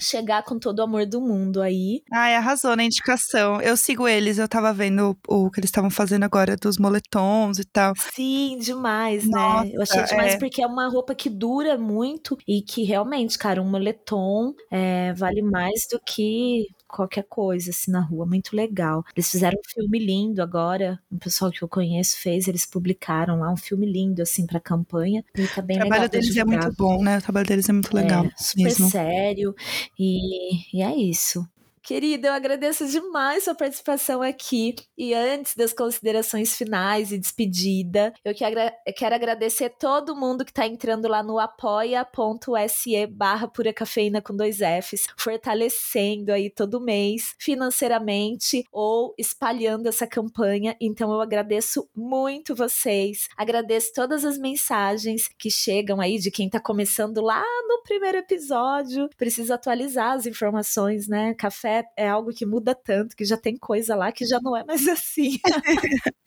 chegar 0.00 0.42
com 0.42 0.58
todo 0.58 0.80
o 0.80 0.82
amor 0.82 1.06
do 1.06 1.20
mundo 1.20 1.60
aí. 1.60 2.02
Ai, 2.12 2.34
arrasou 2.34 2.74
na 2.74 2.84
indicação. 2.84 3.60
Eu 3.60 3.76
sigo 3.76 4.08
eles, 4.08 4.38
eu 4.38 4.48
tava 4.48 4.72
vendo 4.72 5.16
o, 5.28 5.46
o 5.46 5.50
que 5.50 5.60
eles 5.60 5.68
estavam 5.68 5.90
fazendo 5.90 6.24
agora 6.24 6.56
dos 6.56 6.78
moletons 6.78 7.58
e 7.58 7.64
tal. 7.64 7.94
Sim, 8.14 8.58
demais, 8.58 9.28
Nossa, 9.28 9.64
né? 9.64 9.70
Eu 9.74 9.82
achei 9.82 10.02
demais 10.04 10.34
é. 10.34 10.38
porque 10.38 10.62
é 10.62 10.66
uma 10.66 10.88
roupa 10.88 11.14
que 11.14 11.28
dura 11.28 11.76
muito 11.76 12.36
e 12.46 12.62
que 12.62 12.82
realmente, 12.82 13.38
cara, 13.38 13.62
um 13.62 13.68
moletom 13.68 14.54
é, 14.70 15.12
vale 15.14 15.42
mais 15.42 15.86
do 15.90 16.00
que 16.00 16.66
qualquer 16.90 17.24
coisa 17.28 17.70
assim 17.70 17.90
na 17.90 18.00
rua, 18.00 18.26
muito 18.26 18.54
legal. 18.54 19.04
Eles 19.14 19.30
fizeram 19.30 19.58
um 19.58 19.68
filme 19.68 19.98
lindo 19.98 20.42
agora, 20.42 21.00
um 21.10 21.18
pessoal 21.18 21.50
que 21.50 21.62
eu 21.62 21.68
conheço 21.68 22.18
fez, 22.18 22.48
eles 22.48 22.66
publicaram 22.66 23.40
lá 23.40 23.52
um 23.52 23.56
filme 23.56 23.90
lindo 23.90 24.22
assim 24.22 24.46
para 24.46 24.60
campanha. 24.60 25.24
E 25.36 25.46
tá 25.48 25.62
bem 25.62 25.76
o 25.76 25.80
trabalho 25.80 26.02
legal 26.02 26.08
deles 26.08 26.36
é 26.36 26.44
muito 26.44 26.72
bom, 26.76 27.02
né? 27.02 27.18
O 27.18 27.22
trabalho 27.22 27.46
deles 27.46 27.68
é 27.68 27.72
muito 27.72 27.94
legal. 27.94 28.24
É, 28.24 28.30
super 28.36 28.64
mesmo. 28.64 28.90
sério 28.90 29.54
e, 29.98 30.76
e 30.76 30.82
é 30.82 30.94
isso. 30.94 31.46
Querida, 31.82 32.28
eu 32.28 32.32
agradeço 32.34 32.86
demais 32.86 33.44
sua 33.44 33.54
participação 33.54 34.20
aqui. 34.20 34.74
E 34.96 35.14
antes 35.14 35.54
das 35.56 35.72
considerações 35.72 36.54
finais 36.54 37.10
e 37.10 37.18
despedida, 37.18 38.12
eu 38.24 38.34
quero 38.34 39.14
agradecer 39.14 39.70
todo 39.70 40.14
mundo 40.14 40.44
que 40.44 40.50
está 40.50 40.66
entrando 40.66 41.08
lá 41.08 41.22
no 41.22 41.38
apoia.se 41.38 43.06
barra 43.06 43.48
pura 43.48 43.72
cafeína 43.72 44.20
com 44.20 44.36
dois 44.36 44.58
Fs, 44.58 45.06
fortalecendo 45.16 46.32
aí 46.32 46.50
todo 46.50 46.80
mês 46.80 47.34
financeiramente 47.38 48.62
ou 48.70 49.14
espalhando 49.18 49.88
essa 49.88 50.06
campanha. 50.06 50.76
Então 50.80 51.10
eu 51.10 51.20
agradeço 51.20 51.88
muito 51.96 52.54
vocês. 52.54 53.26
Agradeço 53.36 53.92
todas 53.94 54.24
as 54.24 54.36
mensagens 54.36 55.28
que 55.38 55.50
chegam 55.50 56.00
aí 56.00 56.18
de 56.18 56.30
quem 56.30 56.46
está 56.46 56.60
começando 56.60 57.22
lá 57.22 57.42
no 57.66 57.82
primeiro 57.82 58.18
episódio. 58.18 59.08
Preciso 59.16 59.54
atualizar 59.54 60.12
as 60.12 60.26
informações, 60.26 61.08
né? 61.08 61.34
Café 61.34 61.69
é 61.96 62.08
algo 62.08 62.32
que 62.32 62.46
muda 62.46 62.74
tanto, 62.74 63.16
que 63.16 63.24
já 63.24 63.36
tem 63.36 63.56
coisa 63.56 63.94
lá 63.94 64.12
que 64.12 64.26
já 64.26 64.40
não 64.40 64.56
é 64.56 64.64
mais 64.64 64.86
assim. 64.88 65.38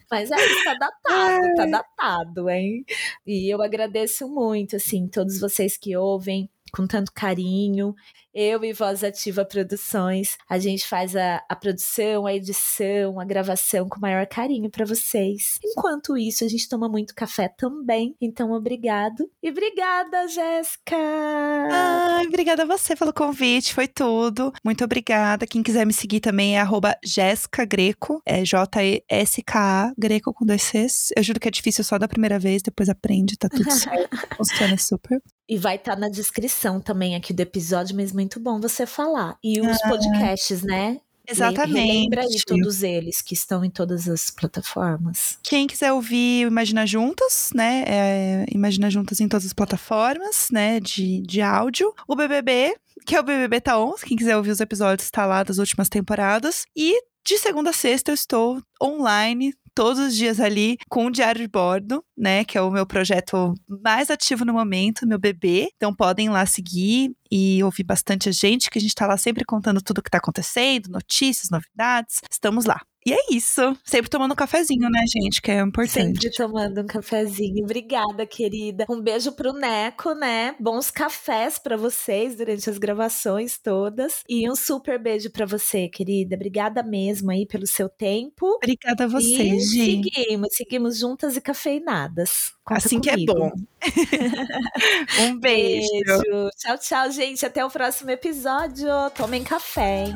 Mas 0.10 0.30
é, 0.32 0.36
tá 0.64 0.74
datado, 0.76 1.56
tá 1.56 1.66
datado, 1.66 2.50
hein? 2.50 2.86
E 3.26 3.54
eu 3.54 3.62
agradeço 3.62 4.28
muito, 4.28 4.76
assim, 4.76 5.08
todos 5.08 5.40
vocês 5.40 5.78
que 5.78 5.96
ouvem 5.96 6.50
com 6.72 6.88
tanto 6.88 7.12
carinho 7.14 7.96
eu 8.34 8.64
e 8.64 8.74
Voz 8.74 9.04
Ativa 9.04 9.46
Produções, 9.46 10.38
a 10.50 10.58
gente 10.58 10.88
faz 10.88 11.16
a, 11.16 11.44
a 11.48 11.56
produção, 11.56 12.26
a 12.26 12.34
edição, 12.34 13.20
a 13.20 13.26
gravação 13.26 13.88
com 13.88 13.98
o 13.98 14.02
maior 14.02 14.26
carinho 14.26 14.70
para 14.70 14.86
vocês. 14.86 15.60
Enquanto 15.64 16.18
isso, 16.18 16.44
a 16.44 16.48
gente 16.48 16.68
toma 16.68 16.90
muito 16.90 17.14
café 17.14 17.48
também. 17.48 18.16
Então, 18.20 18.52
obrigado. 18.52 19.30
E 19.42 19.50
obrigada, 19.50 20.28
Jéssica! 20.28 20.96
Ai, 20.96 22.26
obrigada 22.26 22.64
a 22.64 22.66
você 22.66 22.96
pelo 22.96 23.14
convite, 23.14 23.74
foi 23.74 23.88
tudo. 23.88 24.52
Muito 24.64 24.84
obrigada. 24.84 25.46
Quem 25.46 25.62
quiser 25.62 25.86
me 25.86 25.94
seguir 25.94 26.20
também 26.20 26.58
é 26.58 26.62
arroba 26.62 26.98
Jéssica 27.04 27.66
Greco, 27.66 28.22
é 28.26 28.44
J-E-S-K-A, 28.44 29.94
Greco 29.98 30.34
com 30.34 30.46
dois 30.46 30.64
Cs. 30.64 31.12
Eu 31.16 31.24
juro 31.24 31.40
que 31.40 31.48
é 31.48 31.52
difícil 31.52 31.84
só 31.84 32.00
da 32.00 32.08
primeira 32.08 32.40
vez, 32.40 32.62
depois 32.62 32.90
aprende, 32.90 33.38
tá 33.38 33.48
tudo 33.48 33.72
certo. 33.72 34.10
Funciona 34.38 34.78
super. 34.78 35.22
E 35.48 35.58
vai 35.58 35.76
estar 35.76 35.96
tá 35.96 36.00
na 36.00 36.10
descrição 36.10 36.80
também 36.80 37.16
aqui 37.16 37.34
do 37.34 37.42
episódio, 37.42 37.96
mas 37.96 38.14
muito 38.24 38.40
bom 38.40 38.60
você 38.60 38.86
falar. 38.86 39.38
E 39.44 39.60
os 39.60 39.78
ah, 39.84 39.90
podcasts, 39.90 40.64
né? 40.64 41.00
Exatamente. 41.28 42.04
Lembra 42.04 42.28
de 42.28 42.44
todos 42.44 42.84
eles 42.84 43.22
que 43.22 43.34
estão 43.34 43.64
em 43.64 43.70
todas 43.70 44.10
as 44.10 44.30
plataformas. 44.30 45.38
Quem 45.44 45.68
quiser 45.68 45.92
ouvir 45.92 46.46
o 46.46 46.50
Imagina 46.50 46.86
Juntas, 46.86 47.50
né? 47.54 47.84
É, 47.88 48.46
Imagina 48.50 48.90
Juntas 48.90 49.20
em 49.20 49.28
todas 49.28 49.46
as 49.46 49.54
plataformas, 49.54 50.50
né? 50.52 50.80
De, 50.80 51.22
de 51.22 51.42
áudio. 51.42 51.94
O 52.08 52.16
BBB, 52.16 52.76
que 53.06 53.16
é 53.16 53.20
o 53.20 53.24
BBB 53.24 53.62
Tá 53.62 53.80
11. 53.80 54.06
Quem 54.06 54.18
quiser 54.18 54.36
ouvir 54.38 54.52
os 54.52 54.60
episódios, 54.60 55.12
tá 55.12 55.26
lá 55.26 55.44
das 55.44 55.58
últimas 55.58 55.90
temporadas. 55.90 56.66
E 56.76 57.02
de 57.26 57.38
segunda 57.38 57.70
a 57.70 57.74
sexta 57.74 58.12
eu 58.12 58.16
estou 58.16 58.62
online 58.82 59.54
todos 59.76 60.00
os 60.00 60.16
dias 60.16 60.40
ali 60.40 60.78
com 60.90 61.08
o 61.08 61.12
Diário 61.12 61.42
de 61.42 61.48
Bordo, 61.48 62.04
né? 62.18 62.44
Que 62.46 62.58
é 62.58 62.62
o 62.62 62.72
meu 62.72 62.86
projeto 62.86 63.54
mais 63.68 64.10
ativo 64.10 64.46
no 64.46 64.54
momento, 64.54 65.08
meu 65.08 65.20
bebê. 65.20 65.70
Então 65.76 65.94
podem 65.94 66.30
lá 66.30 66.46
seguir 66.46 67.12
e 67.32 67.64
ouvir 67.64 67.84
bastante 67.84 68.32
gente, 68.32 68.70
que 68.70 68.78
a 68.78 68.82
gente 68.82 68.96
tá 68.96 69.08
lá 69.08 69.18
sempre 69.18 69.44
contando 69.46 69.82
tudo 69.82 70.00
o 70.00 70.04
que 70.04 70.10
tá 70.10 70.20
acontecendo, 70.20 70.90
notícias, 70.90 71.50
novidades. 71.50 72.22
Estamos 72.30 72.66
lá. 72.66 72.82
E 73.06 73.14
é 73.14 73.18
isso. 73.32 73.76
Sempre 73.84 74.10
tomando 74.10 74.32
um 74.32 74.36
cafezinho, 74.36 74.90
né, 74.90 75.04
gente? 75.08 75.42
Que 75.42 75.52
é 75.52 75.60
importante. 75.60 76.22
Sempre 76.22 76.32
tomando 76.32 76.82
um 76.82 76.86
cafezinho. 76.86 77.64
Obrigada, 77.64 78.26
querida. 78.26 78.86
Um 78.90 79.02
beijo 79.02 79.32
pro 79.34 79.54
Neco, 79.54 80.14
né? 80.14 80.56
Bons 80.60 80.90
cafés 80.90 81.60
para 81.60 81.76
vocês 81.76 82.38
durante 82.38 82.70
as 82.70 82.78
gravações 82.78 83.58
todas. 83.58 84.24
E 84.28 84.50
um 84.50 84.56
super 84.56 84.98
beijo 85.00 85.30
para 85.32 85.46
você, 85.46 85.88
querida. 85.90 86.36
Obrigada 86.36 86.84
mesmo 86.84 87.32
aí 87.32 87.46
pelo 87.46 87.68
seu 87.68 87.90
tempo. 87.90 88.48
Obrigada 88.56 89.06
a 89.06 89.08
você, 89.08 89.44
e 89.44 89.60
gente. 89.60 90.10
Seguimos, 90.10 90.56
seguimos 90.56 91.00
juntas 91.00 91.36
e 91.36 91.42
cafeinadas. 91.42 92.54
Conta 92.64 92.78
assim 92.86 93.02
comigo. 93.02 93.26
que 93.26 93.32
é 93.32 93.36
bom. 93.36 93.52
um 95.28 95.40
beijo. 95.40 95.90
beijo. 95.92 96.50
Tchau, 96.58 96.78
tchau, 96.78 97.12
gente. 97.12 97.46
Até 97.46 97.66
o 97.66 97.70
próximo 97.70 98.12
episódio. 98.12 98.88
Tomem 99.16 99.44
café, 99.44 100.06
hein? 100.06 100.16